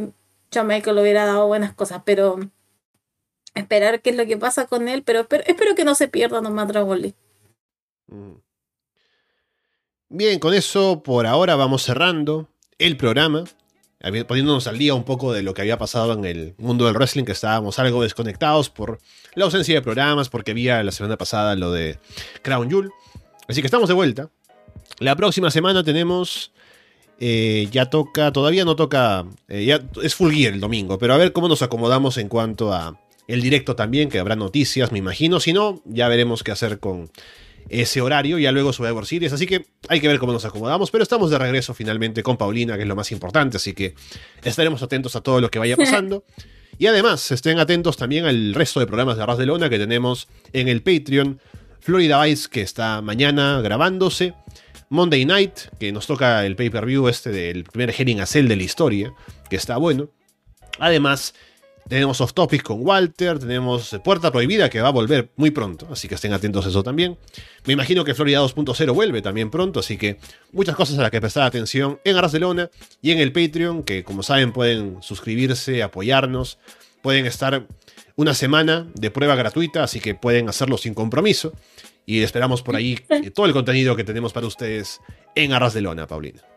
Michael 0.64 0.96
le 0.96 1.02
hubiera 1.02 1.26
dado 1.26 1.48
buenas 1.48 1.74
cosas. 1.74 2.02
Pero 2.06 2.40
esperar 3.54 4.02
qué 4.02 4.12
es 4.12 4.16
lo 4.16 4.26
que 4.26 4.38
pasa 4.38 4.66
con 4.66 4.88
él. 4.88 5.04
Pero 5.04 5.20
espero, 5.20 5.76
que 5.76 5.86
no 5.86 5.96
se 5.96 6.08
pierda 6.08 6.42
nomás 6.42 6.68
Dragon 6.68 7.00
Lee. 7.00 7.16
Bien, 10.14 10.40
con 10.40 10.54
eso 10.54 11.04
por 11.04 11.26
ahora 11.26 11.56
vamos 11.56 11.84
cerrando 11.84 12.50
el 12.80 12.98
programa, 12.98 13.46
poniéndonos 14.28 14.68
al 14.68 14.78
día 14.78 14.94
un 14.94 15.06
poco 15.06 15.32
de 15.32 15.42
lo 15.42 15.54
que 15.54 15.62
había 15.62 15.78
pasado 15.78 16.12
en 16.12 16.26
el 16.26 16.54
mundo 16.58 16.86
del 16.86 16.96
wrestling, 16.96 17.24
que 17.24 17.32
estábamos 17.32 17.80
algo 17.80 18.04
desconectados 18.04 18.70
por 18.70 19.00
la 19.36 19.46
ausencia 19.46 19.74
de 19.74 19.82
programas, 19.82 20.28
porque 20.28 20.52
había 20.52 20.84
la 20.84 20.92
semana 20.92 21.18
pasada 21.18 21.56
lo 21.56 21.72
de 21.72 21.98
Crown 22.42 22.70
Jewel. 22.70 22.90
Así 23.48 23.62
que 23.62 23.68
estamos 23.68 23.88
de 23.88 23.96
vuelta. 23.96 24.30
La 25.00 25.16
próxima 25.16 25.50
semana 25.50 25.82
tenemos... 25.82 26.52
Eh, 27.22 27.70
ya 27.72 27.86
toca, 27.86 28.34
todavía 28.34 28.66
no 28.66 28.76
toca, 28.76 29.26
eh, 29.48 29.80
es 30.04 30.16
full 30.16 30.34
gear 30.34 30.54
el 30.54 30.60
domingo, 30.60 30.98
pero 30.98 31.14
a 31.14 31.18
ver 31.18 31.32
cómo 31.32 31.48
nos 31.48 31.62
acomodamos 31.62 32.18
en 32.18 32.28
cuanto 32.28 32.74
a 32.74 33.00
el 33.28 33.42
directo 33.42 33.78
también, 33.78 34.10
que 34.10 34.20
habrá 34.20 34.36
noticias, 34.36 34.92
me 34.92 34.98
imagino. 34.98 35.40
Si 35.40 35.54
no, 35.54 35.82
ya 35.86 36.10
veremos 36.10 36.44
qué 36.44 36.52
hacer 36.52 36.80
con 36.80 37.12
ese 37.72 38.02
horario, 38.02 38.38
ya 38.38 38.52
luego 38.52 38.74
Survivor 38.74 39.06
Series, 39.06 39.34
así 39.34 39.46
que 39.46 39.66
hay 39.88 40.02
que 40.02 40.08
ver 40.08 40.20
cómo 40.20 40.34
nos 40.34 40.46
acomodamos, 40.46 40.92
pero 40.92 41.04
estamos 41.04 41.32
de 41.32 41.38
regreso 41.38 41.74
finalmente 41.74 42.22
con 42.22 42.38
Paulina, 42.38 42.76
que 42.76 42.82
es 42.82 42.88
lo 42.88 42.96
más 42.96 43.12
importante, 43.12 43.58
así 43.58 43.74
que 43.74 43.96
estaremos 44.44 44.84
atentos 44.84 45.16
a 45.16 45.22
todo 45.22 45.40
lo 45.40 45.50
que 45.50 45.60
vaya 45.60 45.78
pasando. 45.78 46.26
Y 46.78 46.88
además, 46.88 47.32
estén 47.32 47.60
atentos 47.60 47.96
también 47.96 48.26
al 48.26 48.54
resto 48.54 48.80
de 48.80 48.88
programas 48.88 49.16
de 49.16 49.24
Arras 49.24 49.38
de 49.38 49.46
Lona 49.46 49.70
que 49.70 49.78
tenemos 49.78 50.28
en 50.52 50.68
el 50.68 50.82
Patreon. 50.82 51.40
Florida 51.80 52.24
Vice, 52.24 52.50
que 52.50 52.62
está 52.62 53.02
mañana 53.02 53.62
grabándose. 53.62 54.34
Monday 54.90 55.26
Night, 55.26 55.54
que 55.80 55.92
nos 55.92 56.06
toca 56.06 56.46
el 56.46 56.56
pay-per-view 56.56 57.08
este 57.08 57.32
del 57.32 57.64
primer 57.64 57.96
a 58.20 58.26
Cell 58.26 58.48
de 58.48 58.56
la 58.56 58.64
historia, 58.64 59.14
que 59.50 59.56
está 59.56 59.78
bueno. 59.78 60.10
Además, 60.80 61.34
tenemos 61.88 62.22
Off 62.22 62.34
Topic 62.34 62.64
con 62.64 62.86
Walter, 62.86 63.40
tenemos 63.40 63.98
Puerta 64.04 64.32
Prohibida 64.32 64.70
que 64.70 64.82
va 64.82 64.90
a 64.90 64.92
volver 64.92 65.30
muy 65.36 65.52
pronto, 65.52 65.88
así 65.92 66.08
que 66.08 66.16
estén 66.16 66.34
atentos 66.34 66.66
a 66.66 66.70
eso 66.70 66.84
también. 66.84 67.18
Me 67.66 67.74
imagino 67.74 68.04
que 68.04 68.14
Florida 68.14 68.42
2.0 68.42 68.94
vuelve 68.94 69.22
también 69.22 69.50
pronto, 69.50 69.80
así 69.80 69.98
que 69.98 70.18
muchas 70.52 70.76
cosas 70.76 70.98
a 71.00 71.02
las 71.02 71.12
que 71.12 71.20
prestar 71.20 71.44
atención 71.44 72.00
en 72.04 72.16
Barcelona 72.16 72.70
y 73.02 73.12
en 73.12 73.20
el 73.20 73.32
Patreon, 73.32 73.84
que 73.84 74.04
como 74.04 74.24
saben 74.24 74.54
pueden 74.54 75.02
suscribirse, 75.02 75.84
apoyarnos, 75.84 76.58
pueden 77.02 77.26
estar 77.26 77.68
una 78.16 78.34
semana 78.34 78.88
de 78.94 79.12
prueba 79.12 79.36
gratuita, 79.36 79.84
así 79.84 80.00
que 80.00 80.16
pueden 80.16 80.50
hacerlo 80.50 80.78
sin 80.78 80.94
compromiso. 80.94 81.54
Y 82.06 82.22
esperamos 82.22 82.62
por 82.62 82.76
ahí 82.76 82.98
todo 83.36 83.46
el 83.46 83.54
contenido 83.54 83.96
que 83.96 84.04
tenemos 84.04 84.34
para 84.34 84.48
ustedes 84.48 85.02
en 85.36 85.54
Arras 85.54 85.74
de 85.74 85.82
Lona, 85.82 86.08
Paulina. 86.08 86.51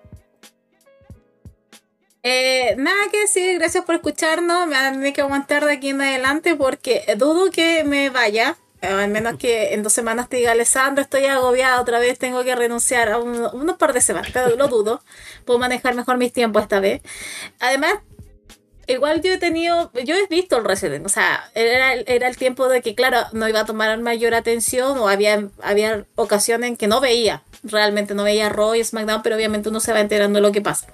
Eh, 2.26 2.74
nada 2.78 3.10
que 3.12 3.20
decir, 3.20 3.59
gracias 3.59 3.84
por 3.84 3.96
escucharnos. 3.96 4.66
Me 4.66 4.72
van 4.72 4.86
a 4.86 4.92
tener 4.92 5.12
que 5.12 5.20
aguantar 5.20 5.64
de 5.66 5.74
aquí 5.74 5.90
en 5.90 6.01
adelante 6.01 6.56
porque 6.56 7.05
dudo 7.18 7.51
que 7.51 7.84
me 7.84 8.09
vaya. 8.09 8.56
Eh, 8.80 8.86
al 8.86 9.10
menos 9.10 9.36
que 9.36 9.74
en 9.74 9.82
dos 9.82 9.92
semanas 9.92 10.30
te 10.30 10.38
diga 10.38 10.52
Alessandro, 10.52 11.02
estoy 11.02 11.26
agobiada 11.26 11.80
otra 11.80 11.98
vez, 11.98 12.18
tengo 12.18 12.42
que 12.42 12.55
renunciar 12.56 13.10
a 13.10 13.18
unos 13.18 13.76
par 13.76 13.92
de 13.92 14.01
semanas, 14.01 14.30
pero 14.32 14.56
lo 14.56 14.68
dudo. 14.68 15.02
Puedo 15.44 15.59
manejar 15.59 15.94
mejor 15.94 16.16
mis 16.16 16.32
tiempos 16.32 16.62
esta 16.62 16.80
vez. 16.80 17.02
Además, 17.60 17.98
igual 18.86 19.20
yo 19.20 19.34
he 19.34 19.38
tenido, 19.38 19.90
yo 20.05 20.14
he 20.14 20.26
visto 20.28 20.56
el 20.56 20.64
Resident, 20.64 21.05
o 21.05 21.09
sea, 21.09 21.51
era, 21.55 21.92
el 21.94 22.36
tiempo 22.36 22.68
de 22.68 22.82
que, 22.82 22.94
claro, 22.94 23.18
no 23.32 23.48
iba 23.48 23.60
a 23.60 23.64
tomar 23.66 23.98
mayor 24.01 24.34
atención 24.34 24.98
o 24.98 25.09
había, 25.09 25.48
había 25.62 26.06
ocasiones 26.14 26.68
en 26.68 26.76
que 26.76 26.86
no 26.86 27.01
veía, 27.01 27.42
realmente 27.62 28.14
no 28.14 28.24
veía 28.24 28.48
Raw 28.48 28.74
y 28.74 28.84
SmackDown, 28.84 29.22
pero 29.22 29.36
obviamente 29.36 29.68
uno 29.68 29.80
se 29.80 29.92
va 29.92 30.01
enterando 30.01 30.38
de 30.38 30.42
lo 30.42 30.52
que 30.52 30.60
pasa. 30.60 30.86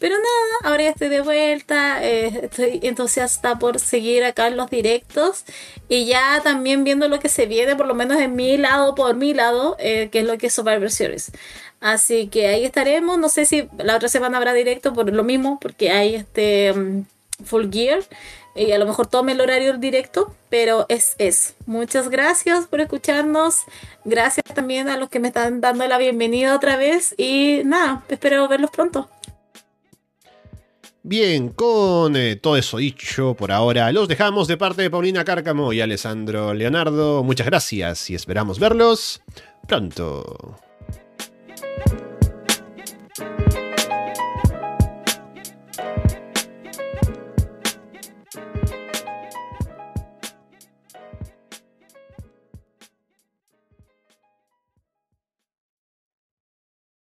Pero 0.00 0.14
nada, 0.16 0.70
ahora 0.70 0.84
ya 0.84 0.90
estoy 0.90 1.08
de 1.08 1.20
vuelta, 1.22 2.04
eh, 2.04 2.40
estoy 2.44 2.80
entusiasta 2.82 3.58
por 3.58 3.80
seguir 3.80 4.24
acá 4.24 4.46
en 4.46 4.56
los 4.56 4.70
directos 4.70 5.44
y 5.88 6.06
ya 6.06 6.40
también 6.42 6.84
viendo 6.84 7.08
lo 7.08 7.18
que 7.18 7.28
se 7.28 7.46
viene, 7.46 7.74
por 7.74 7.86
lo 7.86 7.94
menos 7.94 8.20
en 8.20 8.36
mi 8.36 8.56
lado, 8.56 8.94
por 8.94 9.16
mi 9.16 9.34
lado, 9.34 9.76
eh, 9.80 10.08
que 10.10 10.20
es 10.20 10.26
lo 10.26 10.38
que 10.38 10.48
es 10.48 10.54
Survivor 10.54 10.90
Series. 10.90 11.32
Así 11.80 12.28
que 12.28 12.48
ahí 12.48 12.64
estaremos, 12.64 13.18
no 13.18 13.28
sé 13.28 13.44
si 13.44 13.68
la 13.78 13.96
otra 13.96 14.08
semana 14.08 14.36
habrá 14.38 14.52
directo 14.52 14.92
por 14.92 15.12
lo 15.12 15.24
mismo, 15.24 15.58
porque 15.60 15.90
hay 15.90 16.14
este 16.16 16.72
um, 16.72 17.04
Full 17.44 17.70
Gear 17.72 18.00
y 18.54 18.72
a 18.72 18.78
lo 18.78 18.86
mejor 18.86 19.06
tome 19.06 19.32
el 19.32 19.40
horario 19.40 19.78
directo, 19.78 20.34
pero 20.48 20.86
es 20.88 21.14
es. 21.18 21.54
Muchas 21.66 22.08
gracias 22.08 22.66
por 22.66 22.80
escucharnos, 22.80 23.64
gracias 24.04 24.44
también 24.54 24.88
a 24.88 24.96
los 24.96 25.08
que 25.08 25.20
me 25.20 25.28
están 25.28 25.60
dando 25.60 25.86
la 25.86 25.98
bienvenida 25.98 26.56
otra 26.56 26.76
vez 26.76 27.14
y 27.16 27.62
nada, 27.64 28.04
espero 28.08 28.48
verlos 28.48 28.70
pronto. 28.70 29.08
Bien, 31.08 31.48
con 31.48 32.16
eh, 32.16 32.36
todo 32.36 32.58
eso 32.58 32.76
dicho 32.76 33.32
por 33.32 33.50
ahora, 33.50 33.90
los 33.92 34.08
dejamos 34.08 34.46
de 34.46 34.58
parte 34.58 34.82
de 34.82 34.90
Paulina 34.90 35.24
Cárcamo 35.24 35.72
y 35.72 35.80
Alessandro 35.80 36.52
Leonardo. 36.52 37.24
Muchas 37.24 37.46
gracias 37.46 38.10
y 38.10 38.14
esperamos 38.14 38.58
verlos 38.58 39.22
pronto. 39.66 40.58